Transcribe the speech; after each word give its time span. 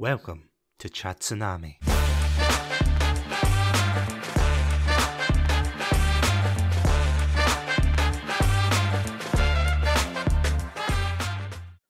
Welcome 0.00 0.48
to 0.78 0.88
Chatsunami. 0.88 1.76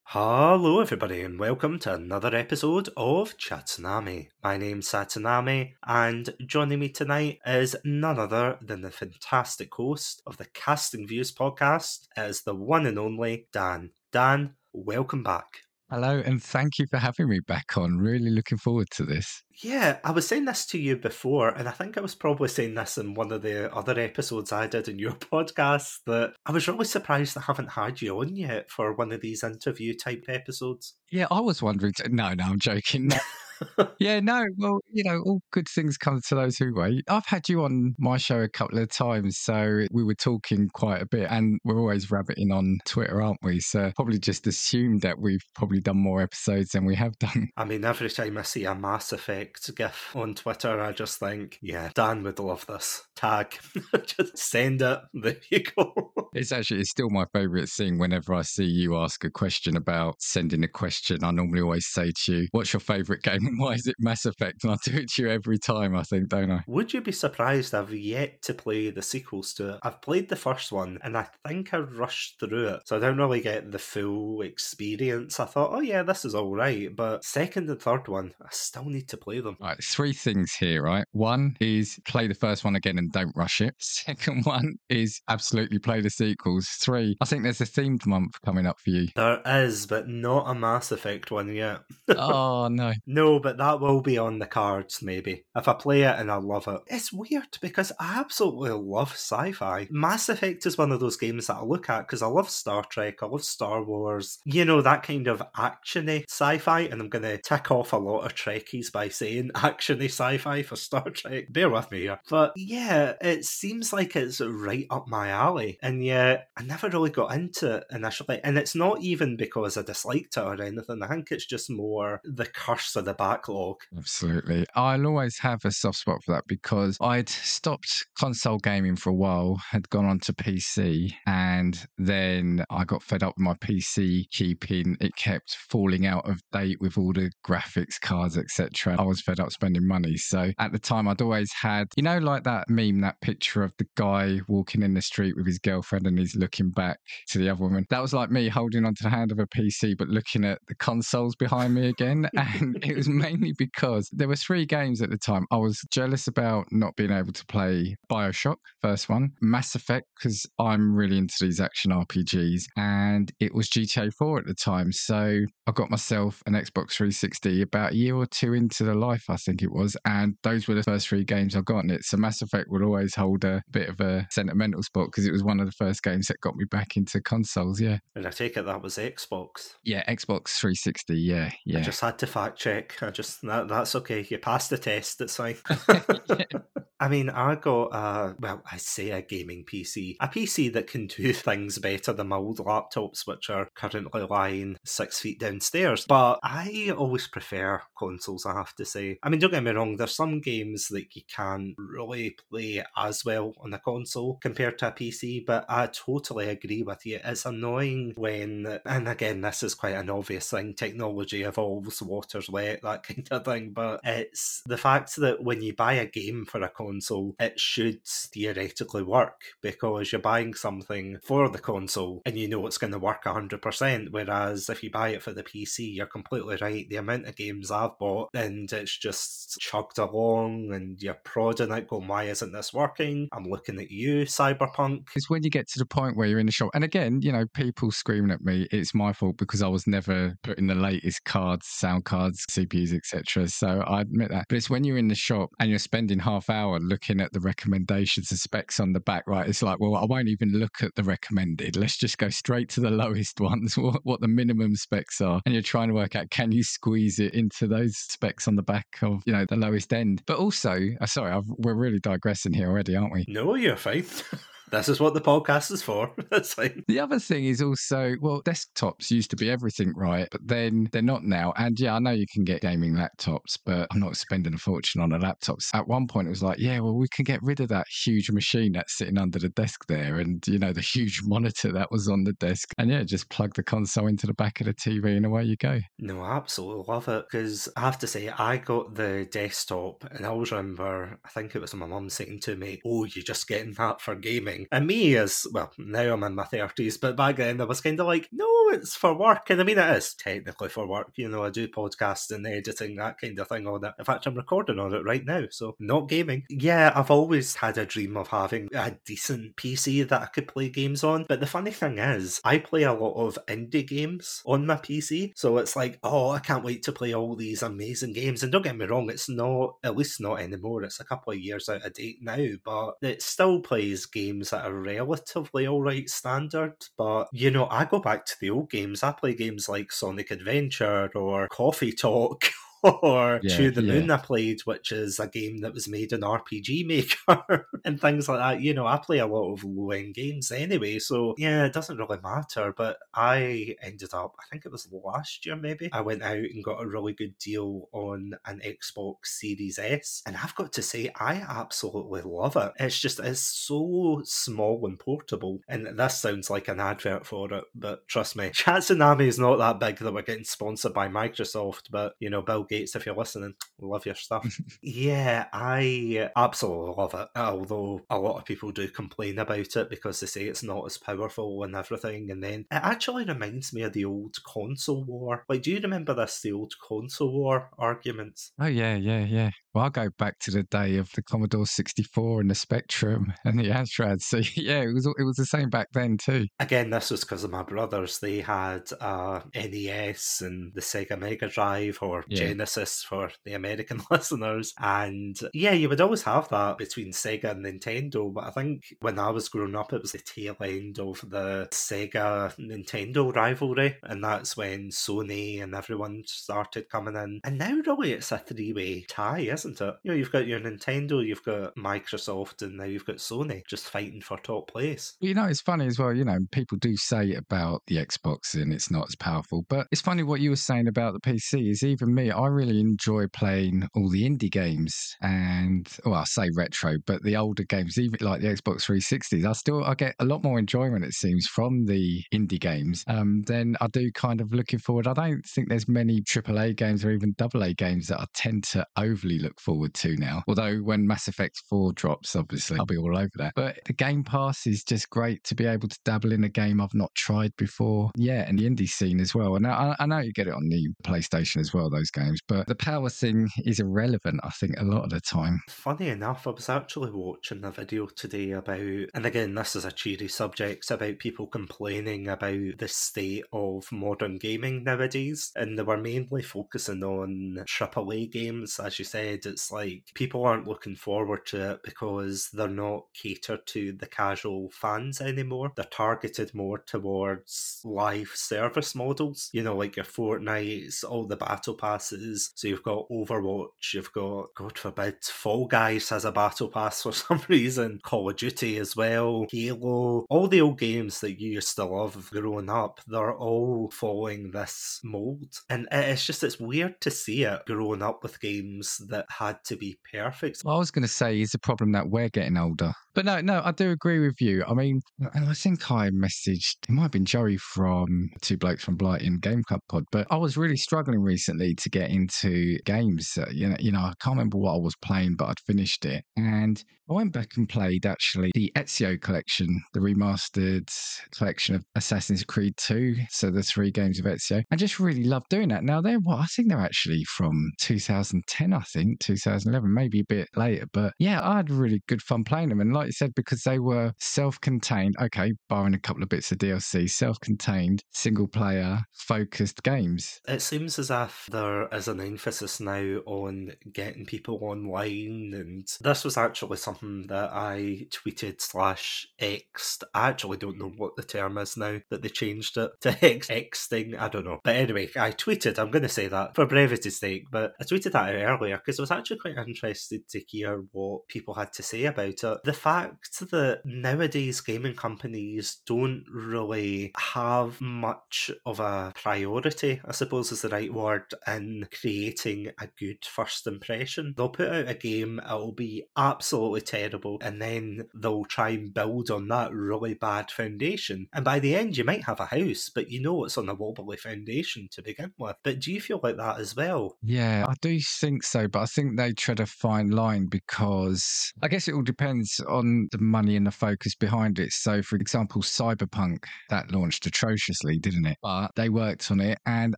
Hello, 0.02 0.80
everybody, 0.80 1.20
and 1.20 1.38
welcome 1.38 1.78
to 1.78 1.94
another 1.94 2.34
episode 2.34 2.88
of 2.96 3.36
Chatsunami. 3.36 4.30
My 4.42 4.56
name's 4.56 4.88
Satsunami, 4.88 5.74
and 5.86 6.34
joining 6.44 6.80
me 6.80 6.88
tonight 6.88 7.38
is 7.46 7.76
none 7.84 8.18
other 8.18 8.58
than 8.60 8.80
the 8.80 8.90
fantastic 8.90 9.72
host 9.72 10.20
of 10.26 10.36
the 10.36 10.46
Casting 10.46 11.06
Views 11.06 11.30
podcast, 11.30 12.08
it 12.16 12.22
is 12.22 12.42
the 12.42 12.56
one 12.56 12.86
and 12.86 12.98
only 12.98 13.46
Dan. 13.52 13.92
Dan, 14.10 14.54
welcome 14.72 15.22
back. 15.22 15.60
Hello, 15.90 16.22
and 16.24 16.40
thank 16.40 16.78
you 16.78 16.86
for 16.86 16.98
having 16.98 17.28
me 17.28 17.40
back 17.40 17.76
on. 17.76 17.98
Really 17.98 18.30
looking 18.30 18.58
forward 18.58 18.86
to 18.92 19.02
this. 19.04 19.42
Yeah, 19.60 19.98
I 20.04 20.12
was 20.12 20.24
saying 20.24 20.44
this 20.44 20.64
to 20.66 20.78
you 20.78 20.96
before, 20.96 21.48
and 21.48 21.68
I 21.68 21.72
think 21.72 21.98
I 21.98 22.00
was 22.00 22.14
probably 22.14 22.46
saying 22.46 22.76
this 22.76 22.96
in 22.96 23.14
one 23.14 23.32
of 23.32 23.42
the 23.42 23.74
other 23.74 23.98
episodes 23.98 24.52
I 24.52 24.68
did 24.68 24.86
in 24.86 25.00
your 25.00 25.12
podcast 25.32 25.96
that 26.06 26.34
I 26.46 26.52
was 26.52 26.68
really 26.68 26.84
surprised 26.84 27.36
I 27.36 27.40
haven't 27.40 27.72
had 27.72 28.00
you 28.00 28.20
on 28.20 28.36
yet 28.36 28.70
for 28.70 28.94
one 28.94 29.10
of 29.10 29.20
these 29.20 29.42
interview 29.42 29.92
type 29.96 30.26
episodes. 30.28 30.94
Yeah, 31.10 31.26
I 31.28 31.40
was 31.40 31.60
wondering. 31.60 31.94
No, 32.08 32.34
no, 32.34 32.44
I'm 32.44 32.60
joking. 32.60 33.10
yeah, 33.98 34.20
no, 34.20 34.46
well, 34.58 34.80
you 34.90 35.04
know, 35.04 35.22
all 35.24 35.40
good 35.52 35.68
things 35.68 35.96
come 35.96 36.20
to 36.28 36.34
those 36.34 36.58
who 36.58 36.74
wait. 36.74 37.04
I've 37.08 37.26
had 37.26 37.48
you 37.48 37.64
on 37.64 37.94
my 37.98 38.16
show 38.16 38.40
a 38.40 38.48
couple 38.48 38.78
of 38.78 38.90
times, 38.90 39.38
so 39.38 39.86
we 39.90 40.04
were 40.04 40.14
talking 40.14 40.68
quite 40.72 41.02
a 41.02 41.06
bit, 41.06 41.28
and 41.30 41.58
we're 41.64 41.78
always 41.78 42.10
rabbiting 42.10 42.52
on 42.52 42.78
Twitter, 42.84 43.22
aren't 43.22 43.42
we? 43.42 43.60
So 43.60 43.92
probably 43.96 44.18
just 44.18 44.46
assumed 44.46 45.02
that 45.02 45.18
we've 45.18 45.44
probably 45.54 45.80
done 45.80 45.98
more 45.98 46.22
episodes 46.22 46.70
than 46.70 46.84
we 46.84 46.94
have 46.96 47.18
done. 47.18 47.48
I 47.56 47.64
mean, 47.64 47.84
every 47.84 48.10
time 48.10 48.38
I 48.38 48.42
see 48.42 48.64
a 48.64 48.74
Mass 48.74 49.12
Effect 49.12 49.74
gif 49.74 50.14
on 50.14 50.34
Twitter, 50.34 50.80
I 50.80 50.92
just 50.92 51.18
think, 51.18 51.58
yeah, 51.60 51.90
Dan 51.94 52.22
would 52.22 52.38
love 52.38 52.66
this. 52.66 53.02
Tag, 53.16 53.58
just 54.06 54.38
send 54.38 54.82
it. 54.82 55.00
There 55.12 55.36
you 55.50 55.64
go. 55.76 56.12
It's 56.32 56.52
actually 56.52 56.80
it's 56.80 56.90
still 56.90 57.10
my 57.10 57.26
favourite 57.32 57.68
thing. 57.68 57.98
Whenever 57.98 58.34
I 58.34 58.42
see 58.42 58.64
you 58.64 58.96
ask 58.96 59.24
a 59.24 59.30
question 59.30 59.76
about 59.76 60.22
sending 60.22 60.62
a 60.62 60.68
question, 60.68 61.24
I 61.24 61.32
normally 61.32 61.60
always 61.60 61.88
say 61.88 62.12
to 62.24 62.32
you, 62.32 62.48
"What's 62.52 62.72
your 62.72 62.78
favourite 62.78 63.22
game?" 63.22 63.49
why 63.58 63.74
is 63.74 63.86
it 63.86 63.96
Mass 63.98 64.26
Effect? 64.26 64.64
And 64.64 64.72
I 64.72 64.76
do 64.84 64.96
it 64.96 65.10
to 65.12 65.22
you 65.22 65.30
every 65.30 65.58
time, 65.58 65.96
I 65.96 66.02
think, 66.02 66.28
don't 66.28 66.50
I? 66.50 66.62
Would 66.66 66.92
you 66.92 67.00
be 67.00 67.12
surprised 67.12 67.74
I've 67.74 67.92
yet 67.92 68.42
to 68.42 68.54
play 68.54 68.90
the 68.90 69.02
sequels 69.02 69.54
to 69.54 69.74
it? 69.74 69.80
I've 69.82 70.00
played 70.02 70.28
the 70.28 70.36
first 70.36 70.72
one 70.72 70.98
and 71.02 71.16
I 71.16 71.26
think 71.46 71.72
I 71.74 71.78
rushed 71.78 72.40
through 72.40 72.68
it. 72.68 72.82
So 72.86 72.96
I 72.96 73.00
don't 73.00 73.18
really 73.18 73.40
get 73.40 73.70
the 73.70 73.78
full 73.78 74.42
experience. 74.42 75.40
I 75.40 75.46
thought, 75.46 75.72
oh 75.72 75.80
yeah, 75.80 76.02
this 76.02 76.24
is 76.24 76.34
all 76.34 76.54
right. 76.54 76.94
But 76.94 77.24
second 77.24 77.68
and 77.70 77.80
third 77.80 78.08
one, 78.08 78.32
I 78.40 78.48
still 78.50 78.84
need 78.84 79.08
to 79.08 79.16
play 79.16 79.40
them. 79.40 79.56
Right, 79.60 79.82
three 79.82 80.12
things 80.12 80.52
here, 80.52 80.82
right? 80.82 81.04
One 81.12 81.56
is 81.60 81.98
play 82.06 82.26
the 82.26 82.34
first 82.34 82.64
one 82.64 82.76
again 82.76 82.98
and 82.98 83.12
don't 83.12 83.36
rush 83.36 83.60
it. 83.60 83.74
Second 83.80 84.44
one 84.44 84.76
is 84.88 85.20
absolutely 85.28 85.78
play 85.78 86.00
the 86.00 86.10
sequels. 86.10 86.66
Three, 86.80 87.16
I 87.20 87.24
think 87.24 87.42
there's 87.42 87.60
a 87.60 87.64
themed 87.64 88.06
month 88.06 88.40
coming 88.44 88.66
up 88.66 88.78
for 88.80 88.90
you. 88.90 89.08
There 89.14 89.40
is, 89.44 89.86
but 89.86 90.08
not 90.08 90.50
a 90.50 90.54
Mass 90.54 90.92
Effect 90.92 91.30
one 91.30 91.52
yet. 91.52 91.80
oh 92.16 92.68
no. 92.68 92.92
No, 93.06 93.39
but 93.40 93.58
that 93.58 93.80
will 93.80 94.00
be 94.00 94.18
on 94.18 94.38
the 94.38 94.46
cards, 94.46 95.02
maybe. 95.02 95.44
If 95.54 95.68
I 95.68 95.74
play 95.74 96.02
it 96.02 96.16
and 96.18 96.30
I 96.30 96.36
love 96.36 96.68
it. 96.68 96.80
It's 96.86 97.12
weird 97.12 97.58
because 97.60 97.92
I 97.98 98.20
absolutely 98.20 98.70
love 98.70 99.12
sci 99.12 99.52
fi. 99.52 99.88
Mass 99.90 100.28
Effect 100.28 100.66
is 100.66 100.78
one 100.78 100.92
of 100.92 101.00
those 101.00 101.16
games 101.16 101.46
that 101.46 101.56
I 101.56 101.62
look 101.62 101.90
at 101.90 102.06
because 102.06 102.22
I 102.22 102.26
love 102.26 102.50
Star 102.50 102.84
Trek, 102.84 103.22
I 103.22 103.26
love 103.26 103.44
Star 103.44 103.82
Wars, 103.82 104.38
you 104.44 104.64
know, 104.64 104.82
that 104.82 105.02
kind 105.02 105.26
of 105.26 105.42
actiony 105.56 106.24
sci 106.28 106.58
fi. 106.58 106.80
And 106.80 107.00
I'm 107.00 107.08
going 107.08 107.22
to 107.22 107.38
tick 107.38 107.70
off 107.70 107.92
a 107.92 107.96
lot 107.96 108.24
of 108.24 108.34
Trekkies 108.34 108.92
by 108.92 109.08
saying 109.08 109.50
actiony 109.54 110.04
sci 110.04 110.38
fi 110.38 110.62
for 110.62 110.76
Star 110.76 111.08
Trek. 111.10 111.52
Bear 111.52 111.70
with 111.70 111.90
me 111.90 112.00
here. 112.02 112.20
But 112.28 112.52
yeah, 112.56 113.14
it 113.20 113.44
seems 113.44 113.92
like 113.92 114.16
it's 114.16 114.40
right 114.40 114.86
up 114.90 115.08
my 115.08 115.28
alley. 115.28 115.78
And 115.82 116.04
yet, 116.04 116.48
I 116.56 116.62
never 116.62 116.88
really 116.88 117.10
got 117.10 117.34
into 117.34 117.76
it 117.76 117.84
initially. 117.90 118.40
And 118.42 118.58
it's 118.58 118.74
not 118.74 119.00
even 119.00 119.36
because 119.36 119.76
I 119.76 119.82
disliked 119.82 120.36
it 120.36 120.40
or 120.40 120.60
anything. 120.60 121.02
I 121.02 121.08
think 121.08 121.30
it's 121.30 121.46
just 121.46 121.70
more 121.70 122.20
the 122.24 122.46
curse 122.46 122.96
of 122.96 123.04
the 123.04 123.14
backlog. 123.30 123.76
Absolutely. 123.96 124.66
I'll 124.74 125.06
always 125.06 125.38
have 125.38 125.60
a 125.64 125.70
soft 125.70 125.98
spot 125.98 126.22
for 126.24 126.34
that 126.34 126.44
because 126.48 126.96
I'd 127.00 127.28
stopped 127.28 128.06
console 128.18 128.58
gaming 128.58 128.96
for 128.96 129.10
a 129.10 129.14
while, 129.14 129.60
had 129.70 129.88
gone 129.90 130.06
on 130.06 130.18
to 130.20 130.32
PC, 130.32 131.12
and 131.26 131.80
then 131.96 132.64
I 132.70 132.84
got 132.84 133.02
fed 133.02 133.22
up 133.22 133.34
with 133.36 133.44
my 133.44 133.54
PC 133.54 134.28
keeping. 134.30 134.96
It 135.00 135.14
kept 135.16 135.56
falling 135.70 136.06
out 136.06 136.28
of 136.28 136.40
date 136.52 136.78
with 136.80 136.98
all 136.98 137.12
the 137.12 137.30
graphics 137.46 138.00
cards, 138.00 138.36
etc. 138.36 138.96
I 138.98 139.04
was 139.04 139.20
fed 139.20 139.38
up 139.38 139.52
spending 139.52 139.86
money. 139.86 140.16
So 140.16 140.50
at 140.58 140.72
the 140.72 140.78
time, 140.78 141.06
I'd 141.06 141.22
always 141.22 141.52
had, 141.52 141.86
you 141.96 142.02
know, 142.02 142.18
like 142.18 142.42
that 142.44 142.68
meme, 142.68 143.00
that 143.02 143.20
picture 143.20 143.62
of 143.62 143.72
the 143.78 143.86
guy 143.96 144.40
walking 144.48 144.82
in 144.82 144.94
the 144.94 145.02
street 145.02 145.36
with 145.36 145.46
his 145.46 145.58
girlfriend 145.58 146.06
and 146.06 146.18
he's 146.18 146.34
looking 146.34 146.70
back 146.70 146.98
to 147.28 147.38
the 147.38 147.48
other 147.48 147.62
woman. 147.62 147.86
That 147.90 148.02
was 148.02 148.12
like 148.12 148.30
me 148.30 148.48
holding 148.48 148.84
onto 148.84 149.04
the 149.04 149.10
hand 149.10 149.30
of 149.30 149.38
a 149.38 149.46
PC, 149.46 149.96
but 149.96 150.08
looking 150.08 150.44
at 150.44 150.58
the 150.66 150.74
consoles 150.74 151.36
behind 151.36 151.74
me 151.74 151.88
again. 151.88 152.28
And 152.40 152.82
it 152.82 152.96
was 152.96 153.06
mainly 153.20 153.52
because 153.56 154.08
there 154.12 154.28
were 154.28 154.36
three 154.36 154.66
games 154.66 155.02
at 155.02 155.10
the 155.10 155.18
time. 155.18 155.46
I 155.50 155.56
was 155.56 155.80
jealous 155.90 156.26
about 156.26 156.66
not 156.70 156.96
being 156.96 157.10
able 157.10 157.32
to 157.32 157.46
play 157.46 157.96
Bioshock, 158.10 158.56
first 158.80 159.08
one, 159.08 159.30
Mass 159.40 159.74
Effect, 159.74 160.06
because 160.16 160.46
I'm 160.58 160.94
really 160.94 161.18
into 161.18 161.34
these 161.40 161.60
action 161.60 161.92
RPGs, 161.92 162.62
and 162.76 163.30
it 163.40 163.54
was 163.54 163.68
GTA 163.68 164.12
4 164.14 164.38
at 164.38 164.46
the 164.46 164.54
time. 164.54 164.92
So 164.92 165.40
I 165.66 165.72
got 165.72 165.90
myself 165.90 166.42
an 166.46 166.54
Xbox 166.54 166.92
360 166.92 167.62
about 167.62 167.92
a 167.92 167.96
year 167.96 168.16
or 168.16 168.26
two 168.26 168.54
into 168.54 168.84
the 168.84 168.94
life, 168.94 169.24
I 169.28 169.36
think 169.36 169.62
it 169.62 169.72
was, 169.72 169.96
and 170.04 170.36
those 170.42 170.66
were 170.66 170.74
the 170.74 170.82
first 170.82 171.08
three 171.08 171.24
games 171.24 171.56
I 171.56 171.60
got 171.60 171.84
in 171.84 171.90
it. 171.90 172.04
So 172.04 172.16
Mass 172.16 172.42
Effect 172.42 172.68
would 172.70 172.82
always 172.82 173.14
hold 173.14 173.44
a 173.44 173.62
bit 173.70 173.88
of 173.88 174.00
a 174.00 174.26
sentimental 174.30 174.82
spot 174.82 175.06
because 175.06 175.26
it 175.26 175.32
was 175.32 175.44
one 175.44 175.60
of 175.60 175.66
the 175.66 175.72
first 175.72 176.02
games 176.02 176.26
that 176.28 176.40
got 176.40 176.56
me 176.56 176.64
back 176.64 176.96
into 176.96 177.20
consoles. 177.20 177.80
Yeah. 177.80 177.98
And 178.14 178.26
I 178.26 178.30
take 178.30 178.56
it 178.56 178.64
that 178.66 178.82
was 178.82 178.96
Xbox. 178.96 179.74
Yeah, 179.84 180.04
Xbox 180.04 180.58
360. 180.58 181.14
Yeah, 181.14 181.50
yeah. 181.64 181.78
I 181.78 181.82
just 181.82 182.00
had 182.00 182.18
to 182.18 182.26
fact 182.26 182.58
check. 182.58 182.99
I 183.02 183.10
just 183.10 183.42
that, 183.42 183.68
that's 183.68 183.94
okay. 183.96 184.26
You 184.28 184.38
passed 184.38 184.70
the 184.70 184.78
test. 184.78 185.20
It's 185.20 185.36
fine. 185.36 185.56
I 187.02 187.08
mean, 187.08 187.30
I 187.30 187.54
got 187.54 187.94
a 187.94 188.36
well, 188.38 188.62
I 188.70 188.76
say 188.76 189.10
a 189.10 189.22
gaming 189.22 189.64
PC, 189.64 190.16
a 190.20 190.28
PC 190.28 190.70
that 190.74 190.86
can 190.86 191.06
do 191.06 191.32
things 191.32 191.78
better 191.78 192.12
than 192.12 192.28
my 192.28 192.36
old 192.36 192.58
laptops, 192.58 193.26
which 193.26 193.48
are 193.48 193.70
currently 193.74 194.26
lying 194.28 194.76
six 194.84 195.18
feet 195.18 195.40
downstairs. 195.40 196.04
But 196.06 196.40
I 196.42 196.92
always 196.96 197.26
prefer 197.26 197.80
consoles. 197.98 198.44
I 198.44 198.54
have 198.54 198.74
to 198.74 198.84
say. 198.84 199.18
I 199.22 199.30
mean, 199.30 199.40
don't 199.40 199.50
get 199.50 199.64
me 199.64 199.70
wrong. 199.70 199.96
There's 199.96 200.14
some 200.14 200.42
games 200.42 200.88
that 200.88 201.06
you 201.14 201.22
can't 201.34 201.74
really 201.78 202.36
play 202.50 202.84
as 202.98 203.24
well 203.24 203.54
on 203.64 203.72
a 203.72 203.78
console 203.78 204.38
compared 204.42 204.78
to 204.78 204.88
a 204.88 204.92
PC, 204.92 205.46
but 205.46 205.64
I 205.70 205.86
totally 205.86 206.48
agree 206.48 206.82
with 206.82 207.06
you. 207.06 207.20
It's 207.24 207.46
annoying 207.46 208.12
when, 208.16 208.78
and 208.84 209.08
again, 209.08 209.40
this 209.40 209.62
is 209.62 209.74
quite 209.74 209.94
an 209.94 210.10
obvious 210.10 210.50
thing. 210.50 210.74
Technology 210.74 211.44
evolves, 211.44 212.02
water's 212.02 212.50
wet, 212.50 212.80
that 212.90 213.02
kind 213.06 213.28
of 213.30 213.44
thing. 213.44 213.72
But 213.72 214.00
it's 214.04 214.62
the 214.66 214.76
fact 214.78 215.16
that 215.16 215.42
when 215.42 215.62
you 215.62 215.74
buy 215.74 215.94
a 215.94 216.06
game 216.06 216.44
for 216.44 216.62
a 216.62 216.68
console, 216.68 217.34
it 217.38 217.58
should 217.58 218.04
theoretically 218.04 219.02
work 219.02 219.42
because 219.62 220.12
you're 220.12 220.20
buying 220.20 220.54
something 220.54 221.18
for 221.22 221.48
the 221.48 221.58
console 221.58 222.22
and 222.26 222.38
you 222.38 222.48
know 222.48 222.66
it's 222.66 222.78
going 222.78 222.92
to 222.92 222.98
work 222.98 223.24
100%. 223.24 224.08
Whereas 224.10 224.68
if 224.68 224.82
you 224.82 224.90
buy 224.90 225.10
it 225.10 225.22
for 225.22 225.32
the 225.32 225.42
PC, 225.42 225.94
you're 225.94 226.06
completely 226.06 226.56
right. 226.60 226.88
The 226.88 226.96
amount 226.96 227.26
of 227.26 227.36
games 227.36 227.70
I've 227.70 227.98
bought 227.98 228.30
and 228.34 228.70
it's 228.72 228.96
just 228.96 229.58
chugged 229.60 229.98
along 229.98 230.72
and 230.72 231.00
you're 231.00 231.14
prodding 231.24 231.72
it, 231.72 231.88
going, 231.88 232.08
why 232.08 232.24
isn't 232.24 232.52
this 232.52 232.72
working? 232.72 233.28
I'm 233.32 233.44
looking 233.44 233.78
at 233.78 233.90
you, 233.90 234.22
Cyberpunk. 234.22 235.08
It's 235.14 235.30
when 235.30 235.42
you 235.42 235.50
get 235.50 235.68
to 235.68 235.78
the 235.78 235.86
point 235.86 236.16
where 236.16 236.26
you're 236.26 236.38
in 236.38 236.46
the 236.46 236.52
shop. 236.52 236.70
And 236.74 236.84
again, 236.84 237.20
you 237.22 237.32
know, 237.32 237.46
people 237.54 237.90
screaming 237.90 238.30
at 238.30 238.42
me, 238.42 238.66
it's 238.70 238.94
my 238.94 239.12
fault 239.12 239.36
because 239.36 239.62
I 239.62 239.68
was 239.68 239.86
never 239.86 240.36
putting 240.42 240.66
the 240.66 240.74
latest 240.74 241.24
cards, 241.24 241.66
sound 241.66 242.04
cards, 242.04 242.44
CPUs, 242.80 242.94
etc. 242.94 243.48
So 243.48 243.82
I 243.86 244.00
admit 244.00 244.30
that. 244.30 244.46
But 244.48 244.56
it's 244.56 244.70
when 244.70 244.84
you're 244.84 244.98
in 244.98 245.08
the 245.08 245.14
shop 245.14 245.50
and 245.58 245.70
you're 245.70 245.78
spending 245.78 246.18
half 246.18 246.50
hour 246.50 246.78
looking 246.78 247.20
at 247.20 247.32
the 247.32 247.40
recommendations 247.40 248.30
and 248.30 248.38
specs 248.38 248.80
on 248.80 248.92
the 248.92 249.00
back, 249.00 249.24
right? 249.26 249.48
It's 249.48 249.62
like, 249.62 249.78
well, 249.80 249.96
I 249.96 250.04
won't 250.04 250.28
even 250.28 250.52
look 250.52 250.82
at 250.82 250.94
the 250.96 251.02
recommended. 251.02 251.76
Let's 251.76 251.96
just 251.96 252.18
go 252.18 252.28
straight 252.28 252.68
to 252.70 252.80
the 252.80 252.90
lowest 252.90 253.40
ones, 253.40 253.76
what, 253.76 254.00
what 254.04 254.20
the 254.20 254.28
minimum 254.28 254.74
specs 254.76 255.20
are. 255.20 255.40
And 255.44 255.54
you're 255.54 255.62
trying 255.62 255.88
to 255.88 255.94
work 255.94 256.16
out, 256.16 256.30
can 256.30 256.52
you 256.52 256.62
squeeze 256.62 257.18
it 257.18 257.34
into 257.34 257.66
those 257.66 257.96
specs 257.96 258.48
on 258.48 258.56
the 258.56 258.62
back 258.62 258.86
of, 259.02 259.22
you 259.26 259.32
know, 259.32 259.44
the 259.48 259.56
lowest 259.56 259.92
end? 259.92 260.22
But 260.26 260.38
also, 260.38 260.80
uh, 261.00 261.06
sorry, 261.06 261.32
I've, 261.32 261.48
we're 261.58 261.74
really 261.74 262.00
digressing 262.00 262.52
here 262.52 262.68
already, 262.68 262.96
aren't 262.96 263.12
we? 263.12 263.24
No, 263.28 263.54
you're 263.54 263.76
fine. 263.76 264.04
this 264.70 264.88
is 264.88 265.00
what 265.00 265.14
the 265.14 265.20
podcast 265.20 265.70
is 265.70 265.82
for. 265.82 266.12
That's 266.30 266.54
fine. 266.54 266.84
The 266.88 267.00
other 267.00 267.18
thing 267.18 267.44
is 267.44 267.62
also, 267.62 268.14
well, 268.20 268.42
desktops 268.42 269.10
used 269.10 269.30
to 269.30 269.36
be 269.36 269.50
everything, 269.50 269.92
right? 269.96 270.28
But 270.30 270.46
then 270.46 270.88
they're 270.92 271.02
not 271.02 271.24
now. 271.24 271.52
And 271.56 271.78
yeah, 271.78 271.94
I 271.94 271.98
know 271.98 272.10
you 272.10 272.26
can 272.32 272.44
get 272.44 272.62
gaming 272.62 272.94
laptops, 272.94 273.58
but 273.64 273.88
I'm 273.90 274.00
not 274.00 274.16
spending 274.16 274.54
a 274.54 274.58
fortune 274.58 275.00
on 275.00 275.12
a 275.12 275.18
laptop. 275.18 275.58
At 275.74 275.88
one 275.88 276.06
point, 276.06 276.26
it 276.26 276.30
was 276.30 276.42
like, 276.42 276.58
yeah, 276.58 276.80
well, 276.80 276.96
we 276.96 277.08
can 277.08 277.24
get 277.24 277.42
rid 277.42 277.60
of 277.60 277.68
that 277.68 277.86
huge 277.88 278.30
machine 278.30 278.72
that's 278.72 278.96
sitting 278.96 279.18
under 279.18 279.38
the 279.38 279.48
desk 279.50 279.86
there 279.88 280.18
and, 280.18 280.46
you 280.46 280.58
know, 280.58 280.72
the 280.72 280.80
huge 280.80 281.20
monitor 281.24 281.72
that 281.72 281.90
was 281.90 282.08
on 282.08 282.24
the 282.24 282.32
desk. 282.34 282.72
And 282.78 282.90
yeah, 282.90 283.02
just 283.02 283.28
plug 283.30 283.54
the 283.54 283.62
console 283.62 284.06
into 284.06 284.26
the 284.26 284.34
back 284.34 284.60
of 284.60 284.66
the 284.66 284.74
TV 284.74 285.16
and 285.16 285.26
away 285.26 285.44
you 285.44 285.56
go. 285.56 285.80
No, 285.98 286.22
I 286.22 286.36
absolutely 286.36 286.84
love 286.88 287.08
it 287.08 287.24
because 287.30 287.68
I 287.76 287.80
have 287.80 287.98
to 287.98 288.06
say, 288.06 288.28
I 288.28 288.56
got 288.58 288.94
the 288.94 289.28
desktop 289.30 290.04
and 290.10 290.24
I 290.24 290.28
always 290.28 290.52
remember, 290.52 291.18
I 291.24 291.28
think 291.28 291.54
it 291.54 291.60
was 291.60 291.74
my 291.74 291.86
mum 291.86 292.10
saying 292.10 292.40
to 292.40 292.56
me, 292.56 292.80
Oh, 292.84 293.04
you're 293.04 293.24
just 293.24 293.48
getting 293.48 293.72
that 293.74 294.00
for 294.00 294.14
gaming. 294.14 294.59
And 294.70 294.86
me, 294.86 295.16
as 295.16 295.46
well, 295.52 295.72
now 295.78 296.12
I'm 296.12 296.24
in 296.24 296.34
my 296.34 296.44
30s, 296.44 297.00
but 297.00 297.16
back 297.16 297.36
then 297.36 297.60
I 297.60 297.64
was 297.64 297.80
kind 297.80 297.98
of 298.00 298.06
like, 298.06 298.28
No, 298.32 298.46
it's 298.70 298.94
for 298.94 299.14
work. 299.14 299.50
And 299.50 299.60
I 299.60 299.64
mean, 299.64 299.78
it 299.78 299.96
is 299.96 300.14
technically 300.14 300.68
for 300.68 300.86
work. 300.86 301.12
You 301.16 301.28
know, 301.28 301.44
I 301.44 301.50
do 301.50 301.68
podcasts 301.68 302.30
and 302.30 302.46
editing, 302.46 302.96
that 302.96 303.20
kind 303.20 303.38
of 303.38 303.48
thing 303.48 303.66
on 303.66 303.84
it. 303.84 303.94
In 303.98 304.04
fact, 304.04 304.26
I'm 304.26 304.34
recording 304.34 304.78
on 304.78 304.94
it 304.94 305.04
right 305.04 305.24
now, 305.24 305.44
so 305.50 305.76
not 305.78 306.08
gaming. 306.08 306.44
Yeah, 306.48 306.92
I've 306.94 307.10
always 307.10 307.56
had 307.56 307.78
a 307.78 307.86
dream 307.86 308.16
of 308.16 308.28
having 308.28 308.68
a 308.74 308.92
decent 309.04 309.56
PC 309.56 310.08
that 310.08 310.22
I 310.22 310.26
could 310.26 310.48
play 310.48 310.68
games 310.68 311.04
on. 311.04 311.24
But 311.28 311.40
the 311.40 311.46
funny 311.46 311.70
thing 311.70 311.98
is, 311.98 312.40
I 312.44 312.58
play 312.58 312.82
a 312.82 312.92
lot 312.92 313.14
of 313.14 313.38
indie 313.46 313.86
games 313.86 314.42
on 314.46 314.66
my 314.66 314.76
PC. 314.76 315.32
So 315.36 315.58
it's 315.58 315.76
like, 315.76 315.98
oh, 316.02 316.30
I 316.30 316.38
can't 316.38 316.64
wait 316.64 316.82
to 316.84 316.92
play 316.92 317.14
all 317.14 317.36
these 317.36 317.62
amazing 317.62 318.12
games. 318.12 318.42
And 318.42 318.52
don't 318.52 318.62
get 318.62 318.76
me 318.76 318.86
wrong, 318.86 319.10
it's 319.10 319.28
not, 319.28 319.76
at 319.82 319.96
least 319.96 320.20
not 320.20 320.40
anymore. 320.40 320.82
It's 320.84 321.00
a 321.00 321.04
couple 321.04 321.32
of 321.32 321.38
years 321.38 321.68
out 321.68 321.84
of 321.84 321.92
date 321.92 322.18
now, 322.22 322.46
but 322.64 322.94
it 323.02 323.22
still 323.22 323.60
plays 323.60 324.06
games 324.06 324.49
at 324.52 324.66
a 324.66 324.72
relatively 324.72 325.66
alright 325.66 326.08
standard. 326.08 326.74
But, 326.96 327.28
you 327.32 327.50
know, 327.50 327.66
I 327.70 327.84
go 327.84 328.00
back 328.00 328.24
to 328.26 328.36
the 328.40 328.50
old 328.50 328.70
games. 328.70 329.02
I 329.02 329.12
play 329.12 329.34
games 329.34 329.68
like 329.68 329.92
Sonic 329.92 330.30
Adventure 330.30 331.10
or 331.14 331.48
Coffee 331.48 331.92
Talk 331.92 332.44
or 333.02 333.40
yeah, 333.42 333.56
To 333.56 333.70
the 333.70 333.82
yeah. 333.82 333.92
Moon 333.92 334.10
I 334.10 334.16
played, 334.16 334.60
which 334.62 334.92
is 334.92 335.20
a 335.20 335.28
game 335.28 335.58
that 335.58 335.74
was 335.74 335.88
made 335.88 336.12
in 336.12 336.20
RPG 336.20 336.86
Maker 336.86 337.66
and 337.84 338.00
things 338.00 338.28
like 338.28 338.38
that. 338.38 338.62
You 338.62 338.74
know, 338.74 338.86
I 338.86 338.96
play 338.98 339.18
a 339.18 339.26
lot 339.26 339.52
of 339.52 339.64
low 339.64 339.90
end 339.90 340.14
games 340.14 340.50
anyway, 340.50 340.98
so 340.98 341.34
yeah, 341.36 341.66
it 341.66 341.72
doesn't 341.72 341.98
really 341.98 342.18
matter. 342.22 342.72
But 342.76 342.98
I 343.14 343.76
ended 343.82 344.14
up, 344.14 344.34
I 344.40 344.44
think 344.50 344.64
it 344.64 344.72
was 344.72 344.88
last 344.90 345.44
year 345.44 345.56
maybe, 345.56 345.90
I 345.92 346.00
went 346.00 346.22
out 346.22 346.36
and 346.36 346.64
got 346.64 346.82
a 346.82 346.86
really 346.86 347.12
good 347.12 347.36
deal 347.38 347.88
on 347.92 348.34
an 348.46 348.62
Xbox 348.64 349.26
Series 349.26 349.78
S, 349.78 350.22
and 350.24 350.36
I've 350.36 350.54
got 350.54 350.72
to 350.74 350.82
say, 350.82 351.10
I 351.16 351.34
absolutely 351.34 352.22
love 352.22 352.56
it. 352.56 352.72
It's 352.78 352.98
just, 352.98 353.20
it's 353.20 353.40
so 353.40 354.22
small 354.24 354.86
and 354.86 354.98
portable, 354.98 355.60
and 355.68 355.98
this 355.98 356.18
sounds 356.18 356.48
like 356.48 356.68
an 356.68 356.80
advert 356.80 357.26
for 357.26 357.52
it, 357.52 357.64
but 357.74 358.08
trust 358.08 358.36
me, 358.36 358.50
Chatsunami 358.54 359.26
is 359.26 359.38
not 359.38 359.56
that 359.56 359.80
big 359.80 359.98
that 359.98 360.14
we're 360.14 360.22
getting 360.22 360.44
sponsored 360.44 360.94
by 360.94 361.08
Microsoft, 361.08 361.90
but 361.90 362.14
you 362.20 362.30
know, 362.30 362.42
Bill 362.42 362.64
Gates, 362.70 362.94
if 362.94 363.04
you're 363.04 363.16
listening, 363.16 363.54
love 363.80 364.06
your 364.06 364.14
stuff. 364.14 364.60
yeah, 364.82 365.46
I 365.52 366.30
absolutely 366.36 366.94
love 366.96 367.14
it. 367.14 367.28
Although 367.36 368.02
a 368.08 368.18
lot 368.18 368.38
of 368.38 368.44
people 368.44 368.70
do 368.70 368.88
complain 368.88 369.38
about 369.40 369.76
it 369.76 369.90
because 369.90 370.20
they 370.20 370.26
say 370.26 370.44
it's 370.44 370.62
not 370.62 370.86
as 370.86 370.96
powerful 370.96 371.64
and 371.64 371.74
everything. 371.74 372.30
And 372.30 372.42
then 372.42 372.60
it 372.60 372.66
actually 372.70 373.24
reminds 373.24 373.72
me 373.72 373.82
of 373.82 373.92
the 373.92 374.04
old 374.04 374.36
console 374.44 375.04
war. 375.04 375.44
Like, 375.48 375.62
do 375.62 375.72
you 375.72 375.80
remember 375.80 376.14
this, 376.14 376.40
the 376.40 376.52
old 376.52 376.74
console 376.80 377.32
war 377.32 377.70
arguments? 377.76 378.52
Oh, 378.60 378.66
yeah, 378.66 378.94
yeah, 378.94 379.24
yeah. 379.24 379.50
Well, 379.74 379.84
I'll 379.84 379.90
go 379.90 380.10
back 380.18 380.38
to 380.40 380.50
the 380.50 380.64
day 380.64 380.96
of 380.96 381.10
the 381.14 381.22
Commodore 381.22 381.66
64 381.66 382.40
and 382.40 382.50
the 382.50 382.54
Spectrum 382.54 383.32
and 383.44 383.58
the 383.58 383.70
Amstrad. 383.70 384.20
So, 384.20 384.38
yeah, 384.56 384.80
it 384.80 384.92
was 384.92 385.06
it 385.06 385.24
was 385.24 385.36
the 385.36 385.46
same 385.46 385.70
back 385.70 385.88
then, 385.92 386.16
too. 386.18 386.46
Again, 386.58 386.90
this 386.90 387.10
was 387.10 387.20
because 387.20 387.44
of 387.44 387.50
my 387.50 387.62
brothers. 387.62 388.18
They 388.18 388.40
had 388.40 388.90
uh, 389.00 389.40
NES 389.54 390.42
and 390.44 390.72
the 390.74 390.80
Sega 390.80 391.18
Mega 391.18 391.48
Drive 391.48 391.98
or 392.02 392.24
yeah. 392.28 392.48
Genesis 392.48 393.04
for 393.08 393.30
the 393.44 393.54
American 393.54 394.02
listeners. 394.10 394.72
And 394.78 395.38
yeah, 395.54 395.72
you 395.72 395.88
would 395.88 396.00
always 396.00 396.22
have 396.22 396.48
that 396.48 396.78
between 396.78 397.12
Sega 397.12 397.52
and 397.52 397.64
Nintendo. 397.64 398.32
But 398.32 398.44
I 398.44 398.50
think 398.50 398.82
when 399.00 399.18
I 399.18 399.30
was 399.30 399.48
growing 399.48 399.76
up, 399.76 399.92
it 399.92 400.02
was 400.02 400.12
the 400.12 400.18
tail 400.18 400.56
end 400.60 400.98
of 400.98 401.20
the 401.28 401.68
Sega 401.72 402.54
Nintendo 402.58 403.34
rivalry. 403.34 403.96
And 404.02 404.24
that's 404.24 404.56
when 404.56 404.88
Sony 404.88 405.62
and 405.62 405.74
everyone 405.74 406.22
started 406.26 406.88
coming 406.88 407.14
in. 407.14 407.40
And 407.44 407.58
now, 407.58 407.74
really, 407.86 408.12
it's 408.12 408.32
a 408.32 408.38
three 408.38 408.72
way 408.72 409.04
tie, 409.08 409.40
isn't 409.64 409.80
it? 409.80 409.94
You 410.02 410.10
know, 410.10 410.16
you've 410.16 410.32
got 410.32 410.46
your 410.46 410.60
Nintendo, 410.60 411.24
you've 411.24 411.44
got 411.44 411.74
Microsoft, 411.76 412.62
and 412.62 412.76
now 412.76 412.84
you've 412.84 413.06
got 413.06 413.16
Sony 413.16 413.62
just 413.66 413.86
fighting 413.86 414.20
for 414.20 414.38
top 414.38 414.70
place. 414.70 415.16
You 415.20 415.34
know, 415.34 415.44
it's 415.44 415.60
funny 415.60 415.86
as 415.86 415.98
well. 415.98 416.12
You 416.12 416.24
know, 416.24 416.38
people 416.52 416.78
do 416.78 416.96
say 416.96 417.34
about 417.34 417.82
the 417.86 417.96
Xbox 417.96 418.54
and 418.54 418.72
it's 418.72 418.90
not 418.90 419.08
as 419.08 419.16
powerful, 419.16 419.64
but 419.68 419.86
it's 419.90 420.00
funny 420.00 420.22
what 420.22 420.40
you 420.40 420.50
were 420.50 420.56
saying 420.56 420.88
about 420.88 421.14
the 421.14 421.20
PC. 421.20 421.70
Is 421.70 421.82
even 421.82 422.14
me, 422.14 422.30
I 422.30 422.46
really 422.46 422.80
enjoy 422.80 423.26
playing 423.28 423.88
all 423.94 424.08
the 424.08 424.28
indie 424.28 424.50
games 424.50 425.16
and 425.22 425.88
well, 426.04 426.14
I 426.14 426.24
say 426.24 426.48
retro, 426.54 426.96
but 427.06 427.22
the 427.22 427.36
older 427.36 427.64
games, 427.64 427.98
even 427.98 428.18
like 428.20 428.40
the 428.40 428.48
Xbox 428.48 428.86
360s, 428.86 429.46
I 429.46 429.52
still 429.52 429.84
I 429.84 429.94
get 429.94 430.14
a 430.18 430.24
lot 430.24 430.42
more 430.42 430.58
enjoyment 430.58 431.04
it 431.04 431.14
seems 431.14 431.46
from 431.46 431.86
the 431.86 432.22
indie 432.32 432.60
games 432.60 433.04
um, 433.08 433.42
than 433.46 433.76
I 433.80 433.88
do 433.88 434.10
kind 434.12 434.40
of 434.40 434.52
looking 434.52 434.78
forward. 434.78 435.06
I 435.06 435.14
don't 435.14 435.44
think 435.44 435.68
there's 435.68 435.88
many 435.88 436.20
AAA 436.22 436.76
games 436.76 437.04
or 437.04 437.10
even 437.10 437.34
AA 437.40 437.72
games 437.76 438.08
that 438.08 438.20
I 438.20 438.26
tend 438.34 438.64
to 438.64 438.86
overly 438.96 439.38
look 439.38 439.49
forward 439.58 439.94
to 439.94 440.16
now. 440.16 440.42
Although 440.46 440.78
when 440.78 441.06
Mass 441.06 441.28
Effect 441.28 441.60
4 441.68 441.92
drops, 441.94 442.36
obviously 442.36 442.78
I'll 442.78 442.86
be 442.86 442.96
all 442.96 443.16
over 443.16 443.30
that. 443.36 443.54
But 443.56 443.80
the 443.86 443.92
Game 443.92 444.22
Pass 444.22 444.66
is 444.66 444.84
just 444.84 445.10
great 445.10 445.42
to 445.44 445.54
be 445.54 445.66
able 445.66 445.88
to 445.88 445.98
dabble 446.04 446.32
in 446.32 446.44
a 446.44 446.48
game 446.48 446.80
I've 446.80 446.94
not 446.94 447.14
tried 447.14 447.52
before. 447.56 448.10
Yeah, 448.16 448.44
and 448.46 448.58
the 448.58 448.68
indie 448.68 448.88
scene 448.88 449.20
as 449.20 449.34
well. 449.34 449.56
And 449.56 449.66
I, 449.66 449.96
I 449.98 450.06
know 450.06 450.18
you 450.18 450.32
get 450.32 450.46
it 450.46 450.54
on 450.54 450.68
the 450.68 450.88
PlayStation 451.04 451.58
as 451.58 451.72
well, 451.74 451.90
those 451.90 452.10
games, 452.10 452.40
but 452.46 452.66
the 452.66 452.74
power 452.74 453.08
thing 453.08 453.48
is 453.64 453.80
irrelevant, 453.80 454.40
I 454.44 454.50
think, 454.50 454.74
a 454.78 454.84
lot 454.84 455.04
of 455.04 455.10
the 455.10 455.20
time. 455.20 455.60
Funny 455.68 456.08
enough, 456.08 456.46
I 456.46 456.50
was 456.50 456.68
actually 456.68 457.10
watching 457.10 457.64
a 457.64 457.70
video 457.70 458.06
today 458.06 458.52
about, 458.52 458.78
and 458.78 459.26
again, 459.26 459.54
this 459.54 459.76
is 459.76 459.84
a 459.84 459.92
cheery 459.92 460.28
subject, 460.28 460.90
about 460.90 461.18
people 461.18 461.46
complaining 461.46 462.28
about 462.28 462.78
the 462.78 462.88
state 462.88 463.44
of 463.52 463.90
modern 463.92 464.38
gaming 464.38 464.84
nowadays. 464.84 465.52
And 465.54 465.78
they 465.78 465.82
were 465.82 465.96
mainly 465.96 466.42
focusing 466.42 467.02
on 467.02 467.64
AAA 467.66 468.30
games. 468.30 468.78
As 468.78 468.98
you 468.98 469.04
said, 469.04 469.39
it's 469.46 469.70
like 469.70 470.04
people 470.14 470.44
aren't 470.44 470.68
looking 470.68 470.96
forward 470.96 471.46
to 471.46 471.72
it 471.72 471.82
because 471.82 472.50
they're 472.52 472.68
not 472.68 473.06
catered 473.14 473.66
to 473.66 473.92
the 473.92 474.06
casual 474.06 474.70
fans 474.70 475.20
anymore. 475.20 475.72
They're 475.74 475.84
targeted 475.84 476.54
more 476.54 476.78
towards 476.78 477.80
live 477.84 478.30
service 478.34 478.94
models, 478.94 479.50
you 479.52 479.62
know, 479.62 479.76
like 479.76 479.96
your 479.96 480.04
Fortnites, 480.04 481.04
all 481.04 481.26
the 481.26 481.36
battle 481.36 481.74
passes. 481.74 482.52
So 482.54 482.68
you've 482.68 482.82
got 482.82 483.08
Overwatch, 483.10 483.94
you've 483.94 484.12
got, 484.12 484.54
God 484.54 484.78
forbid, 484.78 485.24
Fall 485.24 485.66
Guys 485.66 486.08
has 486.08 486.24
a 486.24 486.32
battle 486.32 486.68
pass 486.68 487.02
for 487.02 487.12
some 487.12 487.42
reason, 487.48 488.00
Call 488.02 488.30
of 488.30 488.36
Duty 488.36 488.78
as 488.78 488.96
well, 488.96 489.46
Halo, 489.50 490.26
all 490.28 490.48
the 490.48 490.60
old 490.60 490.78
games 490.78 491.20
that 491.20 491.40
you 491.40 491.50
used 491.50 491.76
to 491.76 491.84
love 491.84 492.30
growing 492.30 492.70
up, 492.70 493.00
they're 493.06 493.34
all 493.34 493.90
following 493.92 494.50
this 494.50 495.00
mold. 495.02 495.60
And 495.68 495.88
it's 495.90 496.24
just, 496.24 496.42
it's 496.42 496.60
weird 496.60 497.00
to 497.02 497.10
see 497.10 497.44
it 497.44 497.66
growing 497.66 498.02
up 498.02 498.22
with 498.22 498.40
games 498.40 498.98
that 499.08 499.26
had 499.30 499.58
to 499.66 499.76
be 499.76 499.96
perfect. 500.12 500.62
Well, 500.64 500.76
I 500.76 500.78
was 500.78 500.90
going 500.90 501.02
to 501.02 501.08
say 501.08 501.40
is 501.40 501.50
the 501.50 501.58
problem 501.58 501.92
that 501.92 502.08
we're 502.08 502.28
getting 502.28 502.56
older. 502.56 502.92
But 503.14 503.24
no, 503.24 503.40
no, 503.40 503.60
I 503.64 503.72
do 503.72 503.90
agree 503.90 504.20
with 504.20 504.40
you. 504.40 504.64
I 504.68 504.74
mean, 504.74 505.00
and 505.34 505.48
I 505.48 505.54
think 505.54 505.90
I 505.90 506.10
messaged, 506.10 506.76
it 506.88 506.90
might 506.90 507.02
have 507.02 507.10
been 507.10 507.24
Joey 507.24 507.56
from 507.56 508.30
Two 508.40 508.56
Blokes 508.56 508.84
from 508.84 508.96
Blight 508.96 509.22
in 509.22 509.38
Game 509.38 509.62
Club 509.64 509.80
Pod, 509.88 510.04
but 510.12 510.26
I 510.30 510.36
was 510.36 510.56
really 510.56 510.76
struggling 510.76 511.20
recently 511.20 511.74
to 511.74 511.90
get 511.90 512.10
into 512.10 512.78
games. 512.84 513.36
Uh, 513.36 513.46
you 513.50 513.68
know, 513.68 513.76
you 513.80 513.92
know, 513.92 514.00
I 514.00 514.12
can't 514.22 514.36
remember 514.36 514.58
what 514.58 514.74
I 514.74 514.78
was 514.78 514.94
playing, 515.02 515.36
but 515.36 515.48
I'd 515.48 515.60
finished 515.66 516.04
it. 516.04 516.24
And 516.36 516.82
I 517.10 517.14
went 517.14 517.32
back 517.32 517.56
and 517.56 517.68
played 517.68 518.06
actually 518.06 518.52
the 518.54 518.70
Ezio 518.76 519.20
collection, 519.20 519.82
the 519.94 519.98
remastered 519.98 520.88
collection 521.36 521.74
of 521.74 521.82
Assassin's 521.96 522.44
Creed 522.44 522.74
2. 522.76 523.16
So 523.30 523.50
the 523.50 523.64
three 523.64 523.90
games 523.90 524.20
of 524.20 524.26
Ezio. 524.26 524.62
I 524.70 524.76
just 524.76 525.00
really 525.00 525.24
love 525.24 525.42
doing 525.50 525.70
that. 525.70 525.82
Now 525.82 526.00
they're 526.00 526.20
what 526.20 526.38
I 526.38 526.46
think 526.46 526.68
they're 526.68 526.78
actually 526.78 527.24
from 527.24 527.72
2010, 527.80 528.72
I 528.72 528.80
think, 528.82 529.18
2011, 529.18 529.92
maybe 529.92 530.20
a 530.20 530.24
bit 530.28 530.46
later. 530.54 530.86
But 530.92 531.12
yeah, 531.18 531.40
I 531.42 531.56
had 531.56 531.70
really 531.70 532.00
good 532.06 532.22
fun 532.22 532.44
playing 532.44 532.68
them. 532.68 532.80
And 532.80 532.92
like 532.92 533.06
you 533.06 533.12
said, 533.12 533.34
because 533.34 533.62
they 533.62 533.80
were 533.80 534.12
self 534.20 534.60
contained, 534.60 535.16
okay, 535.20 535.52
barring 535.68 535.94
a 535.94 536.00
couple 536.00 536.22
of 536.22 536.28
bits 536.28 536.52
of 536.52 536.58
DLC, 536.58 537.10
self 537.10 537.40
contained, 537.40 538.04
single 538.12 538.46
player, 538.46 539.00
focused 539.14 539.82
games. 539.82 540.38
It 540.46 540.62
seems 540.62 540.96
as 541.00 541.10
if 541.10 541.48
there 541.50 541.88
is 541.88 542.06
an 542.06 542.20
emphasis 542.20 542.78
now 542.78 543.16
on 543.26 543.72
getting 543.92 544.26
people 544.26 544.60
online. 544.62 545.52
And 545.54 545.88
this 546.00 546.22
was 546.22 546.36
actually 546.36 546.76
something 546.76 546.99
that 547.02 547.50
I 547.52 548.06
tweeted 548.10 548.60
slash 548.60 549.26
Xed. 549.40 550.04
I 550.14 550.28
actually 550.28 550.58
don't 550.58 550.78
know 550.78 550.92
what 550.96 551.16
the 551.16 551.22
term 551.22 551.58
is 551.58 551.76
now 551.76 551.98
that 552.10 552.22
they 552.22 552.28
changed 552.28 552.76
it 552.76 552.90
to 553.02 553.10
X 553.24 553.48
Xing. 553.48 554.18
I 554.18 554.28
don't 554.28 554.44
know. 554.44 554.60
But 554.62 554.76
anyway, 554.76 555.08
I 555.16 555.30
tweeted, 555.30 555.78
I'm 555.78 555.90
going 555.90 556.02
to 556.02 556.08
say 556.08 556.28
that 556.28 556.54
for 556.54 556.66
brevity's 556.66 557.18
sake, 557.18 557.44
but 557.50 557.72
I 557.80 557.84
tweeted 557.84 558.12
that 558.12 558.34
earlier 558.34 558.76
because 558.76 558.98
I 558.98 559.02
was 559.02 559.10
actually 559.10 559.38
quite 559.38 559.56
interested 559.56 560.28
to 560.28 560.40
hear 560.40 560.84
what 560.92 561.28
people 561.28 561.54
had 561.54 561.72
to 561.74 561.82
say 561.82 562.04
about 562.04 562.42
it. 562.42 562.58
The 562.64 562.72
fact 562.72 563.40
that 563.50 563.82
nowadays 563.84 564.60
gaming 564.60 564.94
companies 564.94 565.80
don't 565.86 566.24
really 566.32 567.12
have 567.16 567.80
much 567.80 568.50
of 568.66 568.80
a 568.80 569.12
priority, 569.14 570.00
I 570.04 570.12
suppose 570.12 570.52
is 570.52 570.62
the 570.62 570.68
right 570.68 570.92
word, 570.92 571.24
in 571.46 571.88
creating 572.00 572.70
a 572.80 572.88
good 572.98 573.24
first 573.24 573.66
impression. 573.66 574.34
They'll 574.36 574.48
put 574.48 574.68
out 574.68 574.88
a 574.88 574.94
game, 574.94 575.40
it'll 575.44 575.72
be 575.72 576.04
absolutely 576.16 576.82
terrible, 576.90 577.38
and 577.40 577.62
then 577.62 578.02
they'll 578.14 578.44
try 578.44 578.70
and 578.70 578.92
build 578.92 579.30
on 579.30 579.48
that 579.48 579.72
really 579.72 580.14
bad 580.14 580.50
foundation. 580.50 581.28
And 581.32 581.44
by 581.44 581.60
the 581.60 581.74
end, 581.74 581.96
you 581.96 582.04
might 582.04 582.24
have 582.24 582.40
a 582.40 582.46
house, 582.46 582.90
but 582.92 583.10
you 583.10 583.22
know 583.22 583.44
it's 583.44 583.56
on 583.56 583.68
a 583.68 583.74
wobbly 583.74 584.16
foundation 584.16 584.88
to 584.92 585.02
begin 585.02 585.32
with. 585.38 585.56
But 585.62 585.80
do 585.80 585.92
you 585.92 586.00
feel 586.00 586.20
like 586.22 586.36
that 586.36 586.58
as 586.58 586.74
well? 586.74 587.16
Yeah, 587.22 587.64
I 587.68 587.74
do 587.80 587.98
think 588.20 588.42
so, 588.42 588.66
but 588.66 588.80
I 588.80 588.86
think 588.86 589.16
they 589.16 589.32
tread 589.32 589.60
a 589.60 589.66
fine 589.66 590.10
line 590.10 590.46
because 590.46 591.52
I 591.62 591.68
guess 591.68 591.86
it 591.86 591.94
all 591.94 592.02
depends 592.02 592.60
on 592.68 593.08
the 593.12 593.18
money 593.18 593.56
and 593.56 593.66
the 593.66 593.70
focus 593.70 594.14
behind 594.14 594.58
it. 594.58 594.72
So, 594.72 595.02
for 595.02 595.16
example, 595.16 595.62
Cyberpunk 595.62 596.44
that 596.70 596.90
launched 596.92 597.26
atrociously, 597.26 597.98
didn't 597.98 598.26
it? 598.26 598.38
But 598.42 598.72
they 598.74 598.88
worked 598.88 599.30
on 599.30 599.40
it, 599.40 599.58
and 599.66 599.94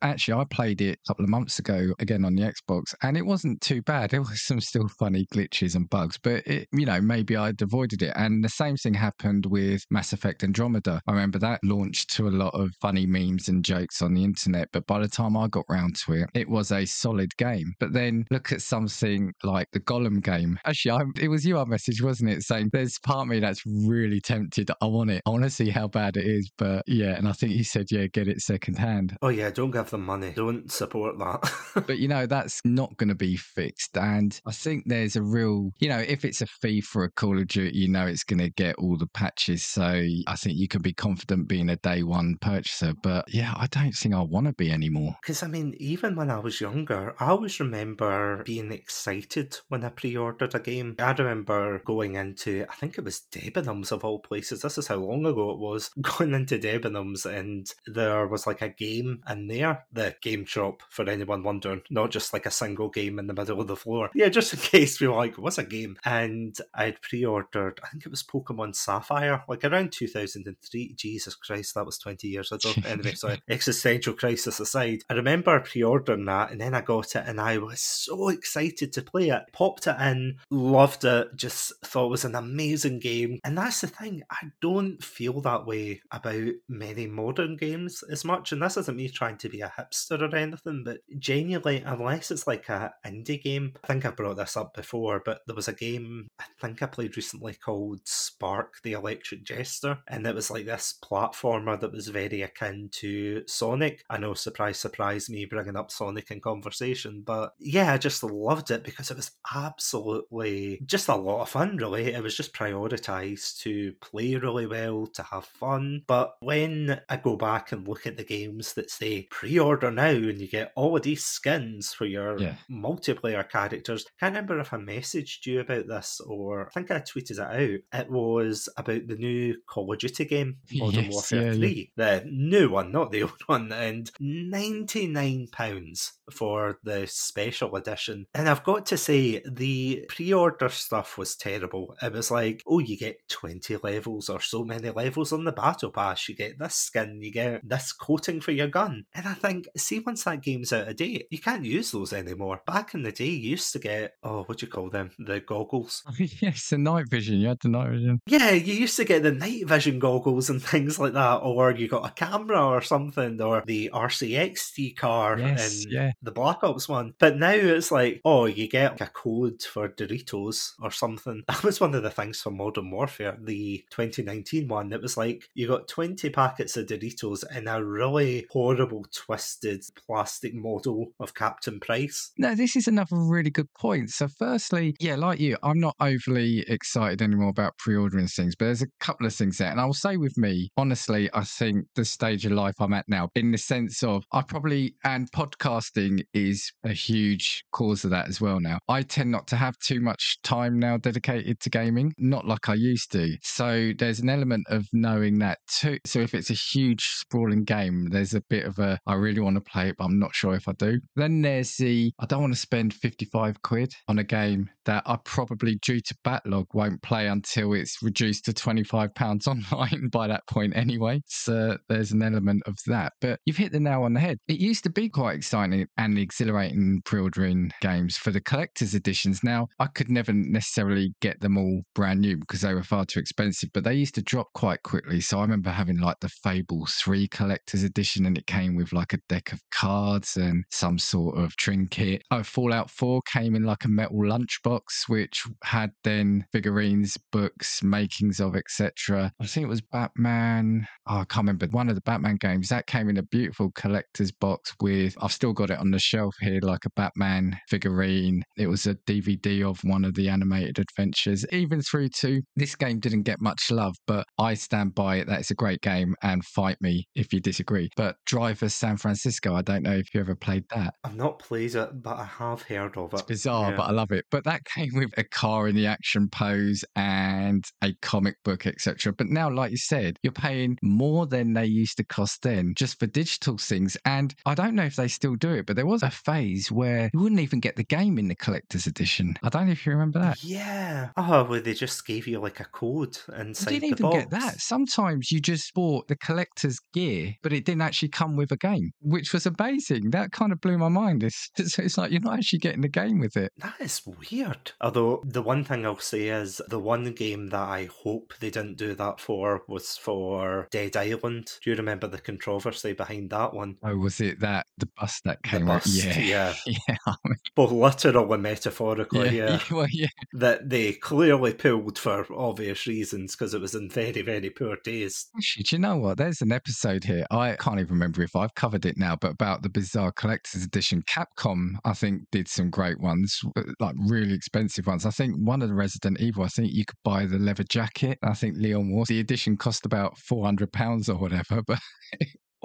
actually, 0.02 0.34
I 0.34 0.44
played 0.44 0.80
it 0.82 0.98
a 1.04 1.08
couple 1.08 1.24
of 1.24 1.30
months 1.30 1.58
ago 1.58 1.94
again 1.98 2.24
on 2.24 2.34
the 2.34 2.42
Xbox, 2.42 2.94
and 3.02 3.16
it 3.16 3.24
wasn't 3.24 3.60
too 3.60 3.80
bad. 3.82 4.10
There 4.10 4.20
was 4.20 4.44
some 4.44 4.60
still 4.60 4.88
funny 4.98 5.26
glitches 5.32 5.74
and 5.74 5.88
bugs, 5.88 6.18
but 6.22 6.46
it, 6.46 6.68
you 6.82 6.86
know, 6.86 7.00
maybe 7.00 7.36
I'd 7.36 7.62
avoided 7.62 8.02
it. 8.02 8.12
And 8.16 8.42
the 8.42 8.48
same 8.48 8.76
thing 8.76 8.92
happened 8.92 9.46
with 9.46 9.84
Mass 9.88 10.12
Effect 10.12 10.42
Andromeda. 10.42 11.00
I 11.06 11.12
remember 11.12 11.38
that 11.38 11.60
launched 11.62 12.10
to 12.16 12.26
a 12.26 12.30
lot 12.30 12.54
of 12.54 12.72
funny 12.80 13.06
memes 13.06 13.46
and 13.46 13.64
jokes 13.64 14.02
on 14.02 14.14
the 14.14 14.24
internet, 14.24 14.66
but 14.72 14.84
by 14.88 14.98
the 14.98 15.06
time 15.06 15.36
I 15.36 15.46
got 15.46 15.64
round 15.68 15.94
to 16.04 16.14
it, 16.14 16.30
it 16.34 16.48
was 16.48 16.72
a 16.72 16.84
solid 16.84 17.36
game. 17.36 17.74
But 17.78 17.92
then 17.92 18.24
look 18.32 18.50
at 18.50 18.62
something 18.62 19.32
like 19.44 19.68
the 19.72 19.78
Gollum 19.78 20.24
game. 20.24 20.58
Actually, 20.66 20.90
I, 20.90 21.02
it 21.20 21.28
was 21.28 21.46
you 21.46 21.56
I 21.56 21.62
messaged, 21.62 22.02
wasn't 22.02 22.30
it? 22.30 22.42
Saying 22.42 22.70
there's 22.72 22.98
part 22.98 23.26
of 23.26 23.28
me 23.28 23.38
that's 23.38 23.62
really 23.64 24.20
tempted. 24.20 24.68
I 24.80 24.86
want 24.86 25.10
it. 25.10 25.22
I 25.24 25.30
want 25.30 25.44
to 25.44 25.50
see 25.50 25.70
how 25.70 25.86
bad 25.86 26.16
it 26.16 26.26
is. 26.26 26.50
But 26.58 26.82
yeah, 26.88 27.16
and 27.16 27.28
I 27.28 27.32
think 27.32 27.52
he 27.52 27.62
said, 27.62 27.92
yeah, 27.92 28.08
get 28.08 28.26
it 28.26 28.40
secondhand. 28.40 29.16
Oh 29.22 29.28
yeah, 29.28 29.50
don't 29.50 29.70
give 29.70 29.90
them 29.90 30.04
money. 30.04 30.32
Don't 30.34 30.72
support 30.72 31.16
that. 31.20 31.48
but 31.86 32.00
you 32.00 32.08
know, 32.08 32.26
that's 32.26 32.60
not 32.64 32.96
going 32.96 33.10
to 33.10 33.14
be 33.14 33.36
fixed. 33.36 33.96
And 33.96 34.36
I 34.44 34.50
think 34.50 34.82
there's 34.86 35.14
a 35.14 35.22
real, 35.22 35.70
you 35.78 35.88
know, 35.88 36.00
if 36.00 36.24
it's 36.24 36.40
a 36.40 36.46
fee 36.62 36.80
for 36.80 37.04
a 37.04 37.10
Call 37.10 37.38
of 37.38 37.48
Duty, 37.48 37.76
you 37.76 37.88
know 37.88 38.06
it's 38.06 38.24
going 38.24 38.38
to 38.38 38.50
get 38.50 38.76
all 38.76 38.96
the 38.96 39.08
patches. 39.08 39.64
So 39.64 39.82
I 39.82 40.36
think 40.36 40.56
you 40.56 40.68
can 40.68 40.80
be 40.80 40.94
confident 40.94 41.48
being 41.48 41.68
a 41.68 41.76
day 41.76 42.02
one 42.02 42.36
purchaser. 42.40 42.94
But 43.02 43.24
yeah, 43.28 43.52
I 43.56 43.66
don't 43.66 43.92
think 43.92 44.14
I 44.14 44.22
want 44.22 44.46
to 44.46 44.52
be 44.52 44.70
anymore. 44.70 45.16
Because 45.20 45.42
I 45.42 45.48
mean, 45.48 45.74
even 45.78 46.16
when 46.16 46.30
I 46.30 46.38
was 46.38 46.60
younger, 46.60 47.14
I 47.18 47.26
always 47.26 47.58
remember 47.60 48.42
being 48.44 48.72
excited 48.72 49.58
when 49.68 49.84
I 49.84 49.90
pre 49.90 50.16
ordered 50.16 50.54
a 50.54 50.60
game. 50.60 50.96
I 50.98 51.12
remember 51.12 51.80
going 51.84 52.14
into, 52.14 52.64
I 52.70 52.74
think 52.74 52.96
it 52.96 53.04
was 53.04 53.22
Debenhams 53.32 53.92
of 53.92 54.04
all 54.04 54.20
places. 54.20 54.62
This 54.62 54.78
is 54.78 54.86
how 54.86 54.96
long 54.96 55.26
ago 55.26 55.50
it 55.50 55.58
was. 55.58 55.90
Going 56.02 56.34
into 56.34 56.58
Debenhams 56.58 57.24
and 57.26 57.72
there 57.86 58.26
was 58.26 58.46
like 58.46 58.62
a 58.62 58.68
game 58.68 59.22
in 59.28 59.46
there, 59.46 59.84
the 59.92 60.14
game 60.20 60.44
shop 60.44 60.82
for 60.90 61.08
anyone 61.08 61.42
wondering, 61.42 61.82
not 61.90 62.10
just 62.10 62.32
like 62.32 62.46
a 62.46 62.50
single 62.50 62.88
game 62.88 63.18
in 63.18 63.26
the 63.26 63.34
middle 63.34 63.60
of 63.60 63.66
the 63.66 63.76
floor. 63.76 64.10
Yeah, 64.14 64.28
just 64.28 64.52
in 64.52 64.60
case 64.60 65.00
we 65.00 65.08
were 65.08 65.16
like, 65.16 65.38
what's 65.38 65.58
a 65.58 65.64
game? 65.64 65.96
And 66.04 66.51
I'd 66.74 67.00
pre 67.00 67.24
ordered, 67.24 67.80
I 67.82 67.88
think 67.88 68.06
it 68.06 68.10
was 68.10 68.22
Pokemon 68.22 68.74
Sapphire, 68.74 69.44
like 69.48 69.64
around 69.64 69.92
2003. 69.92 70.94
Jesus 70.96 71.34
Christ, 71.34 71.74
that 71.74 71.86
was 71.86 71.98
20 71.98 72.28
years 72.28 72.52
ago. 72.52 72.72
anyway, 72.86 73.14
sorry, 73.14 73.40
existential 73.48 74.14
crisis 74.14 74.60
aside, 74.60 75.02
I 75.08 75.14
remember 75.14 75.58
pre 75.60 75.82
ordering 75.82 76.26
that 76.26 76.50
and 76.52 76.60
then 76.60 76.74
I 76.74 76.80
got 76.80 77.14
it 77.14 77.24
and 77.26 77.40
I 77.40 77.58
was 77.58 77.80
so 77.80 78.28
excited 78.28 78.92
to 78.92 79.02
play 79.02 79.28
it. 79.28 79.42
Popped 79.52 79.86
it 79.86 79.96
in, 80.00 80.38
loved 80.50 81.04
it, 81.04 81.28
just 81.36 81.72
thought 81.84 82.06
it 82.06 82.10
was 82.10 82.24
an 82.24 82.34
amazing 82.34 83.00
game. 83.00 83.40
And 83.44 83.56
that's 83.56 83.80
the 83.80 83.86
thing, 83.86 84.22
I 84.30 84.50
don't 84.60 85.02
feel 85.02 85.40
that 85.42 85.66
way 85.66 86.00
about 86.10 86.52
many 86.68 87.06
modern 87.06 87.56
games 87.56 88.02
as 88.10 88.24
much. 88.24 88.52
And 88.52 88.62
this 88.62 88.76
isn't 88.76 88.96
me 88.96 89.08
trying 89.08 89.38
to 89.38 89.48
be 89.48 89.60
a 89.60 89.72
hipster 89.76 90.20
or 90.20 90.34
anything, 90.34 90.82
but 90.84 90.98
genuinely, 91.18 91.82
unless 91.84 92.30
it's 92.30 92.46
like 92.46 92.68
a 92.68 92.92
indie 93.04 93.42
game, 93.42 93.74
I 93.82 93.86
think 93.86 94.04
I 94.04 94.10
brought 94.10 94.36
this 94.36 94.56
up 94.56 94.74
before, 94.74 95.22
but 95.24 95.40
there 95.46 95.56
was 95.56 95.68
a 95.68 95.72
game 95.72 96.28
I 96.42 96.60
think 96.60 96.82
I 96.82 96.86
played 96.86 97.16
recently 97.16 97.54
called 97.54 98.00
Spark 98.04 98.80
the 98.82 98.92
Electric 98.92 99.44
Jester, 99.44 99.98
and 100.08 100.26
it 100.26 100.34
was 100.34 100.50
like 100.50 100.66
this 100.66 100.94
platformer 101.02 101.78
that 101.80 101.92
was 101.92 102.08
very 102.08 102.42
akin 102.42 102.88
to 102.92 103.42
Sonic. 103.46 104.04
I 104.10 104.18
know, 104.18 104.34
surprise, 104.34 104.78
surprise, 104.78 105.28
me 105.30 105.44
bringing 105.44 105.76
up 105.76 105.90
Sonic 105.90 106.30
in 106.30 106.40
conversation, 106.40 107.22
but 107.24 107.54
yeah, 107.58 107.92
I 107.92 107.98
just 107.98 108.22
loved 108.22 108.70
it 108.70 108.84
because 108.84 109.10
it 109.10 109.16
was 109.16 109.30
absolutely 109.54 110.80
just 110.86 111.08
a 111.08 111.16
lot 111.16 111.42
of 111.42 111.48
fun, 111.48 111.76
really. 111.76 112.12
It 112.12 112.22
was 112.22 112.36
just 112.36 112.52
prioritized 112.54 113.58
to 113.60 113.92
play 114.00 114.34
really 114.36 114.66
well, 114.66 115.06
to 115.08 115.22
have 115.22 115.44
fun. 115.44 116.02
But 116.06 116.36
when 116.40 117.00
I 117.08 117.16
go 117.16 117.36
back 117.36 117.72
and 117.72 117.86
look 117.86 118.06
at 118.06 118.16
the 118.16 118.24
games 118.24 118.74
that 118.74 118.90
say 118.90 119.28
pre 119.30 119.58
order 119.58 119.90
now 119.90 120.10
and 120.10 120.40
you 120.40 120.48
get 120.48 120.72
all 120.76 120.96
of 120.96 121.02
these 121.02 121.24
skins 121.24 121.92
for 121.92 122.06
your 122.06 122.38
Yeah. 122.40 122.54
multiplayer 122.70 123.48
characters, 123.48 124.06
can't 124.20 124.34
remember 124.34 124.58
if 124.60 124.72
I 124.72 124.78
messaged 124.78 125.46
you 125.46 125.60
about 125.60 125.86
this 125.86 126.20
or 126.34 126.66
I 126.66 126.70
think 126.70 126.90
I 126.90 127.00
tweeted 127.00 127.32
it 127.32 127.40
out. 127.40 128.00
It 128.00 128.10
was 128.10 128.68
about 128.76 129.06
the 129.06 129.16
new 129.16 129.56
Call 129.66 129.92
of 129.92 129.98
Duty 129.98 130.24
game, 130.24 130.56
Modern 130.72 131.04
Yes, 131.04 131.12
Warfare 131.12 131.42
yeah, 131.42 131.52
yeah. 131.52 131.58
3, 131.58 131.92
the 131.96 132.24
new 132.30 132.70
one, 132.70 132.92
not 132.92 133.10
the 133.10 133.22
old 133.24 133.42
one, 133.46 133.72
and 133.72 134.10
£99 134.20 136.12
for 136.32 136.78
the 136.82 137.06
special 137.06 137.74
edition. 137.76 138.26
And 138.34 138.48
I've 138.48 138.64
got 138.64 138.86
to 138.86 138.96
say, 138.96 139.42
the 139.50 140.04
pre 140.08 140.32
order 140.32 140.68
stuff 140.68 141.18
was 141.18 141.36
terrible. 141.36 141.96
It 142.02 142.12
was 142.12 142.30
like, 142.30 142.62
oh, 142.66 142.78
you 142.78 142.96
get 142.96 143.28
20 143.28 143.78
levels 143.78 144.28
or 144.28 144.40
so 144.40 144.64
many 144.64 144.90
levels 144.90 145.32
on 145.32 145.44
the 145.44 145.52
Battle 145.52 145.90
Pass, 145.90 146.28
you 146.28 146.34
get 146.34 146.58
this 146.58 146.74
skin, 146.74 147.20
you 147.22 147.32
get 147.32 147.66
this 147.68 147.92
coating 147.92 148.40
for 148.40 148.52
your 148.52 148.68
gun. 148.68 149.04
And 149.14 149.26
I 149.26 149.34
think, 149.34 149.68
see, 149.76 150.00
once 150.00 150.24
that 150.24 150.42
game's 150.42 150.72
out 150.72 150.88
of 150.88 150.96
date, 150.96 151.26
you 151.30 151.38
can't 151.38 151.64
use 151.64 151.90
those 151.90 152.12
anymore. 152.12 152.62
Back 152.66 152.94
in 152.94 153.02
the 153.02 153.12
day, 153.12 153.26
you 153.26 153.50
used 153.50 153.72
to 153.72 153.78
get, 153.78 154.14
oh, 154.22 154.44
what 154.44 154.58
do 154.58 154.66
you 154.66 154.72
call 154.72 154.90
them? 154.90 155.10
The 155.18 155.40
goggles. 155.40 156.02
yes, 156.40 156.68
the 156.68 156.78
night 156.78 157.08
vision. 157.08 157.36
You 157.38 157.48
had 157.48 157.60
the 157.60 157.68
night 157.68 157.90
vision. 157.90 158.20
Yeah, 158.26 158.50
you 158.50 158.74
used 158.74 158.96
to 158.96 159.04
get 159.04 159.22
the 159.22 159.32
night 159.32 159.66
vision 159.66 159.98
goggles 159.98 160.50
and 160.50 160.62
things 160.72 160.98
like 160.98 161.12
that, 161.14 161.36
or 161.38 161.72
you 161.72 161.88
got 161.88 162.08
a 162.08 162.12
camera 162.12 162.64
or 162.64 162.80
something, 162.80 163.40
or 163.40 163.62
the 163.66 163.90
RC-XD 163.92 164.96
car 164.96 165.38
Yes, 165.38 165.84
in 165.84 165.90
yeah. 165.90 166.12
the 166.22 166.30
Black 166.30 166.62
Ops 166.62 166.88
one. 166.88 167.14
But 167.18 167.36
now 167.36 167.52
it's 167.52 167.90
like, 167.90 168.20
oh, 168.24 168.46
you 168.46 168.68
get 168.68 169.00
a 169.00 169.06
code 169.06 169.62
for 169.62 169.88
Doritos 169.88 170.72
or 170.80 170.90
something. 170.90 171.42
That 171.52 171.64
was 171.64 171.80
one 171.80 171.94
of 171.94 172.02
the 172.02 172.10
things 172.10 172.40
for 172.40 172.50
Modern 172.50 172.90
Warfare, 172.90 173.36
the 173.40 173.84
2019 173.90 174.68
one. 174.68 174.92
It 174.92 175.02
was 175.02 175.16
like 175.16 175.48
you 175.54 175.68
got 175.68 175.86
20 175.86 176.30
packets 176.30 176.76
of 176.76 176.86
Doritos 176.86 177.44
in 177.54 177.68
a 177.68 177.84
really 177.84 178.46
horrible, 178.50 179.04
twisted 179.12 179.84
plastic 180.06 180.54
model 180.54 181.12
of 181.20 181.34
Captain 181.34 181.78
Price. 181.78 182.32
No, 182.38 182.54
this 182.54 182.74
is 182.76 182.88
another 182.88 183.16
really 183.16 183.50
good 183.50 183.72
point. 183.74 184.10
So, 184.10 184.28
firstly, 184.28 184.96
yeah, 184.98 185.16
like 185.16 185.40
you, 185.40 185.56
I'm 185.62 185.80
not 185.80 185.96
overly 186.12 186.60
excited 186.68 187.22
anymore 187.22 187.50
about 187.50 187.76
pre 187.78 187.96
ordering 187.96 188.26
things, 188.26 188.54
but 188.56 188.66
there's 188.66 188.82
a 188.82 188.88
couple 189.00 189.26
of 189.26 189.34
things 189.34 189.58
there. 189.58 189.70
And 189.70 189.80
I 189.80 189.84
will 189.84 189.94
say 189.94 190.16
with 190.16 190.36
me, 190.36 190.70
honestly, 190.76 191.30
I 191.34 191.44
think 191.44 191.86
the 191.94 192.04
stage 192.04 192.46
of 192.46 192.52
life 192.52 192.74
I'm 192.80 192.92
at 192.92 193.08
now, 193.08 193.28
in 193.34 193.52
the 193.52 193.58
sense 193.58 194.02
of 194.02 194.24
I 194.32 194.42
probably, 194.42 194.94
and 195.04 195.30
podcasting 195.32 196.22
is 196.34 196.72
a 196.84 196.92
huge 196.92 197.64
cause 197.72 198.04
of 198.04 198.10
that 198.10 198.28
as 198.28 198.40
well 198.40 198.60
now. 198.60 198.78
I 198.88 199.02
tend 199.02 199.30
not 199.30 199.46
to 199.48 199.56
have 199.56 199.78
too 199.78 200.00
much 200.00 200.38
time 200.42 200.78
now 200.78 200.96
dedicated 200.96 201.60
to 201.60 201.70
gaming, 201.70 202.12
not 202.18 202.46
like 202.46 202.68
I 202.68 202.74
used 202.74 203.12
to. 203.12 203.36
So, 203.42 203.92
there's 203.98 204.20
an 204.20 204.28
element 204.28 204.66
of 204.68 204.86
knowing 204.92 205.38
that 205.38 205.58
too. 205.68 205.98
So, 206.04 206.20
if 206.20 206.34
it's 206.34 206.50
a 206.50 206.54
huge, 206.54 207.02
sprawling 207.02 207.64
game, 207.64 208.08
there's 208.10 208.34
a 208.34 208.42
bit 208.50 208.64
of 208.64 208.78
a, 208.78 208.98
I 209.06 209.14
really 209.14 209.40
want 209.40 209.56
to 209.56 209.60
play 209.60 209.88
it, 209.88 209.96
but 209.98 210.04
I'm 210.04 210.18
not 210.18 210.34
sure 210.34 210.54
if 210.54 210.68
I 210.68 210.72
do. 210.72 211.00
Then 211.16 211.42
there's 211.42 211.76
the, 211.76 212.12
I 212.18 212.26
don't 212.26 212.40
want 212.40 212.54
to 212.54 212.60
spend 212.60 212.94
55 212.94 213.62
quid 213.62 213.92
on 214.08 214.18
a 214.18 214.24
game 214.24 214.68
that 214.84 215.02
I 215.06 215.16
probably, 215.24 215.78
due 215.82 216.00
to 216.06 216.16
backlog, 216.24 216.66
won't 216.74 217.02
play 217.02 217.26
until 217.26 217.72
it's 217.74 218.02
reduced 218.02 218.44
to 218.46 218.52
25 218.52 219.14
pounds 219.14 219.46
online 219.46 220.08
by 220.10 220.28
that 220.28 220.46
point 220.48 220.76
anyway. 220.76 221.20
So 221.26 221.76
there's 221.88 222.12
an 222.12 222.22
element 222.22 222.62
of 222.66 222.76
that. 222.86 223.12
But 223.20 223.40
you've 223.44 223.56
hit 223.56 223.72
the 223.72 223.80
nail 223.80 224.02
on 224.02 224.14
the 224.14 224.20
head. 224.20 224.38
It 224.48 224.58
used 224.58 224.84
to 224.84 224.90
be 224.90 225.08
quite 225.08 225.36
exciting 225.36 225.86
and 225.96 226.18
exhilarating 226.18 227.02
pre-ordering 227.04 227.70
games 227.80 228.16
for 228.16 228.30
the 228.30 228.40
collector's 228.40 228.94
editions. 228.94 229.40
Now, 229.42 229.68
I 229.78 229.86
could 229.86 230.10
never 230.10 230.32
necessarily 230.32 231.14
get 231.20 231.40
them 231.40 231.56
all 231.56 231.82
brand 231.94 232.20
new 232.20 232.36
because 232.38 232.60
they 232.60 232.74
were 232.74 232.82
far 232.82 233.04
too 233.04 233.20
expensive, 233.20 233.70
but 233.72 233.84
they 233.84 233.94
used 233.94 234.14
to 234.16 234.22
drop 234.22 234.48
quite 234.54 234.82
quickly. 234.82 235.20
So 235.20 235.38
I 235.38 235.42
remember 235.42 235.70
having 235.70 235.98
like 235.98 236.18
the 236.20 236.28
Fable 236.28 236.86
3 236.86 237.28
collector's 237.28 237.82
edition 237.82 238.26
and 238.26 238.36
it 238.36 238.46
came 238.46 238.76
with 238.76 238.92
like 238.92 239.12
a 239.12 239.18
deck 239.28 239.52
of 239.52 239.60
cards 239.70 240.36
and 240.36 240.64
some 240.70 240.98
sort 240.98 241.38
of 241.38 241.56
trinket. 241.56 242.22
Oh, 242.30 242.42
Fallout 242.42 242.90
4 242.90 243.22
came 243.22 243.54
in 243.54 243.64
like 243.64 243.84
a 243.84 243.88
metal 243.88 244.18
lunchbox, 244.18 245.08
which 245.08 245.44
had 245.62 245.90
then 246.04 246.44
figurines, 246.52 247.16
books, 247.30 247.82
makings 247.82 248.40
of, 248.40 248.56
etc. 248.56 249.32
I 249.40 249.46
think 249.46 249.64
it 249.64 249.68
was 249.68 249.80
Batman. 249.80 250.86
Oh, 251.06 251.18
I 251.18 251.24
can't 251.24 251.46
remember. 251.46 251.66
One 251.66 251.88
of 251.88 251.94
the 251.94 252.00
Batman 252.02 252.36
games 252.40 252.68
that 252.68 252.86
came 252.86 253.08
in 253.08 253.16
a 253.16 253.22
beautiful 253.22 253.70
collector's 253.74 254.32
box 254.32 254.74
with, 254.80 255.14
I've 255.20 255.32
still 255.32 255.52
got 255.52 255.70
it 255.70 255.78
on 255.78 255.90
the 255.90 255.98
shelf 255.98 256.34
here, 256.40 256.60
like 256.62 256.84
a 256.84 256.90
Batman 256.90 257.58
figurine. 257.68 258.42
It 258.56 258.66
was 258.66 258.86
a 258.86 258.94
DVD 259.06 259.68
of 259.68 259.78
one 259.84 260.04
of 260.04 260.14
the 260.14 260.28
animated 260.28 260.78
adventures, 260.78 261.44
even 261.52 261.80
through 261.82 262.08
to 262.20 262.40
this 262.56 262.74
game 262.74 263.00
didn't 263.00 263.22
get 263.22 263.40
much 263.40 263.70
love, 263.70 263.94
but 264.06 264.26
I 264.38 264.54
stand 264.54 264.94
by 264.94 265.16
it 265.16 265.26
that 265.28 265.40
it's 265.40 265.50
a 265.50 265.54
great 265.54 265.80
game 265.80 266.14
and 266.22 266.44
fight 266.44 266.76
me 266.80 267.06
if 267.14 267.32
you 267.32 267.40
disagree. 267.40 267.88
But 267.96 268.16
Drivers 268.26 268.74
San 268.74 268.96
Francisco, 268.96 269.54
I 269.54 269.62
don't 269.62 269.82
know 269.82 269.96
if 269.96 270.14
you 270.14 270.20
ever 270.20 270.34
played 270.34 270.64
that. 270.74 270.94
I've 271.04 271.16
not 271.16 271.38
played 271.38 271.74
it, 271.74 272.02
but 272.02 272.16
I 272.18 272.24
have 272.24 272.62
heard 272.62 272.96
of 272.96 273.12
it. 273.12 273.16
It's 273.20 273.22
bizarre, 273.22 273.70
Yeah. 273.70 273.76
but 273.76 273.82
I 273.84 273.90
love 273.92 274.12
it. 274.12 274.24
But 274.30 274.44
that 274.44 274.64
came 274.64 274.90
with 274.94 275.10
a 275.16 275.24
car 275.24 275.68
in 275.68 275.74
the 275.76 275.81
action 275.86 276.28
pose 276.28 276.84
and 276.96 277.64
a 277.82 277.92
comic 278.02 278.36
book, 278.44 278.66
etc. 278.66 279.12
But 279.12 279.28
now, 279.28 279.50
like 279.50 279.70
you 279.70 279.76
said, 279.76 280.16
you're 280.22 280.32
paying 280.32 280.78
more 280.82 281.26
than 281.26 281.52
they 281.54 281.66
used 281.66 281.96
to 281.98 282.04
cost 282.04 282.42
then 282.42 282.74
just 282.76 282.98
for 282.98 283.06
digital 283.06 283.58
things. 283.58 283.96
And 284.04 284.34
I 284.46 284.54
don't 284.54 284.74
know 284.74 284.84
if 284.84 284.96
they 284.96 285.08
still 285.08 285.36
do 285.36 285.52
it, 285.52 285.66
but 285.66 285.76
there 285.76 285.86
was 285.86 286.02
a 286.02 286.10
phase 286.10 286.70
where 286.70 287.10
you 287.12 287.20
wouldn't 287.20 287.40
even 287.40 287.60
get 287.60 287.76
the 287.76 287.84
game 287.84 288.18
in 288.18 288.28
the 288.28 288.34
collector's 288.34 288.86
edition. 288.86 289.34
I 289.42 289.48
don't 289.48 289.66
know 289.66 289.72
if 289.72 289.86
you 289.86 289.92
remember 289.92 290.18
that. 290.20 290.42
Yeah. 290.42 291.10
Oh, 291.16 291.44
where 291.44 291.60
they 291.60 291.74
just 291.74 292.06
gave 292.06 292.26
you 292.26 292.38
like 292.40 292.60
a 292.60 292.64
code 292.64 293.18
I 293.36 293.42
inside 293.42 293.70
didn't 293.70 293.80
the 293.82 293.86
even 293.88 294.02
box. 294.02 294.16
get 294.18 294.30
that. 294.30 294.60
Sometimes 294.60 295.30
you 295.30 295.40
just 295.40 295.72
bought 295.74 296.08
the 296.08 296.16
collector's 296.16 296.78
gear, 296.92 297.34
but 297.42 297.52
it 297.52 297.64
didn't 297.64 297.82
actually 297.82 298.08
come 298.08 298.36
with 298.36 298.52
a 298.52 298.56
game, 298.56 298.90
which 299.00 299.32
was 299.32 299.46
amazing. 299.46 300.10
That 300.10 300.32
kind 300.32 300.52
of 300.52 300.60
blew 300.60 300.78
my 300.78 300.88
mind. 300.88 301.22
It's, 301.22 301.50
it's, 301.58 301.78
it's 301.78 301.98
like 301.98 302.10
you're 302.10 302.20
not 302.20 302.38
actually 302.38 302.60
getting 302.60 302.80
the 302.82 302.88
game 302.88 303.18
with 303.20 303.36
it. 303.36 303.52
That 303.58 303.74
is 303.80 304.02
weird. 304.06 304.72
Although 304.80 305.22
the 305.24 305.42
one 305.42 305.61
thing 305.64 305.84
I'll 305.86 305.98
say 305.98 306.28
is 306.28 306.60
the 306.68 306.78
one 306.78 307.12
game 307.12 307.48
that 307.48 307.68
I 307.68 307.88
hope 308.02 308.34
they 308.40 308.50
didn't 308.50 308.76
do 308.76 308.94
that 308.94 309.20
for 309.20 309.62
was 309.68 309.96
for 309.96 310.68
Dead 310.70 310.96
Island. 310.96 311.50
Do 311.62 311.70
you 311.70 311.76
remember 311.76 312.06
the 312.06 312.18
controversy 312.18 312.92
behind 312.92 313.30
that 313.30 313.54
one? 313.54 313.76
Oh, 313.82 313.96
was 313.96 314.20
it 314.20 314.40
that 314.40 314.66
the 314.78 314.88
bus 314.98 315.20
that 315.24 315.38
The 315.42 315.48
came 315.48 315.70
out? 315.70 315.86
Yeah, 315.86 316.18
yeah. 316.18 316.54
yeah, 316.66 316.96
I 317.06 317.14
mean, 317.24 317.36
Both 317.54 317.72
literal 317.72 318.32
and 318.32 318.42
metaphorically, 318.42 319.36
yeah, 319.36 319.50
yeah. 319.50 319.60
well, 319.76 319.86
yeah. 319.90 320.08
That 320.32 320.68
they 320.68 320.92
clearly 320.92 321.54
pulled 321.54 321.98
for 321.98 322.26
obvious 322.34 322.86
reasons 322.86 323.34
because 323.34 323.54
it 323.54 323.60
was 323.60 323.74
in 323.74 323.88
very, 323.90 324.22
very 324.22 324.50
poor 324.50 324.76
taste. 324.76 325.30
Oh, 325.34 325.38
Actually, 325.38 325.64
do 325.64 325.76
you 325.76 325.80
know 325.80 325.96
what? 325.96 326.18
There's 326.18 326.42
an 326.42 326.52
episode 326.52 327.04
here. 327.04 327.26
I 327.30 327.56
can't 327.56 327.80
even 327.80 327.92
remember 327.92 328.22
if 328.22 328.36
I've 328.36 328.54
covered 328.54 328.86
it 328.86 328.96
now, 328.96 329.16
but 329.16 329.32
about 329.32 329.62
the 329.62 329.68
Bizarre 329.68 330.12
Collector's 330.12 330.64
Edition. 330.64 331.02
Capcom, 331.02 331.74
I 331.84 331.92
think, 331.92 332.22
did 332.30 332.48
some 332.48 332.70
great 332.70 333.00
ones, 333.00 333.40
like 333.80 333.94
really 333.98 334.34
expensive 334.34 334.86
ones. 334.86 335.06
I 335.06 335.10
think 335.10 335.36
one 335.52 335.60
of 335.60 335.68
the 335.68 335.74
Resident 335.74 336.18
Evil, 336.18 336.44
I 336.44 336.48
think 336.48 336.72
you 336.72 336.86
could 336.86 336.96
buy 337.04 337.26
the 337.26 337.38
leather 337.38 337.64
jacket. 337.64 338.18
I 338.22 338.32
think 338.32 338.56
Leon 338.56 338.90
Wars. 338.90 339.08
The 339.08 339.20
edition 339.20 339.58
cost 339.58 339.84
about 339.84 340.16
four 340.16 340.46
hundred 340.46 340.72
pounds 340.72 341.10
or 341.10 341.18
whatever, 341.18 341.60
but 341.66 341.78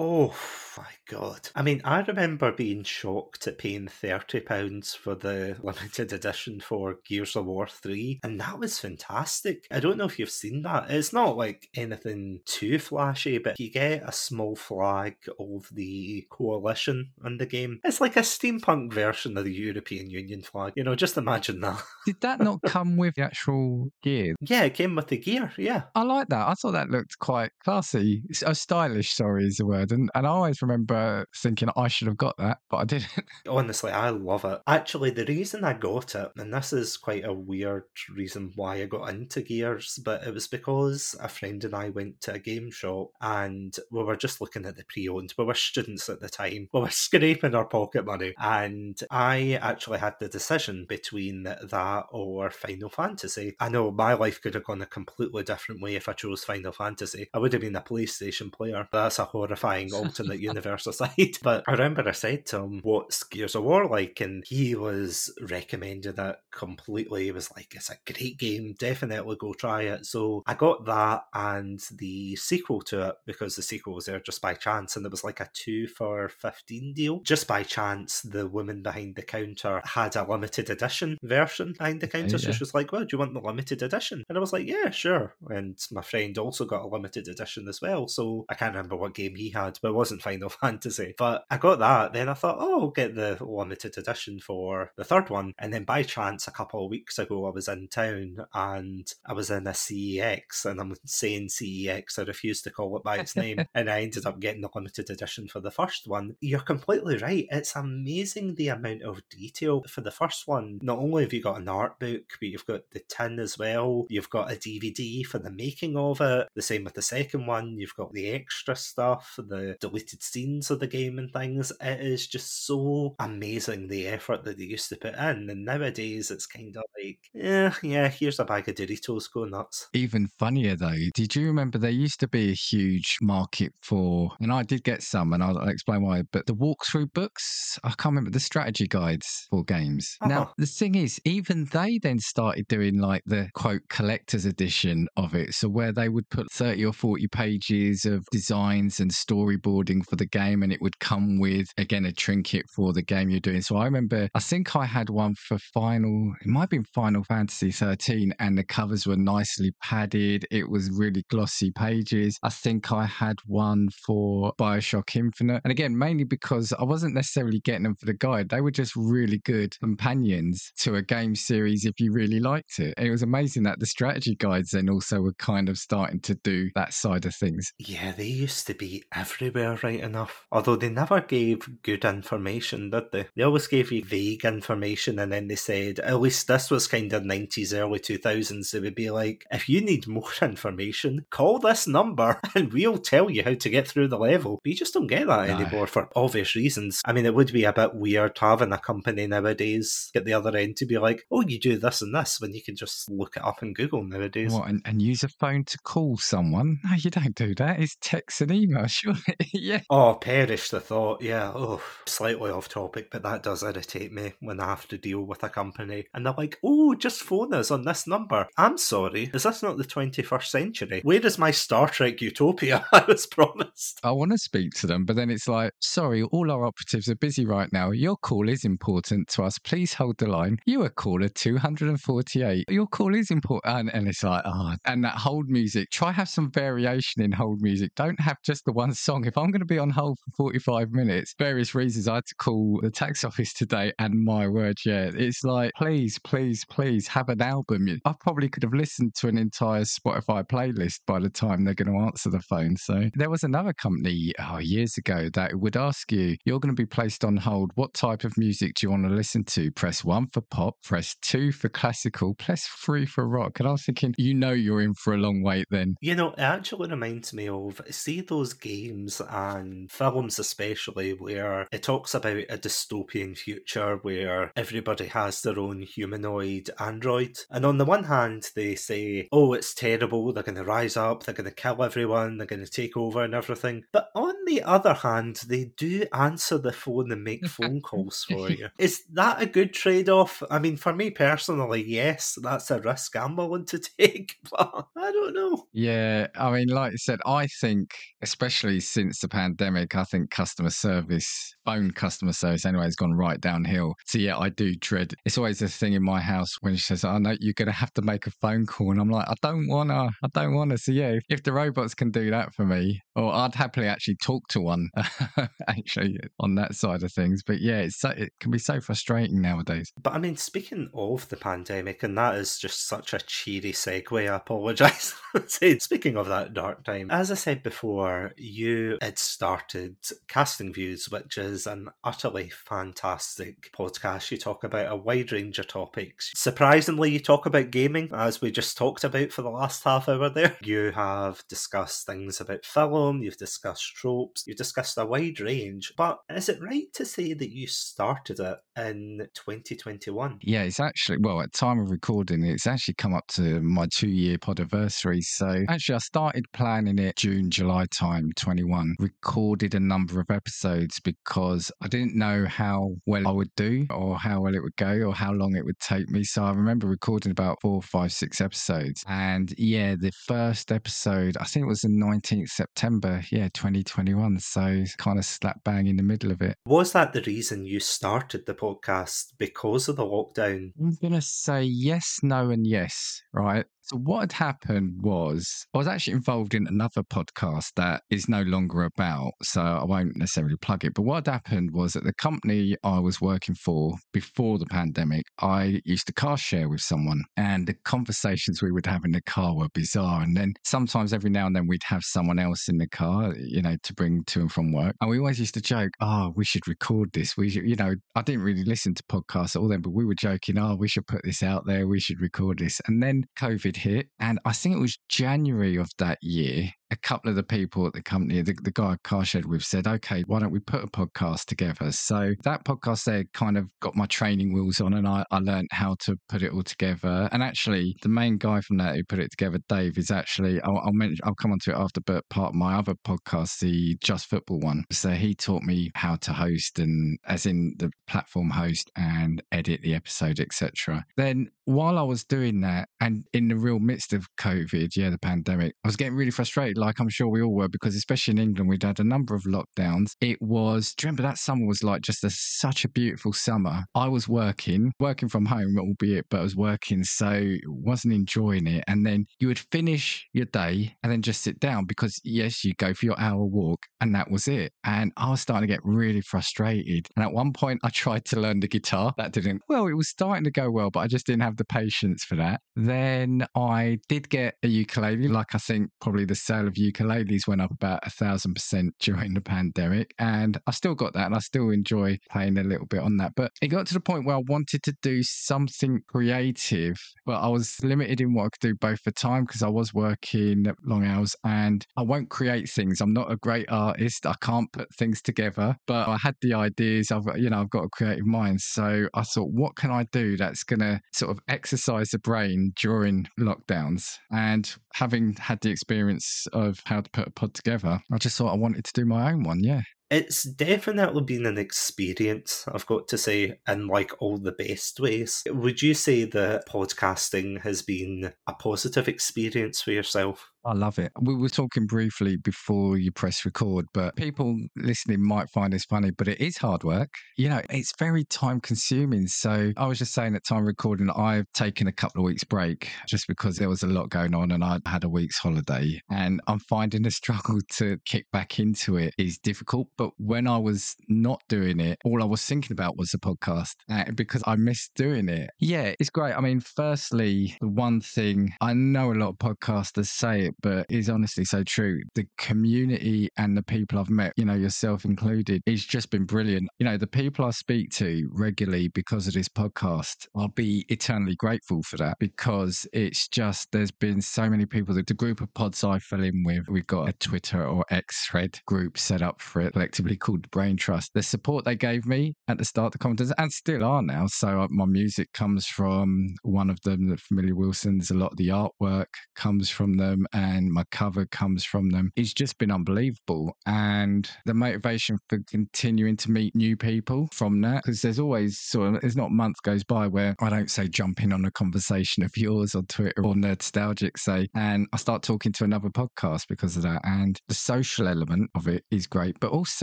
Oh 0.00 0.32
my 0.76 0.86
god. 1.08 1.48
I 1.56 1.62
mean, 1.62 1.80
I 1.84 2.00
remember 2.02 2.52
being 2.52 2.84
shocked 2.84 3.48
at 3.48 3.58
paying 3.58 3.88
£30 3.88 4.96
for 4.96 5.16
the 5.16 5.56
limited 5.62 6.12
edition 6.12 6.60
for 6.60 6.98
Gears 7.04 7.34
of 7.34 7.46
War 7.46 7.66
3, 7.66 8.20
and 8.22 8.40
that 8.40 8.60
was 8.60 8.78
fantastic. 8.78 9.66
I 9.72 9.80
don't 9.80 9.96
know 9.96 10.04
if 10.04 10.20
you've 10.20 10.30
seen 10.30 10.62
that. 10.62 10.88
It's 10.88 11.12
not 11.12 11.36
like 11.36 11.68
anything 11.74 12.42
too 12.44 12.78
flashy, 12.78 13.38
but 13.38 13.58
you 13.58 13.72
get 13.72 14.08
a 14.08 14.12
small 14.12 14.54
flag 14.54 15.16
of 15.40 15.68
the 15.72 16.26
coalition 16.30 17.10
in 17.24 17.38
the 17.38 17.46
game. 17.46 17.80
It's 17.82 18.00
like 18.00 18.16
a 18.16 18.20
steampunk 18.20 18.92
version 18.92 19.36
of 19.36 19.44
the 19.44 19.52
European 19.52 20.10
Union 20.10 20.42
flag. 20.42 20.74
You 20.76 20.84
know, 20.84 20.94
just 20.94 21.16
imagine 21.16 21.60
that. 21.60 21.82
did 22.06 22.20
that 22.20 22.38
not 22.38 22.62
come 22.62 22.96
with 22.96 23.14
the 23.16 23.22
actual 23.22 23.88
gear? 24.02 24.36
yeah, 24.42 24.62
it 24.62 24.74
came 24.74 24.94
with 24.94 25.08
the 25.08 25.18
gear, 25.18 25.52
yeah. 25.56 25.84
I 25.96 26.02
like 26.02 26.28
that. 26.28 26.46
I 26.46 26.54
thought 26.54 26.72
that 26.72 26.90
looked 26.90 27.18
quite 27.18 27.50
classy. 27.64 28.22
Oh, 28.46 28.52
stylish, 28.52 29.12
sorry, 29.12 29.46
is 29.46 29.56
the 29.56 29.66
word. 29.66 29.87
And, 29.92 30.10
and 30.14 30.26
I 30.26 30.30
always 30.30 30.62
remember 30.62 31.26
thinking 31.34 31.68
I 31.76 31.88
should 31.88 32.08
have 32.08 32.16
got 32.16 32.36
that, 32.38 32.58
but 32.70 32.78
I 32.78 32.84
didn't. 32.84 33.10
Honestly, 33.48 33.90
I 33.90 34.10
love 34.10 34.44
it. 34.44 34.60
Actually, 34.66 35.10
the 35.10 35.24
reason 35.24 35.64
I 35.64 35.74
got 35.74 36.14
it, 36.14 36.30
and 36.36 36.52
this 36.52 36.72
is 36.72 36.96
quite 36.96 37.24
a 37.24 37.32
weird 37.32 37.84
reason 38.14 38.52
why 38.56 38.76
I 38.76 38.86
got 38.86 39.08
into 39.08 39.42
Gears, 39.42 39.98
but 40.04 40.26
it 40.26 40.34
was 40.34 40.46
because 40.46 41.16
a 41.20 41.28
friend 41.28 41.62
and 41.64 41.74
I 41.74 41.90
went 41.90 42.20
to 42.22 42.34
a 42.34 42.38
game 42.38 42.70
shop 42.70 43.10
and 43.20 43.74
we 43.90 44.02
were 44.02 44.16
just 44.16 44.40
looking 44.40 44.66
at 44.66 44.76
the 44.76 44.84
pre 44.84 45.08
owned. 45.08 45.34
We 45.36 45.44
were 45.44 45.54
students 45.54 46.08
at 46.08 46.20
the 46.20 46.28
time. 46.28 46.68
We 46.72 46.80
were 46.80 46.90
scraping 46.90 47.54
our 47.54 47.66
pocket 47.66 48.04
money. 48.04 48.34
And 48.38 48.98
I 49.10 49.58
actually 49.60 49.98
had 49.98 50.14
the 50.18 50.28
decision 50.28 50.86
between 50.88 51.44
that 51.44 52.06
or 52.10 52.50
Final 52.50 52.88
Fantasy. 52.88 53.56
I 53.60 53.68
know 53.68 53.90
my 53.90 54.14
life 54.14 54.40
could 54.40 54.54
have 54.54 54.64
gone 54.64 54.82
a 54.82 54.86
completely 54.86 55.42
different 55.42 55.80
way 55.80 55.96
if 55.96 56.08
I 56.08 56.12
chose 56.12 56.44
Final 56.44 56.72
Fantasy. 56.72 57.28
I 57.32 57.38
would 57.38 57.52
have 57.52 57.62
been 57.62 57.76
a 57.76 57.80
PlayStation 57.80 58.52
player. 58.52 58.88
That's 58.92 59.18
a 59.18 59.24
horrifying 59.24 59.77
alternate 59.92 60.40
universe 60.40 60.86
aside. 60.86 61.08
But 61.42 61.64
I 61.68 61.72
remember 61.72 62.06
I 62.08 62.12
said 62.12 62.46
to 62.46 62.58
him, 62.58 62.80
What's 62.82 63.22
Gears 63.22 63.54
of 63.54 63.64
War 63.64 63.86
like? 63.86 64.20
And 64.20 64.44
he 64.46 64.74
was 64.74 65.32
recommending 65.40 66.14
it 66.16 66.36
completely. 66.50 67.24
He 67.24 67.32
was 67.32 67.50
like, 67.56 67.74
It's 67.74 67.90
a 67.90 68.12
great 68.12 68.38
game, 68.38 68.74
definitely 68.78 69.36
go 69.38 69.52
try 69.54 69.82
it. 69.82 70.06
So 70.06 70.42
I 70.46 70.54
got 70.54 70.84
that 70.86 71.24
and 71.34 71.80
the 71.96 72.36
sequel 72.36 72.82
to 72.82 73.08
it 73.08 73.14
because 73.26 73.56
the 73.56 73.62
sequel 73.62 73.94
was 73.94 74.06
there 74.06 74.20
just 74.20 74.42
by 74.42 74.54
chance 74.54 74.96
and 74.96 75.04
it 75.04 75.10
was 75.10 75.24
like 75.24 75.40
a 75.40 75.50
two 75.52 75.86
for 75.86 76.28
15 76.28 76.94
deal. 76.94 77.20
Just 77.20 77.46
by 77.46 77.62
chance, 77.62 78.22
the 78.22 78.46
woman 78.46 78.82
behind 78.82 79.16
the 79.16 79.22
counter 79.22 79.80
had 79.84 80.16
a 80.16 80.28
limited 80.28 80.70
edition 80.70 81.18
version 81.22 81.74
behind 81.78 82.00
the 82.00 82.08
counter. 82.08 82.38
So 82.38 82.52
she 82.52 82.60
was 82.60 82.74
like, 82.74 82.92
Well, 82.92 83.02
do 83.02 83.08
you 83.12 83.18
want 83.18 83.34
the 83.34 83.40
limited 83.40 83.82
edition? 83.82 84.24
And 84.28 84.36
I 84.36 84.40
was 84.40 84.52
like, 84.52 84.66
Yeah, 84.66 84.90
sure. 84.90 85.34
And 85.48 85.78
my 85.90 86.02
friend 86.02 86.36
also 86.38 86.64
got 86.64 86.82
a 86.82 86.88
limited 86.88 87.28
edition 87.28 87.68
as 87.68 87.80
well. 87.80 88.08
So 88.08 88.44
I 88.48 88.54
can't 88.54 88.74
remember 88.74 88.96
what 88.96 89.14
game 89.14 89.34
he 89.34 89.50
had, 89.50 89.67
but 89.80 89.88
it 89.88 89.94
wasn't 89.94 90.22
Final 90.22 90.48
Fantasy. 90.48 91.14
But 91.16 91.44
I 91.50 91.58
got 91.58 91.78
that. 91.80 92.12
Then 92.12 92.28
I 92.28 92.34
thought, 92.34 92.56
Oh, 92.58 92.82
I'll 92.82 92.90
get 92.90 93.14
the 93.14 93.36
limited 93.40 93.98
edition 93.98 94.40
for 94.40 94.92
the 94.96 95.04
third 95.04 95.30
one. 95.30 95.52
And 95.58 95.72
then 95.72 95.84
by 95.84 96.02
chance, 96.02 96.46
a 96.46 96.52
couple 96.52 96.84
of 96.84 96.90
weeks 96.90 97.18
ago, 97.18 97.46
I 97.46 97.50
was 97.50 97.68
in 97.68 97.88
town 97.88 98.46
and 98.54 99.12
I 99.26 99.32
was 99.32 99.50
in 99.50 99.66
a 99.66 99.72
CEX, 99.72 100.64
and 100.64 100.80
I'm 100.80 100.94
saying 101.04 101.48
CEX, 101.48 102.18
I 102.18 102.22
refuse 102.22 102.62
to 102.62 102.70
call 102.70 102.96
it 102.96 103.02
by 103.02 103.18
its 103.18 103.36
name. 103.36 103.64
and 103.74 103.90
I 103.90 104.02
ended 104.02 104.26
up 104.26 104.40
getting 104.40 104.62
the 104.62 104.70
limited 104.74 105.10
edition 105.10 105.48
for 105.48 105.60
the 105.60 105.70
first 105.70 106.06
one. 106.06 106.36
You're 106.40 106.60
completely 106.60 107.16
right. 107.18 107.46
It's 107.50 107.76
amazing 107.76 108.54
the 108.54 108.68
amount 108.68 109.02
of 109.02 109.22
detail 109.28 109.82
for 109.88 110.00
the 110.00 110.10
first 110.10 110.46
one. 110.46 110.78
Not 110.82 110.98
only 110.98 111.24
have 111.24 111.32
you 111.32 111.42
got 111.42 111.60
an 111.60 111.68
art 111.68 111.98
book, 111.98 112.22
but 112.40 112.48
you've 112.48 112.66
got 112.66 112.82
the 112.92 113.00
tin 113.08 113.38
as 113.38 113.58
well. 113.58 114.06
You've 114.08 114.30
got 114.30 114.52
a 114.52 114.56
DVD 114.56 115.24
for 115.24 115.38
the 115.38 115.50
making 115.50 115.96
of 115.96 116.20
it. 116.20 116.48
The 116.54 116.62
same 116.62 116.84
with 116.84 116.94
the 116.94 117.02
second 117.02 117.46
one. 117.46 117.78
You've 117.78 117.96
got 117.96 118.12
the 118.12 118.30
extra 118.30 118.76
stuff, 118.76 119.34
the 119.38 119.57
deleted 119.80 120.22
scenes 120.22 120.70
of 120.70 120.80
the 120.80 120.86
game 120.86 121.18
and 121.18 121.32
things. 121.32 121.72
It 121.80 122.00
is 122.00 122.26
just 122.26 122.66
so 122.66 123.14
amazing 123.18 123.88
the 123.88 124.06
effort 124.08 124.44
that 124.44 124.58
they 124.58 124.64
used 124.64 124.88
to 124.90 124.96
put 124.96 125.14
in. 125.14 125.50
And 125.50 125.64
nowadays 125.64 126.30
it's 126.30 126.46
kind 126.46 126.76
of 126.76 126.82
like, 127.02 127.18
yeah, 127.32 127.74
yeah, 127.82 128.08
here's 128.08 128.38
a 128.38 128.44
bag 128.44 128.68
of 128.68 128.74
Doritos, 128.74 129.30
go 129.32 129.44
nuts. 129.44 129.88
Even 129.92 130.28
funnier 130.38 130.76
though, 130.76 130.96
did 131.14 131.34
you 131.34 131.46
remember 131.46 131.78
there 131.78 131.90
used 131.90 132.20
to 132.20 132.28
be 132.28 132.50
a 132.50 132.54
huge 132.54 133.18
market 133.20 133.72
for, 133.82 134.30
and 134.40 134.52
I 134.52 134.62
did 134.62 134.84
get 134.84 135.02
some, 135.02 135.32
and 135.32 135.42
I'll, 135.42 135.58
I'll 135.58 135.68
explain 135.68 136.02
why, 136.02 136.22
but 136.32 136.46
the 136.46 136.54
walkthrough 136.54 137.12
books, 137.12 137.78
I 137.84 137.88
can't 137.88 138.06
remember 138.06 138.30
the 138.30 138.40
strategy 138.40 138.86
guides 138.86 139.46
for 139.50 139.64
games. 139.64 140.16
Uh-huh. 140.20 140.28
Now, 140.28 140.52
the 140.58 140.66
thing 140.66 140.94
is, 140.94 141.20
even 141.24 141.66
they 141.66 141.98
then 142.02 142.18
started 142.18 142.66
doing 142.68 143.00
like 143.00 143.22
the 143.26 143.48
quote 143.54 143.82
collector's 143.88 144.44
edition 144.44 145.08
of 145.16 145.34
it. 145.34 145.54
So, 145.54 145.68
where 145.68 145.92
they 145.92 146.08
would 146.08 146.28
put 146.30 146.50
30 146.52 146.84
or 146.84 146.92
40 146.92 147.28
pages 147.28 148.04
of 148.04 148.24
designs 148.30 149.00
and 149.00 149.12
storyboarding 149.38 150.04
for 150.08 150.16
the 150.16 150.26
game, 150.26 150.62
and 150.62 150.72
it 150.72 150.80
would 150.80 150.98
come 150.98 151.38
with, 151.38 151.68
again, 151.76 152.04
a 152.04 152.12
trinket 152.12 152.64
for 152.74 152.92
the 152.92 153.02
game 153.02 153.30
you're 153.30 153.40
doing. 153.40 153.62
So, 153.62 153.76
I 153.76 153.84
remember, 153.84 154.28
I 154.34 154.40
think 154.40 154.74
I 154.76 154.84
had 154.84 155.10
one 155.10 155.34
for 155.34 155.58
Final, 155.72 156.34
it 156.40 156.48
might 156.48 156.62
have 156.62 156.70
been 156.70 156.84
Final 156.94 157.24
Fantasy 157.24 157.70
13, 157.70 158.34
and 158.38 158.56
the 158.56 158.64
covers 158.64 159.06
were 159.06 159.16
nicely 159.16 159.72
padded. 159.82 160.46
It 160.50 160.68
was 160.68 160.90
really 160.90 161.24
glossy 161.30 161.72
pages. 161.72 162.38
I 162.42 162.50
think 162.50 162.92
I 162.92 163.06
had 163.06 163.36
one 163.46 163.88
for 164.06 164.52
Bioshock 164.58 165.14
Infinite. 165.14 165.60
And 165.64 165.70
again, 165.70 165.96
mainly 165.96 166.24
because 166.24 166.72
I 166.78 166.84
wasn't 166.84 167.14
necessarily 167.14 167.60
getting 167.60 167.84
them 167.84 167.96
for 167.96 168.06
the 168.06 168.14
guide. 168.14 168.48
They 168.48 168.60
were 168.60 168.70
just 168.70 168.94
really 168.96 169.38
good 169.44 169.74
companions 169.80 170.72
to 170.78 170.96
a 170.96 171.02
game 171.02 171.34
series 171.34 171.84
if 171.84 171.98
you 171.98 172.12
really 172.12 172.40
liked 172.40 172.78
it. 172.78 172.94
And 172.96 173.06
it 173.06 173.10
was 173.10 173.22
amazing 173.22 173.64
that 173.64 173.80
the 173.80 173.86
strategy 173.86 174.36
guides 174.36 174.70
then 174.70 174.88
also 174.88 175.20
were 175.20 175.34
kind 175.34 175.68
of 175.68 175.78
starting 175.78 176.20
to 176.20 176.34
do 176.36 176.70
that 176.74 176.92
side 176.92 177.26
of 177.26 177.34
things. 177.34 177.72
Yeah, 177.78 178.12
they 178.12 178.26
used 178.26 178.66
to 178.66 178.74
be 178.74 179.04
right 179.40 180.00
enough. 180.00 180.46
Although 180.50 180.76
they 180.76 180.88
never 180.90 181.20
gave 181.20 181.82
good 181.82 182.04
information, 182.04 182.90
did 182.90 183.12
they? 183.12 183.26
They 183.36 183.42
always 183.42 183.66
gave 183.66 183.92
you 183.92 184.04
vague 184.04 184.44
information 184.44 185.18
and 185.18 185.32
then 185.32 185.48
they 185.48 185.56
said, 185.56 185.98
at 186.00 186.20
least 186.20 186.46
this 186.46 186.70
was 186.70 186.86
kind 186.86 187.12
of 187.12 187.22
90s, 187.22 187.76
early 187.76 187.98
2000s. 187.98 188.70
They 188.70 188.80
would 188.80 188.94
be 188.94 189.10
like, 189.10 189.46
if 189.50 189.68
you 189.68 189.80
need 189.80 190.06
more 190.06 190.28
information, 190.42 191.26
call 191.30 191.58
this 191.58 191.86
number 191.86 192.40
and 192.54 192.72
we'll 192.72 192.98
tell 192.98 193.30
you 193.30 193.42
how 193.42 193.54
to 193.54 193.70
get 193.70 193.88
through 193.88 194.08
the 194.08 194.18
level. 194.18 194.60
But 194.62 194.70
you 194.70 194.76
just 194.76 194.94
don't 194.94 195.06
get 195.06 195.26
that 195.26 195.48
No. 195.48 195.56
anymore 195.56 195.86
for 195.86 196.08
obvious 196.16 196.54
reasons. 196.54 197.00
I 197.04 197.12
mean, 197.12 197.26
it 197.26 197.34
would 197.34 197.52
be 197.52 197.64
a 197.64 197.72
bit 197.72 197.94
weird 197.94 198.36
having 198.38 198.72
a 198.72 198.78
company 198.78 199.26
nowadays 199.26 200.10
at 200.14 200.24
the 200.24 200.32
other 200.34 200.56
end 200.56 200.76
to 200.76 200.86
be 200.86 200.98
like, 200.98 201.24
oh, 201.30 201.42
you 201.42 201.58
do 201.58 201.76
this 201.78 202.02
and 202.02 202.14
this 202.14 202.40
when 202.40 202.54
you 202.54 202.62
can 202.62 202.76
just 202.76 203.10
look 203.10 203.36
it 203.36 203.44
up 203.44 203.62
in 203.62 203.72
Google 203.74 204.04
nowadays. 204.04 204.52
What, 204.52 204.68
and, 204.68 204.82
and 204.84 205.00
use 205.02 205.22
a 205.22 205.28
phone 205.28 205.64
to 205.64 205.78
call 205.78 206.16
someone? 206.16 206.78
No, 206.88 206.94
you 206.96 207.10
don't 207.10 207.34
do 207.34 207.54
that. 207.56 207.80
It's 207.80 207.96
text 208.00 208.40
and 208.40 208.50
email, 208.50 208.86
sure. 208.86 209.14
yeah. 209.52 209.80
Oh, 209.90 210.14
perish 210.14 210.70
the 210.70 210.80
thought, 210.80 211.22
yeah, 211.22 211.52
oh, 211.54 211.82
slightly 212.06 212.50
off 212.50 212.68
topic, 212.68 213.10
but 213.10 213.22
that 213.22 213.42
does 213.42 213.62
irritate 213.62 214.12
me 214.12 214.34
when 214.40 214.60
I 214.60 214.66
have 214.66 214.88
to 214.88 214.98
deal 214.98 215.22
with 215.22 215.42
a 215.42 215.48
company 215.48 216.06
and 216.14 216.24
they're 216.26 216.34
like, 216.36 216.58
oh, 216.62 216.94
just 216.94 217.22
phone 217.22 217.54
us 217.54 217.70
on 217.70 217.84
this 217.84 218.06
number. 218.06 218.46
I'm 218.56 218.78
sorry, 218.78 219.30
is 219.32 219.44
this 219.44 219.62
not 219.62 219.78
the 219.78 219.84
21st 219.84 220.44
century? 220.44 221.00
Where 221.02 221.24
is 221.24 221.38
my 221.38 221.50
Star 221.50 221.88
Trek 221.88 222.20
utopia 222.20 222.84
I 222.92 223.04
was 223.06 223.26
promised? 223.26 224.00
I 224.02 224.10
want 224.10 224.32
to 224.32 224.38
speak 224.38 224.72
to 224.74 224.86
them, 224.86 225.04
but 225.04 225.16
then 225.16 225.30
it's 225.30 225.48
like, 225.48 225.72
sorry, 225.80 226.22
all 226.22 226.50
our 226.50 226.64
operatives 226.66 227.08
are 227.08 227.16
busy 227.16 227.46
right 227.46 227.72
now. 227.72 227.90
Your 227.90 228.16
call 228.16 228.48
is 228.48 228.64
important 228.64 229.28
to 229.28 229.44
us. 229.44 229.58
Please 229.58 229.94
hold 229.94 230.18
the 230.18 230.26
line. 230.26 230.58
You 230.66 230.82
are 230.82 230.90
caller 230.90 231.28
248. 231.28 232.64
Your 232.70 232.86
call 232.86 233.14
is 233.14 233.30
important. 233.30 233.74
And, 233.74 233.94
and 233.94 234.08
it's 234.08 234.22
like, 234.22 234.42
oh, 234.44 234.74
and 234.84 235.04
that 235.04 235.14
hold 235.14 235.48
music. 235.48 235.90
Try 235.90 236.12
have 236.12 236.28
some 236.28 236.50
variation 236.50 237.22
in 237.22 237.32
hold 237.32 237.60
music. 237.62 237.94
Don't 237.94 238.20
have 238.20 238.38
just 238.42 238.64
the 238.64 238.72
one 238.72 238.92
song. 239.08 239.24
If 239.24 239.38
I'm 239.38 239.50
going 239.50 239.60
to 239.60 239.64
be 239.64 239.78
on 239.78 239.88
hold 239.88 240.18
for 240.18 240.50
45 240.50 240.90
minutes, 240.90 241.34
various 241.38 241.74
reasons, 241.74 242.08
I 242.08 242.16
had 242.16 242.26
to 242.26 242.34
call 242.34 242.78
the 242.82 242.90
tax 242.90 243.24
office 243.28 243.54
today, 243.54 243.90
and 243.98 244.22
my 244.22 244.46
word, 244.46 244.76
yeah, 244.84 245.10
it's 245.14 245.42
like, 245.44 245.72
please, 245.78 246.18
please, 246.18 246.62
please 246.66 247.08
have 247.08 247.30
an 247.30 247.40
album. 247.40 247.88
I 248.04 248.14
probably 248.20 248.50
could 248.50 248.64
have 248.64 248.74
listened 248.74 249.14
to 249.14 249.28
an 249.28 249.38
entire 249.38 249.84
Spotify 249.84 250.46
playlist 250.46 251.00
by 251.06 251.20
the 251.20 251.30
time 251.30 251.64
they're 251.64 251.72
going 251.72 251.90
to 251.90 252.04
answer 252.04 252.28
the 252.28 252.40
phone. 252.40 252.76
So 252.76 253.08
there 253.14 253.30
was 253.30 253.44
another 253.44 253.72
company 253.72 254.34
oh, 254.40 254.58
years 254.58 254.98
ago 254.98 255.30
that 255.32 255.58
would 255.58 255.78
ask 255.78 256.12
you, 256.12 256.36
you're 256.44 256.60
going 256.60 256.76
to 256.76 256.82
be 256.82 256.84
placed 256.84 257.24
on 257.24 257.38
hold. 257.38 257.70
What 257.76 257.94
type 257.94 258.24
of 258.24 258.36
music 258.36 258.74
do 258.74 258.86
you 258.86 258.90
want 258.90 259.04
to 259.04 259.14
listen 259.14 259.42
to? 259.44 259.70
Press 259.70 260.04
one 260.04 260.26
for 260.34 260.42
pop, 260.50 260.74
press 260.84 261.16
two 261.22 261.50
for 261.50 261.70
classical, 261.70 262.34
press 262.34 262.68
three 262.84 263.06
for 263.06 263.26
rock. 263.26 263.58
And 263.58 263.68
I 263.68 263.72
was 263.72 263.86
thinking, 263.86 264.14
you 264.18 264.34
know, 264.34 264.52
you're 264.52 264.82
in 264.82 264.92
for 264.92 265.14
a 265.14 265.18
long 265.18 265.42
wait 265.42 265.64
then. 265.70 265.94
You 266.02 266.14
know, 266.14 266.32
it 266.32 266.40
actually 266.40 266.90
reminds 266.90 267.32
me 267.32 267.48
of 267.48 267.80
see 267.88 268.20
those 268.20 268.52
games 268.52 268.97
and 269.28 269.90
films, 269.90 270.38
especially 270.38 271.12
where 271.12 271.66
it 271.72 271.82
talks 271.82 272.14
about 272.14 272.36
a 272.36 272.58
dystopian 272.58 273.36
future 273.36 273.96
where 274.02 274.50
everybody 274.56 275.06
has 275.06 275.42
their 275.42 275.58
own 275.58 275.82
humanoid 275.82 276.70
android. 276.78 277.38
And 277.50 277.64
on 277.64 277.78
the 277.78 277.84
one 277.84 278.04
hand, 278.04 278.50
they 278.54 278.74
say, 278.74 279.28
oh, 279.32 279.52
it's 279.52 279.74
terrible, 279.74 280.32
they're 280.32 280.42
going 280.42 280.56
to 280.56 280.64
rise 280.64 280.96
up, 280.96 281.22
they're 281.22 281.34
going 281.34 281.48
to 281.48 281.54
kill 281.54 281.82
everyone, 281.82 282.38
they're 282.38 282.46
going 282.46 282.64
to 282.64 282.70
take 282.70 282.96
over 282.96 283.22
and 283.22 283.34
everything. 283.34 283.84
But 283.92 284.10
on 284.14 284.34
the 284.46 284.62
other 284.62 284.94
hand, 284.94 285.42
they 285.46 285.72
do 285.76 286.04
answer 286.12 286.58
the 286.58 286.72
phone 286.72 287.12
and 287.12 287.22
make 287.22 287.46
phone 287.46 287.80
calls 287.82 288.24
for 288.28 288.50
you. 288.50 288.68
Is 288.78 289.04
that 289.12 289.42
a 289.42 289.46
good 289.46 289.72
trade 289.72 290.08
off? 290.08 290.42
I 290.50 290.58
mean, 290.58 290.76
for 290.76 290.94
me 290.94 291.10
personally, 291.10 291.84
yes, 291.84 292.38
that's 292.42 292.70
a 292.70 292.80
risk 292.80 293.16
I'm 293.16 293.36
willing 293.36 293.66
to 293.66 293.78
take, 293.98 294.36
but 294.50 294.86
I 294.96 295.12
don't 295.12 295.34
know. 295.34 295.66
Yeah, 295.72 296.28
I 296.34 296.50
mean, 296.50 296.68
like 296.68 296.92
I 296.92 296.96
said, 296.96 297.20
I 297.26 297.46
think, 297.46 297.94
especially 298.22 298.80
since 298.88 299.20
the 299.20 299.28
pandemic, 299.28 299.94
I 299.94 300.04
think 300.04 300.30
customer 300.30 300.70
service, 300.70 301.54
phone 301.64 301.90
customer 301.90 302.32
service 302.32 302.64
anyway, 302.64 302.84
has 302.84 302.96
gone 302.96 303.12
right 303.12 303.40
downhill. 303.40 303.94
So, 304.06 304.18
yeah, 304.18 304.38
I 304.38 304.48
do 304.48 304.74
dread. 304.76 305.14
It's 305.24 305.38
always 305.38 305.62
a 305.62 305.68
thing 305.68 305.92
in 305.92 306.02
my 306.02 306.20
house 306.20 306.56
when 306.60 306.74
she 306.76 306.82
says, 306.82 307.04
oh, 307.04 307.10
"I 307.10 307.18
know 307.18 307.36
you're 307.40 307.54
going 307.54 307.66
to 307.66 307.72
have 307.72 307.92
to 307.94 308.02
make 308.02 308.26
a 308.26 308.30
phone 308.30 308.66
call," 308.66 308.90
and 308.90 309.00
I'm 309.00 309.10
like, 309.10 309.28
"I 309.28 309.34
don't 309.42 309.68
want 309.68 309.90
to. 309.90 310.10
I 310.22 310.28
don't 310.32 310.54
want 310.54 310.70
to." 310.70 310.78
So, 310.78 310.92
yeah, 310.92 311.10
if, 311.10 311.24
if 311.28 311.42
the 311.42 311.52
robots 311.52 311.94
can 311.94 312.10
do 312.10 312.30
that 312.30 312.54
for 312.54 312.64
me, 312.64 313.00
or 313.14 313.32
I'd 313.32 313.54
happily 313.54 313.86
actually 313.86 314.16
talk 314.22 314.46
to 314.48 314.60
one, 314.60 314.88
actually 315.68 316.18
on 316.40 316.54
that 316.56 316.74
side 316.74 317.02
of 317.02 317.12
things. 317.12 317.42
But 317.46 317.60
yeah, 317.60 317.80
it's 317.80 318.00
so, 318.00 318.10
it 318.10 318.32
can 318.40 318.50
be 318.50 318.58
so 318.58 318.80
frustrating 318.80 319.40
nowadays. 319.40 319.92
But 320.00 320.14
I 320.14 320.18
mean, 320.18 320.36
speaking 320.36 320.90
of 320.94 321.28
the 321.28 321.36
pandemic, 321.36 322.02
and 322.02 322.16
that 322.16 322.36
is 322.36 322.58
just 322.58 322.86
such 322.86 323.12
a 323.14 323.18
cheery 323.18 323.72
segue. 323.72 324.30
I 324.30 324.36
apologise. 324.36 325.14
speaking 325.78 326.16
of 326.16 326.28
that 326.28 326.54
dark 326.54 326.84
time, 326.84 327.10
as 327.10 327.30
I 327.30 327.34
said 327.34 327.62
before, 327.62 328.32
you 328.36 328.77
had 329.00 329.18
started 329.18 329.96
Casting 330.28 330.72
Views, 330.72 331.10
which 331.10 331.38
is 331.38 331.66
an 331.66 331.88
utterly 332.04 332.50
fantastic 332.50 333.70
podcast. 333.72 334.30
You 334.30 334.36
talk 334.36 334.64
about 334.64 334.90
a 334.90 334.96
wide 334.96 335.32
range 335.32 335.58
of 335.58 335.68
topics. 335.68 336.32
Surprisingly, 336.34 337.10
you 337.10 337.20
talk 337.20 337.46
about 337.46 337.70
gaming, 337.70 338.10
as 338.12 338.40
we 338.40 338.50
just 338.50 338.76
talked 338.76 339.04
about 339.04 339.32
for 339.32 339.42
the 339.42 339.50
last 339.50 339.84
half 339.84 340.08
hour 340.08 340.28
there. 340.28 340.56
You 340.68 340.92
have 340.92 341.42
discussed 341.48 342.04
things 342.04 342.40
about 342.40 342.64
film, 342.64 343.22
you've 343.22 343.38
discussed 343.38 343.94
tropes, 343.94 344.44
you've 344.46 344.58
discussed 344.58 344.98
a 344.98 345.06
wide 345.06 345.40
range. 345.40 345.92
But 345.96 346.18
is 346.28 346.48
it 346.48 346.60
right 346.60 346.92
to 346.94 347.06
say 347.06 347.32
that 347.32 347.50
you 347.50 347.66
started 347.66 348.38
it 348.40 348.58
in 348.76 349.28
2021? 349.34 350.40
Yeah, 350.42 350.62
it's 350.62 350.80
actually, 350.80 351.18
well, 351.18 351.40
at 351.40 351.52
time 351.52 351.78
of 351.78 351.90
recording, 351.90 352.44
it's 352.44 352.66
actually 352.66 352.94
come 352.94 353.14
up 353.14 353.26
to 353.28 353.60
my 353.60 353.86
two 353.86 354.08
year 354.08 354.36
podiversary. 354.36 355.22
So 355.22 355.64
actually, 355.68 355.94
I 355.94 355.98
started 355.98 356.44
planning 356.52 356.98
it 356.98 357.16
June, 357.16 357.50
July 357.50 357.86
time, 357.86 358.30
21. 358.36 358.67
Recorded 358.98 359.74
a 359.74 359.80
number 359.80 360.20
of 360.20 360.30
episodes 360.30 361.00
because 361.00 361.70
I 361.82 361.88
didn't 361.88 362.14
know 362.14 362.46
how 362.46 362.94
well 363.06 363.26
I 363.26 363.30
would 363.30 363.54
do 363.56 363.86
or 363.90 364.18
how 364.18 364.40
well 364.40 364.54
it 364.54 364.62
would 364.62 364.76
go 364.76 364.92
or 365.02 365.14
how 365.14 365.32
long 365.32 365.56
it 365.56 365.64
would 365.64 365.78
take 365.80 366.08
me. 366.08 366.24
So 366.24 366.44
I 366.44 366.50
remember 366.50 366.86
recording 366.86 367.32
about 367.32 367.58
four, 367.60 367.82
five, 367.82 368.12
six 368.12 368.40
episodes. 368.40 369.04
And 369.08 369.52
yeah, 369.58 369.94
the 369.98 370.12
first 370.26 370.72
episode, 370.72 371.36
I 371.40 371.44
think 371.44 371.64
it 371.64 371.68
was 371.68 371.80
the 371.80 371.88
19th 371.88 372.48
September, 372.48 373.22
yeah, 373.30 373.48
2021. 373.54 374.38
So 374.40 374.84
kind 374.98 375.18
of 375.18 375.24
slap 375.24 375.62
bang 375.64 375.86
in 375.86 375.96
the 375.96 376.02
middle 376.02 376.30
of 376.30 376.42
it. 376.42 376.56
Was 376.66 376.92
that 376.92 377.12
the 377.12 377.22
reason 377.22 377.64
you 377.64 377.80
started 377.80 378.46
the 378.46 378.54
podcast 378.54 379.32
because 379.38 379.88
of 379.88 379.96
the 379.96 380.04
lockdown? 380.04 380.72
I'm 380.80 380.96
going 381.00 381.14
to 381.14 381.22
say 381.22 381.62
yes, 381.62 382.18
no, 382.22 382.50
and 382.50 382.66
yes, 382.66 383.22
right? 383.32 383.64
So 383.90 383.96
what 383.96 384.20
had 384.20 384.32
happened 384.32 385.02
was 385.02 385.66
I 385.72 385.78
was 385.78 385.86
actually 385.86 386.12
involved 386.12 386.54
in 386.54 386.66
another 386.66 387.02
podcast 387.02 387.68
that 387.76 388.02
is 388.10 388.28
no 388.28 388.42
longer 388.42 388.82
about, 388.84 389.32
so 389.42 389.62
I 389.62 389.84
won't 389.84 390.14
necessarily 390.14 390.56
plug 390.56 390.84
it. 390.84 390.92
But 390.92 391.02
what 391.02 391.26
had 391.26 391.32
happened 391.32 391.70
was 391.72 391.94
that 391.94 392.04
the 392.04 392.12
company 392.12 392.76
I 392.84 392.98
was 392.98 393.22
working 393.22 393.54
for 393.54 393.94
before 394.12 394.58
the 394.58 394.66
pandemic, 394.66 395.24
I 395.40 395.80
used 395.86 396.06
to 396.08 396.12
car 396.12 396.36
share 396.36 396.68
with 396.68 396.82
someone, 396.82 397.22
and 397.38 397.66
the 397.66 397.72
conversations 397.72 398.60
we 398.60 398.72
would 398.72 398.84
have 398.84 399.06
in 399.06 399.12
the 399.12 399.22
car 399.22 399.56
were 399.56 399.68
bizarre. 399.72 400.20
And 400.20 400.36
then 400.36 400.52
sometimes 400.66 401.14
every 401.14 401.30
now 401.30 401.46
and 401.46 401.56
then 401.56 401.66
we'd 401.66 401.82
have 401.84 402.02
someone 402.04 402.38
else 402.38 402.68
in 402.68 402.76
the 402.76 402.88
car, 402.88 403.34
you 403.38 403.62
know, 403.62 403.76
to 403.84 403.94
bring 403.94 404.22
to 404.24 404.40
and 404.40 404.52
from 404.52 404.70
work. 404.70 404.96
And 405.00 405.08
we 405.08 405.18
always 405.18 405.40
used 405.40 405.54
to 405.54 405.62
joke, 405.62 405.92
"Oh, 406.00 406.34
we 406.36 406.44
should 406.44 406.68
record 406.68 407.08
this." 407.14 407.38
We 407.38 407.48
should, 407.48 407.66
you 407.66 407.76
know, 407.76 407.94
I 408.14 408.20
didn't 408.20 408.42
really 408.42 408.64
listen 408.64 408.92
to 408.92 409.02
podcasts 409.04 409.56
at 409.56 409.62
all 409.62 409.68
then, 409.68 409.80
but 409.80 409.94
we 409.94 410.04
were 410.04 410.14
joking, 410.14 410.58
"Oh, 410.58 410.76
we 410.76 410.88
should 410.88 411.06
put 411.06 411.22
this 411.24 411.42
out 411.42 411.64
there. 411.66 411.86
We 411.86 412.00
should 412.00 412.20
record 412.20 412.58
this." 412.58 412.82
And 412.86 413.02
then 413.02 413.24
COVID 413.38 413.77
hit. 413.78 414.08
And 414.20 414.38
I 414.44 414.52
think 414.52 414.76
it 414.76 414.80
was 414.80 414.98
January 415.08 415.76
of 415.76 415.90
that 415.98 416.18
year 416.22 416.72
a 416.90 416.96
couple 416.96 417.30
of 417.30 417.36
the 417.36 417.42
people 417.42 417.86
at 417.86 417.92
the 417.92 418.02
company, 418.02 418.40
the, 418.42 418.54
the 418.62 418.70
guy 418.70 418.92
I 418.92 418.96
car 419.04 419.24
shared 419.24 419.46
with, 419.46 419.62
said, 419.62 419.86
okay, 419.86 420.22
why 420.26 420.40
don't 420.40 420.52
we 420.52 420.60
put 420.60 420.84
a 420.84 420.86
podcast 420.86 421.46
together? 421.46 421.92
So 421.92 422.34
that 422.44 422.64
podcast 422.64 423.04
there 423.04 423.24
kind 423.34 423.58
of 423.58 423.68
got 423.80 423.96
my 423.96 424.06
training 424.06 424.52
wheels 424.52 424.80
on 424.80 424.94
and 424.94 425.06
I, 425.06 425.24
I 425.30 425.38
learned 425.38 425.68
how 425.70 425.96
to 426.00 426.16
put 426.28 426.42
it 426.42 426.52
all 426.52 426.62
together. 426.62 427.28
And 427.32 427.42
actually, 427.42 427.96
the 428.02 428.08
main 428.08 428.38
guy 428.38 428.60
from 428.60 428.78
that 428.78 428.96
who 428.96 429.04
put 429.04 429.18
it 429.18 429.30
together, 429.30 429.58
Dave, 429.68 429.98
is 429.98 430.10
actually, 430.10 430.60
I'll, 430.62 430.78
I'll, 430.78 430.92
mention, 430.92 431.18
I'll 431.24 431.34
come 431.34 431.52
on 431.52 431.58
to 431.60 431.72
it 431.72 431.76
after, 431.76 432.00
but 432.00 432.28
part 432.30 432.50
of 432.50 432.54
my 432.54 432.76
other 432.76 432.94
podcast, 433.06 433.58
the 433.60 433.96
Just 434.02 434.26
Football 434.26 434.60
one. 434.60 434.84
So 434.90 435.10
he 435.10 435.34
taught 435.34 435.62
me 435.62 435.90
how 435.94 436.16
to 436.16 436.32
host 436.32 436.78
and, 436.78 437.18
as 437.26 437.46
in 437.46 437.74
the 437.78 437.90
platform 438.06 438.50
host 438.50 438.90
and 438.96 439.42
edit 439.52 439.82
the 439.82 439.94
episode, 439.94 440.40
etc. 440.40 441.04
Then 441.16 441.50
while 441.64 441.98
I 441.98 442.02
was 442.02 442.24
doing 442.24 442.62
that 442.62 442.88
and 443.00 443.24
in 443.34 443.48
the 443.48 443.56
real 443.56 443.78
midst 443.78 444.14
of 444.14 444.26
COVID, 444.36 444.96
yeah, 444.96 445.10
the 445.10 445.18
pandemic, 445.18 445.74
I 445.84 445.88
was 445.88 445.96
getting 445.96 446.16
really 446.16 446.30
frustrated 446.30 446.77
like 446.78 447.00
I'm 447.00 447.08
sure 447.08 447.28
we 447.28 447.42
all 447.42 447.54
were, 447.54 447.68
because 447.68 447.94
especially 447.94 448.32
in 448.32 448.38
England, 448.38 448.68
we'd 448.68 448.82
had 448.82 449.00
a 449.00 449.04
number 449.04 449.34
of 449.34 449.42
lockdowns. 449.44 450.12
It 450.20 450.40
was, 450.40 450.94
do 450.94 451.06
you 451.06 451.08
remember 451.08 451.22
that 451.22 451.38
summer 451.38 451.66
was 451.66 451.82
like 451.82 452.02
just 452.02 452.24
a, 452.24 452.30
such 452.30 452.84
a 452.84 452.88
beautiful 452.88 453.32
summer? 453.32 453.84
I 453.94 454.08
was 454.08 454.28
working, 454.28 454.92
working 455.00 455.28
from 455.28 455.44
home, 455.44 455.78
albeit, 455.78 456.26
but 456.30 456.40
I 456.40 456.42
was 456.42 456.56
working, 456.56 457.04
so 457.04 457.54
wasn't 457.66 458.14
enjoying 458.14 458.66
it. 458.66 458.84
And 458.86 459.04
then 459.04 459.26
you 459.40 459.48
would 459.48 459.58
finish 459.58 460.26
your 460.32 460.46
day 460.46 460.94
and 461.02 461.12
then 461.12 461.22
just 461.22 461.42
sit 461.42 461.58
down 461.60 461.84
because, 461.84 462.20
yes, 462.24 462.64
you 462.64 462.74
go 462.74 462.94
for 462.94 463.06
your 463.06 463.18
hour 463.18 463.44
walk 463.44 463.84
and 464.00 464.14
that 464.14 464.30
was 464.30 464.48
it. 464.48 464.72
And 464.84 465.12
I 465.16 465.30
was 465.30 465.40
starting 465.40 465.68
to 465.68 465.72
get 465.72 465.84
really 465.84 466.20
frustrated. 466.20 467.08
And 467.16 467.24
at 467.24 467.32
one 467.32 467.52
point, 467.52 467.80
I 467.82 467.90
tried 467.90 468.24
to 468.26 468.40
learn 468.40 468.60
the 468.60 468.68
guitar. 468.68 469.12
That 469.16 469.32
didn't, 469.32 469.62
well, 469.68 469.86
it 469.86 469.94
was 469.94 470.08
starting 470.08 470.44
to 470.44 470.50
go 470.50 470.70
well, 470.70 470.90
but 470.90 471.00
I 471.00 471.06
just 471.06 471.26
didn't 471.26 471.42
have 471.42 471.56
the 471.56 471.64
patience 471.64 472.24
for 472.24 472.36
that. 472.36 472.60
Then 472.76 473.46
I 473.56 473.98
did 474.08 474.28
get 474.28 474.54
a 474.62 474.68
ukulele, 474.68 475.28
like 475.28 475.54
I 475.54 475.58
think 475.58 475.90
probably 476.00 476.24
the 476.24 476.34
sale 476.34 476.67
of 476.68 476.74
ukuleles 476.74 477.48
went 477.48 477.60
up 477.60 477.70
about 477.70 478.06
a 478.06 478.10
thousand 478.10 478.54
percent 478.54 478.94
during 479.00 479.34
the 479.34 479.40
pandemic. 479.40 480.14
And 480.18 480.58
I 480.66 480.70
still 480.70 480.94
got 480.94 481.14
that 481.14 481.26
and 481.26 481.34
I 481.34 481.40
still 481.40 481.70
enjoy 481.70 482.18
playing 482.30 482.58
a 482.58 482.62
little 482.62 482.86
bit 482.86 483.00
on 483.00 483.16
that. 483.18 483.32
But 483.34 483.52
it 483.60 483.68
got 483.68 483.86
to 483.88 483.94
the 483.94 484.00
point 484.00 484.24
where 484.24 484.36
I 484.36 484.42
wanted 484.46 484.82
to 484.84 484.94
do 485.02 485.22
something 485.22 486.00
creative, 486.08 486.96
but 487.26 487.40
I 487.40 487.48
was 487.48 487.76
limited 487.82 488.20
in 488.20 488.34
what 488.34 488.44
I 488.44 488.48
could 488.50 488.60
do 488.60 488.74
both 488.74 489.00
for 489.00 489.10
time 489.10 489.44
because 489.44 489.62
I 489.62 489.68
was 489.68 489.92
working 489.92 490.66
long 490.84 491.04
hours 491.04 491.34
and 491.44 491.84
I 491.96 492.02
won't 492.02 492.30
create 492.30 492.68
things. 492.68 493.00
I'm 493.00 493.12
not 493.12 493.32
a 493.32 493.36
great 493.36 493.70
artist. 493.70 494.26
I 494.26 494.34
can't 494.40 494.70
put 494.72 494.94
things 494.94 495.22
together, 495.22 495.76
but 495.86 496.08
I 496.08 496.16
had 496.22 496.34
the 496.40 496.54
ideas. 496.54 497.10
I've, 497.10 497.24
you 497.36 497.50
know, 497.50 497.60
I've 497.60 497.70
got 497.70 497.84
a 497.84 497.88
creative 497.88 498.26
mind. 498.26 498.60
So 498.60 499.08
I 499.14 499.22
thought, 499.22 499.50
what 499.50 499.76
can 499.76 499.90
I 499.90 500.04
do 500.12 500.36
that's 500.36 500.62
going 500.62 500.80
to 500.80 501.00
sort 501.12 501.30
of 501.30 501.40
exercise 501.48 502.10
the 502.10 502.18
brain 502.18 502.72
during 502.76 503.26
lockdowns? 503.38 504.18
And 504.30 504.70
having 504.94 505.34
had 505.34 505.60
the 505.60 505.70
experience 505.70 506.46
of 506.58 506.80
how 506.86 507.00
to 507.00 507.10
put 507.10 507.28
a 507.28 507.30
pod 507.30 507.54
together, 507.54 508.00
I 508.12 508.18
just 508.18 508.36
thought 508.36 508.52
I 508.52 508.56
wanted 508.56 508.84
to 508.84 508.92
do 508.92 509.04
my 509.04 509.30
own 509.32 509.44
one. 509.44 509.62
Yeah. 509.62 509.82
It's 510.10 510.44
definitely 510.44 511.22
been 511.22 511.44
an 511.44 511.58
experience, 511.58 512.64
I've 512.72 512.86
got 512.86 513.08
to 513.08 513.18
say, 513.18 513.58
in 513.68 513.88
like 513.88 514.12
all 514.20 514.38
the 514.38 514.52
best 514.52 515.00
ways. 515.00 515.42
Would 515.46 515.82
you 515.82 515.92
say 515.92 516.24
that 516.24 516.66
podcasting 516.66 517.60
has 517.60 517.82
been 517.82 518.32
a 518.46 518.54
positive 518.54 519.06
experience 519.06 519.82
for 519.82 519.90
yourself? 519.92 520.50
I 520.64 520.74
love 520.74 520.98
it. 520.98 521.12
We 521.20 521.34
were 521.34 521.48
talking 521.48 521.86
briefly 521.86 522.36
before 522.36 522.98
you 522.98 523.10
press 523.10 523.44
record, 523.44 523.86
but 523.94 524.16
people 524.16 524.58
listening 524.76 525.26
might 525.26 525.48
find 525.48 525.72
this 525.72 525.84
funny, 525.84 526.10
but 526.10 526.28
it 526.28 526.40
is 526.40 526.58
hard 526.58 526.84
work. 526.84 527.08
You 527.36 527.48
know, 527.48 527.62
it's 527.70 527.94
very 527.98 528.24
time 528.24 528.60
consuming. 528.60 529.28
So 529.28 529.72
I 529.76 529.86
was 529.86 529.98
just 529.98 530.12
saying 530.12 530.34
at 530.34 530.44
time 530.44 530.66
recording, 530.66 531.08
I've 531.10 531.50
taken 531.54 531.86
a 531.86 531.92
couple 531.92 532.20
of 532.20 532.26
weeks 532.26 532.44
break 532.44 532.90
just 533.06 533.26
because 533.28 533.56
there 533.56 533.68
was 533.68 533.82
a 533.82 533.86
lot 533.86 534.10
going 534.10 534.34
on 534.34 534.50
and 534.50 534.62
I 534.62 534.78
had 534.84 535.04
a 535.04 535.08
week's 535.08 535.38
holiday. 535.38 536.00
And 536.10 536.40
I'm 536.46 536.58
finding 536.58 537.02
the 537.02 537.10
struggle 537.18 537.60
to 537.76 537.98
kick 538.04 538.26
back 538.32 538.58
into 538.58 538.96
it 538.96 539.14
is 539.16 539.38
difficult. 539.38 539.88
But 539.98 540.12
when 540.16 540.46
I 540.46 540.56
was 540.56 540.94
not 541.08 541.42
doing 541.48 541.80
it, 541.80 541.98
all 542.04 542.22
I 542.22 542.26
was 542.26 542.42
thinking 542.44 542.72
about 542.72 542.96
was 542.96 543.10
the 543.10 543.18
podcast 543.18 543.74
uh, 543.90 544.04
because 544.14 544.42
I 544.46 544.56
missed 544.56 544.92
doing 544.94 545.28
it. 545.28 545.50
Yeah, 545.58 545.94
it's 545.98 546.08
great. 546.08 546.34
I 546.34 546.40
mean, 546.40 546.60
firstly, 546.60 547.56
the 547.60 547.68
one 547.68 548.00
thing 548.00 548.54
I 548.60 548.72
know 548.72 549.12
a 549.12 549.14
lot 549.14 549.30
of 549.30 549.38
podcasters 549.38 550.06
say 550.06 550.46
it, 550.46 550.54
but 550.62 550.86
is 550.88 551.10
honestly 551.10 551.44
so 551.44 551.64
true. 551.64 552.00
The 552.14 552.26
community 552.38 553.28
and 553.36 553.56
the 553.56 553.62
people 553.62 553.98
I've 553.98 554.08
met, 554.08 554.32
you 554.36 554.44
know, 554.44 554.54
yourself 554.54 555.04
included, 555.04 555.62
it's 555.66 555.84
just 555.84 556.10
been 556.10 556.24
brilliant. 556.24 556.68
You 556.78 556.86
know, 556.86 556.96
the 556.96 557.06
people 557.06 557.44
I 557.44 557.50
speak 557.50 557.90
to 557.96 558.28
regularly 558.32 558.88
because 558.88 559.26
of 559.26 559.34
this 559.34 559.48
podcast, 559.48 560.28
I'll 560.36 560.48
be 560.48 560.86
eternally 560.88 561.34
grateful 561.34 561.82
for 561.82 561.96
that 561.96 562.16
because 562.20 562.86
it's 562.92 563.26
just, 563.28 563.72
there's 563.72 563.90
been 563.90 564.20
so 564.20 564.48
many 564.48 564.64
people 564.64 564.94
that 564.94 565.08
the 565.08 565.14
group 565.14 565.40
of 565.40 565.52
pods 565.54 565.82
I 565.82 565.98
fell 565.98 566.22
in 566.22 566.44
with, 566.44 566.68
we've 566.68 566.86
got 566.86 567.08
a 567.08 567.12
Twitter 567.14 567.66
or 567.66 567.84
X 567.90 568.28
thread 568.28 568.60
group 568.66 568.96
set 568.96 569.22
up 569.22 569.40
for 569.40 569.60
it, 569.60 569.74
collectively 569.88 570.16
called 570.16 570.50
Brain 570.50 570.76
Trust. 570.76 571.12
The 571.14 571.22
support 571.22 571.64
they 571.64 571.74
gave 571.74 572.04
me 572.04 572.34
at 572.48 572.58
the 572.58 572.64
start 572.64 572.86
of 572.88 572.92
the 572.92 572.98
conference 572.98 573.32
and 573.38 573.50
still 573.50 573.84
are 573.84 574.02
now. 574.02 574.26
So 574.26 574.60
uh, 574.60 574.66
my 574.68 574.84
music 574.84 575.32
comes 575.32 575.66
from 575.66 576.34
one 576.42 576.68
of 576.68 576.78
them, 576.82 577.08
the 577.08 577.16
Familiar 577.16 577.54
Wilsons. 577.54 578.10
A 578.10 578.14
lot 578.14 578.32
of 578.32 578.36
the 578.36 578.48
artwork 578.48 579.06
comes 579.34 579.70
from 579.70 579.96
them 579.96 580.26
and 580.34 580.70
my 580.70 580.84
cover 580.90 581.24
comes 581.26 581.64
from 581.64 581.88
them. 581.88 582.10
It's 582.16 582.34
just 582.34 582.58
been 582.58 582.70
unbelievable. 582.70 583.56
And 583.64 584.28
the 584.44 584.52
motivation 584.52 585.18
for 585.30 585.38
continuing 585.48 586.18
to 586.18 586.30
meet 586.30 586.54
new 586.54 586.76
people 586.76 587.28
from 587.32 587.62
that, 587.62 587.84
because 587.84 588.02
there's 588.02 588.18
always 588.18 588.58
sort 588.58 588.94
of, 588.94 589.00
there's 589.00 589.16
not 589.16 589.30
month 589.30 589.56
goes 589.62 589.84
by 589.84 590.06
where 590.06 590.36
I 590.40 590.50
don't 590.50 590.70
say 590.70 590.86
jump 590.86 591.22
in 591.22 591.32
on 591.32 591.46
a 591.46 591.50
conversation 591.50 592.22
of 592.22 592.36
yours 592.36 592.74
on 592.74 592.84
Twitter 592.86 593.24
or 593.24 593.34
Nerdstalgic, 593.34 594.18
say, 594.18 594.48
and 594.54 594.86
I 594.92 594.98
start 594.98 595.22
talking 595.22 595.52
to 595.52 595.64
another 595.64 595.88
podcast 595.88 596.42
because 596.48 596.76
of 596.76 596.82
that. 596.82 597.00
And 597.04 597.40
the 597.48 597.54
social 597.54 598.06
element 598.06 598.50
of 598.54 598.68
it 598.68 598.84
is 598.90 599.06
great. 599.06 599.38
But 599.40 599.52
also, 599.52 599.77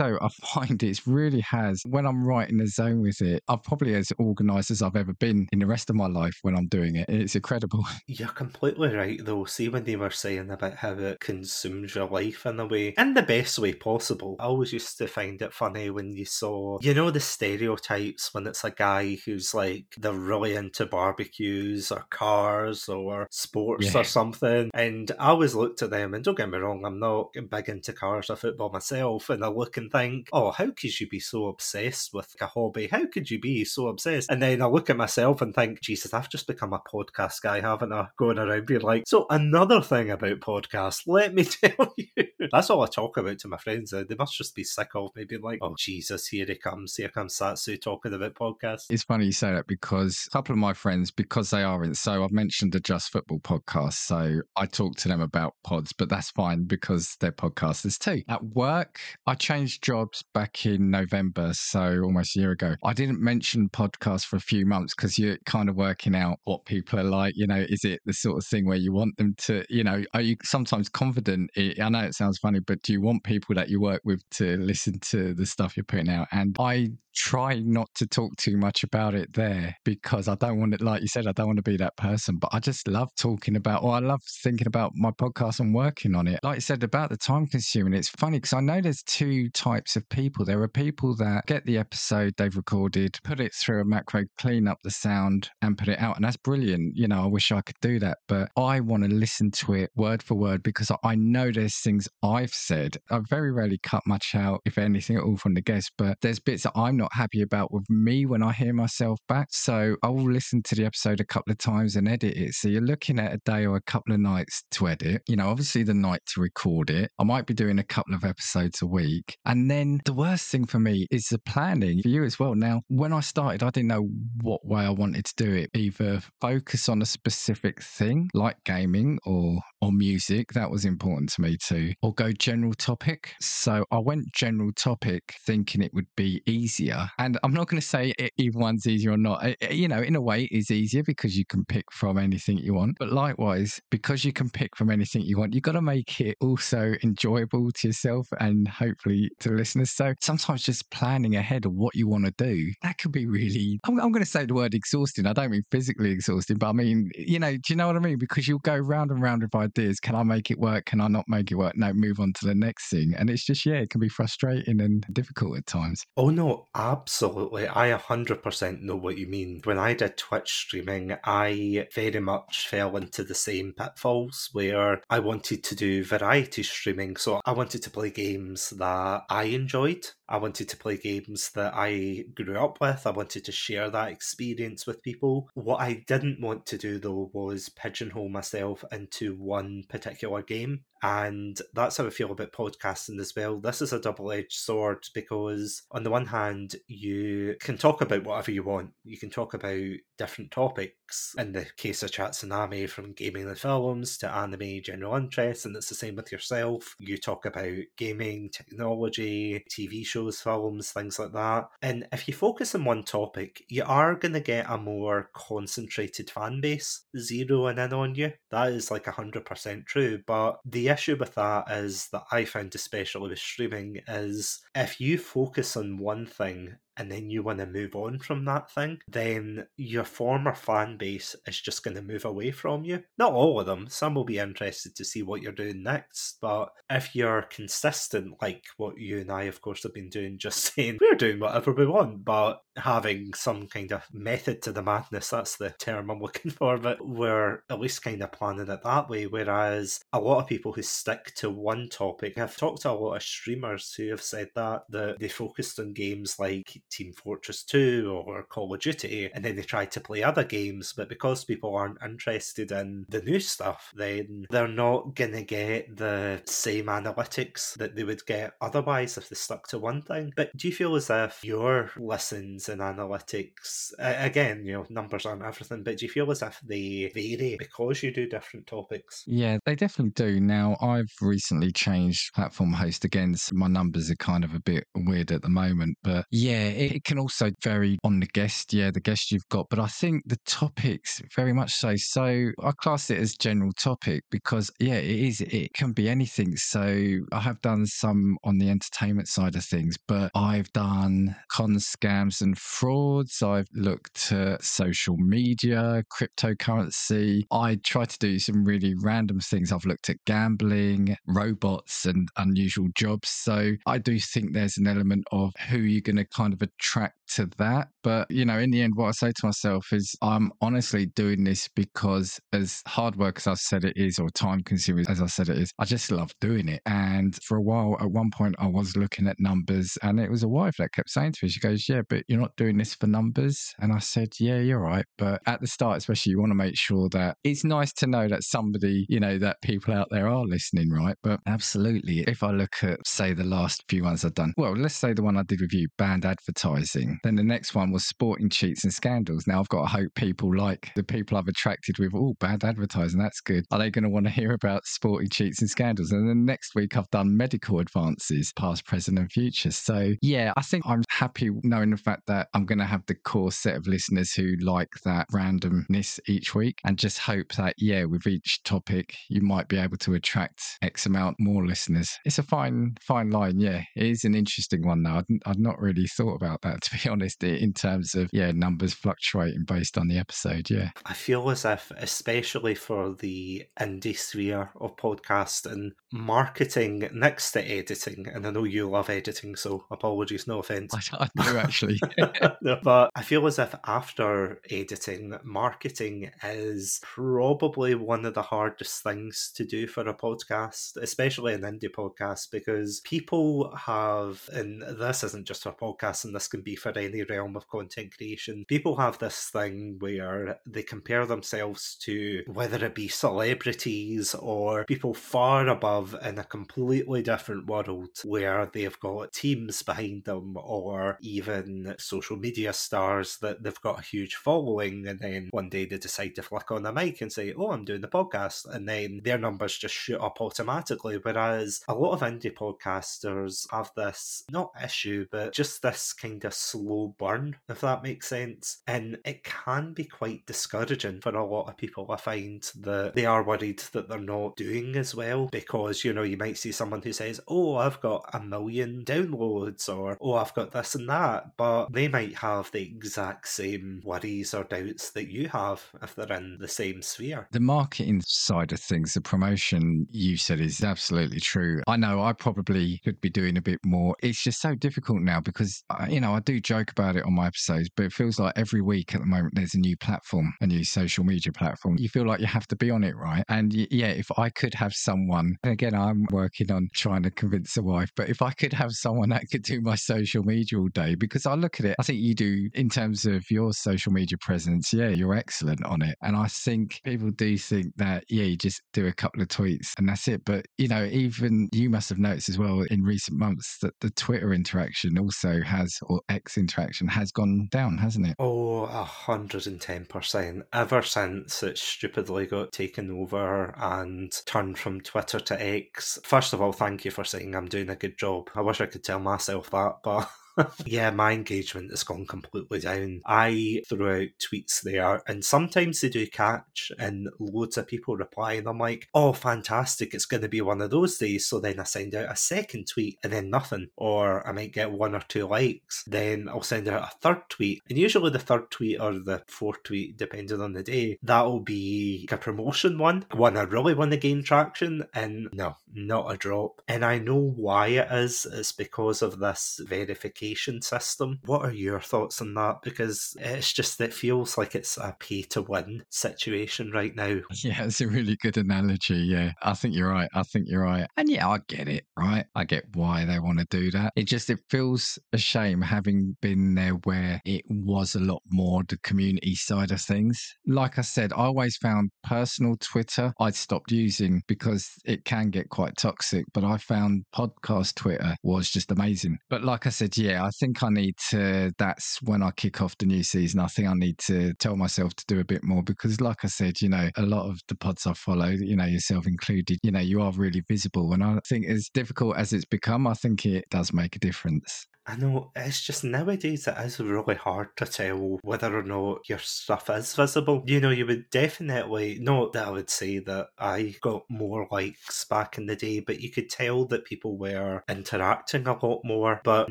I 0.00 0.28
find 0.28 0.82
it 0.82 1.00
really 1.06 1.40
has, 1.40 1.82
when 1.88 2.06
I'm 2.06 2.26
right 2.26 2.48
in 2.48 2.58
the 2.58 2.66
zone 2.66 3.00
with 3.00 3.20
it, 3.20 3.42
I'm 3.48 3.60
probably 3.60 3.94
as 3.94 4.12
organized 4.18 4.70
as 4.70 4.82
I've 4.82 4.96
ever 4.96 5.14
been 5.14 5.48
in 5.52 5.58
the 5.58 5.66
rest 5.66 5.90
of 5.90 5.96
my 5.96 6.06
life 6.06 6.38
when 6.42 6.56
I'm 6.56 6.68
doing 6.68 6.96
it. 6.96 7.08
It's 7.08 7.36
incredible. 7.36 7.84
You're 8.06 8.28
completely 8.28 8.94
right, 8.94 9.20
though. 9.24 9.44
See, 9.44 9.68
when 9.68 9.84
they 9.84 9.96
were 9.96 10.10
saying 10.10 10.50
about 10.50 10.76
how 10.76 10.92
it 10.92 11.20
consumes 11.20 11.94
your 11.94 12.08
life 12.08 12.46
in 12.46 12.60
a 12.60 12.66
way, 12.66 12.94
in 12.98 13.14
the 13.14 13.22
best 13.22 13.58
way 13.58 13.72
possible. 13.72 14.36
I 14.40 14.44
always 14.44 14.72
used 14.72 14.98
to 14.98 15.06
find 15.06 15.40
it 15.40 15.52
funny 15.52 15.90
when 15.90 16.12
you 16.12 16.24
saw, 16.24 16.78
you 16.80 16.94
know, 16.94 17.10
the 17.10 17.20
stereotypes 17.20 18.32
when 18.32 18.46
it's 18.46 18.64
a 18.64 18.70
guy 18.70 19.18
who's 19.24 19.54
like, 19.54 19.86
they're 19.98 20.12
really 20.12 20.54
into 20.54 20.86
barbecues 20.86 21.90
or 21.90 22.04
cars 22.10 22.88
or 22.88 23.26
sports 23.30 23.92
yeah. 23.92 24.00
or 24.00 24.04
something. 24.04 24.70
And 24.74 25.12
I 25.18 25.28
always 25.28 25.54
looked 25.54 25.82
at 25.82 25.90
them, 25.90 26.14
and 26.14 26.24
don't 26.24 26.36
get 26.36 26.50
me 26.50 26.58
wrong, 26.58 26.84
I'm 26.84 26.98
not 26.98 27.34
big 27.50 27.68
into 27.68 27.92
cars 27.92 28.30
or 28.30 28.36
football 28.36 28.70
myself. 28.70 29.30
And 29.30 29.44
I 29.44 29.48
look 29.48 29.76
and 29.86 29.92
think, 29.92 30.28
oh, 30.32 30.50
how 30.50 30.66
could 30.66 30.98
you 30.98 31.08
be 31.08 31.20
so 31.20 31.46
obsessed 31.46 32.12
with 32.12 32.34
a 32.40 32.46
hobby? 32.46 32.88
How 32.88 33.06
could 33.06 33.30
you 33.30 33.40
be 33.40 33.64
so 33.64 33.88
obsessed? 33.88 34.30
And 34.30 34.42
then 34.42 34.60
I 34.62 34.66
look 34.66 34.90
at 34.90 34.96
myself 34.96 35.40
and 35.40 35.54
think, 35.54 35.80
Jesus, 35.80 36.12
I've 36.12 36.28
just 36.28 36.46
become 36.46 36.72
a 36.72 36.80
podcast 36.80 37.40
guy, 37.42 37.60
haven't 37.60 37.92
I? 37.92 38.08
Going 38.16 38.38
around 38.38 38.66
being 38.66 38.80
like, 38.80 39.04
so 39.06 39.26
another 39.30 39.80
thing 39.80 40.10
about 40.10 40.40
podcasts, 40.40 41.02
let 41.06 41.34
me 41.34 41.44
tell 41.44 41.94
you. 41.96 42.26
That's 42.52 42.70
all 42.70 42.82
I 42.82 42.86
talk 42.86 43.16
about 43.16 43.38
to 43.40 43.48
my 43.48 43.58
friends. 43.58 43.90
They 43.90 44.14
must 44.18 44.36
just 44.36 44.54
be 44.54 44.64
sick 44.64 44.90
of 44.94 45.14
me 45.14 45.24
being 45.24 45.42
like, 45.42 45.58
oh, 45.62 45.74
Jesus, 45.78 46.26
here 46.26 46.46
he 46.46 46.56
comes. 46.56 46.96
Here 46.96 47.08
comes 47.08 47.36
Satsu 47.36 47.80
talking 47.80 48.12
about 48.12 48.34
podcasts. 48.34 48.86
It's 48.90 49.04
funny 49.04 49.26
you 49.26 49.32
say 49.32 49.52
that 49.52 49.66
because 49.66 50.26
a 50.28 50.30
couple 50.30 50.52
of 50.52 50.58
my 50.58 50.72
friends, 50.72 51.10
because 51.10 51.50
they 51.50 51.62
are 51.62 51.84
in, 51.84 51.94
so 51.94 52.24
I've 52.24 52.32
mentioned 52.32 52.72
the 52.72 52.80
Just 52.80 53.10
Football 53.12 53.40
podcast. 53.40 53.94
So 53.94 54.40
I 54.56 54.66
talk 54.66 54.96
to 54.96 55.08
them 55.08 55.20
about 55.20 55.54
pods, 55.64 55.92
but 55.92 56.08
that's 56.08 56.30
fine 56.30 56.64
because 56.64 57.16
they're 57.20 57.32
podcasters 57.32 57.98
too. 57.98 58.22
At 58.28 58.42
work, 58.42 59.00
I 59.26 59.34
changed 59.34 59.75
jobs 59.78 60.24
back 60.34 60.66
in 60.66 60.90
November, 60.90 61.50
so 61.52 62.00
almost 62.02 62.36
a 62.36 62.40
year 62.40 62.52
ago. 62.52 62.74
I 62.84 62.92
didn't 62.92 63.20
mention 63.20 63.68
podcasts 63.68 64.24
for 64.24 64.36
a 64.36 64.40
few 64.40 64.66
months 64.66 64.94
because 64.94 65.18
you're 65.18 65.38
kind 65.46 65.68
of 65.68 65.76
working 65.76 66.14
out 66.14 66.38
what 66.44 66.64
people 66.64 66.98
are 66.98 67.04
like. 67.04 67.34
You 67.36 67.46
know, 67.46 67.64
is 67.68 67.84
it 67.84 68.00
the 68.04 68.12
sort 68.12 68.38
of 68.38 68.46
thing 68.46 68.66
where 68.66 68.76
you 68.76 68.92
want 68.92 69.16
them 69.16 69.34
to, 69.38 69.64
you 69.68 69.84
know, 69.84 70.02
are 70.14 70.20
you 70.20 70.36
sometimes 70.42 70.88
confident? 70.88 71.50
I 71.56 71.88
know 71.88 72.00
it 72.00 72.14
sounds 72.14 72.38
funny, 72.38 72.60
but 72.60 72.82
do 72.82 72.92
you 72.92 73.00
want 73.00 73.24
people 73.24 73.54
that 73.54 73.68
you 73.68 73.80
work 73.80 74.02
with 74.04 74.22
to 74.32 74.56
listen 74.56 74.98
to 75.00 75.34
the 75.34 75.46
stuff 75.46 75.76
you're 75.76 75.84
putting 75.84 76.08
out? 76.08 76.28
And 76.32 76.56
I 76.58 76.88
try 77.14 77.58
not 77.60 77.88
to 77.94 78.06
talk 78.06 78.36
too 78.36 78.58
much 78.58 78.84
about 78.84 79.14
it 79.14 79.32
there 79.32 79.74
because 79.84 80.28
I 80.28 80.34
don't 80.34 80.60
want 80.60 80.74
it, 80.74 80.82
like 80.82 81.00
you 81.00 81.08
said, 81.08 81.26
I 81.26 81.32
don't 81.32 81.46
want 81.46 81.56
to 81.56 81.62
be 81.62 81.78
that 81.78 81.96
person, 81.96 82.36
but 82.36 82.50
I 82.52 82.60
just 82.60 82.86
love 82.88 83.08
talking 83.16 83.56
about, 83.56 83.82
or 83.82 83.94
I 83.94 84.00
love 84.00 84.20
thinking 84.42 84.66
about 84.66 84.92
my 84.94 85.10
podcast 85.12 85.60
and 85.60 85.74
working 85.74 86.14
on 86.14 86.26
it. 86.26 86.40
Like 86.42 86.56
I 86.56 86.58
said 86.58 86.82
about 86.82 87.08
the 87.08 87.16
time 87.16 87.46
consuming, 87.46 87.94
it's 87.94 88.10
funny 88.10 88.36
because 88.36 88.52
I 88.52 88.60
know 88.60 88.82
there's 88.82 89.02
two 89.02 89.48
types 89.56 89.96
of 89.96 90.08
people. 90.10 90.44
There 90.44 90.62
are 90.62 90.68
people 90.68 91.16
that 91.16 91.46
get 91.46 91.64
the 91.64 91.78
episode 91.78 92.34
they've 92.36 92.56
recorded, 92.56 93.18
put 93.24 93.40
it 93.40 93.54
through 93.54 93.80
a 93.80 93.84
macro, 93.84 94.24
clean 94.38 94.68
up 94.68 94.78
the 94.84 94.90
sound 94.90 95.50
and 95.62 95.76
put 95.76 95.88
it 95.88 95.98
out. 95.98 96.16
And 96.16 96.24
that's 96.24 96.36
brilliant. 96.36 96.96
You 96.96 97.08
know, 97.08 97.24
I 97.24 97.26
wish 97.26 97.50
I 97.50 97.62
could 97.62 97.80
do 97.80 97.98
that, 98.00 98.18
but 98.28 98.50
I 98.56 98.80
want 98.80 99.04
to 99.04 99.08
listen 99.08 99.50
to 99.52 99.74
it 99.74 99.90
word 99.96 100.22
for 100.22 100.34
word 100.34 100.62
because 100.62 100.92
I 101.02 101.14
know 101.14 101.50
there's 101.50 101.80
things 101.80 102.06
I've 102.22 102.50
said. 102.50 102.98
I 103.10 103.20
very 103.28 103.50
rarely 103.50 103.78
cut 103.82 104.02
much 104.06 104.34
out, 104.34 104.60
if 104.64 104.78
anything 104.78 105.16
at 105.16 105.22
all, 105.22 105.36
from 105.36 105.54
the 105.54 105.62
guest, 105.62 105.92
but 105.96 106.18
there's 106.20 106.38
bits 106.38 106.64
that 106.64 106.72
I'm 106.76 106.96
not 106.96 107.12
happy 107.12 107.40
about 107.42 107.72
with 107.72 107.88
me 107.88 108.26
when 108.26 108.42
I 108.42 108.52
hear 108.52 108.74
myself 108.74 109.18
back. 109.28 109.48
So 109.50 109.96
I 110.02 110.08
will 110.08 110.30
listen 110.30 110.62
to 110.64 110.74
the 110.74 110.84
episode 110.84 111.20
a 111.20 111.24
couple 111.24 111.52
of 111.52 111.58
times 111.58 111.96
and 111.96 112.08
edit 112.08 112.36
it. 112.36 112.54
So 112.54 112.68
you're 112.68 112.82
looking 112.82 113.18
at 113.18 113.32
a 113.32 113.40
day 113.44 113.66
or 113.66 113.76
a 113.76 113.82
couple 113.82 114.14
of 114.14 114.20
nights 114.20 114.62
to 114.72 114.88
edit. 114.88 115.22
You 115.26 115.36
know, 115.36 115.48
obviously 115.48 115.82
the 115.82 115.94
night 115.94 116.20
to 116.34 116.40
record 116.40 116.90
it. 116.90 117.10
I 117.18 117.24
might 117.24 117.46
be 117.46 117.54
doing 117.54 117.78
a 117.78 117.84
couple 117.84 118.14
of 118.14 118.24
episodes 118.24 118.82
a 118.82 118.86
week. 118.86 119.36
And 119.46 119.70
then 119.70 120.00
the 120.04 120.12
worst 120.12 120.48
thing 120.48 120.66
for 120.66 120.78
me 120.78 121.06
is 121.10 121.26
the 121.28 121.38
planning 121.38 122.02
for 122.02 122.08
you 122.08 122.24
as 122.24 122.38
well. 122.38 122.54
Now, 122.54 122.82
when 122.88 123.12
I 123.12 123.20
started, 123.20 123.62
I 123.62 123.70
didn't 123.70 123.88
know 123.88 124.08
what 124.42 124.66
way 124.66 124.84
I 124.84 124.90
wanted 124.90 125.24
to 125.26 125.34
do 125.36 125.52
it. 125.54 125.70
Either 125.74 126.20
focus 126.40 126.88
on 126.88 127.02
a 127.02 127.06
specific 127.06 127.82
thing 127.82 128.28
like 128.34 128.56
gaming 128.64 129.18
or 129.24 129.60
or 129.80 129.92
music. 129.92 130.52
That 130.52 130.70
was 130.70 130.84
important 130.84 131.30
to 131.32 131.42
me 131.42 131.56
too. 131.56 131.92
Or 132.02 132.12
go 132.14 132.32
general 132.32 132.74
topic. 132.74 133.34
So 133.40 133.84
I 133.90 133.98
went 133.98 134.32
general 134.32 134.72
topic 134.72 135.34
thinking 135.46 135.82
it 135.82 135.94
would 135.94 136.08
be 136.16 136.42
easier. 136.46 137.08
And 137.18 137.38
I'm 137.42 137.52
not 137.52 137.68
going 137.68 137.80
to 137.80 137.86
say 137.86 138.12
either 138.36 138.58
one's 138.58 138.86
easier 138.86 139.12
or 139.12 139.16
not. 139.16 139.44
You 139.70 139.88
know, 139.88 140.02
in 140.02 140.16
a 140.16 140.20
way, 140.20 140.48
it's 140.50 140.70
easier 140.70 141.02
because 141.04 141.36
you 141.36 141.44
can 141.46 141.64
pick 141.64 141.84
from 141.92 142.18
anything 142.18 142.58
you 142.58 142.74
want. 142.74 142.96
But 142.98 143.12
likewise, 143.12 143.80
because 143.90 144.24
you 144.24 144.32
can 144.32 144.50
pick 144.50 144.76
from 144.76 144.90
anything 144.90 145.22
you 145.22 145.38
want, 145.38 145.54
you've 145.54 145.62
got 145.62 145.72
to 145.72 145.82
make 145.82 146.20
it 146.20 146.36
also 146.40 146.94
enjoyable 147.02 147.70
to 147.70 147.88
yourself 147.88 148.26
and 148.40 148.66
hopefully 148.66 149.30
to 149.40 149.50
the 149.50 149.54
listeners. 149.54 149.90
So 149.90 150.14
sometimes 150.20 150.62
just 150.62 150.90
planning 150.90 151.36
ahead 151.36 151.66
of 151.66 151.72
what 151.72 151.94
you 151.94 152.08
want 152.08 152.24
to 152.26 152.34
do, 152.36 152.72
that 152.82 152.98
could 152.98 153.12
be 153.12 153.26
really, 153.26 153.78
I'm, 153.84 154.00
I'm 154.00 154.12
going 154.12 154.24
to 154.24 154.30
say 154.30 154.46
the 154.46 154.54
word 154.54 154.74
exhausting. 154.74 155.26
I 155.26 155.32
don't 155.32 155.50
mean 155.50 155.64
physically 155.70 156.10
exhausting, 156.10 156.58
but 156.58 156.68
I 156.68 156.72
mean, 156.72 157.10
you 157.16 157.38
know, 157.38 157.52
do 157.52 157.60
you 157.68 157.76
know 157.76 157.86
what 157.86 157.96
I 157.96 158.00
mean? 158.00 158.18
Because 158.18 158.48
you'll 158.48 158.58
go 158.60 158.76
round 158.76 159.10
and 159.10 159.20
round 159.20 159.42
with 159.42 159.54
ideas. 159.54 160.00
Can 160.00 160.14
I 160.14 160.22
make 160.22 160.50
it 160.50 160.58
work? 160.58 160.86
Can 160.86 161.00
I 161.00 161.08
not 161.08 161.24
make 161.28 161.50
it 161.50 161.56
work? 161.56 161.76
No, 161.76 161.92
move 161.92 162.20
on 162.20 162.32
to 162.40 162.46
the 162.46 162.54
next 162.54 162.90
thing. 162.90 163.14
And 163.16 163.30
it's 163.30 163.44
just, 163.44 163.66
yeah, 163.66 163.76
it 163.76 163.90
can 163.90 164.00
be 164.00 164.08
frustrating 164.08 164.80
and 164.80 165.06
difficult 165.12 165.58
at 165.58 165.66
times. 165.66 166.04
Oh, 166.16 166.30
no, 166.30 166.66
absolutely. 166.74 167.68
I 167.68 167.90
100% 167.96 168.80
know 168.80 168.96
what 168.96 169.18
you 169.18 169.26
mean. 169.26 169.60
When 169.64 169.78
I 169.78 169.94
did 169.94 170.16
Twitch 170.16 170.50
streaming, 170.50 171.16
I 171.24 171.86
very 171.94 172.20
much 172.20 172.68
fell 172.68 172.96
into 172.96 173.24
the 173.24 173.34
same 173.34 173.72
pitfalls 173.76 174.48
where 174.52 175.00
I 175.10 175.18
wanted 175.18 175.64
to 175.64 175.74
do 175.74 176.04
variety 176.04 176.62
streaming. 176.62 177.16
So 177.16 177.40
I 177.44 177.52
wanted 177.52 177.82
to 177.82 177.90
play 177.90 178.10
games 178.10 178.70
that 178.70 179.22
I 179.28 179.44
enjoyed 179.44 180.06
I 180.28 180.38
wanted 180.38 180.68
to 180.68 180.76
play 180.76 180.96
games 180.96 181.50
that 181.54 181.74
I 181.74 182.24
grew 182.34 182.58
up 182.58 182.80
with. 182.80 183.06
I 183.06 183.10
wanted 183.10 183.44
to 183.44 183.52
share 183.52 183.90
that 183.90 184.10
experience 184.10 184.86
with 184.86 185.02
people. 185.02 185.48
What 185.54 185.80
I 185.80 186.04
didn't 186.06 186.40
want 186.40 186.66
to 186.66 186.78
do 186.78 186.98
though 186.98 187.30
was 187.32 187.68
pigeonhole 187.68 188.28
myself 188.28 188.84
into 188.90 189.34
one 189.36 189.84
particular 189.88 190.42
game. 190.42 190.84
And 191.02 191.60
that's 191.74 191.98
how 191.98 192.06
I 192.06 192.10
feel 192.10 192.32
about 192.32 192.52
podcasting 192.52 193.20
as 193.20 193.32
well. 193.36 193.60
This 193.60 193.82
is 193.82 193.92
a 193.92 194.00
double 194.00 194.32
edged 194.32 194.54
sword 194.54 195.06
because, 195.14 195.82
on 195.92 196.02
the 196.02 196.10
one 196.10 196.26
hand, 196.26 196.76
you 196.88 197.54
can 197.60 197.76
talk 197.76 198.00
about 198.00 198.24
whatever 198.24 198.50
you 198.50 198.62
want. 198.62 198.90
You 199.04 199.18
can 199.18 199.30
talk 199.30 199.52
about 199.52 199.78
different 200.18 200.50
topics. 200.50 201.34
In 201.38 201.52
the 201.52 201.66
case 201.76 202.02
of 202.02 202.10
Chatsunami, 202.10 202.88
from 202.88 203.12
gaming 203.12 203.46
and 203.46 203.58
films 203.58 204.16
to 204.18 204.34
anime 204.34 204.80
general 204.82 205.16
interest, 205.16 205.66
and 205.66 205.76
it's 205.76 205.90
the 205.90 205.94
same 205.94 206.16
with 206.16 206.32
yourself. 206.32 206.96
You 206.98 207.18
talk 207.18 207.44
about 207.44 207.76
gaming, 207.98 208.48
technology, 208.50 209.64
TV 209.70 210.04
shows 210.04 210.15
shows, 210.16 210.40
films, 210.40 210.92
things 210.92 211.18
like 211.18 211.32
that. 211.32 211.68
And 211.82 212.06
if 212.12 212.26
you 212.26 212.34
focus 212.34 212.74
on 212.74 212.84
one 212.84 213.02
topic, 213.02 213.62
you 213.68 213.84
are 213.86 214.14
going 214.14 214.32
to 214.32 214.40
get 214.40 214.70
a 214.70 214.78
more 214.78 215.30
concentrated 215.34 216.30
fan 216.30 216.60
base 216.60 217.04
zeroing 217.16 217.84
in 217.84 217.92
on 217.92 218.14
you. 218.14 218.32
That 218.50 218.72
is 218.72 218.90
like 218.90 219.04
100% 219.04 219.86
true. 219.86 220.20
But 220.26 220.60
the 220.64 220.88
issue 220.88 221.16
with 221.16 221.34
that 221.34 221.70
is 221.70 222.08
that 222.12 222.24
I 222.32 222.44
found, 222.44 222.74
especially 222.74 223.30
with 223.30 223.38
streaming, 223.38 224.00
is 224.08 224.60
if 224.74 225.00
you 225.00 225.18
focus 225.18 225.76
on 225.76 225.98
one 225.98 226.26
thing 226.26 226.76
and 226.96 227.10
then 227.10 227.30
you 227.30 227.42
want 227.42 227.58
to 227.58 227.66
move 227.66 227.94
on 227.94 228.18
from 228.18 228.44
that 228.44 228.70
thing, 228.70 228.98
then 229.08 229.66
your 229.76 230.04
former 230.04 230.54
fan 230.54 230.96
base 230.96 231.36
is 231.46 231.60
just 231.60 231.82
going 231.82 231.96
to 231.96 232.02
move 232.02 232.24
away 232.24 232.50
from 232.50 232.84
you. 232.84 233.02
Not 233.18 233.32
all 233.32 233.60
of 233.60 233.66
them, 233.66 233.86
some 233.88 234.14
will 234.14 234.24
be 234.24 234.38
interested 234.38 234.94
to 234.96 235.04
see 235.04 235.22
what 235.22 235.42
you're 235.42 235.52
doing 235.52 235.82
next, 235.82 236.38
but 236.40 236.70
if 236.90 237.14
you're 237.14 237.42
consistent, 237.42 238.34
like 238.40 238.64
what 238.76 238.98
you 238.98 239.18
and 239.18 239.30
I, 239.30 239.44
of 239.44 239.60
course, 239.60 239.82
have 239.82 239.94
been 239.94 240.08
doing, 240.08 240.38
just 240.46 240.74
saying 240.74 240.98
we're 241.00 241.14
doing 241.14 241.40
whatever 241.40 241.72
we 241.72 241.86
want, 241.86 242.24
but 242.24 242.62
having 242.76 243.32
some 243.34 243.66
kind 243.66 243.92
of 243.92 244.06
method 244.12 244.62
to 244.62 244.72
the 244.72 244.82
madness, 244.82 245.30
that's 245.30 245.56
the 245.56 245.70
term 245.70 246.10
I'm 246.10 246.20
looking 246.26 246.50
for, 246.50 246.78
but 246.78 247.06
we're 247.06 247.62
at 247.70 247.80
least 247.80 248.02
kind 248.02 248.22
of 248.22 248.32
planning 248.32 248.68
it 248.68 248.82
that 248.82 249.08
way. 249.08 249.26
Whereas 249.26 250.00
a 250.12 250.20
lot 250.20 250.40
of 250.40 250.48
people 250.48 250.72
who 250.72 250.82
stick 250.82 251.32
to 251.36 251.50
one 251.50 251.88
topic, 251.88 252.38
I've 252.38 252.56
talked 252.56 252.82
to 252.82 252.90
a 252.90 252.92
lot 252.92 253.16
of 253.16 253.22
streamers 253.22 253.92
who 253.94 254.10
have 254.10 254.22
said 254.22 254.48
that, 254.54 254.84
that 254.90 255.18
they 255.18 255.28
focused 255.28 255.78
on 255.78 255.92
games 255.92 256.36
like 256.38 256.82
Team 256.96 257.12
Fortress 257.12 257.62
2 257.64 258.22
or 258.26 258.42
Call 258.44 258.72
of 258.72 258.80
Duty, 258.80 259.30
and 259.34 259.44
then 259.44 259.56
they 259.56 259.62
try 259.62 259.84
to 259.84 260.00
play 260.00 260.22
other 260.22 260.44
games, 260.44 260.94
but 260.96 261.08
because 261.08 261.44
people 261.44 261.74
aren't 261.74 262.02
interested 262.02 262.72
in 262.72 263.04
the 263.08 263.20
new 263.22 263.40
stuff, 263.40 263.92
then 263.94 264.46
they're 264.50 264.68
not 264.68 265.14
going 265.14 265.32
to 265.32 265.42
get 265.42 265.96
the 265.96 266.40
same 266.46 266.86
analytics 266.86 267.74
that 267.74 267.94
they 267.94 268.04
would 268.04 268.24
get 268.26 268.54
otherwise 268.60 269.18
if 269.18 269.28
they 269.28 269.36
stuck 269.36 269.68
to 269.68 269.78
one 269.78 270.02
thing. 270.02 270.32
But 270.36 270.56
do 270.56 270.68
you 270.68 270.74
feel 270.74 270.94
as 270.96 271.10
if 271.10 271.44
your 271.44 271.90
listens 271.96 272.68
and 272.68 272.80
analytics, 272.80 273.92
again, 273.98 274.64
you 274.64 274.72
know, 274.72 274.86
numbers 274.88 275.26
aren't 275.26 275.44
everything, 275.44 275.82
but 275.82 275.98
do 275.98 276.06
you 276.06 276.10
feel 276.10 276.30
as 276.30 276.42
if 276.42 276.60
they 276.64 277.10
vary 277.14 277.56
because 277.58 278.02
you 278.02 278.12
do 278.12 278.28
different 278.28 278.66
topics? 278.66 279.24
Yeah, 279.26 279.58
they 279.66 279.74
definitely 279.74 280.12
do. 280.12 280.40
Now, 280.40 280.76
I've 280.80 281.12
recently 281.20 281.72
changed 281.72 282.32
platform 282.34 282.72
host 282.72 283.04
again, 283.04 283.34
so 283.34 283.54
my 283.54 283.68
numbers 283.68 284.10
are 284.10 284.16
kind 284.16 284.44
of 284.44 284.54
a 284.54 284.60
bit 284.60 284.84
weird 284.94 285.32
at 285.32 285.42
the 285.42 285.48
moment, 285.48 285.98
but 286.02 286.24
yeah, 286.30 286.68
it 286.86 287.04
can 287.04 287.18
also 287.18 287.50
vary 287.62 287.98
on 288.04 288.20
the 288.20 288.26
guest, 288.26 288.72
yeah, 288.72 288.90
the 288.90 289.00
guest 289.00 289.32
you've 289.32 289.48
got. 289.48 289.66
But 289.70 289.78
I 289.78 289.86
think 289.86 290.22
the 290.26 290.38
topics 290.46 291.22
very 291.34 291.52
much 291.52 291.74
so. 291.74 291.96
So 291.96 292.50
I 292.62 292.72
class 292.80 293.10
it 293.10 293.18
as 293.18 293.34
general 293.36 293.72
topic 293.72 294.24
because 294.30 294.70
yeah, 294.78 294.94
it 294.94 295.04
is. 295.04 295.40
It 295.40 295.72
can 295.74 295.92
be 295.92 296.08
anything. 296.08 296.56
So 296.56 297.18
I 297.32 297.40
have 297.40 297.60
done 297.60 297.86
some 297.86 298.36
on 298.44 298.58
the 298.58 298.70
entertainment 298.70 299.28
side 299.28 299.56
of 299.56 299.64
things, 299.64 299.96
but 300.06 300.30
I've 300.34 300.72
done 300.72 301.36
con 301.50 301.76
scams 301.76 302.40
and 302.40 302.56
frauds. 302.56 303.42
I've 303.42 303.68
looked 303.74 304.32
at 304.32 304.62
social 304.62 305.16
media, 305.16 306.04
cryptocurrency. 306.12 307.44
I 307.50 307.78
try 307.84 308.04
to 308.04 308.18
do 308.18 308.38
some 308.38 308.64
really 308.64 308.94
random 309.02 309.40
things. 309.40 309.72
I've 309.72 309.84
looked 309.84 310.10
at 310.10 310.24
gambling, 310.26 311.16
robots, 311.26 312.06
and 312.06 312.28
unusual 312.36 312.88
jobs. 312.94 313.28
So 313.28 313.72
I 313.86 313.98
do 313.98 314.18
think 314.18 314.52
there's 314.52 314.78
an 314.78 314.86
element 314.86 315.24
of 315.32 315.52
who 315.68 315.78
you're 315.78 316.00
going 316.00 316.16
to 316.16 316.24
kind 316.24 316.52
of 316.52 316.62
attract 316.66 317.34
to 317.36 317.46
that. 317.58 317.88
But, 318.06 318.30
you 318.30 318.44
know, 318.44 318.60
in 318.60 318.70
the 318.70 318.82
end, 318.82 318.92
what 318.94 319.08
I 319.08 319.10
say 319.10 319.32
to 319.32 319.46
myself 319.46 319.84
is 319.90 320.14
I'm 320.22 320.52
honestly 320.60 321.06
doing 321.06 321.42
this 321.42 321.66
because, 321.74 322.38
as 322.52 322.80
hard 322.86 323.16
work 323.16 323.38
as 323.38 323.48
I've 323.48 323.58
said 323.58 323.82
it 323.82 323.96
is, 323.96 324.20
or 324.20 324.30
time 324.30 324.62
consuming 324.62 325.06
as 325.08 325.20
I 325.20 325.26
said 325.26 325.48
it 325.48 325.58
is, 325.58 325.72
I 325.80 325.86
just 325.86 326.12
love 326.12 326.30
doing 326.40 326.68
it. 326.68 326.80
And 326.86 327.36
for 327.42 327.56
a 327.56 327.60
while, 327.60 327.96
at 328.00 328.08
one 328.08 328.30
point, 328.30 328.54
I 328.60 328.68
was 328.68 328.96
looking 328.96 329.26
at 329.26 329.34
numbers, 329.40 329.98
and 330.04 330.20
it 330.20 330.30
was 330.30 330.44
a 330.44 330.48
wife 330.48 330.76
that 330.78 330.92
kept 330.92 331.10
saying 331.10 331.32
to 331.32 331.38
me, 331.42 331.48
She 331.48 331.58
goes, 331.58 331.88
Yeah, 331.88 332.02
but 332.08 332.22
you're 332.28 332.38
not 332.38 332.54
doing 332.56 332.78
this 332.78 332.94
for 332.94 333.08
numbers. 333.08 333.74
And 333.80 333.92
I 333.92 333.98
said, 333.98 334.28
Yeah, 334.38 334.60
you're 334.60 334.78
right. 334.78 335.04
But 335.18 335.42
at 335.48 335.60
the 335.60 335.66
start, 335.66 335.96
especially, 335.96 336.30
you 336.30 336.38
want 336.38 336.50
to 336.50 336.54
make 336.54 336.76
sure 336.78 337.08
that 337.08 337.38
it's 337.42 337.64
nice 337.64 337.92
to 337.94 338.06
know 338.06 338.28
that 338.28 338.44
somebody, 338.44 339.04
you 339.08 339.18
know, 339.18 339.36
that 339.38 339.56
people 339.62 339.92
out 339.92 340.06
there 340.12 340.28
are 340.28 340.44
listening, 340.44 340.90
right? 340.90 341.16
But 341.24 341.40
absolutely, 341.48 342.20
if 342.28 342.44
I 342.44 342.52
look 342.52 342.84
at, 342.84 343.04
say, 343.04 343.32
the 343.32 343.42
last 343.42 343.82
few 343.88 344.04
ones 344.04 344.24
I've 344.24 344.34
done, 344.34 344.52
well, 344.56 344.76
let's 344.76 344.94
say 344.94 345.12
the 345.12 345.24
one 345.24 345.36
I 345.36 345.42
did 345.42 345.60
with 345.60 345.72
you, 345.72 345.88
banned 345.98 346.24
advertising. 346.24 347.18
Then 347.24 347.34
the 347.34 347.42
next 347.42 347.74
one 347.74 347.95
was 347.96 348.04
sporting 348.04 348.50
cheats 348.50 348.84
and 348.84 348.92
scandals. 348.92 349.46
Now 349.46 349.58
I've 349.58 349.70
got 349.70 349.80
to 349.80 349.86
hope 349.86 350.14
people 350.14 350.54
like 350.54 350.90
the 350.96 351.02
people 351.02 351.38
I've 351.38 351.48
attracted 351.48 351.98
with, 351.98 352.12
oh, 352.14 352.34
bad 352.40 352.62
advertising, 352.62 353.18
that's 353.18 353.40
good. 353.40 353.64
Are 353.70 353.78
they 353.78 353.88
going 353.88 354.02
to 354.02 354.10
want 354.10 354.26
to 354.26 354.30
hear 354.30 354.52
about 354.52 354.84
sporting 354.84 355.30
cheats 355.30 355.62
and 355.62 355.70
scandals? 355.70 356.12
And 356.12 356.28
then 356.28 356.44
next 356.44 356.74
week 356.74 356.94
I've 356.94 357.08
done 357.08 357.34
medical 357.34 357.78
advances, 357.78 358.52
past, 358.52 358.84
present, 358.84 359.18
and 359.18 359.32
future. 359.32 359.70
So 359.70 360.12
yeah, 360.20 360.52
I 360.58 360.60
think 360.60 360.84
I'm 360.86 361.04
happy 361.08 361.48
knowing 361.62 361.88
the 361.88 361.96
fact 361.96 362.24
that 362.26 362.48
I'm 362.52 362.66
going 362.66 362.80
to 362.80 362.84
have 362.84 363.06
the 363.06 363.14
core 363.14 363.50
set 363.50 363.76
of 363.76 363.86
listeners 363.86 364.34
who 364.34 364.56
like 364.60 364.92
that 365.06 365.26
randomness 365.32 366.20
each 366.28 366.54
week 366.54 366.78
and 366.84 366.98
just 366.98 367.18
hope 367.18 367.54
that, 367.54 367.76
yeah, 367.78 368.04
with 368.04 368.26
each 368.26 368.62
topic, 368.64 369.14
you 369.30 369.40
might 369.40 369.68
be 369.68 369.78
able 369.78 369.96
to 369.96 370.12
attract 370.12 370.60
X 370.82 371.06
amount 371.06 371.36
more 371.40 371.66
listeners. 371.66 372.10
It's 372.26 372.38
a 372.38 372.42
fine, 372.42 372.96
fine 373.00 373.30
line. 373.30 373.58
Yeah, 373.58 373.84
it 373.96 374.04
is 374.04 374.24
an 374.24 374.34
interesting 374.34 374.86
one 374.86 375.02
though. 375.02 375.16
I'd, 375.16 375.24
I'd 375.46 375.58
not 375.58 375.80
really 375.80 376.06
thought 376.08 376.34
about 376.34 376.60
that, 376.60 376.82
to 376.82 376.90
be 377.02 377.08
honest 377.08 377.42
in 377.42 377.72
terms 377.72 377.85
of 377.86 378.28
yeah 378.32 378.52
numbers 378.52 378.92
fluctuating 378.92 379.64
based 379.64 379.96
on 379.98 380.08
the 380.08 380.18
episode 380.18 380.68
yeah. 380.70 380.90
I 381.04 381.14
feel 381.14 381.48
as 381.50 381.64
if 381.64 381.90
especially 381.96 382.74
for 382.74 383.14
the 383.14 383.66
indie 383.80 384.16
sphere 384.16 384.70
of 384.80 384.96
podcast 384.96 385.70
and 385.70 385.92
marketing 386.12 387.08
next 387.12 387.52
to 387.52 387.62
editing 387.62 388.26
and 388.28 388.46
i 388.46 388.50
know 388.50 388.64
you 388.64 388.88
love 388.88 389.10
editing 389.10 389.56
so 389.56 389.84
apologies 389.90 390.46
no 390.46 390.58
offense. 390.58 390.94
I, 391.12 391.28
I 391.36 391.42
do 391.42 391.58
actually. 391.58 392.00
No, 392.62 392.78
but 392.82 393.10
i 393.14 393.22
feel 393.22 393.46
as 393.46 393.58
if 393.58 393.74
after 393.84 394.60
editing 394.70 395.34
marketing 395.44 396.30
is 396.42 397.00
probably 397.02 397.94
one 397.94 398.24
of 398.24 398.34
the 398.34 398.42
hardest 398.42 399.02
things 399.02 399.52
to 399.54 399.64
do 399.64 399.86
for 399.86 400.06
a 400.08 400.14
podcast 400.14 400.96
especially 400.96 401.54
an 401.54 401.62
indie 401.62 401.90
podcast 401.90 402.50
because 402.50 403.00
people 403.00 403.74
have 403.76 404.48
and 404.52 404.82
this 404.82 405.22
isn't 405.24 405.46
just 405.46 405.62
for 405.62 405.72
podcasts 405.72 406.24
and 406.24 406.34
this 406.34 406.48
can 406.48 406.62
be 406.62 406.76
for 406.76 406.96
any 406.98 407.22
realm 407.24 407.56
of 407.56 407.68
content 407.76 408.16
creation, 408.16 408.64
people 408.66 408.96
have 408.96 409.18
this 409.18 409.50
thing 409.52 409.96
where 409.98 410.60
they 410.66 410.82
compare 410.82 411.26
themselves 411.26 411.96
to 411.96 412.42
whether 412.46 412.84
it 412.84 412.94
be 412.94 413.08
celebrities 413.08 414.34
or 414.34 414.84
people 414.84 415.14
far 415.14 415.68
above 415.68 416.16
in 416.22 416.38
a 416.38 416.44
completely 416.44 417.22
different 417.22 417.66
world 417.66 418.08
where 418.24 418.70
they've 418.72 418.98
got 419.00 419.32
teams 419.32 419.82
behind 419.82 420.24
them 420.24 420.56
or 420.56 421.18
even 421.20 421.94
social 421.98 422.36
media 422.36 422.72
stars 422.72 423.38
that 423.38 423.62
they've 423.62 423.80
got 423.80 424.00
a 424.00 424.02
huge 424.02 424.36
following 424.36 425.06
and 425.06 425.20
then 425.20 425.48
one 425.50 425.68
day 425.68 425.84
they 425.84 425.98
decide 425.98 426.34
to 426.34 426.42
flick 426.42 426.70
on 426.70 426.82
the 426.82 426.92
mic 426.92 427.20
and 427.20 427.32
say, 427.32 427.52
Oh, 427.56 427.70
I'm 427.70 427.84
doing 427.84 428.00
the 428.00 428.08
podcast 428.08 428.66
and 428.72 428.88
then 428.88 429.20
their 429.24 429.38
numbers 429.38 429.76
just 429.76 429.94
shoot 429.94 430.20
up 430.20 430.40
automatically. 430.40 431.18
Whereas 431.22 431.82
a 431.88 431.94
lot 431.94 432.12
of 432.12 432.20
indie 432.20 432.54
podcasters 432.54 433.66
have 433.70 433.90
this 433.96 434.44
not 434.50 434.72
issue, 434.82 435.26
but 435.30 435.52
just 435.52 435.82
this 435.82 436.12
kind 436.12 436.44
of 436.44 436.54
slow 436.54 437.14
burn, 437.18 437.55
if 437.68 437.80
that 437.80 438.02
makes 438.02 438.28
sense. 438.28 438.82
And 438.86 439.18
it 439.24 439.44
can 439.44 439.92
be 439.92 440.04
quite 440.04 440.46
discouraging 440.46 441.20
for 441.20 441.30
a 441.30 441.44
lot 441.44 441.68
of 441.68 441.76
people. 441.76 442.06
I 442.10 442.16
find 442.16 442.62
that 442.80 443.14
they 443.14 443.26
are 443.26 443.42
worried 443.42 443.80
that 443.92 444.08
they're 444.08 444.18
not 444.18 444.56
doing 444.56 444.96
as 444.96 445.14
well 445.14 445.48
because, 445.50 446.04
you 446.04 446.12
know, 446.12 446.22
you 446.22 446.36
might 446.36 446.58
see 446.58 446.72
someone 446.72 447.02
who 447.02 447.12
says, 447.12 447.40
Oh, 447.48 447.76
I've 447.76 448.00
got 448.00 448.28
a 448.32 448.40
million 448.40 449.04
downloads 449.04 449.88
or 449.88 450.16
Oh, 450.20 450.34
I've 450.34 450.54
got 450.54 450.72
this 450.72 450.94
and 450.94 451.08
that. 451.08 451.56
But 451.56 451.92
they 451.92 452.08
might 452.08 452.34
have 452.36 452.70
the 452.72 452.82
exact 452.82 453.48
same 453.48 454.00
worries 454.04 454.54
or 454.54 454.64
doubts 454.64 455.10
that 455.10 455.30
you 455.30 455.48
have 455.48 455.82
if 456.02 456.14
they're 456.14 456.36
in 456.36 456.58
the 456.58 456.68
same 456.68 457.02
sphere. 457.02 457.48
The 457.52 457.60
marketing 457.60 458.22
side 458.24 458.72
of 458.72 458.80
things, 458.80 459.14
the 459.14 459.20
promotion 459.20 460.06
you 460.10 460.36
said 460.36 460.60
is 460.60 460.82
absolutely 460.82 461.40
true. 461.40 461.82
I 461.86 461.96
know 461.96 462.22
I 462.22 462.32
probably 462.32 463.00
could 463.04 463.20
be 463.20 463.30
doing 463.30 463.56
a 463.56 463.62
bit 463.62 463.80
more. 463.84 464.16
It's 464.22 464.42
just 464.42 464.60
so 464.60 464.74
difficult 464.74 465.20
now 465.20 465.40
because, 465.40 465.82
uh, 465.90 466.06
you 466.08 466.20
know, 466.20 466.34
I 466.34 466.40
do 466.40 466.60
joke 466.60 466.90
about 466.90 467.16
it 467.16 467.24
on 467.24 467.34
episodes, 467.46 467.88
but 467.96 468.06
it 468.06 468.12
feels 468.12 468.38
like 468.38 468.52
every 468.56 468.82
week 468.82 469.14
at 469.14 469.20
the 469.20 469.26
moment 469.26 469.54
there's 469.54 469.74
a 469.74 469.78
new 469.78 469.96
platform, 469.96 470.52
a 470.60 470.66
new 470.66 470.84
social 470.84 471.24
media 471.24 471.52
platform. 471.52 471.96
You 471.98 472.08
feel 472.08 472.26
like 472.26 472.40
you 472.40 472.46
have 472.46 472.66
to 472.68 472.76
be 472.76 472.90
on 472.90 473.04
it, 473.04 473.16
right? 473.16 473.44
And 473.48 473.72
yeah, 473.72 474.08
if 474.08 474.26
I 474.36 474.50
could 474.50 474.74
have 474.74 474.92
someone, 474.94 475.56
and 475.62 475.72
again, 475.72 475.94
I'm 475.94 476.26
working 476.30 476.70
on 476.70 476.88
trying 476.94 477.22
to 477.22 477.30
convince 477.30 477.76
a 477.76 477.82
wife, 477.82 478.10
but 478.16 478.28
if 478.28 478.42
I 478.42 478.52
could 478.52 478.72
have 478.72 478.92
someone 478.92 479.28
that 479.30 479.44
could 479.50 479.62
do 479.62 479.80
my 479.80 479.94
social 479.94 480.42
media 480.42 480.78
all 480.78 480.88
day, 480.88 481.14
because 481.14 481.46
I 481.46 481.54
look 481.54 481.80
at 481.80 481.86
it, 481.86 481.96
I 481.98 482.02
think 482.02 482.20
you 482.20 482.34
do 482.34 482.68
in 482.74 482.88
terms 482.88 483.26
of 483.26 483.50
your 483.50 483.72
social 483.72 484.12
media 484.12 484.38
presence, 484.40 484.92
yeah, 484.92 485.08
you're 485.08 485.34
excellent 485.34 485.84
on 485.84 486.02
it. 486.02 486.16
And 486.22 486.36
I 486.36 486.48
think 486.48 487.00
people 487.04 487.30
do 487.30 487.56
think 487.56 487.86
that, 487.96 488.24
yeah, 488.28 488.44
you 488.44 488.56
just 488.56 488.82
do 488.92 489.06
a 489.06 489.12
couple 489.12 489.42
of 489.42 489.48
tweets 489.48 489.92
and 489.98 490.08
that's 490.08 490.28
it. 490.28 490.44
But, 490.44 490.66
you 490.78 490.88
know, 490.88 491.04
even 491.04 491.68
you 491.72 491.90
must 491.90 492.08
have 492.08 492.18
noticed 492.18 492.48
as 492.48 492.58
well 492.58 492.84
in 492.90 493.02
recent 493.02 493.38
months 493.38 493.78
that 493.82 493.94
the 494.00 494.10
Twitter 494.10 494.52
interaction 494.52 495.18
also 495.18 495.60
has, 495.62 495.98
or 496.02 496.20
X 496.28 496.58
interaction 496.58 497.08
has 497.08 497.30
gone 497.36 497.68
down, 497.70 497.98
hasn't 497.98 498.26
it? 498.26 498.34
Oh, 498.38 498.84
a 498.84 499.04
hundred 499.04 499.66
and 499.66 499.80
ten 499.80 500.06
percent. 500.06 500.64
Ever 500.72 501.02
since 501.02 501.62
it 501.62 501.76
stupidly 501.76 502.46
got 502.46 502.72
taken 502.72 503.10
over 503.10 503.74
and 503.76 504.32
turned 504.46 504.78
from 504.78 505.02
Twitter 505.02 505.38
to 505.38 505.62
X. 505.62 506.18
First 506.24 506.54
of 506.54 506.62
all, 506.62 506.72
thank 506.72 507.04
you 507.04 507.10
for 507.10 507.24
saying 507.24 507.54
I'm 507.54 507.68
doing 507.68 507.90
a 507.90 507.94
good 507.94 508.18
job. 508.18 508.48
I 508.54 508.62
wish 508.62 508.80
I 508.80 508.86
could 508.86 509.04
tell 509.04 509.20
myself 509.20 509.70
that, 509.70 509.96
but 510.02 510.28
yeah, 510.84 511.10
my 511.10 511.32
engagement 511.32 511.90
has 511.90 512.02
gone 512.02 512.26
completely 512.26 512.80
down. 512.80 513.22
I 513.26 513.82
throw 513.88 514.22
out 514.22 514.28
tweets 514.38 514.82
there, 514.82 515.22
and 515.26 515.44
sometimes 515.44 516.00
they 516.00 516.08
do 516.08 516.26
catch, 516.26 516.92
and 516.98 517.28
loads 517.38 517.76
of 517.76 517.86
people 517.86 518.16
reply, 518.16 518.54
and 518.54 518.68
I'm 518.68 518.78
like, 518.78 519.08
oh, 519.14 519.32
fantastic, 519.32 520.14
it's 520.14 520.24
going 520.26 520.42
to 520.42 520.48
be 520.48 520.60
one 520.60 520.80
of 520.80 520.90
those 520.90 521.18
days. 521.18 521.46
So 521.46 521.60
then 521.60 521.80
I 521.80 521.84
send 521.84 522.14
out 522.14 522.30
a 522.30 522.36
second 522.36 522.86
tweet, 522.86 523.18
and 523.22 523.32
then 523.32 523.50
nothing. 523.50 523.88
Or 523.96 524.46
I 524.46 524.52
might 524.52 524.72
get 524.72 524.90
one 524.90 525.14
or 525.14 525.20
two 525.20 525.46
likes. 525.46 526.04
Then 526.06 526.48
I'll 526.48 526.62
send 526.62 526.88
out 526.88 527.02
a 527.02 527.16
third 527.20 527.42
tweet, 527.48 527.82
and 527.88 527.98
usually 527.98 528.30
the 528.30 528.38
third 528.38 528.70
tweet 528.70 529.00
or 529.00 529.12
the 529.18 529.42
fourth 529.46 529.82
tweet, 529.82 530.16
depending 530.16 530.60
on 530.60 530.72
the 530.72 530.82
day, 530.82 531.18
that'll 531.22 531.60
be 531.60 532.28
a 532.30 532.36
promotion 532.36 532.98
one, 532.98 533.24
one 533.32 533.56
I 533.56 533.62
really 533.62 533.94
want 533.94 534.12
to 534.12 534.16
gain 534.16 534.42
traction, 534.42 535.04
and 535.14 535.48
no, 535.52 535.76
not 535.94 536.32
a 536.32 536.36
drop. 536.36 536.80
And 536.88 537.04
I 537.04 537.18
know 537.18 537.52
why 537.56 537.88
it 537.88 538.08
is. 538.10 538.46
It's 538.50 538.72
because 538.72 539.22
of 539.22 539.38
this 539.38 539.80
verification 539.84 540.45
system. 540.54 541.38
What 541.44 541.64
are 541.64 541.72
your 541.72 542.00
thoughts 542.00 542.40
on 542.40 542.54
that? 542.54 542.76
Because 542.82 543.36
it's 543.38 543.72
just, 543.72 544.00
it 544.00 544.14
feels 544.14 544.56
like 544.56 544.74
it's 544.74 544.96
a 544.96 545.16
pay 545.18 545.42
to 545.42 545.62
win 545.62 546.04
situation 546.10 546.90
right 546.92 547.14
now. 547.14 547.40
Yeah, 547.64 547.84
it's 547.84 548.00
a 548.00 548.06
really 548.06 548.36
good 548.36 548.58
analogy. 548.58 549.16
Yeah, 549.16 549.52
I 549.62 549.72
think 549.72 549.94
you're 549.94 550.10
right. 550.10 550.28
I 550.34 550.42
think 550.42 550.66
you're 550.68 550.82
right. 550.82 551.06
And 551.16 551.28
yeah, 551.28 551.48
I 551.48 551.58
get 551.68 551.88
it, 551.88 552.04
right? 552.16 552.44
I 552.54 552.64
get 552.64 552.84
why 552.94 553.24
they 553.24 553.40
want 553.40 553.58
to 553.58 553.66
do 553.70 553.90
that. 553.92 554.12
It 554.14 554.24
just, 554.24 554.50
it 554.50 554.60
feels 554.70 555.18
a 555.32 555.38
shame 555.38 555.80
having 555.80 556.36
been 556.40 556.74
there 556.74 556.92
where 557.04 557.40
it 557.44 557.64
was 557.68 558.14
a 558.14 558.20
lot 558.20 558.42
more 558.50 558.82
the 558.88 558.98
community 558.98 559.54
side 559.54 559.90
of 559.90 560.00
things. 560.00 560.54
Like 560.66 560.98
I 560.98 561.02
said, 561.02 561.32
I 561.32 561.46
always 561.46 561.76
found 561.76 562.10
personal 562.22 562.76
Twitter 562.80 563.32
I'd 563.40 563.54
stopped 563.54 563.90
using 563.90 564.42
because 564.46 564.88
it 565.04 565.24
can 565.24 565.50
get 565.50 565.70
quite 565.70 565.96
toxic, 565.96 566.44
but 566.52 566.64
I 566.64 566.76
found 566.76 567.24
podcast 567.34 567.94
Twitter 567.94 568.36
was 568.42 568.70
just 568.70 568.90
amazing. 568.92 569.38
But 569.48 569.64
like 569.64 569.86
I 569.86 569.90
said, 569.90 570.16
yeah, 570.16 570.35
I 570.38 570.50
think 570.50 570.82
I 570.82 570.88
need 570.90 571.16
to. 571.30 571.72
That's 571.78 572.20
when 572.22 572.42
I 572.42 572.50
kick 572.52 572.80
off 572.80 572.96
the 572.98 573.06
new 573.06 573.22
season. 573.22 573.60
I 573.60 573.66
think 573.66 573.88
I 573.88 573.94
need 573.94 574.18
to 574.26 574.54
tell 574.54 574.76
myself 574.76 575.14
to 575.14 575.24
do 575.26 575.40
a 575.40 575.44
bit 575.44 575.64
more 575.64 575.82
because, 575.82 576.20
like 576.20 576.44
I 576.44 576.48
said, 576.48 576.80
you 576.80 576.88
know, 576.88 577.10
a 577.16 577.22
lot 577.22 577.48
of 577.48 577.60
the 577.68 577.74
pods 577.74 578.06
I 578.06 578.12
follow, 578.12 578.48
you 578.48 578.76
know, 578.76 578.84
yourself 578.84 579.26
included, 579.26 579.78
you 579.82 579.90
know, 579.90 580.00
you 580.00 580.20
are 580.20 580.32
really 580.32 580.62
visible. 580.68 581.12
And 581.12 581.22
I 581.22 581.38
think 581.48 581.66
as 581.66 581.88
difficult 581.92 582.36
as 582.36 582.52
it's 582.52 582.64
become, 582.64 583.06
I 583.06 583.14
think 583.14 583.46
it 583.46 583.64
does 583.70 583.92
make 583.92 584.16
a 584.16 584.20
difference. 584.20 584.86
I 585.06 585.16
know 585.16 585.52
it's 585.54 585.82
just 585.82 586.02
nowadays 586.02 586.66
it 586.66 586.74
is 586.78 586.98
really 586.98 587.36
hard 587.36 587.76
to 587.76 587.86
tell 587.86 588.38
whether 588.42 588.76
or 588.76 588.82
not 588.82 589.28
your 589.28 589.38
stuff 589.38 589.88
is 589.90 590.14
visible. 590.14 590.64
You 590.66 590.80
know, 590.80 590.90
you 590.90 591.06
would 591.06 591.30
definitely 591.30 592.18
not 592.20 592.52
that 592.54 592.66
I 592.66 592.70
would 592.70 592.90
say 592.90 593.20
that 593.20 593.48
I 593.58 593.94
got 594.00 594.24
more 594.28 594.66
likes 594.70 595.24
back 595.24 595.58
in 595.58 595.66
the 595.66 595.76
day, 595.76 596.00
but 596.00 596.20
you 596.20 596.30
could 596.30 596.50
tell 596.50 596.86
that 596.86 597.04
people 597.04 597.38
were 597.38 597.84
interacting 597.88 598.66
a 598.66 598.72
lot 598.84 599.02
more. 599.04 599.40
But 599.44 599.70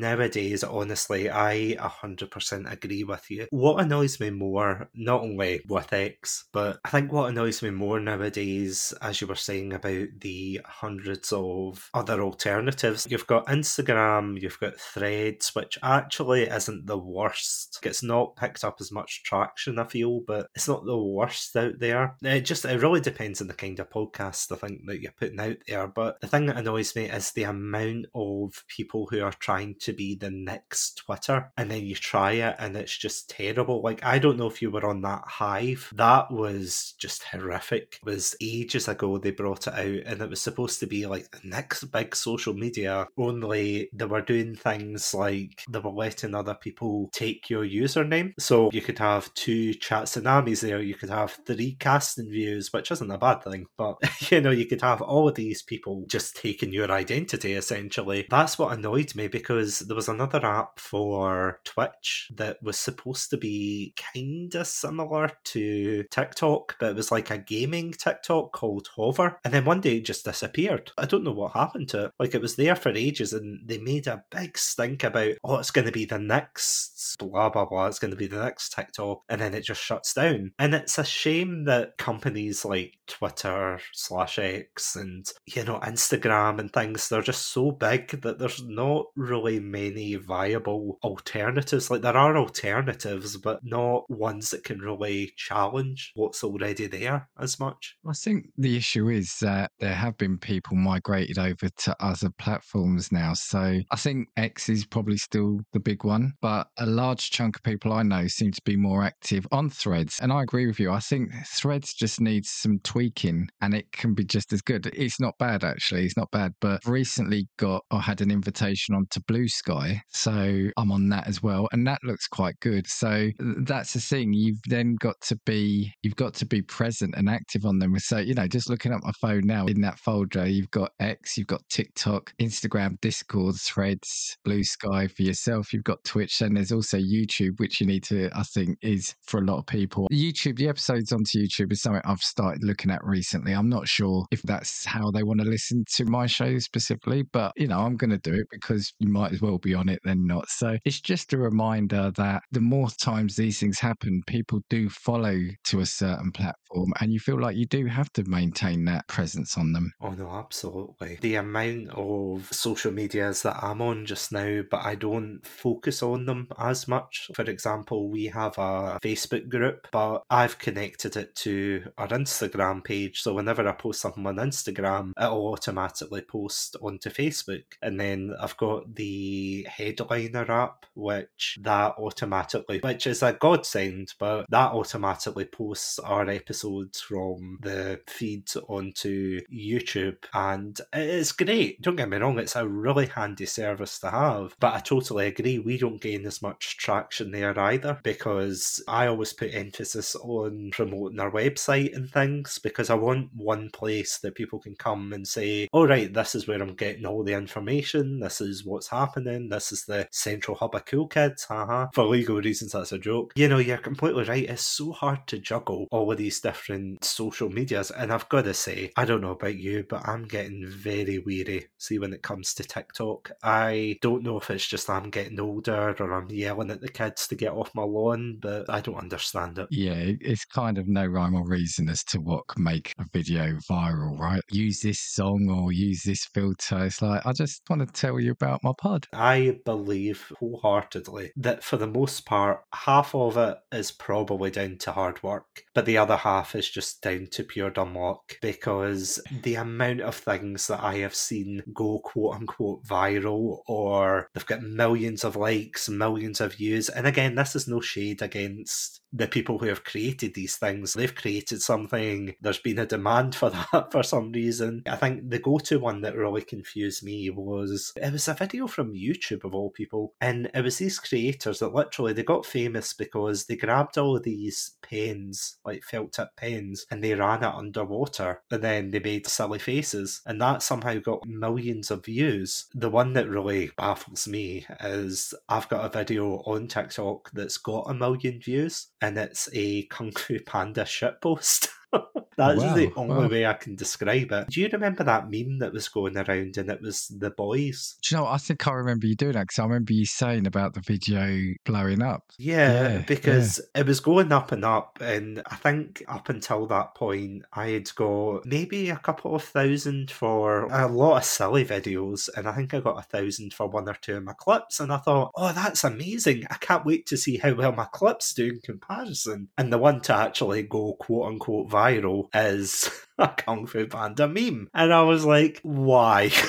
nowadays, 0.00 0.64
honestly, 0.64 1.30
I 1.30 1.76
100% 1.78 2.72
agree 2.72 3.04
with 3.04 3.30
you. 3.30 3.46
What 3.50 3.82
annoys 3.82 4.18
me 4.18 4.30
more, 4.30 4.88
not 4.94 5.20
only 5.20 5.60
with 5.68 5.92
X, 5.92 6.46
but 6.52 6.78
I 6.84 6.88
think 6.88 7.12
what 7.12 7.28
annoys 7.28 7.62
me 7.62 7.70
more 7.70 8.00
nowadays, 8.00 8.94
as 9.02 9.20
you 9.20 9.26
were 9.26 9.34
saying 9.34 9.74
about 9.74 10.08
the 10.20 10.62
hundreds 10.64 11.30
of 11.32 11.90
other 11.92 12.22
alternatives, 12.22 13.06
you've 13.10 13.26
got 13.26 13.46
Instagram, 13.46 14.40
you've 14.40 14.60
got 14.60 14.76
Threads 14.78 15.25
Threads, 15.26 15.54
which 15.54 15.78
actually 15.82 16.44
isn't 16.44 16.86
the 16.86 16.98
worst. 16.98 17.80
It's 17.82 18.02
not 18.02 18.36
picked 18.36 18.62
up 18.64 18.76
as 18.80 18.92
much 18.92 19.22
traction, 19.24 19.78
I 19.78 19.84
feel, 19.84 20.20
but 20.20 20.48
it's 20.54 20.68
not 20.68 20.84
the 20.84 20.96
worst 20.96 21.56
out 21.56 21.78
there. 21.78 22.16
It 22.22 22.42
just 22.42 22.64
it 22.64 22.80
really 22.80 23.00
depends 23.00 23.40
on 23.40 23.48
the 23.48 23.54
kind 23.54 23.78
of 23.80 23.90
podcast 23.90 24.52
I 24.52 24.56
think 24.56 24.86
that 24.86 25.00
you're 25.00 25.12
putting 25.12 25.40
out 25.40 25.56
there. 25.66 25.88
But 25.88 26.20
the 26.20 26.28
thing 26.28 26.46
that 26.46 26.58
annoys 26.58 26.94
me 26.94 27.04
is 27.06 27.32
the 27.32 27.44
amount 27.44 28.06
of 28.14 28.64
people 28.68 29.08
who 29.10 29.20
are 29.22 29.32
trying 29.32 29.74
to 29.80 29.92
be 29.92 30.14
the 30.14 30.30
next 30.30 30.98
Twitter, 30.98 31.52
and 31.56 31.70
then 31.70 31.84
you 31.84 31.96
try 31.96 32.32
it 32.32 32.56
and 32.58 32.76
it's 32.76 32.96
just 32.96 33.28
terrible. 33.30 33.82
Like 33.82 34.04
I 34.04 34.18
don't 34.18 34.36
know 34.36 34.46
if 34.46 34.62
you 34.62 34.70
were 34.70 34.86
on 34.86 35.02
that 35.02 35.24
hive. 35.26 35.92
That 35.96 36.30
was 36.30 36.94
just 36.98 37.24
horrific. 37.24 37.98
It 38.00 38.06
was 38.06 38.36
ages 38.40 38.86
ago 38.88 39.18
they 39.18 39.32
brought 39.32 39.66
it 39.66 39.74
out, 39.74 40.12
and 40.12 40.22
it 40.22 40.30
was 40.30 40.40
supposed 40.40 40.80
to 40.80 40.86
be 40.86 41.06
like 41.06 41.30
the 41.30 41.40
next 41.42 41.84
big 41.84 42.14
social 42.14 42.54
media. 42.54 43.08
Only 43.16 43.88
they 43.92 44.04
were 44.04 44.20
doing 44.20 44.54
things 44.54 45.14
like 45.16 45.64
they 45.68 45.78
were 45.78 45.90
letting 45.90 46.34
other 46.34 46.54
people 46.54 47.08
take 47.12 47.50
your 47.50 47.64
username. 47.64 48.32
So 48.38 48.70
you 48.72 48.82
could 48.82 48.98
have 48.98 49.32
two 49.34 49.70
Chatsunamis 49.74 50.60
there, 50.60 50.80
you 50.80 50.94
could 50.94 51.10
have 51.10 51.38
three 51.46 51.76
casting 51.78 52.30
views, 52.30 52.72
which 52.72 52.90
isn't 52.90 53.10
a 53.10 53.18
bad 53.18 53.42
thing, 53.42 53.66
but 53.76 53.96
you 54.30 54.40
know, 54.40 54.50
you 54.50 54.66
could 54.66 54.82
have 54.82 55.02
all 55.02 55.28
of 55.28 55.34
these 55.34 55.62
people 55.62 56.04
just 56.08 56.36
taking 56.36 56.72
your 56.72 56.90
identity 56.90 57.54
essentially. 57.54 58.26
That's 58.30 58.58
what 58.58 58.76
annoyed 58.76 59.14
me 59.14 59.28
because 59.28 59.80
there 59.80 59.96
was 59.96 60.08
another 60.08 60.44
app 60.44 60.78
for 60.78 61.60
Twitch 61.64 62.30
that 62.34 62.62
was 62.62 62.78
supposed 62.78 63.30
to 63.30 63.36
be 63.36 63.94
kind 63.96 64.54
of 64.54 64.66
similar 64.66 65.30
to 65.44 66.04
TikTok, 66.10 66.76
but 66.78 66.90
it 66.90 66.96
was 66.96 67.12
like 67.12 67.30
a 67.30 67.38
gaming 67.38 67.92
TikTok 67.92 68.52
called 68.52 68.88
Hover. 68.94 69.38
And 69.44 69.52
then 69.52 69.64
one 69.64 69.80
day 69.80 69.96
it 69.96 70.04
just 70.04 70.24
disappeared. 70.24 70.92
I 70.98 71.06
don't 71.06 71.24
know 71.24 71.32
what 71.32 71.52
happened 71.52 71.88
to 71.90 72.06
it. 72.06 72.12
Like 72.18 72.34
it 72.34 72.42
was 72.42 72.56
there 72.56 72.76
for 72.76 72.90
ages 72.90 73.32
and 73.32 73.60
they 73.66 73.78
made 73.78 74.06
a 74.06 74.24
big 74.30 74.58
stink 74.58 75.04
about, 75.06 75.34
oh, 75.44 75.56
it's 75.58 75.70
going 75.70 75.86
to 75.86 75.92
be 75.92 76.04
the 76.04 76.18
next 76.18 77.16
blah, 77.18 77.48
blah, 77.48 77.64
blah, 77.64 77.86
it's 77.86 77.98
going 77.98 78.10
to 78.10 78.16
be 78.16 78.26
the 78.26 78.42
next 78.42 78.70
TikTok, 78.70 79.22
and 79.28 79.40
then 79.40 79.54
it 79.54 79.62
just 79.62 79.80
shuts 79.80 80.14
down. 80.14 80.52
And 80.58 80.74
it's 80.74 80.98
a 80.98 81.04
shame 81.04 81.64
that 81.64 81.98
companies 81.98 82.64
like 82.64 82.94
Twitter 83.06 83.80
slash 83.92 84.38
X 84.38 84.96
and, 84.96 85.26
you 85.46 85.64
know, 85.64 85.78
Instagram 85.80 86.58
and 86.58 86.72
things, 86.72 87.08
they're 87.08 87.22
just 87.22 87.50
so 87.50 87.70
big 87.70 88.20
that 88.22 88.38
there's 88.38 88.62
not 88.64 89.06
really 89.16 89.60
many 89.60 90.16
viable 90.16 90.98
alternatives. 91.02 91.90
Like, 91.90 92.02
there 92.02 92.16
are 92.16 92.36
alternatives, 92.36 93.36
but 93.36 93.60
not 93.64 94.10
ones 94.10 94.50
that 94.50 94.64
can 94.64 94.80
really 94.80 95.32
challenge 95.36 96.12
what's 96.14 96.44
already 96.44 96.86
there 96.86 97.28
as 97.40 97.58
much. 97.60 97.96
I 98.08 98.12
think 98.12 98.48
the 98.56 98.76
issue 98.76 99.08
is 99.08 99.38
that 99.40 99.70
there 99.80 99.94
have 99.94 100.16
been 100.16 100.38
people 100.38 100.76
migrated 100.76 101.38
over 101.38 101.68
to 101.68 101.96
other 102.00 102.30
platforms 102.30 103.12
now. 103.12 103.34
So 103.34 103.80
I 103.90 103.96
think 103.96 104.28
X 104.36 104.68
is 104.68 104.85
probably 104.90 105.16
still 105.16 105.60
the 105.72 105.80
big 105.80 106.04
one, 106.04 106.32
but 106.40 106.66
a 106.78 106.86
large 106.86 107.30
chunk 107.30 107.56
of 107.56 107.62
people 107.62 107.92
I 107.92 108.02
know 108.02 108.26
seem 108.26 108.52
to 108.52 108.62
be 108.64 108.76
more 108.76 109.02
active 109.02 109.46
on 109.52 109.70
threads. 109.70 110.18
And 110.20 110.32
I 110.32 110.42
agree 110.42 110.66
with 110.66 110.80
you. 110.80 110.90
I 110.90 111.00
think 111.00 111.30
threads 111.46 111.94
just 111.94 112.20
needs 112.20 112.50
some 112.50 112.78
tweaking 112.84 113.48
and 113.60 113.74
it 113.74 113.90
can 113.92 114.14
be 114.14 114.24
just 114.24 114.52
as 114.52 114.62
good. 114.62 114.86
It's 114.94 115.20
not 115.20 115.34
bad, 115.38 115.64
actually. 115.64 116.04
It's 116.04 116.16
not 116.16 116.30
bad, 116.30 116.52
but 116.60 116.80
recently 116.86 117.48
got 117.58 117.84
or 117.90 118.00
had 118.00 118.20
an 118.20 118.30
invitation 118.30 118.94
onto 118.94 119.20
Bluesky. 119.20 120.00
So 120.10 120.68
I'm 120.76 120.92
on 120.92 121.08
that 121.10 121.26
as 121.26 121.42
well. 121.42 121.68
And 121.72 121.86
that 121.86 122.00
looks 122.04 122.28
quite 122.28 122.58
good. 122.60 122.86
So 122.86 123.30
that's 123.38 123.92
the 123.94 124.00
thing. 124.00 124.32
You've 124.32 124.60
then 124.68 124.96
got 125.00 125.20
to 125.22 125.36
be, 125.46 125.92
you've 126.02 126.16
got 126.16 126.34
to 126.34 126.46
be 126.46 126.62
present 126.62 127.14
and 127.16 127.28
active 127.28 127.64
on 127.64 127.78
them. 127.78 127.98
So, 127.98 128.18
you 128.18 128.34
know, 128.34 128.46
just 128.46 128.70
looking 128.70 128.92
at 128.92 129.02
my 129.02 129.12
phone 129.20 129.42
now 129.44 129.66
in 129.66 129.80
that 129.82 129.98
folder, 129.98 130.46
you've 130.46 130.70
got 130.70 130.92
X, 131.00 131.36
you've 131.36 131.46
got 131.46 131.62
TikTok, 131.70 132.32
Instagram, 132.40 133.00
Discord, 133.00 133.56
threads, 133.56 134.36
Bluesky 134.46 134.75
for 134.80 135.22
yourself. 135.22 135.72
You've 135.72 135.84
got 135.84 136.02
Twitch, 136.04 136.40
and 136.40 136.56
there's 136.56 136.72
also 136.72 136.98
YouTube, 136.98 137.58
which 137.58 137.80
you 137.80 137.86
need 137.86 138.04
to, 138.04 138.30
I 138.34 138.42
think, 138.42 138.78
is 138.82 139.14
for 139.22 139.40
a 139.40 139.44
lot 139.44 139.58
of 139.58 139.66
people. 139.66 140.08
YouTube, 140.12 140.56
the 140.56 140.68
episodes 140.68 141.12
onto 141.12 141.38
YouTube 141.38 141.72
is 141.72 141.82
something 141.82 142.02
I've 142.04 142.20
started 142.20 142.62
looking 142.64 142.90
at 142.90 143.04
recently. 143.04 143.52
I'm 143.52 143.68
not 143.68 143.88
sure 143.88 144.26
if 144.30 144.42
that's 144.42 144.84
how 144.84 145.10
they 145.10 145.22
want 145.22 145.40
to 145.40 145.46
listen 145.46 145.84
to 145.96 146.04
my 146.04 146.26
show 146.26 146.58
specifically, 146.58 147.22
but 147.32 147.52
you 147.56 147.66
know, 147.66 147.80
I'm 147.80 147.96
going 147.96 148.10
to 148.10 148.18
do 148.18 148.34
it 148.34 148.46
because 148.50 148.92
you 148.98 149.08
might 149.08 149.32
as 149.32 149.40
well 149.40 149.58
be 149.58 149.74
on 149.74 149.88
it 149.88 150.00
than 150.04 150.26
not. 150.26 150.48
So 150.48 150.76
it's 150.84 151.00
just 151.00 151.32
a 151.32 151.38
reminder 151.38 152.12
that 152.16 152.42
the 152.52 152.60
more 152.60 152.88
times 152.90 153.36
these 153.36 153.58
things 153.58 153.78
happen, 153.78 154.22
people 154.26 154.60
do 154.70 154.88
follow 154.88 155.38
to 155.64 155.80
a 155.80 155.86
certain 155.86 156.32
platform, 156.32 156.92
and 157.00 157.12
you 157.12 157.18
feel 157.18 157.40
like 157.40 157.56
you 157.56 157.66
do 157.66 157.86
have 157.86 158.12
to 158.12 158.24
maintain 158.24 158.84
that 158.86 159.06
presence 159.08 159.56
on 159.56 159.72
them. 159.72 159.92
Oh 160.00 160.10
no, 160.10 160.30
absolutely. 160.30 161.18
The 161.20 161.36
amount 161.36 161.90
of 161.90 162.48
social 162.52 162.92
medias 162.92 163.42
that 163.42 163.62
I'm 163.62 163.80
on 163.82 164.06
just 164.06 164.32
now, 164.32 164.62
but 164.70 164.84
I 164.84 164.94
don't 164.94 165.40
focus 165.44 166.02
on 166.02 166.26
them 166.26 166.48
as 166.58 166.88
much. 166.88 167.30
For 167.34 167.42
example, 167.42 168.10
we 168.10 168.26
have 168.26 168.58
a 168.58 168.98
Facebook 169.02 169.48
group, 169.48 169.88
but 169.92 170.22
I've 170.30 170.58
connected 170.58 171.16
it 171.16 171.34
to 171.36 171.84
our 171.98 172.08
Instagram 172.08 172.84
page. 172.84 173.22
So 173.22 173.34
whenever 173.34 173.66
I 173.66 173.72
post 173.72 174.00
something 174.00 174.26
on 174.26 174.36
Instagram, 174.36 175.12
it'll 175.20 175.48
automatically 175.48 176.22
post 176.22 176.76
onto 176.80 177.10
Facebook. 177.10 177.64
And 177.82 178.00
then 178.00 178.34
I've 178.40 178.56
got 178.56 178.94
the 178.94 179.66
Headliner 179.68 180.50
app, 180.50 180.86
which 180.94 181.58
that 181.62 181.94
automatically, 181.98 182.80
which 182.82 183.06
is 183.06 183.22
a 183.22 183.32
godsend, 183.32 184.14
but 184.18 184.46
that 184.50 184.72
automatically 184.72 185.44
posts 185.44 185.98
our 185.98 186.28
episodes 186.28 187.00
from 187.00 187.58
the 187.62 188.00
feed 188.06 188.48
onto 188.68 189.40
YouTube. 189.52 190.18
And 190.34 190.78
it's 190.92 191.32
great. 191.32 191.80
Don't 191.82 191.96
get 191.96 192.08
me 192.08 192.16
wrong, 192.18 192.38
it's 192.38 192.56
a 192.56 192.66
really 192.66 193.06
handy 193.06 193.46
service 193.46 193.98
to 194.00 194.10
have. 194.10 194.55
But 194.58 194.74
I 194.74 194.80
totally 194.80 195.26
agree, 195.26 195.58
we 195.58 195.76
don't 195.78 196.00
gain 196.00 196.24
as 196.26 196.40
much 196.40 196.78
traction 196.78 197.30
there 197.30 197.58
either 197.58 198.00
because 198.02 198.82
I 198.88 199.06
always 199.06 199.32
put 199.32 199.54
emphasis 199.54 200.16
on 200.16 200.70
promoting 200.72 201.20
our 201.20 201.30
website 201.30 201.94
and 201.94 202.08
things 202.08 202.58
because 202.58 202.88
I 202.88 202.94
want 202.94 203.30
one 203.34 203.70
place 203.70 204.18
that 204.18 204.34
people 204.34 204.58
can 204.58 204.74
come 204.74 205.12
and 205.12 205.26
say, 205.26 205.68
all 205.72 205.86
right, 205.86 206.12
this 206.12 206.34
is 206.34 206.48
where 206.48 206.62
I'm 206.62 206.74
getting 206.74 207.04
all 207.04 207.22
the 207.22 207.34
information, 207.34 208.20
this 208.20 208.40
is 208.40 208.64
what's 208.64 208.88
happening, 208.88 209.48
this 209.48 209.72
is 209.72 209.84
the 209.84 210.08
central 210.10 210.56
hub 210.56 210.74
of 210.74 210.86
cool 210.86 211.06
kids, 211.06 211.44
haha. 211.44 211.88
For 211.94 212.04
legal 212.04 212.36
reasons, 212.36 212.72
that's 212.72 212.92
a 212.92 212.98
joke. 212.98 213.32
You 213.36 213.48
know, 213.48 213.58
you're 213.58 213.76
completely 213.78 214.24
right. 214.24 214.48
It's 214.48 214.62
so 214.62 214.92
hard 214.92 215.26
to 215.28 215.38
juggle 215.38 215.86
all 215.90 216.10
of 216.10 216.18
these 216.18 216.40
different 216.40 217.04
social 217.04 217.50
medias. 217.50 217.90
And 217.90 218.12
I've 218.12 218.28
got 218.28 218.44
to 218.44 218.54
say, 218.54 218.92
I 218.96 219.04
don't 219.04 219.20
know 219.20 219.32
about 219.32 219.56
you, 219.56 219.84
but 219.88 220.08
I'm 220.08 220.24
getting 220.24 220.66
very 220.66 221.18
weary. 221.18 221.66
See, 221.78 221.98
when 221.98 222.12
it 222.12 222.22
comes 222.22 222.54
to 222.54 222.64
TikTok, 222.64 223.32
I 223.42 223.98
don't 224.00 224.22
know 224.22 224.38
if 224.38 224.45
it's 224.50 224.66
just 224.66 224.90
I'm 224.90 225.10
getting 225.10 225.40
older 225.40 225.94
or 225.98 226.12
I'm 226.12 226.30
yelling 226.30 226.70
at 226.70 226.80
the 226.80 226.88
kids 226.88 227.28
to 227.28 227.34
get 227.34 227.52
off 227.52 227.74
my 227.74 227.82
lawn, 227.82 228.38
but 228.40 228.68
I 228.68 228.80
don't 228.80 228.96
understand 228.96 229.58
it. 229.58 229.68
Yeah, 229.70 230.12
it's 230.20 230.44
kind 230.44 230.78
of 230.78 230.88
no 230.88 231.06
rhyme 231.06 231.34
or 231.34 231.46
reason 231.46 231.88
as 231.88 232.04
to 232.04 232.20
what 232.20 232.46
can 232.48 232.62
make 232.62 232.92
a 232.98 233.04
video 233.12 233.52
viral, 233.70 234.18
right? 234.18 234.42
Use 234.50 234.80
this 234.80 235.00
song 235.00 235.48
or 235.50 235.72
use 235.72 236.02
this 236.02 236.24
filter. 236.24 236.86
It's 236.86 237.02
like, 237.02 237.24
I 237.26 237.32
just 237.32 237.62
want 237.68 237.86
to 237.86 238.00
tell 238.00 238.18
you 238.20 238.32
about 238.32 238.62
my 238.62 238.72
pod. 238.76 239.06
I 239.12 239.58
believe 239.64 240.32
wholeheartedly 240.38 241.32
that 241.36 241.64
for 241.64 241.76
the 241.76 241.86
most 241.86 242.26
part, 242.26 242.62
half 242.74 243.14
of 243.14 243.36
it 243.36 243.58
is 243.72 243.90
probably 243.92 244.50
down 244.50 244.78
to 244.78 244.92
hard 244.92 245.22
work, 245.22 245.64
but 245.74 245.86
the 245.86 245.98
other 245.98 246.16
half 246.16 246.54
is 246.54 246.68
just 246.68 247.02
down 247.02 247.28
to 247.32 247.44
pure 247.44 247.70
dumb 247.70 247.94
luck 247.94 248.36
because 248.40 249.20
the 249.42 249.54
amount 249.54 250.00
of 250.00 250.14
things 250.14 250.66
that 250.66 250.82
I 250.82 250.96
have 250.96 251.14
seen 251.14 251.62
go 251.72 252.00
quote 252.00 252.36
unquote 252.36 252.84
viral 252.84 253.60
or 253.66 254.28
they've 254.36 254.46
got 254.46 254.62
millions 254.62 255.24
of 255.24 255.34
likes, 255.34 255.88
millions 255.88 256.42
of 256.42 256.54
views. 256.54 256.90
And 256.90 257.06
again, 257.06 257.36
this 257.36 257.56
is 257.56 257.66
no 257.66 257.80
shade 257.80 258.20
against 258.20 259.00
the 259.10 259.26
people 259.26 259.58
who 259.58 259.66
have 259.66 259.82
created 259.84 260.34
these 260.34 260.56
things. 260.56 260.92
They've 260.92 261.14
created 261.14 261.62
something, 261.62 262.34
there's 262.42 262.58
been 262.58 262.78
a 262.78 262.86
demand 262.86 263.34
for 263.34 263.50
that 263.72 263.90
for 263.90 264.02
some 264.02 264.32
reason. 264.32 264.82
I 264.86 264.96
think 264.96 265.30
the 265.30 265.38
go 265.38 265.58
to 265.58 265.78
one 265.78 266.02
that 266.02 266.16
really 266.16 266.42
confused 266.42 267.02
me 267.02 267.30
was 267.30 267.92
it 267.96 268.12
was 268.12 268.28
a 268.28 268.34
video 268.34 268.66
from 268.66 268.92
YouTube 268.92 269.44
of 269.44 269.54
all 269.54 269.70
people, 269.70 270.12
and 270.20 270.50
it 270.52 270.62
was 270.62 270.76
these 270.76 270.98
creators 270.98 271.60
that 271.60 271.74
literally 271.74 272.12
they 272.12 272.22
got 272.22 272.44
famous 272.44 272.92
because 272.92 273.46
they 273.46 273.56
grabbed 273.56 273.96
all 273.96 274.20
these 274.20 274.76
pens, 274.82 275.56
like 275.64 275.82
felt 275.82 276.12
tip 276.12 276.28
pens, 276.36 276.84
and 276.90 277.02
they 277.02 277.14
ran 277.14 277.42
it 277.42 277.54
underwater 277.54 278.42
and 278.50 278.62
then 278.62 278.90
they 278.90 278.98
made 278.98 279.26
silly 279.26 279.58
faces, 279.58 280.20
and 280.26 280.40
that 280.40 280.62
somehow 280.62 280.98
got 280.98 281.26
millions 281.26 281.90
of 281.90 282.04
views. 282.04 282.66
The 282.74 282.90
one 282.90 283.14
that 283.14 283.28
really 283.28 283.70
baffles 283.78 284.25
me 284.26 284.66
is 284.80 285.34
I've 285.48 285.68
got 285.68 285.84
a 285.84 285.98
video 285.98 286.36
on 286.46 286.68
TikTok 286.68 287.30
that's 287.32 287.58
got 287.58 287.90
a 287.90 287.94
million 287.94 288.40
views 288.40 288.88
and 289.00 289.18
it's 289.18 289.48
a 289.52 289.86
Kung 289.86 290.12
Fu 290.12 290.40
Panda 290.40 290.84
shitpost. 290.84 291.68
That's 292.36 292.60
wow, 292.60 292.74
the 292.74 292.92
only 292.96 293.14
wow. 293.14 293.28
way 293.28 293.46
I 293.46 293.54
can 293.54 293.76
describe 293.76 294.30
it. 294.30 294.48
Do 294.50 294.60
you 294.60 294.68
remember 294.70 295.04
that 295.04 295.30
meme 295.30 295.58
that 295.60 295.72
was 295.72 295.88
going 295.88 296.18
around 296.18 296.58
and 296.58 296.70
it 296.70 296.82
was 296.82 297.08
the 297.08 297.30
boys? 297.30 297.96
Do 298.02 298.14
you 298.14 298.20
know, 298.20 298.26
I 298.26 298.36
think 298.36 298.66
I 298.66 298.72
remember 298.72 299.06
you 299.06 299.16
doing 299.16 299.32
that 299.32 299.44
because 299.44 299.58
I 299.58 299.64
remember 299.64 299.94
you 299.94 300.04
saying 300.04 300.46
about 300.46 300.74
the 300.74 300.80
video 300.80 301.54
blowing 301.64 302.02
up. 302.02 302.24
Yeah, 302.38 302.88
yeah 302.88 302.98
because 302.98 303.58
yeah. 303.74 303.80
it 303.80 303.86
was 303.86 304.00
going 304.00 304.32
up 304.32 304.52
and 304.52 304.66
up. 304.66 304.98
And 305.00 305.42
I 305.46 305.56
think 305.56 306.02
up 306.08 306.28
until 306.28 306.66
that 306.66 306.94
point, 306.94 307.44
I 307.54 307.68
had 307.68 307.94
got 307.94 308.44
maybe 308.44 308.90
a 308.90 308.96
couple 308.96 309.34
of 309.34 309.42
thousand 309.42 310.10
for 310.10 310.66
a 310.66 310.88
lot 310.88 311.16
of 311.16 311.24
silly 311.24 311.64
videos. 311.64 312.28
And 312.36 312.46
I 312.46 312.52
think 312.52 312.74
I 312.74 312.80
got 312.80 312.98
a 312.98 313.02
thousand 313.02 313.54
for 313.54 313.66
one 313.66 313.88
or 313.88 313.94
two 313.94 314.16
of 314.16 314.24
my 314.24 314.34
clips. 314.34 314.78
And 314.78 314.92
I 314.92 314.98
thought, 314.98 315.32
oh, 315.36 315.52
that's 315.54 315.84
amazing. 315.84 316.44
I 316.50 316.56
can't 316.56 316.84
wait 316.84 317.06
to 317.06 317.16
see 317.16 317.38
how 317.38 317.54
well 317.54 317.72
my 317.72 317.86
clips 317.86 318.34
do 318.34 318.44
in 318.44 318.60
comparison. 318.62 319.48
And 319.56 319.72
the 319.72 319.78
one 319.78 320.02
to 320.02 320.14
actually 320.14 320.64
go 320.64 320.96
quote 321.00 321.28
unquote 321.28 321.70
viral 321.76 322.28
is 322.34 322.90
a 323.18 323.28
Kung 323.28 323.66
Fu 323.66 323.86
Panda 323.86 324.26
meme. 324.26 324.68
And 324.74 324.92
I 324.92 325.02
was 325.02 325.24
like, 325.24 325.60
why? 325.62 326.30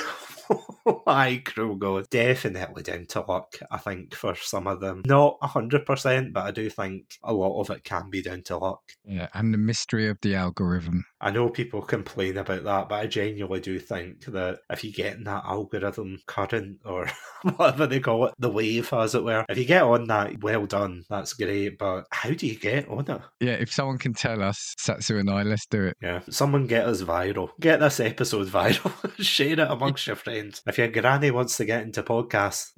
Why 1.04 1.42
goes 1.78 2.08
definitely 2.08 2.82
down 2.82 3.04
to 3.08 3.20
luck, 3.20 3.56
I 3.70 3.76
think, 3.76 4.14
for 4.14 4.34
some 4.34 4.66
of 4.66 4.80
them. 4.80 5.02
Not 5.04 5.38
100%, 5.40 6.32
but 6.32 6.46
I 6.46 6.50
do 6.50 6.70
think 6.70 7.18
a 7.22 7.34
lot 7.34 7.60
of 7.60 7.68
it 7.68 7.84
can 7.84 8.08
be 8.08 8.22
down 8.22 8.42
to 8.44 8.56
luck. 8.56 8.80
Yeah, 9.04 9.28
and 9.34 9.52
the 9.52 9.58
mystery 9.58 10.08
of 10.08 10.16
the 10.22 10.34
algorithm. 10.34 11.04
I 11.20 11.30
know 11.30 11.48
people 11.48 11.82
complain 11.82 12.38
about 12.38 12.64
that, 12.64 12.88
but 12.88 12.94
I 12.94 13.06
genuinely 13.06 13.60
do 13.60 13.78
think 13.78 14.24
that 14.26 14.60
if 14.70 14.84
you 14.84 14.92
get 14.92 15.16
in 15.16 15.24
that 15.24 15.44
algorithm 15.44 16.20
current 16.26 16.78
or 16.84 17.08
whatever 17.56 17.86
they 17.86 18.00
call 18.00 18.26
it, 18.26 18.34
the 18.38 18.50
wave, 18.50 18.92
as 18.92 19.14
it 19.14 19.24
were, 19.24 19.44
if 19.48 19.58
you 19.58 19.64
get 19.64 19.82
on 19.82 20.06
that, 20.06 20.40
well 20.42 20.66
done. 20.66 21.04
That's 21.10 21.32
great. 21.32 21.78
But 21.78 22.06
how 22.10 22.30
do 22.30 22.46
you 22.46 22.56
get 22.56 22.88
on 22.88 23.10
it? 23.10 23.20
Yeah, 23.40 23.54
if 23.54 23.72
someone 23.72 23.98
can 23.98 24.14
tell 24.14 24.42
us, 24.42 24.74
Satsu 24.78 25.18
and 25.18 25.30
I, 25.30 25.42
let's 25.42 25.66
do 25.66 25.86
it. 25.86 25.96
Yeah, 26.00 26.20
someone 26.30 26.66
get 26.66 26.86
us 26.86 27.02
viral. 27.02 27.50
Get 27.58 27.80
this 27.80 27.98
episode 28.00 28.46
viral. 28.48 28.92
Share 29.22 29.52
it 29.52 29.58
amongst 29.58 30.06
your 30.06 30.16
friends. 30.16 30.62
If 30.66 30.78
your 30.78 30.88
granny 30.88 31.30
wants 31.30 31.56
to 31.56 31.64
get 31.64 31.82
into 31.82 32.02
podcasts, 32.02 32.70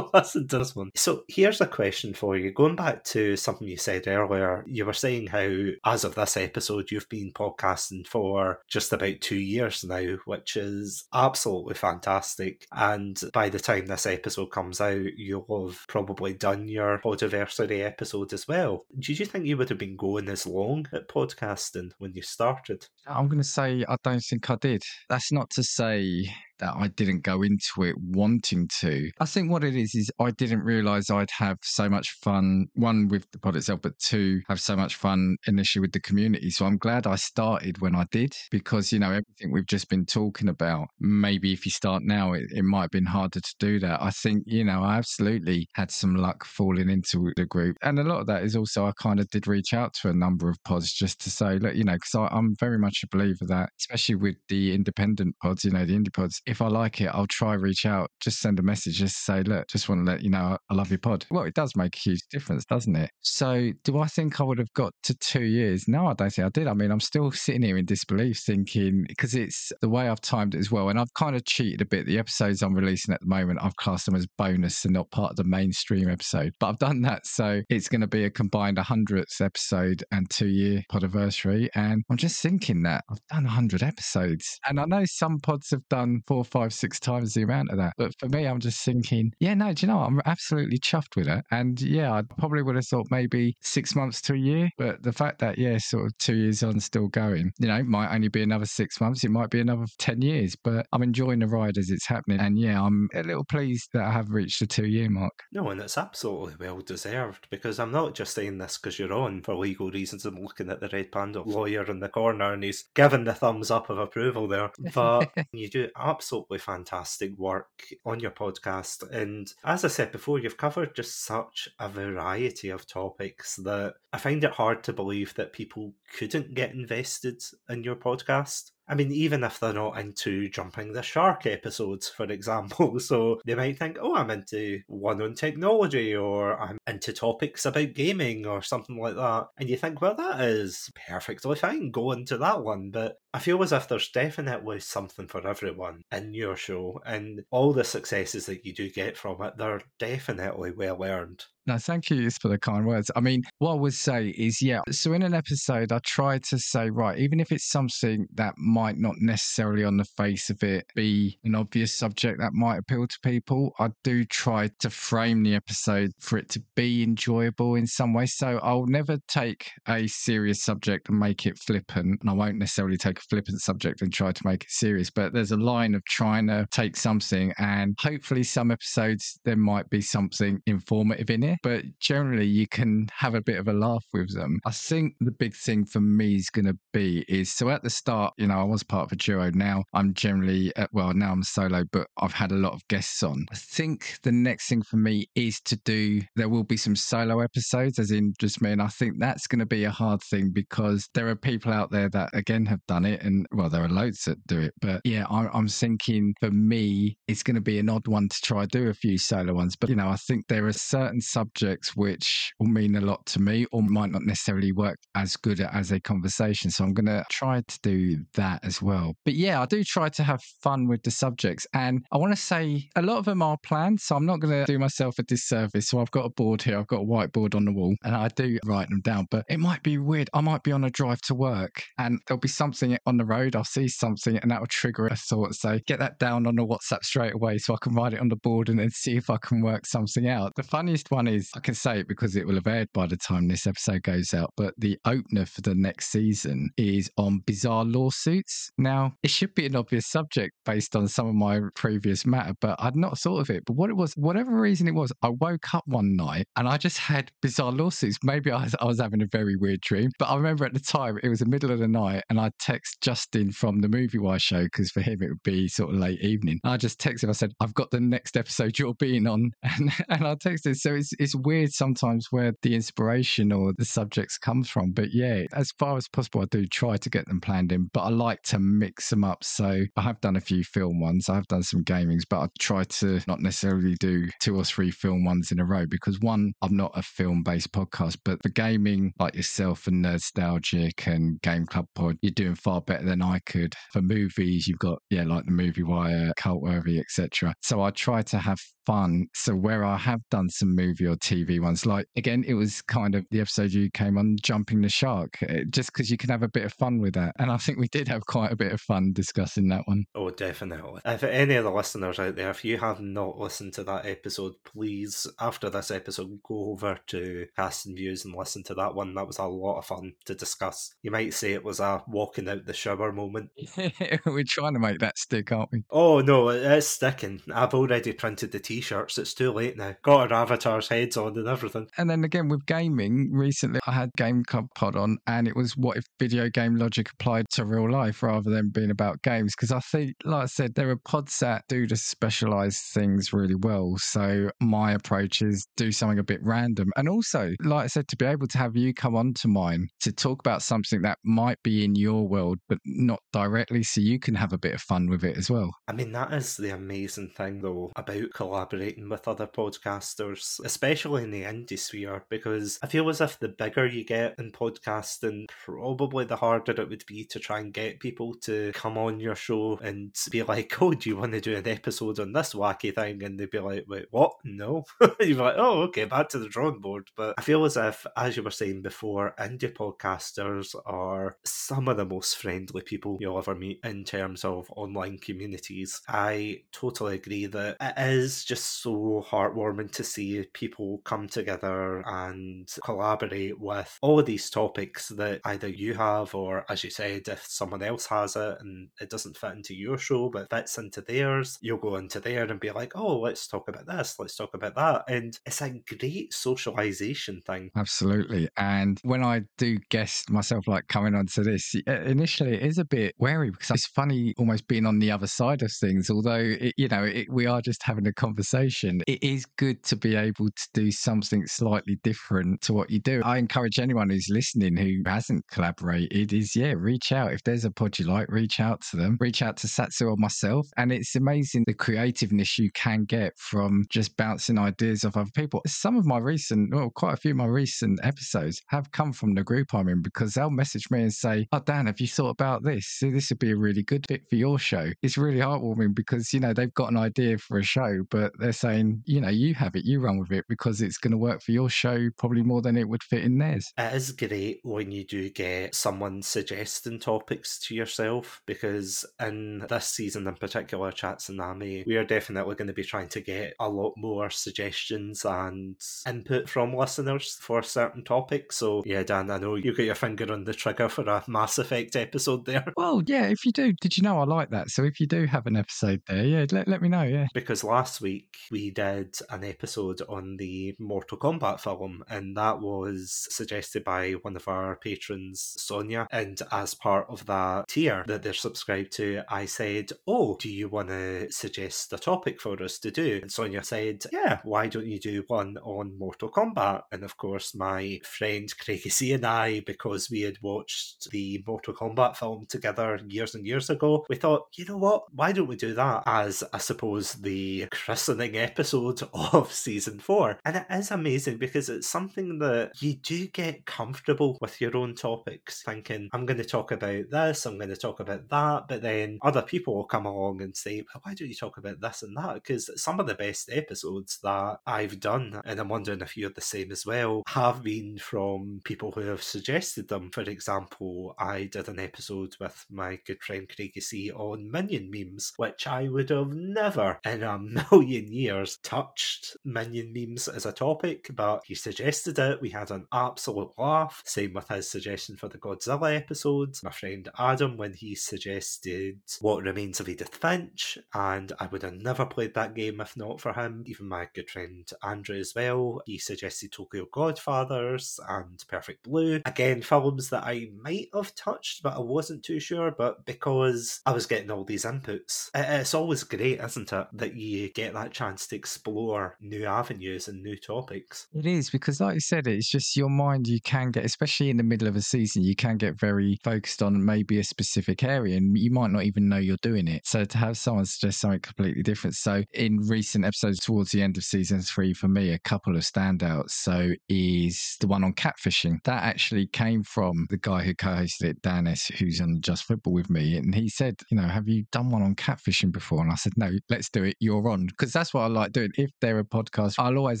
listen 0.13 0.47
to 0.49 0.59
this 0.59 0.75
one. 0.75 0.91
So 0.95 1.23
here's 1.27 1.61
a 1.61 1.67
question 1.67 2.13
for 2.13 2.37
you. 2.37 2.51
Going 2.51 2.75
back 2.75 3.03
to 3.05 3.35
something 3.35 3.67
you 3.67 3.77
said 3.77 4.07
earlier, 4.07 4.63
you 4.67 4.85
were 4.85 4.93
saying 4.93 5.27
how, 5.27 5.49
as 5.85 6.03
of 6.03 6.15
this 6.15 6.37
episode, 6.37 6.91
you've 6.91 7.09
been 7.09 7.31
podcasting 7.31 7.70
podcasting 7.71 8.07
for 8.07 8.59
just 8.67 8.93
about 8.93 9.21
two 9.21 9.37
years 9.37 9.83
now, 9.83 10.17
which 10.25 10.55
is 10.55 11.05
absolutely 11.13 11.75
fantastic. 11.75 12.65
And 12.71 13.19
by 13.33 13.49
the 13.49 13.59
time 13.59 13.87
this 13.87 14.05
episode 14.05 14.47
comes 14.47 14.81
out, 14.81 15.17
you'll 15.17 15.67
have 15.67 15.79
probably 15.87 16.33
done 16.33 16.67
your 16.67 16.99
podiversary 16.99 17.85
episode 17.85 18.33
as 18.33 18.47
well. 18.47 18.85
Did 18.99 19.19
you 19.19 19.25
think 19.25 19.45
you 19.45 19.57
would 19.57 19.69
have 19.69 19.77
been 19.77 19.97
going 19.97 20.27
as 20.29 20.45
long 20.45 20.87
at 20.93 21.07
podcasting 21.07 21.91
when 21.99 22.13
you 22.13 22.21
started? 22.21 22.87
I'm 23.07 23.27
going 23.27 23.41
to 23.41 23.47
say 23.47 23.85
I 23.87 23.95
don't 24.03 24.23
think 24.23 24.49
I 24.49 24.55
did. 24.55 24.83
That's 25.09 25.31
not 25.31 25.49
to 25.51 25.63
say 25.63 26.33
that 26.61 26.73
I 26.77 26.87
didn't 26.87 27.23
go 27.23 27.41
into 27.41 27.83
it 27.83 27.95
wanting 27.99 28.69
to. 28.79 29.11
I 29.19 29.25
think 29.25 29.51
what 29.51 29.63
it 29.63 29.75
is 29.75 29.93
is 29.95 30.09
I 30.19 30.31
didn't 30.31 30.61
realize 30.61 31.09
I'd 31.09 31.29
have 31.31 31.57
so 31.61 31.89
much 31.89 32.11
fun, 32.23 32.67
one 32.73 33.07
with 33.07 33.29
the 33.31 33.39
pod 33.39 33.55
itself, 33.55 33.81
but 33.81 33.97
two, 33.99 34.41
have 34.47 34.61
so 34.61 34.75
much 34.75 34.95
fun 34.95 35.35
initially 35.47 35.81
with 35.81 35.91
the 35.91 35.99
community. 35.99 36.49
So 36.49 36.65
I'm 36.65 36.77
glad 36.77 37.07
I 37.07 37.15
started 37.15 37.81
when 37.81 37.95
I 37.95 38.05
did 38.11 38.33
because, 38.51 38.91
you 38.91 38.99
know, 38.99 39.09
everything 39.09 39.51
we've 39.51 39.67
just 39.67 39.89
been 39.89 40.05
talking 40.05 40.47
about, 40.47 40.87
maybe 40.99 41.51
if 41.51 41.65
you 41.65 41.71
start 41.71 42.03
now, 42.03 42.33
it, 42.33 42.43
it 42.51 42.63
might 42.63 42.83
have 42.83 42.91
been 42.91 43.05
harder 43.05 43.39
to 43.39 43.55
do 43.59 43.79
that. 43.79 44.01
I 44.01 44.11
think, 44.11 44.43
you 44.45 44.63
know, 44.63 44.83
I 44.83 44.95
absolutely 44.97 45.67
had 45.73 45.91
some 45.91 46.15
luck 46.15 46.45
falling 46.45 46.89
into 46.89 47.31
the 47.35 47.45
group. 47.45 47.77
And 47.81 47.99
a 47.99 48.03
lot 48.03 48.21
of 48.21 48.27
that 48.27 48.43
is 48.43 48.55
also 48.55 48.85
I 48.85 48.91
kind 49.01 49.19
of 49.19 49.27
did 49.29 49.47
reach 49.47 49.73
out 49.73 49.93
to 50.01 50.09
a 50.09 50.13
number 50.13 50.49
of 50.49 50.63
pods 50.63 50.93
just 50.93 51.19
to 51.21 51.29
say, 51.29 51.57
look, 51.57 51.75
you 51.75 51.83
know, 51.83 51.93
because 51.93 52.29
I'm 52.31 52.55
very 52.59 52.77
much 52.77 53.01
a 53.03 53.07
believer 53.07 53.45
that, 53.47 53.69
especially 53.79 54.15
with 54.15 54.35
the 54.47 54.73
independent 54.73 55.35
pods, 55.41 55.65
you 55.65 55.71
know, 55.71 55.85
the 55.85 55.97
indie 55.97 56.13
pods, 56.13 56.41
if 56.51 56.61
I 56.61 56.67
like 56.67 56.99
it, 56.99 57.07
I'll 57.07 57.27
try 57.27 57.53
reach 57.53 57.85
out, 57.85 58.11
just 58.19 58.39
send 58.39 58.59
a 58.59 58.61
message, 58.61 58.97
just 58.97 59.25
say, 59.25 59.41
look, 59.43 59.67
just 59.69 59.87
want 59.87 60.05
to 60.05 60.11
let 60.11 60.21
you 60.21 60.29
know 60.29 60.57
I 60.69 60.73
love 60.73 60.91
your 60.91 60.99
pod. 60.99 61.25
Well, 61.31 61.45
it 61.45 61.53
does 61.53 61.77
make 61.77 61.95
a 61.95 61.99
huge 61.99 62.19
difference, 62.29 62.65
doesn't 62.65 62.95
it? 62.95 63.09
So, 63.21 63.71
do 63.85 63.99
I 63.99 64.07
think 64.07 64.41
I 64.41 64.43
would 64.43 64.57
have 64.57 64.71
got 64.73 64.91
to 65.03 65.15
two 65.15 65.43
years? 65.43 65.87
No, 65.87 66.07
I 66.07 66.13
don't 66.13 66.29
think 66.29 66.45
I 66.45 66.49
did. 66.49 66.67
I 66.67 66.73
mean, 66.73 66.91
I'm 66.91 66.99
still 66.99 67.31
sitting 67.31 67.61
here 67.61 67.77
in 67.77 67.85
disbelief, 67.85 68.41
thinking 68.45 69.05
because 69.07 69.33
it's 69.33 69.71
the 69.81 69.87
way 69.87 70.09
I've 70.09 70.19
timed 70.19 70.53
it 70.53 70.59
as 70.59 70.69
well, 70.69 70.89
and 70.89 70.99
I've 70.99 71.13
kind 71.13 71.37
of 71.37 71.45
cheated 71.45 71.81
a 71.81 71.85
bit. 71.85 72.05
The 72.05 72.19
episodes 72.19 72.61
I'm 72.61 72.73
releasing 72.73 73.13
at 73.13 73.21
the 73.21 73.27
moment, 73.27 73.59
I've 73.61 73.77
classed 73.77 74.07
them 74.07 74.15
as 74.15 74.27
bonus 74.37 74.83
and 74.83 74.93
not 74.93 75.09
part 75.11 75.31
of 75.31 75.37
the 75.37 75.45
mainstream 75.45 76.09
episode, 76.09 76.51
but 76.59 76.67
I've 76.67 76.79
done 76.79 77.01
that, 77.03 77.25
so 77.25 77.61
it's 77.69 77.87
going 77.87 78.01
to 78.01 78.07
be 78.07 78.25
a 78.25 78.29
combined 78.29 78.77
100th 78.77 79.39
episode 79.39 80.03
and 80.11 80.29
two 80.29 80.49
year 80.49 80.83
podiversary, 80.91 81.69
and 81.75 82.03
I'm 82.09 82.17
just 82.17 82.41
thinking 82.41 82.83
that 82.83 83.05
I've 83.09 83.25
done 83.31 83.45
100 83.45 83.83
episodes, 83.83 84.59
and 84.67 84.81
I 84.81 84.85
know 84.85 85.05
some 85.05 85.39
pods 85.39 85.69
have 85.71 85.87
done 85.87 86.19
four 86.27 86.40
or 86.41 86.45
five, 86.45 86.73
six 86.73 86.99
times 86.99 87.33
the 87.33 87.43
amount 87.43 87.71
of 87.71 87.77
that. 87.77 87.93
But 87.97 88.13
for 88.19 88.27
me, 88.29 88.45
I'm 88.45 88.59
just 88.59 88.83
thinking, 88.83 89.31
yeah, 89.39 89.53
no, 89.53 89.73
do 89.73 89.85
you 89.85 89.91
know 89.91 89.99
what? 89.99 90.07
I'm 90.07 90.21
absolutely 90.25 90.79
chuffed 90.79 91.15
with 91.15 91.27
it. 91.27 91.45
And 91.51 91.79
yeah, 91.81 92.11
I 92.13 92.23
probably 92.39 92.63
would 92.63 92.75
have 92.75 92.87
thought 92.87 93.07
maybe 93.11 93.55
six 93.61 93.95
months 93.95 94.21
to 94.21 94.33
a 94.33 94.37
year. 94.37 94.69
But 94.77 95.03
the 95.03 95.13
fact 95.13 95.39
that, 95.39 95.57
yeah, 95.57 95.77
sort 95.77 96.05
of 96.05 96.17
two 96.17 96.35
years 96.35 96.63
on, 96.63 96.79
still 96.79 97.07
going, 97.07 97.51
you 97.59 97.67
know, 97.67 97.83
might 97.83 98.13
only 98.13 98.27
be 98.27 98.43
another 98.43 98.65
six 98.65 98.99
months. 98.99 99.23
It 99.23 99.31
might 99.31 99.49
be 99.49 99.59
another 99.59 99.85
10 99.99 100.21
years. 100.21 100.55
But 100.61 100.87
I'm 100.91 101.03
enjoying 101.03 101.39
the 101.39 101.47
ride 101.47 101.77
as 101.77 101.89
it's 101.89 102.07
happening. 102.07 102.39
And 102.39 102.57
yeah, 102.57 102.81
I'm 102.81 103.09
a 103.13 103.23
little 103.23 103.45
pleased 103.45 103.89
that 103.93 104.03
I 104.03 104.11
have 104.11 104.29
reached 104.29 104.59
the 104.59 104.67
two 104.67 104.87
year 104.87 105.09
mark. 105.09 105.43
No, 105.51 105.69
and 105.69 105.81
it's 105.81 105.97
absolutely 105.97 106.55
well 106.59 106.79
deserved 106.79 107.47
because 107.49 107.79
I'm 107.79 107.91
not 107.91 108.15
just 108.15 108.33
saying 108.33 108.57
this 108.57 108.77
because 108.77 108.97
you're 108.97 109.13
on 109.13 109.41
for 109.41 109.55
legal 109.55 109.91
reasons. 109.91 110.25
I'm 110.25 110.41
looking 110.41 110.69
at 110.69 110.79
the 110.79 110.89
Red 110.89 111.11
Panda 111.11 111.41
lawyer 111.41 111.85
in 111.85 111.99
the 111.99 112.09
corner 112.09 112.53
and 112.53 112.63
he's 112.63 112.85
giving 112.95 113.25
the 113.25 113.33
thumbs 113.33 113.69
up 113.71 113.89
of 113.89 113.99
approval 113.99 114.47
there. 114.47 114.71
But 114.93 115.31
you 115.51 115.69
do 115.69 115.89
absolutely 115.97 116.20
absolutely 116.21 116.59
fantastic 116.59 117.35
work 117.35 117.83
on 118.05 118.19
your 118.19 118.29
podcast. 118.29 119.09
And 119.11 119.51
as 119.65 119.83
I 119.83 119.87
said 119.87 120.11
before, 120.11 120.37
you've 120.37 120.55
covered 120.55 120.95
just 120.95 121.25
such 121.25 121.67
a 121.79 121.89
variety 121.89 122.69
of 122.69 122.87
topics 122.87 123.55
that 123.55 123.95
I 124.13 124.19
find 124.19 124.43
it 124.43 124.51
hard 124.51 124.83
to 124.83 124.93
believe 124.93 125.33
that 125.33 125.51
people 125.51 125.93
couldn't 126.15 126.53
get 126.53 126.75
invested 126.75 127.41
in 127.69 127.83
your 127.83 127.95
podcast. 127.95 128.69
I 128.87 128.95
mean, 128.95 129.11
even 129.11 129.43
if 129.43 129.59
they're 129.59 129.73
not 129.73 129.97
into 129.97 130.49
jumping 130.49 130.91
the 130.91 131.01
shark 131.01 131.45
episodes, 131.45 132.09
for 132.09 132.25
example, 132.25 132.99
so 132.99 133.39
they 133.45 133.55
might 133.55 133.79
think, 133.79 133.97
oh, 134.01 134.15
I'm 134.15 134.29
into 134.31 134.81
one 134.87 135.21
on 135.21 135.33
technology 135.33 136.15
or 136.15 136.59
I'm 136.59 136.77
into 136.87 137.13
topics 137.13 137.65
about 137.65 137.93
gaming 137.93 138.45
or 138.45 138.61
something 138.61 138.97
like 138.97 139.15
that. 139.15 139.47
And 139.57 139.69
you 139.69 139.77
think, 139.77 140.01
well, 140.01 140.15
that 140.15 140.41
is 140.41 140.89
perfectly 141.07 141.55
fine. 141.55 141.91
Go 141.91 142.11
into 142.11 142.37
that 142.37 142.63
one. 142.63 142.91
But 142.91 143.17
I 143.33 143.39
feel 143.39 143.63
as 143.63 143.71
if 143.71 143.87
there's 143.87 144.09
definitely 144.09 144.81
something 144.81 145.27
for 145.27 145.47
everyone 145.47 146.01
in 146.11 146.33
your 146.33 146.57
show, 146.57 146.99
and 147.05 147.43
all 147.49 147.71
the 147.71 147.83
successes 147.83 148.45
that 148.47 148.65
you 148.65 148.73
do 148.73 148.89
get 148.89 149.17
from 149.17 149.41
it, 149.41 149.53
they're 149.57 149.81
definitely 149.99 150.71
well 150.71 151.01
earned. 151.03 151.45
No, 151.67 151.77
thank 151.77 152.09
you 152.09 152.27
for 152.31 152.47
the 152.47 152.57
kind 152.57 152.87
words. 152.87 153.11
I 153.15 153.19
mean, 153.19 153.43
what 153.59 153.73
I 153.73 153.75
would 153.75 153.93
say 153.93 154.29
is, 154.29 154.63
yeah. 154.63 154.81
So 154.89 155.13
in 155.13 155.21
an 155.21 155.35
episode, 155.35 155.91
I 155.91 155.99
try 155.99 156.39
to 156.39 156.57
say, 156.57 156.89
right, 156.89 157.19
even 157.19 157.39
if 157.39 157.51
it's 157.51 157.69
something 157.69 158.25
that 158.33 158.55
might 158.57 158.97
not 158.97 159.13
necessarily 159.19 159.83
on 159.83 159.97
the 159.97 160.05
face 160.17 160.49
of 160.49 160.63
it 160.63 160.85
be 160.95 161.37
an 161.43 161.53
obvious 161.53 161.95
subject 161.95 162.39
that 162.39 162.53
might 162.53 162.77
appeal 162.77 163.05
to 163.05 163.17
people, 163.23 163.73
I 163.77 163.91
do 164.03 164.25
try 164.25 164.71
to 164.79 164.89
frame 164.89 165.43
the 165.43 165.53
episode 165.53 166.11
for 166.19 166.39
it 166.39 166.49
to 166.49 166.63
be 166.75 167.03
enjoyable 167.03 167.75
in 167.75 167.85
some 167.85 168.11
way. 168.11 168.25
So 168.25 168.59
I'll 168.63 168.87
never 168.87 169.19
take 169.27 169.69
a 169.87 170.07
serious 170.07 170.63
subject 170.63 171.09
and 171.09 171.19
make 171.19 171.45
it 171.45 171.59
flippant, 171.59 172.21
and 172.21 172.29
I 172.29 172.33
won't 172.33 172.57
necessarily 172.57 172.97
take 172.97 173.19
a 173.19 173.23
flippant 173.29 173.61
subject 173.61 174.01
and 174.01 174.11
try 174.11 174.31
to 174.31 174.41
make 174.45 174.63
it 174.63 174.71
serious. 174.71 175.11
But 175.11 175.33
there's 175.33 175.51
a 175.51 175.57
line 175.57 175.93
of 175.93 176.03
trying 176.05 176.47
to 176.47 176.65
take 176.71 176.97
something, 176.97 177.53
and 177.59 177.95
hopefully, 178.01 178.41
some 178.41 178.71
episodes 178.71 179.39
there 179.45 179.55
might 179.55 179.87
be 179.91 180.01
something 180.01 180.59
informative 180.65 181.29
in 181.29 181.43
it 181.43 181.50
but 181.63 181.83
generally 181.99 182.45
you 182.45 182.67
can 182.67 183.07
have 183.13 183.35
a 183.35 183.41
bit 183.41 183.57
of 183.57 183.67
a 183.67 183.73
laugh 183.73 184.05
with 184.13 184.33
them. 184.33 184.59
I 184.65 184.71
think 184.71 185.15
the 185.19 185.31
big 185.31 185.55
thing 185.55 185.85
for 185.85 186.01
me 186.01 186.35
is 186.35 186.49
going 186.49 186.65
to 186.65 186.77
be 186.93 187.25
is 187.27 187.51
so 187.51 187.69
at 187.69 187.83
the 187.83 187.89
start, 187.89 188.33
you 188.37 188.47
know, 188.47 188.59
I 188.59 188.63
was 188.63 188.83
part 188.83 189.05
of 189.05 189.11
a 189.11 189.15
duo. 189.15 189.51
Now 189.51 189.83
I'm 189.93 190.13
generally, 190.13 190.71
at, 190.75 190.85
uh, 190.85 190.87
well, 190.93 191.13
now 191.13 191.31
I'm 191.31 191.43
solo, 191.43 191.83
but 191.91 192.07
I've 192.17 192.33
had 192.33 192.51
a 192.51 192.55
lot 192.55 192.73
of 192.73 192.87
guests 192.87 193.23
on. 193.23 193.45
I 193.51 193.55
think 193.55 194.17
the 194.23 194.31
next 194.31 194.67
thing 194.67 194.81
for 194.81 194.97
me 194.97 195.27
is 195.35 195.59
to 195.61 195.75
do, 195.77 196.21
there 196.35 196.49
will 196.49 196.63
be 196.63 196.77
some 196.77 196.95
solo 196.95 197.39
episodes, 197.39 197.99
as 197.99 198.11
in 198.11 198.33
just 198.39 198.61
me. 198.61 198.71
And 198.71 198.81
I 198.81 198.87
think 198.87 199.15
that's 199.19 199.47
going 199.47 199.59
to 199.59 199.65
be 199.65 199.83
a 199.83 199.91
hard 199.91 200.21
thing 200.29 200.51
because 200.51 201.07
there 201.13 201.27
are 201.29 201.35
people 201.35 201.73
out 201.73 201.91
there 201.91 202.09
that, 202.09 202.29
again, 202.33 202.65
have 202.65 202.85
done 202.87 203.05
it. 203.05 203.21
And 203.23 203.45
well, 203.51 203.69
there 203.69 203.83
are 203.83 203.89
loads 203.89 204.23
that 204.25 204.45
do 204.47 204.59
it. 204.59 204.73
But 204.81 205.01
yeah, 205.03 205.25
I'm, 205.29 205.49
I'm 205.53 205.67
thinking 205.67 206.33
for 206.39 206.51
me, 206.51 207.17
it's 207.27 207.43
going 207.43 207.55
to 207.55 207.61
be 207.61 207.79
an 207.79 207.89
odd 207.89 208.07
one 208.07 208.29
to 208.29 208.37
try 208.43 208.65
to 208.65 208.67
do 208.67 208.89
a 208.89 208.93
few 208.93 209.17
solo 209.17 209.53
ones. 209.53 209.75
But, 209.75 209.89
you 209.89 209.95
know, 209.95 210.09
I 210.09 210.17
think 210.17 210.47
there 210.47 210.65
are 210.67 210.73
certain 210.73 211.21
sub 211.21 211.40
subjects 211.41 211.95
which 211.95 212.53
will 212.59 212.67
mean 212.67 212.95
a 212.95 213.01
lot 213.01 213.25
to 213.25 213.41
me 213.41 213.65
or 213.71 213.81
might 213.81 214.11
not 214.11 214.21
necessarily 214.23 214.71
work 214.71 214.97
as 215.15 215.35
good 215.37 215.59
as 215.59 215.91
a 215.91 215.99
conversation. 215.99 216.69
So 216.69 216.83
I'm 216.83 216.93
going 216.93 217.07
to 217.07 217.23
try 217.31 217.61
to 217.67 217.79
do 217.81 218.17
that 218.35 218.63
as 218.63 218.81
well. 218.81 219.13
But 219.25 219.33
yeah, 219.33 219.61
I 219.61 219.65
do 219.65 219.83
try 219.83 220.09
to 220.09 220.23
have 220.23 220.41
fun 220.61 220.87
with 220.87 221.01
the 221.03 221.11
subjects. 221.11 221.65
And 221.73 222.03
I 222.11 222.17
want 222.17 222.31
to 222.33 222.41
say 222.41 222.89
a 222.95 223.01
lot 223.01 223.17
of 223.17 223.25
them 223.25 223.41
are 223.41 223.57
planned. 223.63 223.99
So 223.99 224.15
I'm 224.15 224.25
not 224.25 224.39
going 224.39 224.53
to 224.53 224.71
do 224.71 224.77
myself 224.77 225.17
a 225.17 225.23
disservice. 225.23 225.89
So 225.89 225.99
I've 225.99 226.11
got 226.11 226.25
a 226.25 226.29
board 226.29 226.61
here, 226.61 226.77
I've 226.77 226.87
got 226.87 227.01
a 227.01 227.05
whiteboard 227.05 227.55
on 227.55 227.65
the 227.65 227.73
wall, 227.73 227.95
and 228.03 228.15
I 228.15 228.27
do 228.29 228.59
write 228.65 228.89
them 228.89 229.01
down. 229.01 229.25
But 229.31 229.45
it 229.49 229.59
might 229.59 229.81
be 229.83 229.97
weird. 229.97 230.29
I 230.33 230.41
might 230.41 230.63
be 230.63 230.71
on 230.71 230.83
a 230.83 230.89
drive 230.89 231.21
to 231.21 231.35
work 231.35 231.83
and 231.97 232.19
there'll 232.27 232.39
be 232.39 232.47
something 232.47 232.97
on 233.05 233.17
the 233.17 233.25
road. 233.25 233.55
I'll 233.55 233.63
see 233.63 233.87
something 233.87 234.37
and 234.37 234.51
that 234.51 234.59
will 234.59 234.67
trigger 234.67 235.07
a 235.07 235.15
thought. 235.15 235.55
So 235.55 235.79
get 235.87 235.99
that 235.99 236.19
down 236.19 236.45
on 236.45 236.55
the 236.55 236.65
WhatsApp 236.65 237.03
straight 237.03 237.33
away 237.33 237.57
so 237.57 237.73
I 237.73 237.77
can 237.81 237.93
write 237.93 238.13
it 238.13 238.19
on 238.19 238.29
the 238.29 238.35
board 238.35 238.69
and 238.69 238.79
then 238.79 238.91
see 238.91 239.17
if 239.17 239.29
I 239.29 239.37
can 239.37 239.61
work 239.61 239.85
something 239.85 240.27
out. 240.27 240.53
The 240.55 240.63
funniest 240.63 241.09
one 241.09 241.27
is 241.31 241.49
I 241.55 241.59
can 241.59 241.73
say 241.73 241.99
it 241.99 242.07
because 242.07 242.35
it 242.35 242.45
will 242.45 242.55
have 242.55 242.67
aired 242.67 242.89
by 242.93 243.07
the 243.07 243.17
time 243.17 243.47
this 243.47 243.67
episode 243.67 244.03
goes 244.03 244.33
out, 244.33 244.53
but 244.57 244.73
the 244.77 244.97
opener 245.05 245.45
for 245.45 245.61
the 245.61 245.75
next 245.75 246.11
season 246.11 246.69
is 246.77 247.09
on 247.17 247.39
bizarre 247.45 247.85
lawsuits. 247.85 248.71
Now, 248.77 249.13
it 249.23 249.31
should 249.31 249.55
be 249.55 249.65
an 249.65 249.75
obvious 249.75 250.07
subject 250.07 250.53
based 250.65 250.95
on 250.95 251.07
some 251.07 251.27
of 251.27 251.35
my 251.35 251.61
previous 251.75 252.25
matter, 252.25 252.53
but 252.61 252.75
I'd 252.79 252.95
not 252.95 253.17
thought 253.17 253.39
of 253.39 253.49
it. 253.49 253.63
But 253.65 253.75
what 253.75 253.89
it 253.89 253.95
was, 253.95 254.13
whatever 254.13 254.51
reason 254.59 254.87
it 254.87 254.95
was, 254.95 255.11
I 255.21 255.29
woke 255.29 255.73
up 255.73 255.83
one 255.87 256.15
night 256.15 256.45
and 256.55 256.67
I 256.67 256.77
just 256.77 256.97
had 256.97 257.31
bizarre 257.41 257.71
lawsuits. 257.71 258.17
Maybe 258.23 258.51
I 258.51 258.63
was, 258.63 258.75
I 258.79 258.85
was 258.85 258.99
having 258.99 259.21
a 259.21 259.27
very 259.27 259.55
weird 259.55 259.81
dream, 259.81 260.11
but 260.19 260.25
I 260.25 260.35
remember 260.35 260.65
at 260.65 260.73
the 260.73 260.79
time 260.79 261.19
it 261.23 261.29
was 261.29 261.39
the 261.39 261.45
middle 261.45 261.71
of 261.71 261.79
the 261.79 261.87
night 261.87 262.23
and 262.29 262.39
I 262.39 262.51
text 262.59 263.01
Justin 263.01 263.51
from 263.51 263.79
the 263.79 263.89
Movie 263.89 264.19
Wire 264.19 264.39
show 264.39 264.63
because 264.63 264.91
for 264.91 265.01
him 265.01 265.21
it 265.21 265.29
would 265.29 265.43
be 265.43 265.67
sort 265.67 265.93
of 265.93 265.99
late 265.99 266.21
evening. 266.21 266.59
I 266.63 266.77
just 266.77 266.99
texted 266.99 267.23
him, 267.23 267.29
I 267.29 267.33
said, 267.33 267.53
I've 267.59 267.73
got 267.73 267.91
the 267.91 267.99
next 267.99 268.37
episode 268.37 268.77
you're 268.77 268.93
being 268.95 269.27
on. 269.27 269.51
And, 269.71 269.89
and 270.09 270.27
I 270.27 270.35
texted, 270.35 270.75
so 270.75 270.95
it's, 270.95 271.13
it's 271.21 271.35
weird 271.35 271.71
sometimes 271.71 272.27
where 272.31 272.51
the 272.63 272.73
inspiration 272.73 273.51
or 273.51 273.73
the 273.77 273.85
subjects 273.85 274.39
comes 274.39 274.67
from. 274.67 274.91
But 274.91 275.13
yeah, 275.13 275.43
as 275.53 275.71
far 275.77 275.95
as 275.95 276.07
possible, 276.07 276.41
I 276.41 276.45
do 276.49 276.65
try 276.65 276.97
to 276.97 277.09
get 277.11 277.27
them 277.27 277.39
planned 277.39 277.71
in, 277.71 277.91
but 277.93 278.01
I 278.01 278.09
like 278.09 278.41
to 278.45 278.57
mix 278.57 279.11
them 279.11 279.23
up. 279.23 279.43
So 279.43 279.83
I 279.95 280.01
have 280.01 280.19
done 280.21 280.35
a 280.35 280.41
few 280.41 280.63
film 280.63 280.99
ones, 280.99 281.29
I 281.29 281.35
have 281.35 281.47
done 281.47 281.61
some 281.61 281.83
gamings, 281.83 282.23
but 282.27 282.39
I 282.39 282.47
try 282.59 282.85
to 282.85 283.19
not 283.27 283.39
necessarily 283.39 283.93
do 283.99 284.27
two 284.39 284.57
or 284.57 284.63
three 284.63 284.89
film 284.89 285.23
ones 285.23 285.51
in 285.51 285.59
a 285.59 285.65
row 285.65 285.85
because 285.85 286.19
one, 286.21 286.53
I'm 286.63 286.75
not 286.75 286.91
a 286.95 287.03
film 287.03 287.43
based 287.43 287.71
podcast, 287.71 288.17
but 288.25 288.41
for 288.41 288.49
gaming, 288.49 289.13
like 289.19 289.35
yourself 289.35 289.85
and 289.85 290.03
Nerdstalgic 290.03 291.05
and 291.05 291.39
Game 291.41 291.67
Club 291.67 291.85
Pod, 291.93 292.17
you're 292.23 292.31
doing 292.31 292.55
far 292.55 292.81
better 292.81 293.05
than 293.05 293.21
I 293.21 293.39
could. 293.45 293.75
For 293.93 294.01
movies, 294.01 294.67
you've 294.67 294.79
got, 294.79 294.97
yeah, 295.11 295.25
like 295.25 295.45
the 295.45 295.51
Movie 295.51 295.83
Wire, 295.83 296.31
Cultworthy, 296.39 296.99
etc. 296.99 297.53
So 297.61 297.83
I 297.83 297.91
try 297.91 298.23
to 298.23 298.39
have 298.39 298.57
fun. 298.85 299.27
So 299.35 299.53
where 299.53 299.83
I 299.83 299.97
have 299.97 300.21
done 300.31 300.49
some 300.49 300.75
movie 300.75 301.10
or 301.11 301.15
TV 301.15 301.61
ones, 301.61 301.85
like 301.85 302.07
again, 302.15 302.43
it 302.47 302.53
was 302.53 302.81
kind 302.81 303.15
of 303.15 303.25
the 303.31 303.41
episode 303.41 303.71
you 303.71 303.89
came 303.91 304.17
on 304.17 304.37
jumping 304.41 304.81
the 304.81 304.89
shark, 304.89 305.37
eh, 305.43 305.63
just 305.69 305.91
because 305.91 306.09
you 306.09 306.17
can 306.17 306.29
have 306.29 306.43
a 306.43 306.47
bit 306.47 306.65
of 306.65 306.73
fun 306.73 306.99
with 306.99 307.13
that. 307.13 307.35
And 307.39 307.51
I 307.51 307.57
think 307.57 307.77
we 307.77 307.87
did 307.87 308.07
have 308.07 308.25
quite 308.25 308.51
a 308.51 308.55
bit 308.55 308.71
of 308.71 308.81
fun 308.81 309.13
discussing 309.13 309.69
that 309.69 309.87
one. 309.87 310.05
Oh, 310.15 310.29
definitely. 310.29 311.01
If 311.05 311.23
any 311.23 311.55
of 311.55 311.63
the 311.63 311.71
listeners 311.71 312.19
out 312.19 312.35
there, 312.35 312.49
if 312.49 312.65
you 312.65 312.77
have 312.77 312.99
not 312.99 313.37
listened 313.37 313.73
to 313.73 313.83
that 313.83 314.05
episode, 314.05 314.53
please, 314.63 315.27
after 315.39 315.69
this 315.69 315.91
episode, 315.91 316.39
go 316.43 316.71
over 316.71 316.99
to 317.07 317.47
Casting 317.55 317.95
Views 317.95 318.25
and 318.25 318.35
listen 318.35 318.63
to 318.63 318.73
that 318.75 318.95
one. 318.95 319.13
That 319.13 319.27
was 319.27 319.37
a 319.37 319.45
lot 319.45 319.79
of 319.79 319.85
fun 319.85 320.13
to 320.25 320.35
discuss. 320.35 320.95
You 321.01 321.11
might 321.11 321.33
say 321.33 321.53
it 321.53 321.63
was 321.63 321.79
a 321.79 322.03
walking 322.07 322.47
out 322.47 322.65
the 322.65 322.73
shower 322.73 323.11
moment. 323.11 323.51
We're 324.25 324.43
trying 324.43 324.73
to 324.73 324.79
make 324.79 324.99
that 324.99 325.17
stick, 325.17 325.51
aren't 325.51 325.71
we? 325.71 325.83
Oh, 325.89 326.21
no, 326.21 326.49
it's 326.49 326.87
sticking. 326.87 327.41
I've 327.53 327.73
already 327.73 328.13
printed 328.13 328.51
the 328.51 328.59
t 328.59 328.81
shirts. 328.81 329.17
It's 329.17 329.33
too 329.33 329.51
late 329.51 329.77
now. 329.77 329.95
Got 330.01 330.31
our 330.31 330.41
avatars' 330.41 330.89
heads 331.01 331.17
on 331.17 331.37
and 331.37 331.47
everything. 331.47 331.87
And 331.97 332.09
then 332.09 332.23
again 332.23 332.47
with 332.47 332.65
gaming, 332.65 333.31
recently 333.31 333.79
I 333.87 333.91
had 333.91 334.09
Game 334.17 334.43
Club 334.43 334.67
Pod 334.75 334.95
on, 334.95 335.17
and 335.27 335.47
it 335.47 335.55
was 335.55 335.75
what 335.75 335.97
if 335.97 336.03
video 336.19 336.49
game 336.49 336.75
logic 336.75 337.09
applied 337.13 337.45
to 337.51 337.65
real 337.65 337.91
life 337.91 338.23
rather 338.23 338.49
than 338.49 338.69
being 338.69 338.91
about 338.91 339.21
games? 339.23 339.53
Because 339.55 339.71
I 339.71 339.79
think, 339.79 340.13
like 340.23 340.43
I 340.43 340.47
said, 340.47 340.75
there 340.75 340.89
are 340.89 340.97
pods 340.97 341.37
that 341.39 341.63
do 341.67 341.87
the 341.87 341.95
specialized 341.95 342.81
things 342.93 343.33
really 343.33 343.55
well. 343.55 343.95
So 343.97 344.49
my 344.61 344.93
approach 344.93 345.41
is 345.41 345.67
do 345.77 345.91
something 345.91 346.19
a 346.19 346.23
bit 346.23 346.39
random. 346.43 346.91
And 346.95 347.09
also, 347.09 347.51
like 347.63 347.85
I 347.85 347.87
said, 347.87 348.07
to 348.09 348.17
be 348.17 348.25
able 348.25 348.47
to 348.47 348.57
have 348.57 348.75
you 348.75 348.93
come 348.93 349.15
on 349.15 349.33
to 349.35 349.47
mine 349.47 349.87
to 350.01 350.11
talk 350.11 350.39
about 350.39 350.61
something 350.61 351.01
that 351.01 351.17
might 351.23 351.57
be 351.63 351.83
in 351.83 351.95
your 351.95 352.27
world, 352.27 352.59
but 352.69 352.77
not 352.85 353.19
directly, 353.33 353.83
so 353.83 354.01
you 354.01 354.19
can 354.19 354.35
have 354.35 354.53
a 354.53 354.57
bit 354.57 354.73
of 354.73 354.81
fun 354.81 355.09
with 355.09 355.23
it 355.23 355.37
as 355.37 355.49
well. 355.49 355.71
I 355.87 355.93
mean, 355.93 356.11
that 356.11 356.33
is 356.33 356.57
the 356.57 356.73
amazing 356.73 357.29
thing, 357.29 357.61
though, 357.61 357.91
about 357.95 358.31
collaborating 358.33 359.09
with 359.09 359.27
other 359.27 359.47
podcasters, 359.47 360.59
especially 360.63 360.90
in 360.91 361.31
the 361.31 361.43
indie 361.43 361.79
sphere, 361.79 362.25
because 362.29 362.77
I 362.83 362.87
feel 362.87 363.09
as 363.09 363.21
if 363.21 363.39
the 363.39 363.47
bigger 363.47 363.85
you 363.85 364.03
get 364.03 364.35
in 364.37 364.51
podcasting, 364.51 365.45
probably 365.63 366.25
the 366.25 366.35
harder 366.35 366.73
it 366.73 366.89
would 366.89 367.05
be 367.05 367.23
to 367.25 367.39
try 367.39 367.59
and 367.59 367.73
get 367.73 367.99
people 367.99 368.35
to 368.41 368.71
come 368.73 368.97
on 368.97 369.19
your 369.19 369.35
show 369.35 369.77
and 369.77 370.13
be 370.29 370.43
like, 370.43 370.81
oh, 370.81 370.91
do 370.91 371.09
you 371.09 371.17
want 371.17 371.31
to 371.31 371.41
do 371.41 371.55
an 371.55 371.67
episode 371.67 372.19
on 372.19 372.33
this 372.33 372.53
wacky 372.53 372.93
thing? 372.93 373.23
And 373.23 373.39
they'd 373.39 373.49
be 373.49 373.59
like, 373.59 373.85
wait, 373.87 374.07
what? 374.11 374.33
No. 374.43 374.83
You're 375.19 375.37
like, 375.37 375.55
oh, 375.57 375.83
okay, 375.83 376.05
back 376.05 376.29
to 376.29 376.39
the 376.39 376.49
drawing 376.49 376.79
board. 376.79 377.09
But 377.15 377.35
I 377.37 377.41
feel 377.41 377.63
as 377.65 377.77
if, 377.77 378.05
as 378.17 378.35
you 378.35 378.43
were 378.43 378.51
saying 378.51 378.81
before, 378.81 379.33
indie 379.39 379.73
podcasters 379.73 380.75
are 380.85 381.37
some 381.45 381.87
of 381.87 381.97
the 381.97 382.05
most 382.05 382.37
friendly 382.37 382.81
people 382.81 383.17
you'll 383.19 383.37
ever 383.37 383.55
meet 383.55 383.79
in 383.83 384.03
terms 384.03 384.43
of 384.43 384.69
online 384.75 385.17
communities. 385.17 386.01
I 386.07 386.63
totally 386.71 387.15
agree 387.15 387.45
that 387.47 387.77
it 387.79 387.93
is 387.97 388.43
just 388.43 388.81
so 388.81 389.25
heartwarming 389.27 389.91
to 389.93 390.03
see 390.03 390.45
people 390.53 390.70
come 391.03 391.27
together 391.27 392.03
and 392.05 392.67
collaborate 392.83 393.59
with 393.59 393.97
all 394.01 394.19
of 394.19 394.25
these 394.25 394.49
topics 394.49 395.09
that 395.09 395.41
either 395.45 395.67
you 395.67 395.93
have 395.93 396.33
or, 396.35 396.65
as 396.69 396.83
you 396.83 396.89
said, 396.89 397.27
if 397.27 397.45
someone 397.45 397.83
else 397.83 398.05
has 398.07 398.35
it 398.35 398.57
and 398.59 398.89
it 398.99 399.09
doesn't 399.09 399.37
fit 399.37 399.53
into 399.53 399.73
your 399.73 399.97
show 399.97 400.29
but 400.29 400.49
fits 400.49 400.77
into 400.77 401.01
theirs, 401.01 401.57
you'll 401.61 401.77
go 401.77 401.95
into 401.95 402.19
there 402.19 402.43
and 402.43 402.59
be 402.59 402.71
like, 402.71 402.91
oh, 402.95 403.19
let's 403.19 403.47
talk 403.47 403.67
about 403.67 403.85
this, 403.85 404.15
let's 404.19 404.35
talk 404.35 404.53
about 404.53 404.75
that. 404.75 405.03
And 405.07 405.37
it's 405.45 405.61
a 405.61 405.69
great 405.69 406.33
socialization 406.33 407.41
thing. 407.41 407.71
Absolutely. 407.75 408.49
And 408.57 408.99
when 409.03 409.23
I 409.23 409.41
do 409.57 409.77
guess 409.89 410.23
myself 410.29 410.67
like 410.67 410.87
coming 410.87 411.15
onto 411.15 411.43
this, 411.43 411.75
initially 411.87 412.53
it 412.53 412.63
is 412.63 412.77
a 412.77 412.85
bit 412.85 413.15
wary 413.17 413.51
because 413.51 413.71
it's 413.71 413.87
funny 413.87 414.33
almost 414.37 414.67
being 414.67 414.85
on 414.85 414.99
the 414.99 415.11
other 415.11 415.27
side 415.27 415.61
of 415.61 415.71
things, 415.71 416.09
although, 416.09 416.55
it, 416.59 416.73
you 416.77 416.87
know, 416.87 417.03
it, 417.03 417.27
we 417.29 417.45
are 417.45 417.61
just 417.61 417.83
having 417.83 418.07
a 418.07 418.13
conversation. 418.13 419.01
It 419.07 419.23
is 419.23 419.45
good 419.57 419.83
to 419.83 419.95
be 419.95 420.15
able 420.15 420.49
to 420.63 420.81
do 420.81 420.91
something 420.91 421.45
slightly 421.47 421.97
different 422.03 422.61
to 422.61 422.73
what 422.73 422.89
you 422.89 422.99
do. 422.99 423.21
I 423.23 423.37
encourage 423.37 423.79
anyone 423.79 424.09
who's 424.09 424.29
listening 424.29 424.75
who 424.75 425.01
hasn't 425.05 425.47
collaborated 425.47 426.33
is, 426.33 426.55
yeah, 426.55 426.73
reach 426.77 427.11
out. 427.11 427.33
If 427.33 427.43
there's 427.43 427.65
a 427.65 427.71
pod 427.71 427.99
you 427.99 428.05
like, 428.05 428.29
reach 428.29 428.59
out 428.59 428.81
to 428.91 428.97
them, 428.97 429.17
reach 429.19 429.41
out 429.41 429.57
to 429.57 429.67
Satsu 429.67 430.09
or 430.09 430.17
myself. 430.17 430.67
And 430.77 430.91
it's 430.91 431.15
amazing 431.15 431.63
the 431.67 431.73
creativeness 431.73 432.57
you 432.57 432.71
can 432.71 433.05
get 433.05 433.33
from 433.37 433.85
just 433.89 434.15
bouncing 434.17 434.57
ideas 434.57 435.03
off 435.03 435.17
other 435.17 435.29
people. 435.35 435.61
Some 435.67 435.95
of 435.97 436.05
my 436.05 436.17
recent, 436.17 436.73
well, 436.73 436.89
quite 436.89 437.13
a 437.13 437.17
few 437.17 437.31
of 437.31 437.37
my 437.37 437.45
recent 437.45 437.99
episodes 438.03 438.61
have 438.67 438.91
come 438.91 439.13
from 439.13 439.33
the 439.35 439.43
group 439.43 439.73
I'm 439.73 439.89
in 439.89 440.01
because 440.01 440.33
they'll 440.33 440.49
message 440.49 440.89
me 440.91 441.01
and 441.01 441.13
say, 441.13 441.47
Oh, 441.51 441.59
Dan, 441.59 441.87
have 441.87 441.99
you 441.99 442.07
thought 442.07 442.29
about 442.29 442.63
this? 442.63 442.99
This 443.01 443.29
would 443.29 443.39
be 443.39 443.51
a 443.51 443.57
really 443.57 443.83
good 443.83 444.05
fit 444.07 444.21
for 444.29 444.35
your 444.35 444.59
show. 444.59 444.89
It's 445.01 445.17
really 445.17 445.39
heartwarming 445.39 445.95
because, 445.95 446.33
you 446.33 446.39
know, 446.39 446.53
they've 446.53 446.73
got 446.73 446.91
an 446.91 446.97
idea 446.97 447.37
for 447.37 447.57
a 447.57 447.63
show, 447.63 448.03
but 448.09 448.31
they're 448.39 448.51
saying, 448.51 449.03
you 449.05 449.21
know, 449.21 449.29
you 449.29 449.53
have 449.55 449.75
it, 449.75 449.85
you 449.85 449.99
run 449.99 450.19
with 450.19 450.31
it 450.31 450.45
because 450.51 450.81
it's 450.81 450.97
going 450.97 451.11
to 451.11 451.17
work 451.17 451.41
for 451.41 451.53
your 451.53 451.69
show 451.69 452.09
probably 452.17 452.43
more 452.43 452.61
than 452.61 452.75
it 452.75 452.89
would 452.89 453.03
fit 453.03 453.23
in 453.23 453.37
theirs. 453.37 453.71
It 453.77 453.93
is 453.93 454.11
great 454.11 454.59
when 454.63 454.91
you 454.91 455.05
do 455.05 455.29
get 455.29 455.73
someone 455.73 456.21
suggesting 456.21 456.99
topics 456.99 457.57
to 457.67 457.73
yourself 457.73 458.41
because 458.45 459.05
in 459.17 459.65
this 459.69 459.87
season 459.87 460.27
in 460.27 460.35
particular, 460.35 460.91
Chatsunami, 460.91 461.87
we 461.87 461.95
are 461.95 462.03
definitely 462.03 462.55
going 462.55 462.67
to 462.67 462.73
be 462.73 462.83
trying 462.83 463.07
to 463.07 463.21
get 463.21 463.53
a 463.61 463.69
lot 463.69 463.93
more 463.95 464.29
suggestions 464.29 465.23
and 465.23 465.77
input 466.05 466.49
from 466.49 466.75
listeners 466.75 467.37
for 467.39 467.63
certain 467.63 468.03
topics. 468.03 468.57
So, 468.57 468.83
yeah, 468.85 469.03
Dan, 469.03 469.31
I 469.31 469.37
know 469.37 469.55
you 469.55 469.73
got 469.73 469.85
your 469.85 469.95
finger 469.95 470.33
on 470.33 470.43
the 470.43 470.53
trigger 470.53 470.89
for 470.89 471.03
a 471.03 471.23
Mass 471.29 471.57
Effect 471.57 471.95
episode 471.95 472.45
there. 472.45 472.65
Well, 472.81 473.03
yeah, 473.05 473.27
if 473.27 473.45
you 473.45 473.51
do, 473.51 473.73
did 473.79 473.95
you 473.95 474.03
know 474.03 474.19
I 474.19 474.23
like 474.23 474.49
that? 474.49 474.69
So 474.69 474.83
if 474.83 474.99
you 474.99 475.05
do 475.05 475.25
have 475.25 475.45
an 475.45 475.55
episode 475.55 476.01
there, 476.07 476.25
yeah, 476.25 476.45
let, 476.51 476.67
let 476.67 476.81
me 476.81 476.89
know, 476.89 477.03
yeah. 477.03 477.27
Because 477.33 477.63
last 477.63 478.01
week 478.01 478.27
we 478.49 478.71
did 478.71 479.15
an 479.29 479.43
episode 479.43 480.01
on 480.09 480.37
the 480.41 480.75
Mortal 480.79 481.19
Kombat 481.19 481.59
film, 481.59 482.03
and 482.09 482.35
that 482.35 482.59
was 482.61 483.27
suggested 483.29 483.83
by 483.83 484.13
one 484.23 484.35
of 484.35 484.47
our 484.47 484.75
patrons, 484.75 485.53
Sonia. 485.59 486.07
And 486.11 486.41
as 486.51 486.73
part 486.73 487.05
of 487.09 487.27
that 487.27 487.67
tier 487.67 488.03
that 488.07 488.23
they're 488.23 488.33
subscribed 488.33 488.91
to, 488.93 489.21
I 489.29 489.45
said, 489.45 489.91
Oh, 490.07 490.37
do 490.39 490.49
you 490.49 490.67
want 490.67 490.87
to 490.87 491.31
suggest 491.31 491.93
a 491.93 491.99
topic 491.99 492.41
for 492.41 492.61
us 492.63 492.79
to 492.79 492.89
do? 492.89 493.19
And 493.21 493.31
Sonia 493.31 493.63
said, 493.63 494.03
Yeah, 494.11 494.39
why 494.43 494.65
don't 494.65 494.87
you 494.87 494.99
do 494.99 495.23
one 495.27 495.57
on 495.61 495.99
Mortal 495.99 496.31
Kombat? 496.31 496.83
And 496.91 497.03
of 497.03 497.17
course, 497.17 497.53
my 497.53 497.99
friend 498.03 498.51
Craigie 498.57 498.89
C 498.89 499.13
and 499.13 499.25
I, 499.27 499.59
because 499.59 500.09
we 500.09 500.21
had 500.21 500.41
watched 500.41 501.11
the 501.11 501.43
Mortal 501.45 501.75
Kombat 501.75 502.17
film 502.17 502.47
together 502.49 502.99
years 503.05 503.35
and 503.35 503.45
years 503.45 503.69
ago, 503.69 504.07
we 504.09 504.15
thought, 504.15 504.47
you 504.55 504.65
know 504.65 504.77
what? 504.77 505.03
Why 505.13 505.33
don't 505.33 505.47
we 505.47 505.55
do 505.55 505.75
that 505.75 506.01
as, 506.07 506.43
I 506.51 506.57
suppose, 506.57 507.13
the 507.13 507.67
christening 507.71 508.37
episode 508.37 509.03
of 509.13 509.53
season 509.53 509.99
four? 509.99 510.30
And 510.45 510.57
it 510.57 510.65
is 510.69 510.91
amazing 510.91 511.37
because 511.37 511.69
it's 511.69 511.87
something 511.87 512.39
that 512.39 512.71
you 512.81 512.95
do 512.95 513.27
get 513.27 513.65
comfortable 513.65 514.37
with 514.41 514.59
your 514.61 514.75
own 514.75 514.95
topics, 514.95 515.63
thinking, 515.63 516.09
I'm 516.13 516.25
going 516.25 516.37
to 516.37 516.45
talk 516.45 516.71
about 516.71 517.09
this, 517.09 517.45
I'm 517.45 517.57
going 517.57 517.69
to 517.69 517.77
talk 517.77 517.99
about 517.99 518.29
that, 518.29 518.67
but 518.67 518.81
then 518.81 519.19
other 519.21 519.41
people 519.41 519.75
will 519.75 519.85
come 519.85 520.05
along 520.05 520.41
and 520.41 520.55
say, 520.55 520.83
well, 520.93 521.01
why 521.03 521.13
don't 521.13 521.27
you 521.27 521.35
talk 521.35 521.57
about 521.57 521.81
this 521.81 522.03
and 522.03 522.15
that? 522.17 522.35
Because 522.35 522.69
some 522.81 522.99
of 522.99 523.07
the 523.07 523.15
best 523.15 523.49
episodes 523.51 524.19
that 524.23 524.59
I've 524.65 524.99
done, 524.99 525.41
and 525.45 525.59
I'm 525.59 525.69
wondering 525.69 526.01
if 526.01 526.17
you're 526.17 526.29
the 526.29 526.41
same 526.41 526.71
as 526.71 526.85
well, 526.85 527.23
have 527.27 527.63
been 527.63 527.97
from 527.97 528.61
people 528.63 528.91
who 528.91 529.01
have 529.01 529.23
suggested 529.23 529.87
them. 529.87 530.09
For 530.11 530.21
example, 530.21 531.15
I 531.17 531.45
did 531.45 531.67
an 531.67 531.79
episode 531.79 532.35
with 532.39 532.65
my 532.69 532.99
good 533.05 533.21
friend 533.21 533.47
Craigie 533.53 533.81
C 533.81 534.11
on 534.11 534.49
Minion 534.51 534.89
memes, 534.91 535.33
which 535.37 535.67
I 535.67 535.87
would 535.87 536.09
have 536.09 536.33
never 536.33 536.99
in 537.05 537.23
a 537.23 537.39
million 537.71 538.11
years 538.11 538.57
touched 538.57 539.37
Minion 539.45 539.93
memes 539.93 540.20
as 540.27 540.45
a 540.45 540.51
topic, 540.51 541.09
but 541.13 541.41
he 541.45 541.55
suggested 541.55 542.19
it. 542.19 542.41
We 542.41 542.49
had 542.49 542.71
an 542.71 542.87
absolute 542.93 543.51
laugh. 543.57 544.01
Same 544.05 544.33
with 544.33 544.47
his 544.47 544.69
suggestion 544.69 545.15
for 545.15 545.27
the 545.27 545.37
Godzilla 545.37 545.95
episode. 545.95 546.55
My 546.63 546.71
friend 546.71 547.09
Adam, 547.17 547.57
when 547.57 547.73
he 547.73 547.95
suggested 547.95 548.99
What 549.19 549.43
Remains 549.43 549.79
of 549.79 549.89
Edith 549.89 550.15
Finch, 550.15 550.77
and 550.93 551.31
I 551.39 551.47
would 551.47 551.63
have 551.63 551.73
never 551.73 552.05
played 552.05 552.33
that 552.33 552.55
game 552.55 552.81
if 552.81 552.95
not 552.97 553.21
for 553.21 553.33
him. 553.33 553.63
Even 553.65 553.87
my 553.87 554.07
good 554.13 554.29
friend 554.29 554.69
Andrew 554.83 555.17
as 555.17 555.33
well. 555.35 555.81
He 555.85 555.97
suggested 555.97 556.51
Tokyo 556.51 556.85
Godfathers 556.91 557.99
and 558.07 558.43
Perfect 558.47 558.83
Blue. 558.83 559.21
Again, 559.25 559.61
films 559.61 560.09
that 560.09 560.23
I 560.23 560.49
might 560.61 560.89
have 560.93 561.15
touched, 561.15 561.63
but 561.63 561.75
I 561.75 561.79
wasn't 561.79 562.23
too 562.23 562.39
sure. 562.39 562.71
But 562.71 563.05
because 563.05 563.81
I 563.85 563.91
was 563.91 564.05
getting 564.05 564.31
all 564.31 564.43
these 564.43 564.65
inputs, 564.65 565.29
it's 565.33 565.73
always 565.73 566.03
great, 566.03 566.39
isn't 566.39 566.73
it, 566.73 566.87
that 566.93 567.15
you 567.15 567.49
get 567.51 567.73
that 567.73 567.91
chance 567.91 568.27
to 568.27 568.35
explore 568.35 569.17
new 569.19 569.45
avenues 569.45 570.07
and 570.11 570.21
new 570.21 570.37
topics. 570.37 571.07
It 571.13 571.25
is 571.25 571.49
because, 571.49 571.81
like 571.81 571.95
you 571.95 571.99
said, 571.99 572.27
it's 572.27 572.49
just 572.49 572.77
your 572.77 572.89
mind. 572.89 573.27
You 573.27 573.41
can 573.41 573.71
get, 573.71 573.85
especially 573.85 574.29
in 574.29 574.37
the 574.37 574.43
middle 574.43 574.67
of 574.67 574.75
a 574.75 574.81
season, 574.81 575.23
you 575.23 575.35
can 575.35 575.57
get 575.57 575.79
very 575.79 576.19
focused 576.23 576.61
on 576.61 576.85
maybe 576.85 577.19
a 577.19 577.23
specific 577.23 577.83
area, 577.83 578.17
and 578.17 578.37
you 578.37 578.51
might 578.51 578.71
not 578.71 578.83
even 578.83 579.09
know 579.09 579.17
you're 579.17 579.37
doing 579.41 579.67
it. 579.67 579.85
So 579.85 580.05
to 580.05 580.17
have 580.17 580.37
someone 580.37 580.65
suggest 580.65 580.99
something 580.99 581.19
completely 581.21 581.63
different. 581.63 581.95
So 581.95 582.23
in 582.33 582.59
recent 582.67 583.05
episodes 583.05 583.39
towards 583.39 583.71
the 583.71 583.81
end 583.81 583.97
of 583.97 584.03
season 584.03 584.41
three, 584.41 584.73
for 584.73 584.87
me, 584.87 585.11
a 585.11 585.19
couple 585.19 585.55
of 585.55 585.63
standouts. 585.63 586.31
So 586.31 586.73
is 586.89 587.57
the 587.59 587.67
one 587.67 587.83
on 587.83 587.93
catfishing 587.93 588.57
that 588.65 588.83
actually 588.83 589.27
came 589.27 589.63
from 589.63 590.05
the 590.09 590.17
guy 590.17 590.43
who 590.43 590.53
co-hosted 590.53 591.03
it, 591.03 591.21
Danis, 591.21 591.71
who's 591.75 592.01
on 592.01 592.19
Just 592.21 592.43
Football 592.43 592.73
with 592.73 592.89
me, 592.89 593.17
and 593.17 593.33
he 593.33 593.49
said, 593.49 593.75
you 593.89 593.97
know, 593.97 594.07
have 594.07 594.27
you 594.27 594.43
done 594.51 594.69
one 594.69 594.81
on 594.81 594.95
catfishing 594.95 595.51
before? 595.51 595.81
And 595.81 595.91
I 595.91 595.95
said, 595.95 596.13
no, 596.17 596.31
let's 596.49 596.69
do 596.69 596.83
it. 596.83 596.95
You're 596.99 597.29
on 597.29 597.47
because 597.47 597.71
that's 597.71 597.93
what 597.93 598.01
I 598.01 598.07
like 598.07 598.33
doing. 598.33 598.51
If 598.57 598.71
they're 598.81 598.99
a 598.99 599.05
podcast, 599.05 599.55
I'll 599.57 599.77
always 599.77 600.00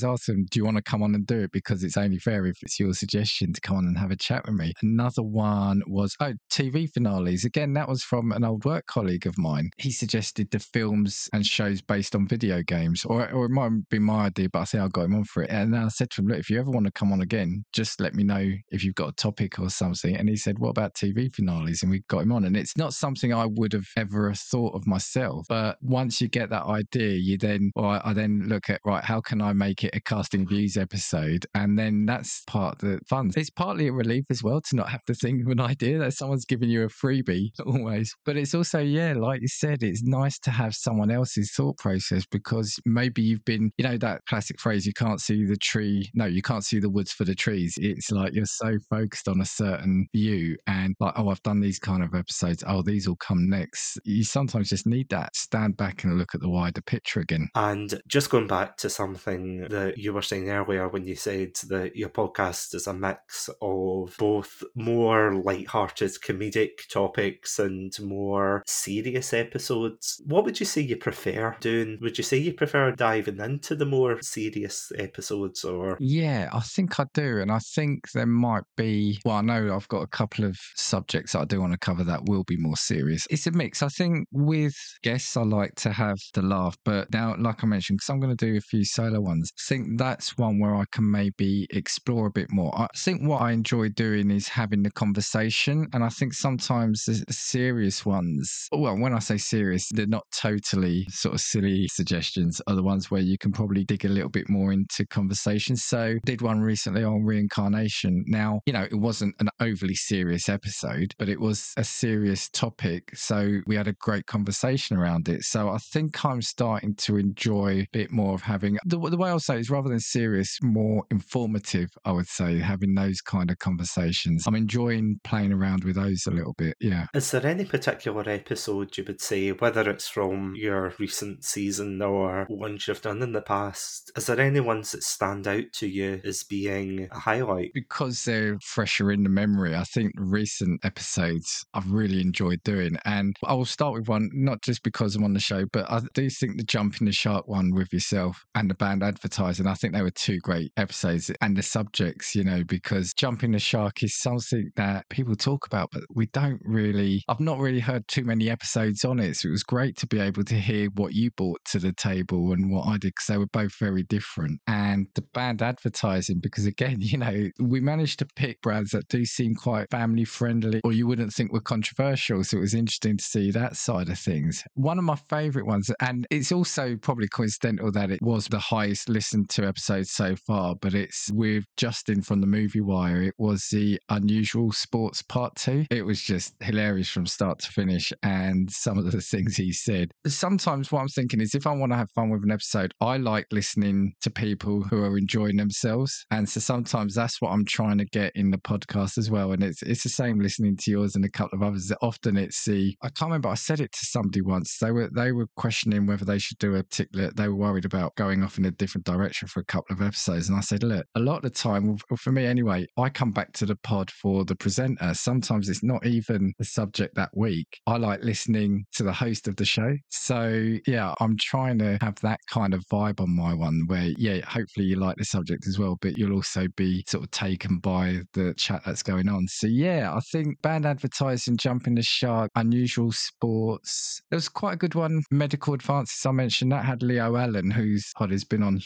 ask 0.03 0.25
them, 0.25 0.45
do 0.49 0.59
you 0.59 0.65
want 0.65 0.77
to 0.77 0.83
come 0.83 1.03
on 1.03 1.15
and 1.15 1.25
do 1.25 1.41
it? 1.41 1.51
Because 1.51 1.83
it's 1.83 1.97
only 1.97 2.19
fair 2.19 2.45
if 2.45 2.61
it's 2.61 2.79
your 2.79 2.93
suggestion 2.93 3.53
to 3.53 3.61
come 3.61 3.77
on 3.77 3.85
and 3.85 3.97
have 3.97 4.11
a 4.11 4.15
chat 4.15 4.45
with 4.45 4.55
me. 4.55 4.73
Another 4.81 5.23
one 5.23 5.81
was, 5.87 6.15
oh, 6.19 6.33
TV 6.51 6.89
finales. 6.89 7.45
Again, 7.45 7.73
that 7.73 7.87
was 7.87 8.03
from 8.03 8.31
an 8.31 8.43
old 8.43 8.65
work 8.65 8.85
colleague 8.87 9.27
of 9.27 9.37
mine. 9.37 9.69
He 9.77 9.91
suggested 9.91 10.51
the 10.51 10.59
films 10.59 11.29
and 11.33 11.45
shows 11.45 11.81
based 11.81 12.15
on 12.15 12.27
video 12.27 12.61
games, 12.63 13.05
or, 13.05 13.29
or 13.31 13.45
it 13.45 13.51
might 13.51 13.71
be 13.89 13.99
my 13.99 14.25
idea, 14.25 14.49
but 14.49 14.59
I 14.59 14.65
think 14.65 14.83
I 14.83 14.87
got 14.87 15.05
him 15.05 15.15
on 15.15 15.23
for 15.25 15.43
it. 15.43 15.49
And 15.49 15.75
I 15.75 15.87
said 15.89 16.09
to 16.11 16.21
him, 16.21 16.27
look, 16.27 16.39
if 16.39 16.49
you 16.49 16.59
ever 16.59 16.71
want 16.71 16.85
to 16.85 16.91
come 16.91 17.11
on 17.11 17.21
again, 17.21 17.63
just 17.73 17.99
let 17.99 18.13
me 18.13 18.23
know 18.23 18.51
if 18.69 18.83
you've 18.83 18.95
got 18.95 19.09
a 19.09 19.13
topic 19.13 19.59
or 19.59 19.69
something. 19.69 20.15
And 20.15 20.29
he 20.29 20.35
said, 20.35 20.59
what 20.59 20.69
about 20.69 20.93
TV 20.93 21.33
finales? 21.33 21.81
And 21.81 21.91
we 21.91 22.01
got 22.07 22.23
him 22.23 22.31
on. 22.31 22.45
And 22.45 22.57
it's 22.57 22.77
not 22.77 22.93
something 22.93 23.33
I 23.33 23.45
would 23.45 23.73
have 23.73 23.87
ever 23.97 24.33
thought 24.33 24.75
of 24.75 24.87
myself. 24.87 25.45
But 25.47 25.77
once 25.81 26.21
you 26.21 26.27
get 26.27 26.49
that 26.49 26.65
idea, 26.65 27.13
you 27.17 27.37
then, 27.37 27.71
or 27.75 27.99
I 28.05 28.13
then 28.13 28.43
look 28.47 28.69
at, 28.69 28.81
right, 28.85 29.03
how 29.03 29.21
can 29.21 29.41
I 29.41 29.53
make 29.53 29.80
it 29.83 29.95
a 29.95 30.01
casting 30.01 30.47
views 30.47 30.77
episode? 30.77 31.45
And 31.53 31.77
then 31.77 32.05
that's 32.05 32.43
part 32.47 32.75
of 32.75 32.89
the 32.89 32.99
fun. 33.09 33.31
It's 33.35 33.49
partly 33.49 33.87
a 33.87 33.93
relief 33.93 34.25
as 34.29 34.43
well 34.43 34.61
to 34.61 34.75
not 34.75 34.89
have 34.89 35.03
to 35.05 35.13
think 35.13 35.45
of 35.45 35.51
an 35.51 35.59
idea 35.59 35.99
that 35.99 36.13
someone's 36.13 36.45
giving 36.45 36.69
you 36.69 36.83
a 36.83 36.87
freebie 36.87 37.49
always. 37.65 38.13
But 38.25 38.37
it's 38.37 38.53
also, 38.53 38.79
yeah, 38.79 39.13
like 39.13 39.41
you 39.41 39.47
said, 39.47 39.83
it's 39.83 40.03
nice 40.03 40.39
to 40.39 40.51
have 40.51 40.73
someone 40.73 41.11
else's 41.11 41.51
thought 41.53 41.77
process 41.77 42.25
because 42.31 42.77
maybe 42.85 43.21
you've 43.21 43.45
been, 43.45 43.71
you 43.77 43.83
know, 43.83 43.97
that 43.97 44.21
classic 44.27 44.59
phrase, 44.59 44.85
you 44.85 44.93
can't 44.93 45.21
see 45.21 45.45
the 45.45 45.57
tree. 45.57 46.09
No, 46.13 46.25
you 46.25 46.41
can't 46.41 46.63
see 46.63 46.79
the 46.79 46.89
woods 46.89 47.11
for 47.11 47.25
the 47.25 47.35
trees. 47.35 47.75
It's 47.77 48.11
like 48.11 48.33
you're 48.33 48.45
so 48.45 48.77
focused 48.89 49.27
on 49.27 49.41
a 49.41 49.45
certain 49.45 50.07
view 50.13 50.57
and 50.67 50.95
like, 50.99 51.13
oh, 51.17 51.29
I've 51.29 51.43
done 51.43 51.59
these 51.59 51.79
kind 51.79 52.03
of 52.03 52.13
episodes. 52.13 52.63
Oh, 52.67 52.81
these 52.81 53.07
will 53.07 53.17
come 53.17 53.49
next. 53.49 53.99
You 54.03 54.23
sometimes 54.23 54.69
just 54.69 54.87
need 54.87 55.09
that 55.09 55.35
stand 55.35 55.77
back 55.77 56.03
and 56.03 56.17
look 56.17 56.35
at 56.35 56.41
the 56.41 56.49
wider 56.49 56.81
picture 56.81 57.19
again. 57.19 57.49
And 57.55 58.01
just 58.07 58.29
going 58.29 58.47
back 58.47 58.77
to 58.77 58.89
something 58.89 59.67
that 59.71 59.97
you 59.97 60.13
were 60.13 60.21
saying 60.21 60.49
earlier 60.49 60.87
when 60.87 61.07
you 61.07 61.15
said 61.15 61.55
that 61.69 61.95
your 61.95 62.09
podcast 62.09 62.75
is 62.75 62.87
a 62.87 62.93
mix 62.93 63.49
of 63.61 64.15
both 64.17 64.63
more 64.75 65.33
light-hearted 65.33 66.11
comedic 66.23 66.87
topics 66.89 67.59
and 67.59 67.93
more 68.01 68.63
serious 68.65 69.33
episodes. 69.33 70.21
What 70.25 70.45
would 70.45 70.59
you 70.59 70.65
say 70.65 70.81
you 70.81 70.97
prefer 70.97 71.55
doing? 71.59 71.97
Would 72.01 72.17
you 72.17 72.23
say 72.23 72.37
you 72.37 72.53
prefer 72.53 72.91
diving 72.91 73.39
into 73.39 73.75
the 73.75 73.85
more 73.85 74.21
serious 74.21 74.91
episodes 74.97 75.63
or 75.63 75.97
Yeah, 75.99 76.49
I 76.53 76.59
think 76.59 76.99
I 76.99 77.05
do. 77.13 77.39
And 77.39 77.51
I 77.51 77.59
think 77.59 78.11
there 78.13 78.25
might 78.25 78.63
be 78.77 79.19
well, 79.25 79.37
I 79.37 79.41
know 79.41 79.75
I've 79.75 79.87
got 79.87 80.01
a 80.01 80.07
couple 80.07 80.45
of 80.45 80.57
subjects 80.75 81.33
that 81.33 81.39
I 81.39 81.45
do 81.45 81.61
want 81.61 81.73
to 81.73 81.79
cover 81.79 82.03
that 82.03 82.25
will 82.25 82.43
be 82.43 82.57
more 82.57 82.75
serious. 82.75 83.27
It's 83.29 83.47
a 83.47 83.51
mix. 83.51 83.81
I 83.81 83.89
think 83.89 84.27
with 84.31 84.75
guests 85.03 85.37
I 85.37 85.43
like 85.43 85.75
to 85.75 85.91
have 85.91 86.17
the 86.33 86.41
laugh, 86.41 86.77
but 86.85 87.11
now 87.13 87.35
like 87.37 87.63
I 87.63 87.67
mentioned, 87.67 87.97
because 87.97 88.09
I'm 88.09 88.19
going 88.19 88.35
to 88.35 88.45
do 88.45 88.57
a 88.57 88.61
few 88.61 88.83
solo 88.85 89.21
ones, 89.21 89.51
think 89.67 89.97
that's 89.97 90.37
one 90.37 90.59
where 90.59 90.75
I 90.75 90.85
can 90.91 91.09
maybe 91.09 91.67
explore 91.71 92.27
a 92.27 92.31
bit 92.31 92.51
more. 92.51 92.71
I 92.77 92.87
think 92.95 93.21
what 93.27 93.41
I 93.41 93.51
enjoy 93.51 93.89
doing 93.89 94.31
is 94.31 94.47
having 94.47 94.83
the 94.83 94.91
conversation. 94.91 95.87
And 95.93 96.03
I 96.03 96.09
think 96.09 96.33
sometimes 96.33 97.03
the 97.05 97.23
serious 97.29 98.05
ones, 98.05 98.67
well, 98.71 98.97
when 98.97 99.13
I 99.13 99.19
say 99.19 99.37
serious, 99.37 99.87
they're 99.91 100.07
not 100.07 100.25
totally 100.35 101.05
sort 101.09 101.35
of 101.35 101.41
silly 101.41 101.87
suggestions, 101.91 102.61
are 102.67 102.75
the 102.75 102.83
ones 102.83 103.11
where 103.11 103.21
you 103.21 103.37
can 103.37 103.51
probably 103.51 103.83
dig 103.83 104.05
a 104.05 104.09
little 104.09 104.29
bit 104.29 104.49
more 104.49 104.71
into 104.71 105.05
conversation. 105.07 105.75
So 105.75 106.15
did 106.25 106.41
one 106.41 106.61
recently 106.61 107.03
on 107.03 107.23
reincarnation. 107.23 108.23
Now, 108.27 108.61
you 108.65 108.73
know, 108.73 108.83
it 108.83 108.99
wasn't 108.99 109.35
an 109.39 109.49
overly 109.59 109.95
serious 109.95 110.49
episode, 110.49 111.13
but 111.17 111.29
it 111.29 111.39
was 111.39 111.73
a 111.77 111.83
serious 111.83 112.49
topic. 112.49 113.15
So 113.15 113.59
we 113.67 113.75
had 113.75 113.87
a 113.87 113.93
great 113.93 114.25
conversation 114.25 114.97
around 114.97 115.29
it. 115.29 115.43
So 115.43 115.69
I 115.69 115.77
think 115.77 116.23
I'm 116.25 116.41
starting 116.41 116.95
to 116.95 117.17
enjoy 117.17 117.81
a 117.81 117.87
bit 117.91 118.11
more 118.11 118.33
of 118.33 118.41
having 118.41 118.77
the, 118.85 118.97
the 118.97 119.17
way 119.17 119.29
I'll 119.29 119.39
say 119.51 119.59
it's 119.59 119.69
rather 119.69 119.89
than 119.89 119.99
serious, 119.99 120.57
more 120.61 121.03
informative, 121.11 121.89
I 122.05 122.11
would 122.11 122.27
say, 122.27 122.59
having 122.59 122.95
those 122.95 123.21
kind 123.21 123.51
of 123.51 123.59
conversations. 123.59 124.45
I'm 124.47 124.55
enjoying 124.55 125.19
playing 125.23 125.53
around 125.53 125.83
with 125.83 125.95
those 125.95 126.25
a 126.27 126.31
little 126.31 126.53
bit 126.57 126.61
bit. 126.61 126.77
Yeah. 126.79 127.07
Is 127.13 127.31
there 127.31 127.45
any 127.45 127.65
particular 127.65 128.27
episode 128.29 128.95
you 128.97 129.03
would 129.07 129.21
say, 129.21 129.49
whether 129.49 129.89
it's 129.89 130.07
from 130.07 130.53
your 130.55 130.93
recent 130.99 131.43
season 131.43 132.01
or 132.01 132.45
ones 132.49 132.87
you've 132.87 133.01
done 133.01 133.21
in 133.21 133.31
the 133.31 133.41
past, 133.41 134.11
is 134.15 134.27
there 134.27 134.39
any 134.39 134.59
ones 134.59 134.91
that 134.91 135.03
stand 135.03 135.47
out 135.47 135.65
to 135.73 135.87
you 135.87 136.21
as 136.23 136.43
being 136.43 137.07
a 137.11 137.19
highlight? 137.19 137.71
Because 137.73 138.23
they're 138.23 138.57
fresher 138.61 139.11
in 139.11 139.23
the 139.23 139.29
memory, 139.29 139.75
I 139.75 139.83
think 139.83 140.13
recent 140.17 140.83
episodes 140.85 141.65
I've 141.73 141.91
really 141.91 142.21
enjoyed 142.21 142.61
doing. 142.63 142.97
And 143.05 143.35
I 143.45 143.53
will 143.53 143.65
start 143.65 143.93
with 143.93 144.07
one, 144.07 144.29
not 144.33 144.61
just 144.61 144.83
because 144.83 145.15
I'm 145.15 145.23
on 145.23 145.33
the 145.33 145.39
show, 145.39 145.65
but 145.71 145.89
I 145.89 146.01
do 146.13 146.29
think 146.29 146.57
the 146.57 146.63
Jumping 146.63 147.07
the 147.07 147.11
Shark 147.11 147.47
one 147.47 147.71
with 147.73 147.91
yourself 147.91 148.45
and 148.55 148.69
the 148.69 148.75
banned 148.75 149.03
advertising, 149.03 149.40
I 149.45 149.73
think 149.73 149.93
they 149.93 150.01
were 150.01 150.11
two 150.11 150.39
great 150.39 150.71
episodes. 150.77 151.31
And 151.41 151.55
the 151.55 151.63
subjects, 151.63 152.35
you 152.35 152.43
know, 152.43 152.63
because 152.63 153.13
Jumping 153.13 153.51
the 153.51 153.59
Shark 153.59 154.03
is 154.03 154.17
something 154.17 154.69
that 154.75 155.07
people 155.09 155.35
talk 155.35 155.65
about, 155.65 155.89
but 155.91 156.03
we 156.13 156.27
don't 156.27 156.61
really, 156.63 157.23
I've 157.27 157.39
not 157.39 157.59
really 157.59 157.79
heard 157.79 158.07
too 158.07 158.23
many 158.23 158.49
episodes 158.49 159.05
on 159.05 159.19
it. 159.19 159.37
So 159.37 159.49
it 159.49 159.51
was 159.51 159.63
great 159.63 159.97
to 159.97 160.07
be 160.07 160.19
able 160.19 160.43
to 160.43 160.55
hear 160.55 160.89
what 160.95 161.13
you 161.13 161.31
brought 161.31 161.63
to 161.71 161.79
the 161.79 161.93
table 161.93 162.51
and 162.51 162.71
what 162.71 162.87
I 162.87 162.93
did, 162.93 163.13
because 163.15 163.27
they 163.27 163.37
were 163.37 163.47
both 163.47 163.77
very 163.79 164.03
different. 164.03 164.59
And 164.67 165.07
the 165.15 165.23
banned 165.33 165.61
advertising, 165.61 166.39
because 166.41 166.65
again, 166.65 166.97
you 166.99 167.17
know, 167.17 167.49
we 167.59 167.79
managed 167.79 168.19
to 168.19 168.27
pick 168.35 168.61
brands 168.61 168.91
that 168.91 169.07
do 169.07 169.25
seem 169.25 169.55
quite 169.55 169.89
family 169.91 170.25
friendly 170.25 170.81
or 170.83 170.93
you 170.93 171.07
wouldn't 171.07 171.33
think 171.33 171.51
were 171.51 171.61
controversial. 171.61 172.43
So 172.43 172.57
it 172.57 172.61
was 172.61 172.73
interesting 172.73 173.17
to 173.17 173.23
see 173.23 173.51
that 173.51 173.75
side 173.75 174.09
of 174.09 174.19
things. 174.19 174.63
One 174.73 174.97
of 174.97 175.03
my 175.03 175.17
favorite 175.29 175.65
ones, 175.65 175.89
and 175.99 176.27
it's 176.29 176.51
also 176.51 176.95
probably 176.97 177.27
coincidental 177.27 177.91
that 177.91 178.11
it 178.11 178.21
was 178.21 178.47
the 178.47 178.59
highest 178.59 179.09
listened 179.31 179.49
to 179.49 179.65
episode 179.65 180.05
so 180.05 180.35
far, 180.35 180.75
but 180.75 180.93
it's 180.93 181.31
with 181.31 181.63
Justin 181.77 182.21
from 182.21 182.41
the 182.41 182.47
Movie 182.47 182.81
Wire. 182.81 183.23
It 183.23 183.33
was 183.37 183.65
the 183.71 183.97
Unusual 184.09 184.73
Sports 184.73 185.21
Part 185.21 185.55
Two. 185.55 185.85
It 185.89 186.01
was 186.01 186.21
just 186.21 186.53
hilarious 186.59 187.07
from 187.07 187.25
start 187.25 187.59
to 187.59 187.71
finish, 187.71 188.11
and 188.23 188.69
some 188.69 188.97
of 188.97 189.09
the 189.09 189.21
things 189.21 189.55
he 189.55 189.71
said. 189.71 190.11
Sometimes 190.27 190.91
what 190.91 190.99
I'm 190.99 191.07
thinking 191.07 191.39
is 191.39 191.55
if 191.55 191.65
I 191.65 191.71
want 191.71 191.93
to 191.93 191.97
have 191.97 192.11
fun 192.11 192.29
with 192.29 192.43
an 192.43 192.51
episode, 192.51 192.93
I 192.99 193.15
like 193.15 193.45
listening 193.51 194.11
to 194.19 194.29
people 194.29 194.81
who 194.81 195.01
are 195.01 195.17
enjoying 195.17 195.55
themselves, 195.55 196.25
and 196.31 196.49
so 196.49 196.59
sometimes 196.59 197.15
that's 197.15 197.41
what 197.41 197.51
I'm 197.51 197.63
trying 197.63 197.99
to 197.99 198.05
get 198.05 198.33
in 198.35 198.51
the 198.51 198.57
podcast 198.57 199.17
as 199.17 199.31
well. 199.31 199.53
And 199.53 199.63
it's 199.63 199.81
it's 199.81 200.03
the 200.03 200.09
same 200.09 200.41
listening 200.41 200.75
to 200.75 200.91
yours 200.91 201.15
and 201.15 201.23
a 201.23 201.29
couple 201.29 201.57
of 201.57 201.63
others. 201.63 201.89
Often 202.01 202.35
it's 202.35 202.65
the 202.65 202.97
I 203.01 203.07
can't 203.07 203.29
remember. 203.29 203.47
I 203.47 203.55
said 203.55 203.79
it 203.79 203.93
to 203.93 204.05
somebody 204.05 204.41
once. 204.41 204.77
They 204.81 204.91
were 204.91 205.09
they 205.15 205.31
were 205.31 205.47
questioning 205.55 206.05
whether 206.05 206.25
they 206.25 206.39
should 206.39 206.57
do 206.57 206.75
a 206.75 206.83
particular. 206.83 207.31
They 207.33 207.47
were 207.47 207.55
worried 207.55 207.85
about 207.85 208.15
going 208.15 208.43
off 208.43 208.57
in 208.57 208.65
a 208.65 208.71
different 208.71 209.05
direction 209.05 209.20
for 209.29 209.59
a 209.59 209.65
couple 209.65 209.95
of 209.95 210.01
episodes, 210.01 210.49
and 210.49 210.57
I 210.57 210.61
said, 210.61 210.83
look, 210.83 211.05
a 211.15 211.19
lot 211.19 211.37
of 211.37 211.41
the 211.43 211.49
time, 211.49 211.97
for 212.17 212.31
me 212.31 212.45
anyway, 212.45 212.85
I 212.97 213.09
come 213.09 213.31
back 213.31 213.53
to 213.53 213.65
the 213.65 213.75
pod 213.77 214.09
for 214.11 214.45
the 214.45 214.55
presenter. 214.55 215.13
Sometimes 215.13 215.69
it's 215.69 215.83
not 215.83 216.05
even 216.05 216.53
the 216.57 216.65
subject 216.65 217.15
that 217.15 217.29
week. 217.35 217.67
I 217.87 217.97
like 217.97 218.23
listening 218.23 218.85
to 218.93 219.03
the 219.03 219.13
host 219.13 219.47
of 219.47 219.55
the 219.55 219.65
show. 219.65 219.95
So 220.09 220.77
yeah, 220.87 221.13
I'm 221.19 221.37
trying 221.39 221.79
to 221.79 221.97
have 222.01 222.15
that 222.21 222.39
kind 222.49 222.73
of 222.73 222.83
vibe 222.91 223.19
on 223.19 223.35
my 223.35 223.53
one 223.53 223.83
where 223.87 224.11
yeah, 224.17 224.39
hopefully 224.45 224.85
you 224.85 224.95
like 224.95 225.17
the 225.17 225.25
subject 225.25 225.67
as 225.67 225.77
well, 225.79 225.97
but 226.01 226.17
you'll 226.17 226.33
also 226.33 226.67
be 226.75 227.03
sort 227.07 227.23
of 227.23 227.31
taken 227.31 227.79
by 227.79 228.21
the 228.33 228.53
chat 228.55 228.81
that's 228.85 229.03
going 229.03 229.29
on. 229.29 229.47
So 229.47 229.67
yeah, 229.67 230.13
I 230.13 230.19
think 230.31 230.61
banned 230.61 230.85
advertising, 230.85 231.57
jumping 231.57 231.95
the 231.95 232.03
shark, 232.03 232.51
unusual 232.55 233.11
sports. 233.11 234.21
There 234.29 234.37
was 234.37 234.49
quite 234.49 234.73
a 234.73 234.77
good 234.77 234.95
one. 234.95 235.23
Medical 235.31 235.73
advances. 235.73 236.25
I 236.25 236.31
mentioned 236.31 236.71
that 236.71 236.85
had 236.85 237.03
Leo 237.03 237.35
Allen, 237.35 237.71
whose 237.71 238.11
pod 238.17 238.31
has 238.31 238.43
been 238.43 238.63
on 238.63 238.79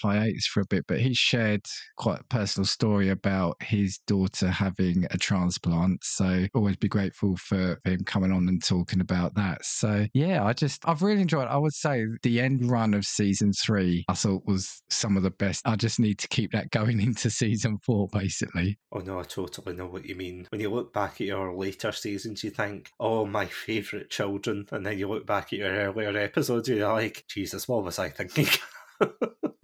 for 0.52 0.62
a 0.62 0.66
bit, 0.70 0.86
but 0.88 1.00
he 1.00 1.14
shared 1.14 1.66
quite 1.98 2.22
a 2.22 2.26
personal 2.26 2.66
story 2.66 3.10
about 3.10 3.56
his 3.62 4.00
daughter 4.08 4.48
having 4.48 5.06
a 5.12 5.18
transplant. 5.18 6.04
So 6.04 6.48
always 6.54 6.78
be 6.78 6.88
grateful 6.88 7.36
for 7.38 7.80
him 7.84 8.04
coming 8.06 8.32
on 8.32 8.48
and 8.48 8.64
talking 8.64 9.02
about 9.02 9.36
that. 9.36 9.66
So 9.66 10.08
yeah, 10.14 10.44
I 10.44 10.54
just 10.54 10.88
I've 10.88 11.02
really 11.02 11.22
enjoyed. 11.22 11.46
It. 11.46 11.52
I 11.52 11.58
would 11.58 11.74
say 11.74 12.06
the 12.24 12.42
end 12.42 12.70
run 12.70 12.94
of 12.94 13.06
season 13.06 13.52
three 13.54 14.06
I 14.08 14.14
thought 14.14 14.44
was 14.46 14.82
some 14.90 15.18
of 15.18 15.24
the 15.24 15.32
best. 15.32 15.62
I 15.66 15.76
just 15.76 16.00
need 16.00 16.20
to 16.20 16.28
keep 16.28 16.52
that 16.52 16.72
going 16.72 17.02
into 17.02 17.30
season 17.30 17.78
four, 17.86 18.08
basically. 18.12 18.78
Oh 18.92 19.00
no, 19.00 19.20
I 19.20 19.24
totally 19.24 19.76
know 19.76 19.88
what 19.88 20.06
you 20.06 20.16
mean. 20.16 20.48
When 20.50 20.62
you 20.62 20.70
look 20.70 20.94
back 20.94 21.22
at 21.22 21.28
your 21.28 21.54
later 21.56 21.92
seasons, 21.92 22.44
you 22.44 22.50
think, 22.50 22.92
"Oh, 23.00 23.26
my 23.26 23.46
favourite 23.46 24.10
children," 24.10 24.68
and 24.72 24.86
then 24.86 24.98
you 24.98 25.08
look 25.08 25.26
back 25.26 25.54
at 25.54 25.60
your 25.60 25.72
earlier 25.72 26.18
episodes, 26.18 26.70
you're 26.70 26.92
like, 26.92 27.26
"Jesus, 27.28 27.68
what 27.68 27.84
was 27.84 28.00
I 28.00 28.10
thinking?" 28.10 28.48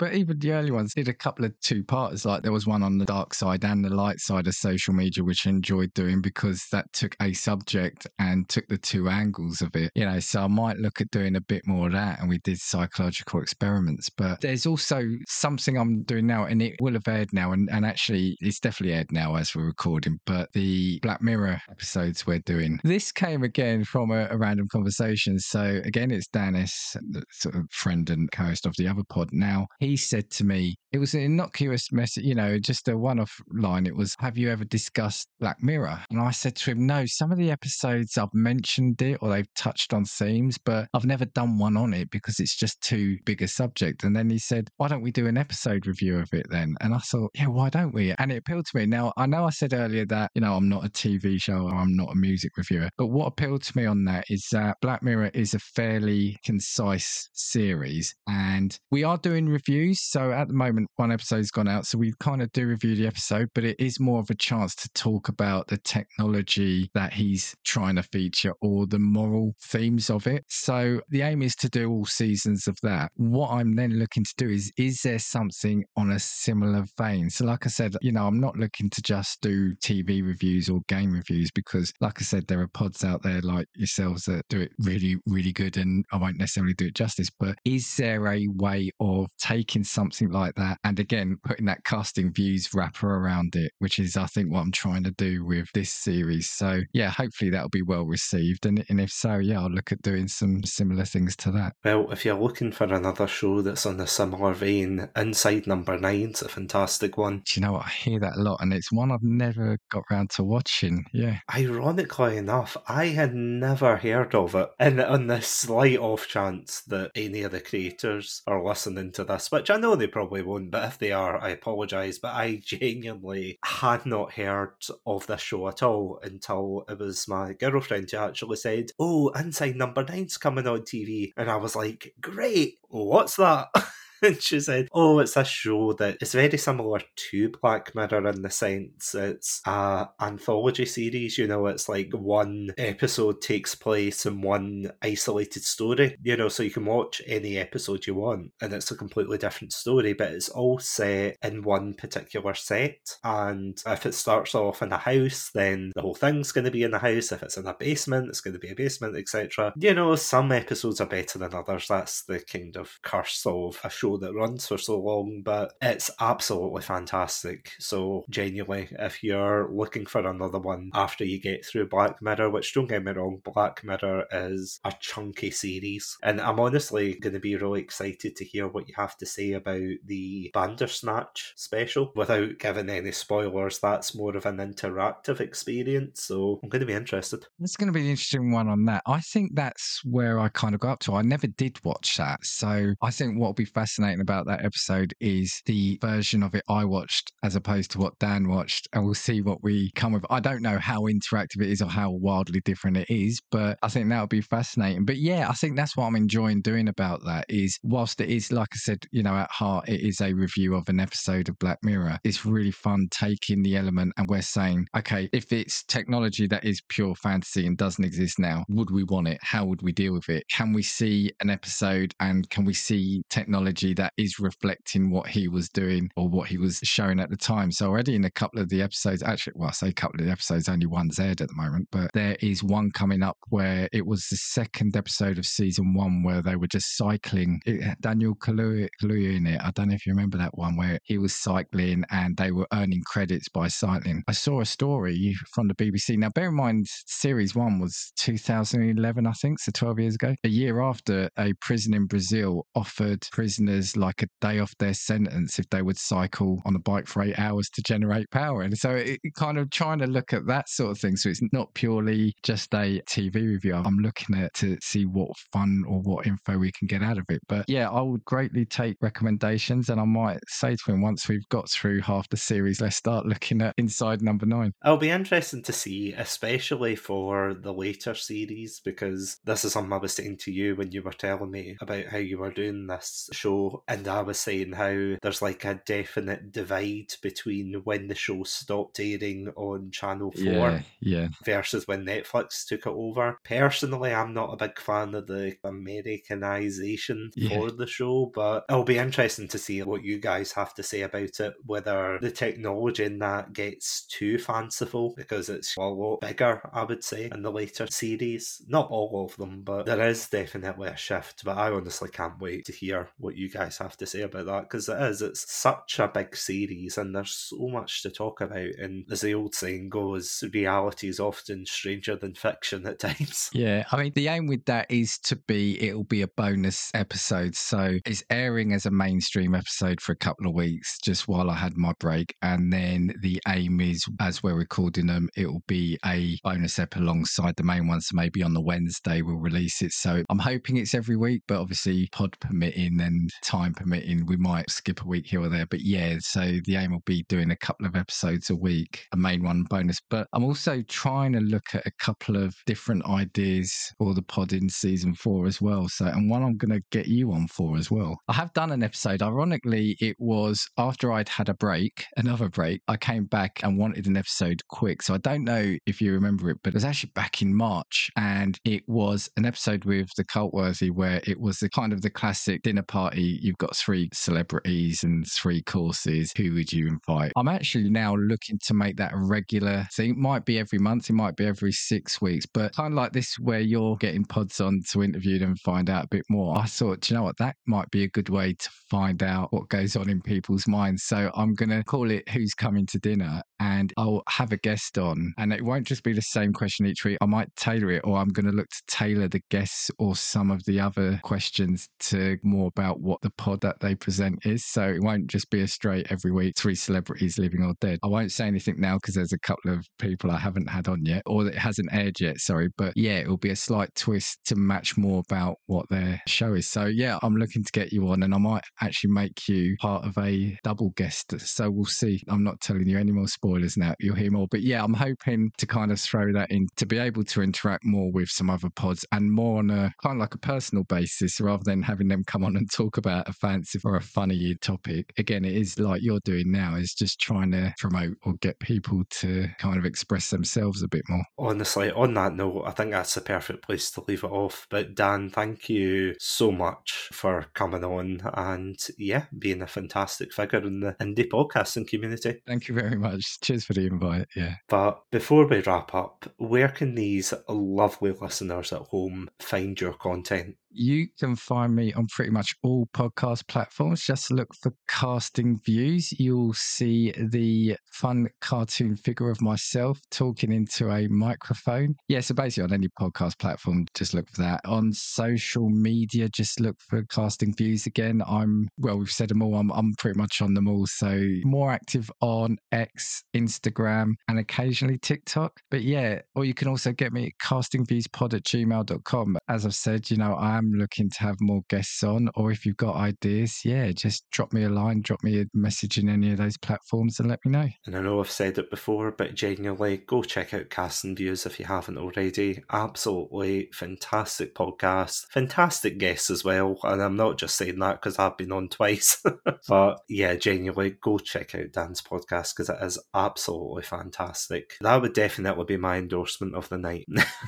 but 0.02 0.16
even 0.16 0.40
the 0.40 0.52
early 0.52 0.72
ones 0.72 0.96
did 0.96 1.08
a 1.08 1.14
couple 1.14 1.46
of 1.46 1.54
two 1.60 1.84
parts. 1.84 2.26
Like 2.26 2.42
there 2.42 2.52
was 2.52 2.66
one 2.66 2.82
on 2.82 2.98
the 2.98 3.06
dark 3.06 3.36
side 3.36 3.64
and 3.64 3.86
the 3.86 3.94
light 3.94 4.20
side 4.20 4.48
of 4.48 4.56
social 4.56 4.96
media, 4.96 5.24
which 5.24 5.46
I 5.46 5.52
enjoyed 5.52 5.94
doing 5.94 6.22
because 6.22 6.66
that 6.72 6.92
took 6.92 7.16
a 7.22 7.34
subject 7.34 8.08
and 8.18 8.50
took 8.50 8.68
the 8.68 8.80
two 8.80 9.10
angles 9.10 9.62
of 9.62 9.76
it. 9.76 9.92
You 9.94 10.06
know, 10.06 10.20
so 10.20 10.42
I 10.42 10.48
might 10.48 10.78
look 10.78 11.02
at 11.02 11.12
doing 11.12 11.36
a 11.36 11.42
bit 11.42 11.68
more 11.68 11.86
of 11.86 11.94
that. 11.94 12.20
And 12.20 12.28
we 12.28 12.40
did 12.40 12.58
psychological 12.58 13.42
experiments. 13.42 14.10
But 14.10 14.42
there's 14.42 14.66
also 14.66 15.04
something 15.28 15.78
I'm 15.78 16.02
doing 16.02 16.26
now, 16.26 16.46
and 16.46 16.64
it 16.64 16.78
will 16.82 16.94
have 16.94 17.08
aired 17.08 17.30
now. 17.32 17.52
And, 17.52 17.70
and 17.72 17.86
actually, 17.86 18.38
it's 18.40 18.60
definitely 18.60 18.96
aired 18.96 19.12
now 19.12 19.36
as 19.36 19.54
we're 19.54 19.68
recording. 19.68 20.20
But 20.26 20.52
the 20.54 21.00
Black 21.04 21.22
Mirror 21.22 21.62
episodes 21.70 22.26
we're 22.26 22.40
doing, 22.40 22.80
this 22.84 23.12
came 23.12 23.44
again 23.44 23.84
from 23.84 24.10
a, 24.10 24.28
a 24.32 24.38
random 24.38 24.68
conversation. 24.72 25.38
So 25.38 25.80
again, 25.86 26.10
it's 26.10 26.28
Dennis, 26.28 26.98
the 27.12 27.22
sort 27.30 27.54
of 27.54 27.70
friend 27.70 28.10
and 28.10 28.32
co 28.32 28.46
host 28.46 28.66
of 28.66 28.74
the 28.80 28.88
other 28.88 29.04
pod 29.22 29.34
now. 29.34 29.68
He 29.80 29.98
said 29.98 30.30
to 30.32 30.44
me, 30.44 30.76
it 30.92 31.00
was 31.00 31.14
an 31.14 31.22
innocuous 31.22 31.92
message, 31.92 32.26
you 32.26 32.36
know, 32.36 32.60
just 32.60 32.90
a 32.90 32.98
one 32.98 33.20
off 33.20 33.34
line. 33.54 33.86
It 33.86 33.96
was, 33.96 34.14
Have 34.20 34.38
you 34.38 34.50
ever 34.50 34.66
discussed 34.66 35.30
Black 35.40 35.64
Mirror? 35.64 35.98
And 36.10 36.20
I 36.20 36.32
said 36.32 36.56
to 36.58 36.72
him, 36.72 36.86
No, 36.86 37.06
some 37.06 37.32
of 37.32 37.38
the 37.38 37.50
episodes 37.50 38.18
I've 38.18 38.34
mentioned 38.34 39.02
it 39.02 39.18
or 39.22 39.30
they've 39.30 39.54
touched 39.56 39.94
on 39.94 40.04
themes, 40.04 40.58
but 40.58 40.90
I've 40.94 41.06
never 41.06 41.26
done 41.26 41.58
one 41.58 41.78
on 41.78 41.94
it 41.94 42.12
because 42.12 42.40
it's 42.40 42.58
just 42.58 42.82
too 42.82 43.18
big 43.26 43.42
a 43.42 43.48
subject. 43.48 44.04
And 44.04 44.14
then 44.14 44.30
he 44.30 44.38
said, 44.38 44.70
Why 44.78 44.90
don't 44.90 45.02
we 45.02 45.12
do 45.12 45.28
an 45.28 45.38
episode 45.38 45.88
review 45.88 46.20
of 46.20 46.28
it 46.34 46.48
then? 46.50 46.76
And 46.82 46.94
I 46.94 47.00
thought, 47.00 47.32
Yeah, 47.36 47.48
why 47.48 47.70
don't 47.70 47.94
we? 47.94 48.14
And 48.20 48.32
it 48.32 48.38
appealed 48.38 48.66
to 48.66 48.78
me. 48.78 48.86
Now, 48.86 49.14
I 49.16 49.28
know 49.28 49.46
I 49.46 49.52
said 49.52 49.74
earlier 49.74 50.06
that, 50.08 50.32
you 50.36 50.42
know, 50.42 50.56
I'm 50.56 50.68
not 50.68 50.86
a 50.86 50.90
TV 50.90 51.42
show 51.42 51.68
or 51.68 51.76
I'm 51.76 51.96
not 51.96 52.12
a 52.12 52.16
music 52.16 52.58
reviewer, 52.58 52.90
but 52.98 53.08
what 53.08 53.28
appealed 53.28 53.64
to 53.64 53.78
me 53.78 53.86
on 53.86 54.04
that 54.06 54.26
is 54.30 54.46
that 54.52 54.76
Black 54.82 55.04
Mirror 55.04 55.32
is 55.34 55.54
a 55.54 55.60
fairly 55.60 56.38
concise 56.44 57.30
series 57.34 58.14
and 58.28 58.78
we 58.92 59.06
are 59.12 59.18
doing 59.18 59.50
reviews. 59.50 60.02
So 60.02 60.32
at 60.32 60.48
the 60.48 60.54
moment, 60.54 60.90
one 60.96 61.12
episode's 61.12 61.52
gone 61.52 61.68
out. 61.68 61.86
So 61.86 61.98
we 61.98 62.14
kind 62.20 62.42
of 62.42 62.50
do 62.54 62.68
review 62.68 62.96
the 62.96 63.08
episode, 63.08 63.50
but 63.54 63.66
it 63.66 63.78
is 63.78 64.00
more 64.00 64.20
of 64.20 64.30
a 64.30 64.36
chance 64.36 64.74
to 64.76 64.90
talk 64.94 65.28
about 65.28 65.68
the 65.68 65.78
technology 65.80 66.90
that 66.94 67.12
he's 67.12 67.54
trying 67.66 67.98
to 67.98 68.04
feature 68.04 68.54
or 68.62 68.88
the 68.88 69.00
moral 69.00 69.54
themes 69.64 70.10
of 70.10 70.28
it. 70.28 70.46
So 70.48 71.02
the 71.10 71.24
aim 71.24 71.42
is 71.42 71.56
to 71.58 71.70
do 71.70 71.92
all 71.92 72.06
seasons 72.06 72.68
of 72.68 72.78
that. 72.84 73.12
What 73.16 73.52
I'm 73.52 73.76
then 73.76 74.00
looking 74.00 74.24
to 74.24 74.34
do 74.38 74.50
is, 74.50 74.72
is 74.78 75.02
there 75.02 75.20
something 75.20 75.84
on 75.98 76.12
a 76.12 76.20
similar 76.20 76.86
vein? 76.98 77.30
So, 77.30 77.46
like 77.46 77.66
I 77.66 77.70
said, 77.70 77.96
you 78.02 78.14
know, 78.14 78.28
I'm 78.28 78.40
not 78.40 78.56
looking 78.56 78.90
to 78.92 79.02
just 79.02 79.42
do 79.42 79.76
TV 79.76 80.26
reviews 80.26 80.70
or 80.70 80.80
game 80.88 81.12
reviews 81.12 81.52
because, 81.52 81.92
like 82.00 82.22
I 82.22 82.24
said, 82.24 82.48
there 82.48 82.62
are 82.62 82.68
pods 82.70 83.04
out 83.04 83.24
there 83.24 83.42
like 83.42 83.68
yourselves 83.76 84.24
that 84.26 84.48
do 84.48 84.62
it 84.62 84.72
really, 84.80 85.18
really 85.26 85.52
good. 85.52 85.76
And 85.76 86.06
I 86.14 86.18
won't 86.18 86.38
necessarily 86.38 86.74
do 86.74 86.88
it 86.88 86.96
justice, 86.96 87.30
but 87.38 87.58
is 87.66 87.94
there 87.98 88.28
a 88.28 88.48
way 88.56 88.92
of 89.02 89.26
taking 89.40 89.84
something 89.84 90.30
like 90.30 90.54
that 90.56 90.78
and 90.84 91.00
again 91.00 91.36
putting 91.44 91.66
that 91.66 91.84
casting 91.84 92.32
views 92.32 92.70
wrapper 92.74 93.18
around 93.18 93.56
it, 93.56 93.72
which 93.80 93.98
is 93.98 94.16
I 94.16 94.28
think 94.28 94.52
what 94.52 94.62
I'm 94.62 94.72
trying 94.72 95.04
to 95.04 95.12
do 95.12 95.44
with 95.44 95.68
this 95.74 95.92
series. 95.92 96.52
So 96.52 96.82
yeah, 96.94 97.10
hopefully 97.10 97.50
that'll 97.50 97.70
be 97.70 97.82
well 97.82 98.06
received, 98.06 98.66
and 98.68 98.86
and 98.90 99.02
if 99.02 99.10
so, 99.10 99.38
yeah, 99.38 99.60
I'll 99.60 99.72
look 99.72 99.92
at 99.92 100.04
doing 100.04 100.28
some 100.28 100.64
similar 100.64 101.04
things 101.04 101.36
to 101.38 101.52
that. 101.52 101.74
Well, 101.84 102.12
if 102.12 102.24
you're 102.24 102.40
looking 102.40 102.72
for 102.72 102.84
another 102.84 103.28
show 103.28 103.62
that's 103.62 103.88
on 103.88 104.00
a 104.00 104.08
similar 104.08 104.54
vein, 104.54 105.10
Inside 105.16 105.66
Number 105.66 105.98
Nine's 105.98 106.44
a 106.44 106.50
fantastic 106.50 107.18
one. 107.18 107.42
Do 107.46 107.60
you 107.60 107.66
know 107.66 107.74
what? 107.74 107.88
I 107.88 107.90
hear 107.90 108.20
that 108.20 108.38
a 108.38 108.42
lot, 108.42 108.60
and 108.62 108.72
it's 108.72 108.92
one 108.92 109.12
I've 109.12 109.24
never 109.24 109.80
got 109.90 110.04
around 110.12 110.30
to 110.32 110.44
watching. 110.44 111.06
Yeah. 111.12 111.40
Ironically 111.54 112.38
enough, 112.38 112.78
I 112.88 113.06
had 113.08 113.34
never 113.34 113.98
heard 113.98 114.36
of 114.36 114.54
it, 114.54 114.70
and 114.80 115.02
on 115.02 115.26
the 115.26 115.42
slight 115.42 115.98
off 115.98 116.28
chance 116.28 116.84
that 116.84 117.10
any 117.16 117.42
of 117.42 117.52
the 117.52 117.62
creators 117.62 118.44
are 118.46 118.64
listening 118.64 118.91
to 118.96 119.24
this, 119.24 119.52
which 119.52 119.70
I 119.70 119.78
know 119.78 119.96
they 119.96 120.08
probably 120.08 120.42
won't, 120.42 120.72
but 120.72 120.88
if 120.88 121.00
they 121.00 121.12
are, 121.12 121.38
I 121.38 121.50
apologise. 121.50 122.20
But 122.20 122.36
I 122.36 122.62
genuinely 122.64 123.60
had 123.64 124.06
not 124.06 124.34
heard 124.34 124.74
of 125.06 125.28
this 125.28 125.42
show 125.42 125.68
at 125.68 125.84
all 125.84 126.20
until 126.24 126.86
it 126.90 127.00
was 127.00 127.28
my 127.28 127.54
girlfriend 127.54 128.12
who 128.12 128.18
actually 128.18 128.58
said, 128.58 128.92
Oh, 129.00 129.30
Inside 129.30 129.76
Number 129.76 130.04
Nine's 130.04 130.38
coming 130.38 130.68
on 130.68 130.82
TV. 130.82 131.32
And 131.38 131.50
I 131.50 131.56
was 131.56 131.76
like, 131.76 132.14
Great, 132.22 132.80
what's 132.90 133.36
that? 133.38 133.70
and 134.28 134.42
she 134.42 134.60
said, 134.60 134.88
"Oh, 134.92 135.20
it's 135.20 135.38
a 135.38 135.44
show 135.44 135.94
that 135.94 136.18
is 136.22 136.34
very 136.34 136.58
similar 136.58 137.02
to 137.16 137.50
Black 137.62 137.96
Mirror 137.96 138.28
in 138.30 138.42
the 138.42 138.50
sense 138.50 139.16
it's 139.16 139.62
a 139.66 140.10
anthology 140.20 140.86
series. 140.86 141.38
You 141.38 141.48
know, 141.48 141.68
it's 141.68 141.90
like 141.90 142.12
one 142.14 142.72
episode 142.78 143.42
takes 143.42 143.76
place 143.76 144.26
in 144.26 144.42
one 144.42 144.92
isolated 145.02 145.64
story. 145.64 146.18
You 146.22 146.38
know, 146.38 146.50
so 146.50 146.64
you 146.64 146.72
can 146.72 146.86
watch 146.86 147.22
any 147.26 147.58
episode 147.58 148.06
you 148.06 148.16
want, 148.16 148.52
and 148.62 148.74
it's 148.74 148.92
a 148.92 148.96
completely 148.96 149.38
different 149.38 149.74
story, 149.74 150.14
but 150.14 150.32
it's 150.32 150.50
all 150.50 150.80
set 150.80 151.38
in 151.44 151.64
one 151.64 151.94
particular 151.94 152.54
set. 152.54 153.18
And 153.24 153.82
if 153.86 154.06
it 154.06 154.14
starts 154.14 154.56
off 154.56 154.82
in 154.82 154.92
a 154.92 154.98
house, 154.98 155.50
then 155.54 155.92
the 155.96 156.02
whole 156.02 156.16
thing's 156.16 156.52
going 156.52 156.66
to 156.66 156.72
be 156.72 156.84
in 156.84 156.92
the 156.92 157.00
house. 157.00 157.32
If 157.32 157.44
it's 157.44 157.58
in 157.58 157.68
a 157.68 157.74
basement, 157.74 158.30
it's 158.30 158.42
going 158.42 158.54
to 158.54 158.60
be 158.60 158.70
a 158.70 158.76
basement, 158.76 159.18
etc. 159.18 159.74
You 159.78 159.94
know, 159.94 160.16
some 160.16 160.52
episodes 160.52 161.02
are 161.02 161.08
better 161.08 161.40
than 161.40 161.54
others. 161.54 161.88
That's 161.88 162.24
the 162.24 162.40
kind 162.40 162.76
of 162.78 163.00
curse 163.02 163.44
of 163.46 163.80
a 163.84 163.90
show 163.90 164.11
that 164.20 164.34
runs 164.34 164.68
for 164.68 164.78
so 164.78 165.00
long, 165.00 165.42
but 165.44 165.74
it's 165.82 166.12
absolutely 166.20 166.82
fantastic. 166.82 167.72
So, 167.80 168.26
genuinely, 168.30 168.90
if 169.00 169.24
you're 169.24 169.70
looking 169.72 170.06
for 170.06 170.26
another 170.26 170.60
one 170.60 170.92
after 170.94 171.24
you 171.24 171.40
get 171.40 171.66
through 171.66 171.90
Black 171.90 172.22
Mirror, 172.22 172.50
which 172.50 172.74
don't 172.74 172.88
get 172.88 173.04
me 173.04 173.12
wrong, 173.12 173.42
Black 173.44 173.84
Mirror 173.84 174.26
is 174.32 174.80
a 174.84 174.94
chunky 175.00 175.52
series, 175.52 176.18
and 176.24 176.40
I'm 176.42 176.60
honestly 176.60 177.16
going 177.16 177.34
to 177.34 177.40
be 177.40 177.56
really 177.56 177.82
excited 177.82 178.36
to 178.36 178.46
hear 178.46 178.68
what 178.68 178.88
you 178.88 178.94
have 178.98 179.18
to 179.18 179.26
say 179.26 179.54
about 179.54 179.82
the 180.06 180.52
Bandersnatch 180.54 181.54
special 181.56 182.12
without 182.16 182.58
giving 182.60 182.90
any 182.90 183.12
spoilers. 183.12 183.80
That's 183.80 184.16
more 184.16 184.36
of 184.36 184.46
an 184.46 184.58
interactive 184.58 185.40
experience, 185.40 186.24
so 186.24 186.60
I'm 186.64 186.70
going 186.70 186.82
to 186.82 186.86
be 186.86 186.94
interested. 186.94 187.46
It's 187.60 187.76
going 187.76 187.88
to 187.88 187.94
be 187.94 188.02
an 188.02 188.12
interesting 188.12 188.52
one 188.52 188.68
on 188.68 188.86
that. 188.86 189.04
I 189.06 189.20
think 189.22 189.56
that's 189.56 190.02
where 190.04 190.40
I 190.40 190.50
kind 190.50 190.76
of 190.76 190.82
got 190.82 190.92
up 190.92 191.00
to. 191.02 191.16
I 191.16 191.22
never 191.22 191.48
did 191.48 191.84
watch 191.84 192.18
that, 192.18 192.46
so 192.46 192.94
I 193.02 193.12
think 193.12 193.40
what 193.40 193.48
will 193.48 193.54
be 193.54 193.66
fascinating 193.66 194.01
about 194.04 194.46
that 194.48 194.64
episode 194.64 195.14
is 195.20 195.62
the 195.66 195.98
version 196.02 196.44
of 196.44 196.56
it 196.56 196.64
I 196.68 196.86
watched 196.86 197.32
as 197.44 197.56
opposed 197.56 197.92
to 197.92 198.00
what 198.00 198.18
Dan 198.20 198.48
watched, 198.48 198.88
and 198.94 199.04
we'll 199.04 199.14
see 199.14 199.42
what 199.42 199.64
we 199.64 199.92
come 199.96 200.14
with. 200.14 200.26
I 200.30 200.40
don't 200.40 200.62
know 200.62 200.80
how 200.80 201.02
interactive 201.02 201.62
it 201.62 201.70
is 201.70 201.82
or 201.82 201.90
how 201.90 202.12
wildly 202.12 202.62
different 202.62 202.98
it 202.98 203.10
is, 203.10 203.40
but 203.52 203.78
I 203.82 203.90
think 203.90 204.10
that 204.10 204.22
would 204.22 204.30
be 204.30 204.42
fascinating. 204.42 205.06
But 205.06 205.18
yeah, 205.18 205.48
I 205.50 205.54
think 205.54 205.76
that's 205.76 205.96
what 205.98 206.06
I'm 206.06 206.16
enjoying 206.16 206.62
doing 206.62 206.88
about 206.88 207.24
that 207.26 207.46
is 207.50 207.80
whilst 207.84 208.22
it 208.22 208.30
is, 208.30 208.52
like 208.52 208.70
I 208.74 208.78
said, 208.78 209.06
you 209.12 209.24
know, 209.24 209.36
at 209.36 209.52
heart, 209.52 209.90
it 209.90 210.02
is 210.02 210.22
a 210.22 210.34
review 210.34 210.76
of 210.76 210.88
an 210.90 211.00
episode 211.00 211.50
of 211.50 211.58
Black 211.60 211.80
Mirror, 211.84 212.20
it's 212.24 212.46
really 212.46 212.72
fun 212.72 213.08
taking 213.12 213.62
the 213.64 213.78
element 213.78 214.14
and 214.18 214.28
we're 214.28 214.42
saying, 214.42 214.88
okay, 214.96 215.30
if 215.34 215.52
it's 215.52 215.84
technology 215.84 216.48
that 216.48 216.66
is 216.66 216.82
pure 216.90 217.16
fantasy 217.16 217.66
and 217.68 217.78
doesn't 217.78 218.06
exist 218.06 218.40
now, 218.40 218.64
would 218.70 218.92
we 218.92 219.04
want 219.04 219.28
it? 219.28 219.40
How 219.42 219.66
would 219.66 219.82
we 219.82 219.92
deal 219.92 220.14
with 220.14 220.30
it? 220.30 220.44
Can 220.50 220.74
we 220.74 220.84
see 220.84 221.32
an 221.42 221.50
episode 221.50 222.14
and 222.20 222.50
can 222.50 222.66
we 222.66 222.74
see 222.74 223.24
technology 223.30 223.91
that 223.96 224.14
is 224.18 224.40
reflecting 224.40 225.12
what 225.12 225.28
he 225.28 225.48
was 225.48 225.70
doing 225.70 226.10
or 226.16 226.30
what 226.30 226.48
he 226.48 226.58
was 226.58 226.80
showing 226.84 227.20
at 227.20 227.30
the 227.30 227.38
time? 227.38 227.72
So 227.72 227.88
already 227.88 228.16
in 228.16 228.26
a 228.26 228.32
couple 228.32 228.60
of 228.60 228.70
the 228.70 228.82
episodes, 228.82 229.24
actually, 229.24 229.54
well, 229.56 229.70
I 229.70 229.74
say 229.74 229.90
a 229.90 229.94
couple 229.94 230.20
of 230.20 230.26
the 230.26 230.32
episodes, 230.32 230.70
only 230.70 230.86
one's 230.86 231.20
aired 231.20 231.42
at 231.42 231.48
the 231.48 231.56
moment, 231.56 231.88
but 231.92 232.12
there 232.14 232.38
is 232.42 232.64
one 232.64 232.92
coming 232.92 233.24
up 233.24 233.38
where 233.50 233.88
it 233.92 234.06
was 234.06 234.28
the 234.28 234.38
second 234.38 234.96
episode 234.96 235.38
of 235.38 235.46
season 235.46 235.94
one 235.94 236.24
where 236.24 236.42
they 236.42 236.56
were 236.56 236.68
just 236.68 236.98
cycling. 236.98 237.62
It, 237.66 238.00
Daniel 238.02 238.36
Kaluuya 238.36 238.90
in 239.02 239.48
it. 239.48 239.62
I 239.62 239.72
don't 239.72 239.90
know 239.90 239.96
if 239.96 240.06
you 240.06 240.14
remember 240.14 240.38
that 240.38 240.58
one 240.58 240.76
where 240.76 241.00
he 241.04 241.18
was 241.18 241.36
cycling 241.36 242.04
and 242.12 242.38
they 242.38 242.52
were 242.52 242.68
earning 242.74 243.02
credits 243.06 243.50
by 243.50 243.68
cycling. 243.68 244.24
I 244.28 244.34
saw 244.34 244.62
a 244.62 244.66
story 244.66 245.36
from 245.54 245.68
the 245.68 245.76
BBC. 245.76 246.18
Now, 246.18 246.30
bear 246.30 246.50
in 246.50 246.56
mind, 246.56 246.88
series 247.08 247.56
one 247.56 247.80
was 247.80 248.12
2011, 248.18 249.28
I 249.28 249.32
think, 249.34 249.60
so 249.60 249.72
12 249.74 250.00
years 250.00 250.16
ago. 250.16 250.36
A 250.44 250.50
year 250.50 250.82
after, 250.82 251.30
a 251.38 251.54
prison 251.62 251.94
in 251.94 252.06
Brazil 252.06 252.66
offered 252.76 253.22
prisoners 253.32 253.81
like 253.96 254.24
a 254.24 254.28
day 254.40 254.60
off 254.60 254.74
their 254.80 254.94
sentence 254.94 255.60
if 255.60 255.70
they 255.70 255.82
would 255.82 255.98
cycle 255.98 256.62
on 256.66 256.76
a 256.76 256.80
bike 256.80 257.08
for 257.08 257.24
eight 257.24 257.38
hours 257.38 257.70
to 257.70 257.82
generate 257.82 258.30
power. 258.32 258.62
And 258.62 258.78
so 258.78 258.92
it, 258.92 259.20
it 259.24 259.34
kind 259.36 259.58
of 259.58 259.70
trying 259.70 260.00
to 260.00 260.08
look 260.08 260.34
at 260.34 260.46
that 260.48 260.70
sort 260.70 260.92
of 260.92 261.00
thing. 261.00 261.16
So 261.16 261.30
it's 261.30 261.42
not 261.52 261.74
purely 261.74 262.34
just 262.44 262.74
a 262.74 263.02
TV 263.10 263.36
review. 263.36 263.76
I'm 263.76 263.98
looking 263.98 264.38
at 264.38 264.54
to 264.56 264.78
see 264.82 265.06
what 265.06 265.38
fun 265.52 265.84
or 265.88 266.00
what 266.00 266.28
info 266.28 266.58
we 266.58 266.72
can 266.72 266.88
get 266.88 267.04
out 267.04 267.18
of 267.18 267.26
it. 267.30 267.42
But 267.48 267.66
yeah, 267.68 267.90
I 267.90 268.02
would 268.02 268.26
greatly 268.26 268.66
take 268.66 268.98
recommendations 269.02 269.90
and 269.90 270.00
I 270.00 270.06
might 270.06 270.40
say 270.48 270.76
to 270.76 270.92
him 270.92 271.02
once 271.02 271.28
we've 271.28 271.48
got 271.50 271.70
through 271.70 272.02
half 272.02 272.30
the 272.30 272.38
series, 272.38 272.82
let's 272.82 272.96
start 272.96 273.26
looking 273.26 273.62
at 273.62 273.74
inside 273.78 274.22
number 274.22 274.46
nine. 274.46 274.72
It'll 274.84 274.98
be 274.98 275.10
interesting 275.10 275.64
to 275.64 275.74
see, 275.74 276.14
especially 276.14 276.96
for 276.96 277.54
the 277.54 277.74
later 277.74 278.16
series, 278.16 278.82
because 278.84 279.38
this 279.44 279.66
is 279.66 279.74
something 279.74 279.94
I 279.94 279.98
was 279.98 280.14
saying 280.14 280.38
to 280.42 280.52
you 280.52 280.76
when 280.76 280.92
you 280.92 281.02
were 281.02 281.12
telling 281.12 281.52
me 281.52 281.76
about 281.82 282.06
how 282.08 282.18
you 282.18 282.40
were 282.40 282.52
doing 282.52 282.88
this 282.88 283.30
show, 283.32 283.71
and 283.88 284.08
I 284.08 284.22
was 284.22 284.40
saying 284.40 284.74
how 284.74 285.16
there's 285.22 285.42
like 285.42 285.66
a 285.66 285.82
definite 285.86 286.52
divide 286.52 287.14
between 287.22 287.74
when 287.84 288.08
the 288.08 288.16
show 288.16 288.44
stopped 288.44 289.00
airing 289.00 289.50
on 289.56 289.92
Channel 289.92 290.32
4 290.32 290.44
yeah, 290.44 290.82
yeah. 291.00 291.28
versus 291.46 291.88
when 291.88 292.06
Netflix 292.06 292.66
took 292.66 292.86
it 292.86 292.88
over. 292.88 293.38
Personally, 293.44 294.14
I'm 294.14 294.34
not 294.34 294.54
a 294.54 294.58
big 294.68 294.80
fan 294.80 295.16
of 295.16 295.28
the 295.28 295.56
Americanization 295.64 297.32
Yeah. 297.36 297.50
for 297.50 297.72
the 297.72 297.88
show, 297.88 298.32
but 298.34 298.66
it'll 298.70 298.84
be 298.84 298.98
interesting 298.98 299.48
to 299.50 299.58
see 299.58 299.82
what 299.84 300.04
you 300.04 300.20
guys 300.20 300.52
have 300.54 300.74
to 300.76 300.84
say 300.84 301.02
about 301.02 301.40
it, 301.40 301.54
whether 301.66 302.20
the 302.22 302.32
technology 302.32 303.04
in 303.04 303.20
that 303.20 303.54
gets 303.54 304.06
too 304.06 304.38
fanciful, 304.38 305.14
because 305.16 305.50
it's 305.50 305.76
a 305.78 305.82
lot 305.82 306.22
bigger, 306.22 306.62
I 306.74 306.84
would 306.84 307.04
say, 307.04 307.30
in 307.34 307.42
the 307.42 307.52
later 307.52 307.88
series. 307.90 308.62
Not 308.68 308.90
all 308.90 309.26
of 309.26 309.36
them, 309.38 309.62
but 309.64 309.86
there 309.86 310.08
is 310.08 310.30
definitely 310.30 310.90
a 310.90 310.98
shift. 310.98 311.44
But 311.44 311.58
I 311.58 311.72
honestly 311.72 312.10
can't 312.10 312.40
wait 312.40 312.66
to 312.66 312.72
hear 312.72 313.10
what 313.18 313.36
you 313.36 313.50
guys 313.52 313.78
have 313.78 313.98
to 313.98 314.06
say 314.06 314.22
about 314.22 314.46
that, 314.46 314.62
because 314.64 314.90
it 314.90 315.02
is, 315.02 315.22
it's 315.22 315.52
such 315.52 316.00
a 316.00 316.08
big 316.08 316.36
series 316.36 316.98
and 316.98 317.16
there's 317.16 317.32
so 317.32 317.68
much 317.68 318.02
to 318.04 318.10
talk 318.10 318.42
about. 318.42 318.70
And 318.80 319.06
as 319.12 319.22
the 319.22 319.34
old 319.34 319.54
saying 319.54 319.90
goes, 319.90 320.44
reality 320.54 321.08
is 321.08 321.20
often 321.20 321.66
stranger 321.66 322.16
than 322.16 322.34
fiction 322.34 322.88
at 322.88 323.00
times. 323.00 323.50
Yeah, 323.54 323.84
I 323.92 323.98
mean, 324.02 324.12
the 324.16 324.28
aim 324.28 324.48
with 324.48 324.66
that 324.66 324.90
is 324.90 325.18
to 325.20 325.36
be, 325.36 325.82
it'll 325.82 326.04
be 326.04 326.22
a 326.22 326.28
bonus 326.28 326.92
episode. 326.94 327.56
So 327.56 327.98
it's 328.06 328.24
airing 328.30 328.74
as 328.74 328.86
a 328.86 328.92
mainstream 328.92 329.56
episode 329.56 330.02
for 330.02 330.14
a 330.14 330.18
couple 330.18 330.48
of 330.48 330.54
weeks 330.54 331.00
just 331.04 331.28
while 331.28 331.50
I 331.50 331.56
had 331.56 331.78
my 331.78 331.94
break. 332.00 332.36
And 332.42 332.72
then 332.72 333.14
the 333.22 333.42
aim 333.48 333.82
is, 333.82 334.06
as 334.20 334.42
we're 334.42 334.56
recording 334.56 335.08
them, 335.08 335.30
it'll 335.36 335.64
be 335.68 335.98
a 336.06 336.38
bonus 336.44 336.80
ep 336.80 336.96
alongside 336.96 337.56
the 337.58 337.64
main 337.64 337.88
one. 337.88 338.02
So 338.02 338.16
maybe 338.16 338.44
on 338.44 338.54
the 338.54 338.62
Wednesday 338.62 339.22
we'll 339.22 339.38
release 339.38 339.82
it. 339.82 339.92
So 339.92 340.24
I'm 340.30 340.40
hoping 340.40 340.78
it's 340.78 340.94
every 340.94 341.18
week, 341.18 341.44
but 341.48 341.60
obviously 341.60 342.08
pod 342.12 342.36
permitting 342.40 343.00
and 343.02 343.30
time 343.42 343.74
permitting, 343.74 344.26
we 344.26 344.38
might 344.38 344.70
skip 344.70 345.02
a 345.02 345.08
week 345.08 345.28
here 345.28 345.42
or 345.42 345.50
there. 345.50 345.66
But 345.66 345.82
yeah, 345.82 346.18
so 346.20 346.60
the 346.66 346.76
aim 346.76 346.92
will 346.92 347.04
be 347.06 347.24
doing 347.30 347.52
a 347.52 347.56
couple 347.58 347.86
of 347.86 347.96
episodes 347.96 348.50
a 348.50 348.56
week, 348.56 349.06
a 349.12 349.18
main 349.18 349.44
one 349.44 349.64
bonus. 349.64 350.00
But 350.10 350.28
I'm 350.34 350.44
also 350.44 350.82
trying 350.88 351.34
to 351.34 351.40
look 351.40 351.74
at 351.74 351.86
a 351.86 351.92
couple 352.00 352.38
of 352.38 352.56
different 352.66 353.06
ideas 353.06 353.74
for 353.98 354.14
the 354.14 354.22
pod 354.22 354.54
in 354.54 354.70
season 354.70 355.14
four 355.14 355.48
as 355.48 355.62
well. 355.62 355.88
So, 355.90 356.06
and 356.06 356.30
one 356.30 356.44
I'm 356.44 356.58
going 356.58 356.72
to 356.72 356.84
get 356.92 357.08
you 357.08 357.32
on 357.32 357.48
for 357.48 357.78
as 357.78 357.90
well. 357.92 358.18
I 358.28 358.34
have 358.34 358.54
done 358.54 358.72
an 358.72 358.84
episode. 358.84 359.22
Ironically, 359.22 359.98
it 360.00 360.16
was 360.20 360.66
after 360.78 361.12
I'd 361.12 361.30
had 361.30 361.50
a 361.50 361.54
break, 361.54 362.06
another 362.18 362.50
break. 362.50 362.82
I 362.88 362.98
came 362.98 363.26
back 363.26 363.62
and 363.64 363.78
wanted 363.78 364.08
an 364.08 364.18
episode 364.18 364.62
quick. 364.70 365.02
So 365.02 365.14
I 365.14 365.18
don't 365.18 365.44
know 365.44 365.76
if 365.86 366.02
you 366.02 366.14
remember 366.14 366.50
it, 366.50 366.58
but 366.64 366.70
it 366.70 366.76
was 366.76 366.86
actually 366.86 367.12
back 367.16 367.42
in 367.42 367.56
March, 367.56 368.10
and 368.18 368.58
it 368.66 368.84
was 368.88 369.30
an 369.38 369.46
episode 369.46 369.86
with 369.86 370.10
the 370.18 370.26
Cultworthy 370.26 370.92
where 370.92 371.22
it 371.26 371.40
was 371.40 371.60
the 371.60 371.70
kind 371.70 371.94
of 371.94 372.02
the 372.02 372.10
classic 372.10 372.62
dinner 372.64 372.84
party. 372.84 373.31
You've 373.42 373.58
got 373.58 373.76
three 373.76 374.10
celebrities 374.14 375.04
and 375.04 375.26
three 375.28 375.62
courses. 375.64 376.32
Who 376.38 376.54
would 376.54 376.72
you 376.72 376.88
invite? 376.88 377.32
I'm 377.36 377.48
actually 377.48 377.90
now 377.90 378.16
looking 378.16 378.60
to 378.66 378.74
make 378.74 378.98
that 378.98 379.14
a 379.14 379.18
regular 379.18 379.88
thing. 379.96 380.12
It 380.12 380.18
might 380.18 380.46
be 380.46 380.60
every 380.60 380.80
month, 380.80 381.10
it 381.10 381.14
might 381.14 381.36
be 381.36 381.46
every 381.46 381.72
six 381.72 382.22
weeks, 382.22 382.46
but 382.46 382.76
kind 382.76 382.94
of 382.94 382.98
like 382.98 383.14
this 383.14 383.36
where 383.40 383.60
you're 383.60 383.98
getting 383.98 384.26
pods 384.26 384.62
on 384.62 384.82
to 384.92 385.04
interview 385.04 385.40
them 385.40 385.50
and 385.50 385.60
find 385.60 385.90
out 385.90 386.06
a 386.06 386.10
bit 386.10 386.24
more. 386.30 386.58
I 386.58 386.66
thought, 386.66 387.02
"Do 387.02 387.14
you 387.14 387.20
know 387.20 387.24
what, 387.24 387.38
that 387.38 387.56
might 387.66 387.90
be 387.92 388.04
a 388.04 388.10
good 388.10 388.30
way 388.30 388.54
to 388.54 388.70
find 388.90 389.24
out 389.24 389.52
what 389.52 389.70
goes 389.70 389.96
on 389.96 390.10
in 390.10 390.22
people's 390.22 390.68
minds. 390.68 391.04
So 391.04 391.32
I'm 391.36 391.54
going 391.54 391.70
to 391.70 391.84
call 391.84 392.12
it 392.12 392.28
Who's 392.30 392.54
Coming 392.54 392.86
to 392.88 393.00
Dinner 393.00 393.42
and 393.60 393.94
I'll 393.98 394.24
have 394.28 394.52
a 394.52 394.58
guest 394.58 394.98
on. 394.98 395.34
And 395.38 395.54
it 395.54 395.64
won't 395.64 395.88
just 395.88 396.04
be 396.04 396.14
the 396.14 396.22
same 396.22 396.52
question 396.52 396.86
each 396.86 397.06
week. 397.06 397.18
I 397.22 397.26
might 397.26 397.56
tailor 397.56 397.92
it 397.92 398.02
or 398.04 398.18
I'm 398.18 398.30
going 398.30 398.48
to 398.48 398.52
look 398.52 398.68
to 398.68 398.82
tailor 398.88 399.28
the 399.28 399.42
guests 399.50 399.92
or 400.00 400.16
some 400.16 400.52
of 400.52 400.64
the 400.66 400.80
other 400.80 401.20
questions 401.24 401.88
to 402.02 402.38
more 402.44 402.68
about 402.68 403.00
what 403.00 403.21
the 403.22 403.32
pod 403.32 403.62
that 403.62 403.80
they 403.80 403.96
present 403.96 404.46
is. 404.46 404.66
So 404.66 404.84
it 404.84 405.02
won't 405.02 405.28
just 405.28 405.50
be 405.50 405.62
a 405.62 405.68
straight 405.68 406.08
every 406.10 406.32
week, 406.32 406.56
three 406.58 406.76
celebrities 406.76 407.38
living 407.38 407.64
or 407.64 407.74
dead. 407.82 408.00
I 408.04 408.08
won't 408.08 408.32
say 408.32 408.48
anything 408.48 408.80
now 408.80 408.98
because 408.98 409.16
there's 409.16 409.34
a 409.34 409.40
couple 409.40 409.74
of 409.74 409.86
people 410.00 410.32
I 410.32 410.38
haven't 410.38 410.70
had 410.70 410.88
on 410.88 411.06
yet 411.06 411.24
or 411.26 411.44
that 411.44 411.56
it 411.56 411.60
hasn't 411.60 411.94
aired 411.94 412.20
yet. 412.20 412.38
Sorry. 412.40 412.70
But 412.78 412.94
yeah, 412.96 413.20
it'll 413.20 413.38
be 413.38 413.52
a 413.52 413.56
slight 413.56 413.94
twist 413.96 414.40
to 414.46 414.56
match 414.56 414.98
more 414.98 415.22
about 415.30 415.58
what 415.68 415.88
their 415.90 416.22
show 416.28 416.54
is. 416.54 416.70
So 416.70 416.86
yeah, 416.86 417.20
I'm 417.22 417.36
looking 417.36 417.64
to 417.64 417.72
get 417.72 417.92
you 417.92 418.08
on 418.10 418.24
and 418.24 418.34
I 418.34 418.38
might 418.38 418.64
actually 418.82 419.12
make 419.12 419.48
you 419.48 419.76
part 419.80 420.06
of 420.06 420.18
a 420.18 420.58
double 420.64 420.92
guest. 420.96 421.40
So 421.40 421.70
we'll 421.70 421.86
see. 421.86 422.22
I'm 422.30 422.44
not 422.44 422.60
telling 422.62 422.88
you 422.88 422.98
any 422.98 423.12
more 423.12 423.28
spoilers 423.28 423.78
now. 423.78 423.94
You'll 424.00 424.16
hear 424.16 424.32
more. 424.32 424.48
But 424.50 424.62
yeah, 424.62 424.84
I'm 424.84 424.94
hoping 424.94 425.52
to 425.58 425.68
kind 425.68 425.92
of 425.92 426.00
throw 426.00 426.32
that 426.34 426.52
in 426.52 426.68
to 426.78 426.86
be 426.86 426.98
able 426.98 427.24
to 427.26 427.42
interact 427.42 427.86
more 427.86 428.12
with 428.12 428.30
some 428.30 428.50
other 428.50 428.70
pods 428.76 429.06
and 429.12 429.32
more 429.32 429.60
on 429.60 429.70
a 429.70 429.92
kind 430.04 430.16
of 430.16 430.20
like 430.20 430.36
a 430.36 430.40
personal 430.40 430.84
basis 430.86 431.40
rather 431.40 431.64
than 431.64 431.82
having 431.82 432.08
them 432.08 432.24
come 432.26 432.44
on 432.44 432.56
and 432.56 432.70
talk 432.72 432.98
about 432.98 433.11
about 433.12 433.30
a 433.30 433.34
fancy 433.34 433.80
or 433.84 433.96
a 433.96 434.02
funny 434.02 434.56
topic. 434.56 435.14
Again, 435.18 435.46
it 435.46 435.56
is 435.56 435.80
like 435.80 436.02
you're 436.02 436.20
doing 436.24 436.52
now, 436.52 436.76
is 436.76 436.94
just 436.94 437.20
trying 437.20 437.52
to 437.52 437.74
promote 437.78 438.18
or 438.24 438.34
get 438.42 438.60
people 438.60 439.04
to 439.10 439.48
kind 439.60 439.78
of 439.78 439.86
express 439.86 440.30
themselves 440.30 440.82
a 440.82 440.88
bit 440.88 441.04
more. 441.10 441.24
Honestly, 441.38 441.92
on 441.92 442.14
that 442.16 442.34
note, 442.34 442.64
I 442.66 442.72
think 442.72 442.92
that's 442.92 443.16
the 443.16 443.22
perfect 443.22 443.64
place 443.64 443.92
to 443.92 444.04
leave 444.08 444.24
it 444.24 444.32
off. 444.32 444.68
But 444.70 444.96
Dan, 444.96 445.30
thank 445.30 445.70
you 445.70 446.16
so 446.20 446.52
much 446.52 447.10
for 447.12 447.48
coming 447.54 447.84
on 447.84 448.22
and 448.34 448.78
yeah, 448.98 449.26
being 449.38 449.62
a 449.62 449.68
fantastic 449.68 450.34
figure 450.34 450.66
in 450.66 450.80
the 450.80 450.96
indie 451.02 451.30
podcasting 451.30 451.88
community. 451.88 452.42
Thank 452.48 452.68
you 452.68 452.76
very 452.76 452.98
much. 452.98 453.40
Cheers 453.42 453.66
for 453.66 453.74
the 453.74 453.88
invite. 453.88 454.28
Yeah. 454.36 454.56
But 454.70 455.02
before 455.12 455.48
we 455.48 455.62
wrap 455.62 455.94
up, 455.94 456.32
where 456.38 456.70
can 456.70 456.96
these 456.96 457.34
lovely 457.48 458.12
listeners 458.12 458.72
at 458.74 458.82
home 458.82 459.30
find 459.40 459.80
your 459.80 459.94
content? 459.94 460.56
You 460.74 461.08
can 461.20 461.36
find 461.36 461.76
me 461.76 461.94
on 461.94 462.08
pretty 462.08 462.32
much 462.32 462.56
all 462.64 462.88
podcast 462.94 463.48
platforms. 463.48 464.04
Just 464.04 464.32
look 464.32 464.54
for 464.62 464.74
casting 464.88 465.60
views. 465.66 466.12
You'll 466.18 466.54
see 466.54 467.12
the 467.12 467.76
fun 467.92 468.28
cartoon 468.40 468.96
figure 468.96 469.30
of 469.30 469.42
myself 469.42 470.00
talking 470.12 470.52
into 470.52 470.90
a 470.90 471.08
microphone. 471.08 471.96
Yeah, 472.08 472.22
so 472.22 472.34
basically 472.34 472.64
on 472.64 472.74
any 472.74 472.88
podcast 473.00 473.38
platform, 473.40 473.86
just 473.96 474.14
look 474.14 474.30
for 474.30 474.42
that. 474.44 474.62
On 474.66 474.94
social 474.94 475.70
media, 475.70 476.30
just 476.30 476.60
look 476.60 476.78
for 476.90 477.04
casting 477.04 477.54
views 477.54 477.86
again. 477.86 478.22
I'm, 478.26 478.70
well, 478.78 478.98
we've 478.98 479.12
said 479.12 479.30
them 479.30 479.42
all. 479.42 479.56
I'm, 479.56 479.72
I'm 479.72 479.94
pretty 479.98 480.18
much 480.18 480.42
on 480.42 480.54
them 480.54 480.68
all. 480.68 480.86
So 480.88 481.22
more 481.44 481.72
active 481.72 482.10
on 482.22 482.58
X, 482.72 483.24
Instagram, 483.36 484.14
and 484.30 484.40
occasionally 484.40 484.98
TikTok. 484.98 485.60
But 485.70 485.82
yeah, 485.82 486.22
or 486.36 486.46
you 486.46 486.54
can 486.54 486.68
also 486.68 486.92
get 486.92 487.12
me 487.12 487.28
at 487.28 487.46
castingviewspod 487.46 488.34
at 488.34 488.44
gmail.com. 488.44 489.38
As 489.50 489.66
I've 489.66 489.76
said, 489.76 490.10
you 490.10 490.18
know, 490.18 490.36
I 490.36 490.61
am 490.62 490.74
looking 490.74 491.10
to 491.10 491.20
have 491.20 491.36
more 491.42 491.62
guests 491.70 492.04
on, 492.04 492.30
or 492.36 492.52
if 492.52 492.66
you've 492.66 492.78
got 492.78 492.96
ideas, 492.96 493.62
yeah, 493.66 493.92
just 493.92 494.30
drop 494.32 494.54
me 494.54 494.64
a 494.64 494.70
line, 494.70 495.02
drop 495.02 495.24
me 495.24 495.42
a 495.42 495.46
message 495.54 495.98
in 495.98 496.10
any 496.10 496.32
of 496.32 496.38
those 496.38 496.58
platforms 496.58 497.20
and 497.20 497.30
let 497.30 497.40
me 497.46 497.52
know. 497.52 497.68
And 497.86 497.96
I 497.96 498.02
know 498.02 498.20
I've 498.20 498.32
said 498.32 498.58
it 498.58 498.70
before, 498.70 499.12
but 499.12 499.36
genuinely 499.36 499.98
go 499.98 500.24
check 500.24 500.54
out 500.54 500.70
Casting 500.70 501.16
Views 501.16 501.46
if 501.46 501.60
you 501.60 501.66
haven't 501.66 501.98
already. 501.98 502.64
Absolutely 502.72 503.70
fantastic 503.74 504.56
podcast, 504.56 505.26
fantastic 505.32 505.98
guests 505.98 506.30
as 506.30 506.44
well. 506.44 506.78
And 506.84 507.02
I'm 507.02 507.16
not 507.16 507.38
just 507.38 507.58
saying 507.58 507.80
that 507.80 508.02
because 508.02 508.20
I've 508.20 508.38
been 508.38 508.52
on 508.52 508.70
twice, 508.70 509.22
but 509.68 510.00
yeah, 510.08 510.36
genuinely 510.36 510.98
go 511.02 511.18
check 511.18 511.56
out 511.56 511.72
Dan's 511.74 512.02
podcast 512.02 512.56
because 512.56 512.70
it 512.70 512.78
is 512.82 513.00
absolutely 513.14 513.84
fantastic. 513.84 514.78
That 514.82 515.02
would 515.02 515.14
definitely 515.14 515.66
be 515.66 515.78
my 515.78 515.98
endorsement 515.98 516.56
of 516.56 516.70
the 516.70 516.78
night. 516.78 517.06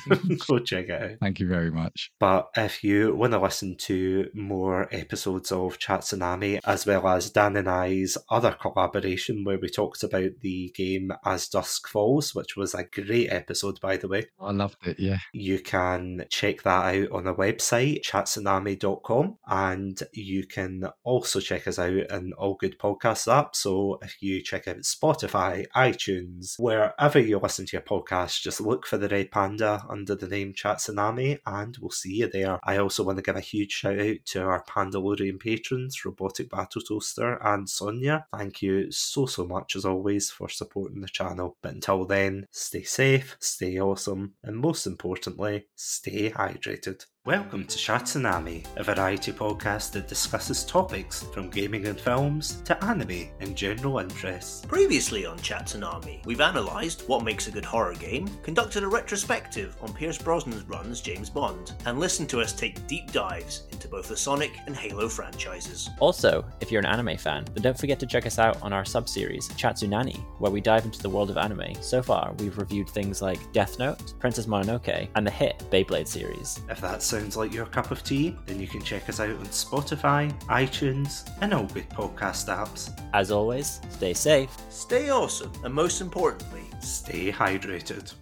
go 0.47 0.59
check 0.59 0.89
it 0.89 1.01
out. 1.01 1.17
Thank 1.21 1.39
you 1.39 1.47
very 1.47 1.71
much. 1.71 2.11
But 2.19 2.47
if 2.55 2.83
you 2.83 3.02
want 3.11 3.33
to 3.33 3.39
listen 3.39 3.75
to 3.77 4.29
more 4.33 4.87
episodes 4.91 5.51
of 5.51 5.79
Chatsunami, 5.79 6.59
as 6.65 6.85
well 6.85 7.07
as 7.07 7.29
Dan 7.29 7.57
and 7.57 7.69
I's 7.69 8.17
other 8.29 8.51
collaboration 8.51 9.43
where 9.43 9.57
we 9.59 9.69
talked 9.69 10.03
about 10.03 10.31
the 10.41 10.71
game 10.75 11.11
As 11.25 11.47
Dusk 11.47 11.87
Falls, 11.87 12.35
which 12.35 12.55
was 12.55 12.73
a 12.73 12.83
great 12.83 13.31
episode, 13.31 13.79
by 13.81 13.97
the 13.97 14.07
way. 14.07 14.27
I 14.39 14.51
loved 14.51 14.77
it, 14.85 14.99
yeah. 14.99 15.17
You 15.33 15.59
can 15.59 16.25
check 16.29 16.63
that 16.63 16.95
out 16.95 17.11
on 17.11 17.27
our 17.27 17.35
website, 17.35 18.03
chatsunami.com, 18.03 19.37
and 19.47 19.99
you 20.13 20.45
can 20.45 20.85
also 21.03 21.39
check 21.39 21.67
us 21.67 21.79
out 21.79 22.11
in 22.11 22.33
all 22.37 22.55
good 22.55 22.77
podcast 22.77 23.27
apps. 23.27 23.55
So 23.55 23.97
if 24.03 24.21
you 24.21 24.43
check 24.43 24.67
out 24.67 24.77
Spotify, 24.77 25.65
iTunes, 25.75 26.59
wherever 26.59 27.19
you 27.19 27.39
listen 27.39 27.65
to 27.65 27.77
your 27.77 27.81
podcast, 27.81 28.41
just 28.41 28.61
look 28.61 28.85
for 28.85 28.97
the 28.97 29.09
Red 29.09 29.31
Panda 29.31 29.83
under 29.89 30.13
the 30.13 30.27
name 30.27 30.53
Chatsunami, 30.53 31.39
and 31.45 31.75
we'll 31.81 31.89
see 31.89 32.17
you 32.17 32.29
there. 32.31 32.59
I 32.63 32.77
also 32.77 32.92
want 33.01 33.17
to 33.17 33.23
give 33.23 33.35
a 33.35 33.41
huge 33.41 33.71
shout 33.71 33.99
out 33.99 34.17
to 34.25 34.43
our 34.43 34.63
Pandalorian 34.65 35.39
patrons, 35.39 36.05
Robotic 36.05 36.51
Battle 36.51 36.81
Toaster 36.81 37.39
and 37.43 37.67
Sonia. 37.67 38.27
Thank 38.31 38.61
you 38.61 38.91
so, 38.91 39.25
so 39.25 39.47
much 39.47 39.75
as 39.75 39.85
always 39.85 40.29
for 40.29 40.49
supporting 40.49 41.01
the 41.01 41.07
channel. 41.07 41.57
But 41.63 41.73
until 41.73 42.05
then, 42.05 42.47
stay 42.51 42.83
safe, 42.83 43.37
stay 43.39 43.79
awesome, 43.79 44.33
and 44.43 44.57
most 44.57 44.85
importantly, 44.85 45.65
stay 45.75 46.29
hydrated. 46.29 47.05
Welcome 47.25 47.63
to 47.67 47.77
Chatsunami, 47.77 48.65
a 48.75 48.83
variety 48.83 49.31
podcast 49.31 49.93
that 49.93 50.09
discusses 50.09 50.65
topics 50.65 51.23
from 51.33 51.49
gaming 51.49 51.87
and 51.87 51.97
films 51.97 52.61
to 52.63 52.83
anime 52.83 53.29
and 53.39 53.55
general 53.55 53.99
interests. 53.99 54.65
Previously 54.65 55.25
on 55.25 55.39
Chatsunami, 55.39 56.25
we've 56.25 56.41
analysed 56.41 57.07
what 57.07 57.23
makes 57.23 57.47
a 57.47 57.51
good 57.51 57.63
horror 57.63 57.93
game, 57.93 58.27
conducted 58.43 58.83
a 58.83 58.87
retrospective 58.89 59.77
on 59.81 59.93
Pierce 59.93 60.17
Brosnan's 60.17 60.63
run 60.63 60.91
as 60.91 60.99
James 60.99 61.29
Bond, 61.29 61.71
and 61.85 61.97
listened 61.97 62.27
to 62.27 62.41
us 62.41 62.51
take 62.51 62.85
deep 62.87 63.13
dives 63.13 63.67
into 63.71 63.87
both 63.87 64.09
the 64.09 64.17
Sonic 64.17 64.51
and 64.65 64.75
Halo 64.75 65.07
franchises. 65.07 65.89
Also, 66.01 66.43
if 66.59 66.73
you're 66.73 66.81
an 66.81 66.85
anime 66.85 67.15
fan, 67.15 67.45
then 67.53 67.63
don't 67.63 67.79
forget 67.79 68.01
to 68.01 68.05
check 68.05 68.25
us 68.25 68.37
out 68.37 68.61
on 68.61 68.73
our 68.73 68.83
sub-series, 68.83 69.47
Chatsunani, 69.51 70.17
where 70.39 70.51
we 70.51 70.59
dive 70.59 70.83
into 70.83 71.01
the 71.01 71.09
world 71.09 71.29
of 71.29 71.37
anime. 71.37 71.73
So 71.79 72.03
far, 72.03 72.33
we've 72.39 72.57
reviewed 72.57 72.89
things 72.89 73.21
like 73.21 73.39
Death 73.53 73.79
Note, 73.79 74.13
Princess 74.19 74.45
Mononoke, 74.45 75.07
and 75.15 75.25
the 75.25 75.31
hit 75.31 75.63
Beyblade 75.71 76.09
series. 76.09 76.59
If 76.69 76.81
that 76.81 77.01
sounds 77.19 77.37
like 77.37 77.53
your 77.53 77.65
cup 77.67 77.91
of 77.91 78.03
tea, 78.03 78.35
then 78.45 78.59
you 78.59 78.67
can 78.67 78.81
check 78.81 79.07
us 79.09 79.19
out 79.19 79.29
on 79.29 79.45
Spotify, 79.47 80.31
iTunes, 80.47 81.29
and 81.41 81.53
all 81.53 81.65
good 81.65 81.89
podcast 81.89 82.47
apps. 82.47 82.91
As 83.13 83.31
always, 83.31 83.79
stay 83.89 84.13
safe. 84.13 84.49
Stay 84.69 85.09
awesome, 85.09 85.51
and 85.63 85.73
most 85.73 86.01
importantly, 86.01 86.63
Stay 86.83 87.31
hydrated. 87.31 88.13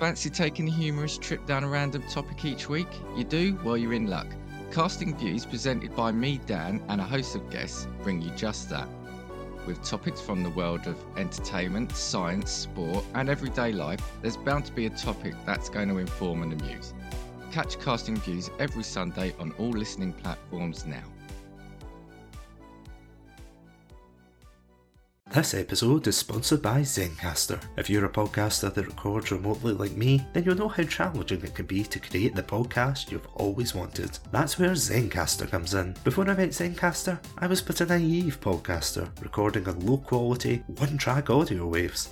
Fancy 0.00 0.30
taking 0.30 0.66
a 0.66 0.72
humorous 0.72 1.18
trip 1.18 1.46
down 1.46 1.62
a 1.62 1.68
random 1.68 2.02
topic 2.10 2.44
each 2.44 2.68
week? 2.68 2.88
You 3.16 3.24
do? 3.24 3.58
Well, 3.62 3.76
you're 3.76 3.92
in 3.92 4.08
luck. 4.08 4.26
Casting 4.72 5.16
Views, 5.16 5.44
presented 5.44 5.94
by 5.94 6.10
me, 6.10 6.40
Dan, 6.46 6.82
and 6.88 7.00
a 7.00 7.04
host 7.04 7.36
of 7.36 7.48
guests, 7.50 7.86
bring 8.02 8.20
you 8.22 8.30
just 8.30 8.70
that. 8.70 8.88
With 9.66 9.82
topics 9.84 10.20
from 10.20 10.42
the 10.42 10.50
world 10.50 10.86
of 10.86 10.96
entertainment, 11.16 11.92
science, 11.92 12.50
sport, 12.50 13.04
and 13.14 13.28
everyday 13.28 13.72
life, 13.72 14.00
there's 14.22 14.36
bound 14.36 14.64
to 14.66 14.72
be 14.72 14.86
a 14.86 14.90
topic 14.90 15.34
that's 15.44 15.68
going 15.68 15.88
to 15.88 15.98
inform 15.98 16.42
and 16.42 16.60
amuse. 16.60 16.94
Catch 17.52 17.78
Casting 17.78 18.16
Views 18.16 18.50
every 18.58 18.82
Sunday 18.82 19.34
on 19.38 19.52
all 19.58 19.70
listening 19.70 20.12
platforms 20.12 20.86
now. 20.86 21.02
This 25.32 25.54
episode 25.54 26.08
is 26.08 26.16
sponsored 26.16 26.60
by 26.60 26.80
Zencastr. 26.80 27.62
If 27.76 27.88
you're 27.88 28.06
a 28.06 28.10
podcaster 28.10 28.74
that 28.74 28.86
records 28.88 29.30
remotely 29.30 29.74
like 29.74 29.92
me, 29.92 30.26
then 30.32 30.42
you'll 30.42 30.56
know 30.56 30.66
how 30.66 30.82
challenging 30.82 31.44
it 31.44 31.54
can 31.54 31.66
be 31.66 31.84
to 31.84 32.00
create 32.00 32.34
the 32.34 32.42
podcast 32.42 33.12
you've 33.12 33.28
always 33.36 33.72
wanted. 33.72 34.18
That's 34.32 34.58
where 34.58 34.70
Zencastr 34.70 35.48
comes 35.48 35.74
in. 35.74 35.94
Before 36.02 36.28
I 36.28 36.34
met 36.34 36.50
Zencastr, 36.50 37.20
I 37.38 37.46
was 37.46 37.62
but 37.62 37.80
a 37.80 37.86
naive 37.86 38.40
podcaster, 38.40 39.08
recording 39.22 39.68
on 39.68 39.78
low 39.86 39.98
quality, 39.98 40.64
one 40.66 40.98
track 40.98 41.30
audio 41.30 41.64
waves. 41.68 42.10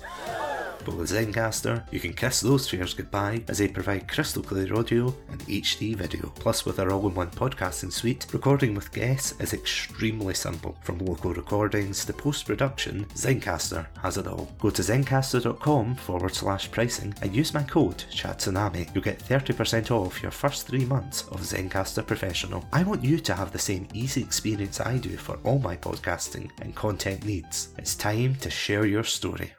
With 0.95 1.11
Zencastr, 1.11 1.83
you 1.91 1.99
can 1.99 2.13
kiss 2.13 2.41
those 2.41 2.69
fears 2.69 2.93
goodbye 2.93 3.43
as 3.47 3.59
they 3.59 3.67
provide 3.67 4.07
crystal 4.07 4.43
clear 4.43 4.75
audio 4.75 5.13
and 5.29 5.39
HD 5.41 5.95
video. 5.95 6.31
Plus, 6.35 6.65
with 6.65 6.79
our 6.79 6.91
all 6.91 7.07
in 7.07 7.15
one 7.15 7.29
podcasting 7.29 7.91
suite, 7.91 8.25
recording 8.33 8.73
with 8.73 8.91
guests 8.91 9.39
is 9.39 9.53
extremely 9.53 10.33
simple. 10.33 10.77
From 10.81 10.97
local 10.99 11.33
recordings 11.33 12.03
to 12.05 12.13
post 12.13 12.45
production, 12.45 13.05
Zencastr 13.15 13.85
has 14.01 14.17
it 14.17 14.27
all. 14.27 14.51
Go 14.59 14.69
to 14.71 14.81
zencastr.com 14.81 15.95
forward 15.95 16.35
slash 16.35 16.69
pricing 16.69 17.13
and 17.21 17.33
use 17.35 17.53
my 17.53 17.63
code 17.63 18.03
Chatsunami. 18.11 18.93
You'll 18.93 19.03
get 19.03 19.19
30% 19.19 19.91
off 19.91 20.21
your 20.21 20.31
first 20.31 20.67
three 20.67 20.85
months 20.85 21.21
of 21.29 21.41
Zencastr 21.41 22.05
Professional. 22.05 22.65
I 22.73 22.83
want 22.83 23.03
you 23.03 23.19
to 23.19 23.33
have 23.33 23.51
the 23.51 23.59
same 23.59 23.87
easy 23.93 24.21
experience 24.21 24.81
I 24.81 24.97
do 24.97 25.15
for 25.15 25.39
all 25.43 25.59
my 25.59 25.77
podcasting 25.77 26.49
and 26.61 26.75
content 26.75 27.25
needs. 27.25 27.69
It's 27.77 27.95
time 27.95 28.35
to 28.35 28.49
share 28.49 28.85
your 28.85 29.05
story. 29.05 29.47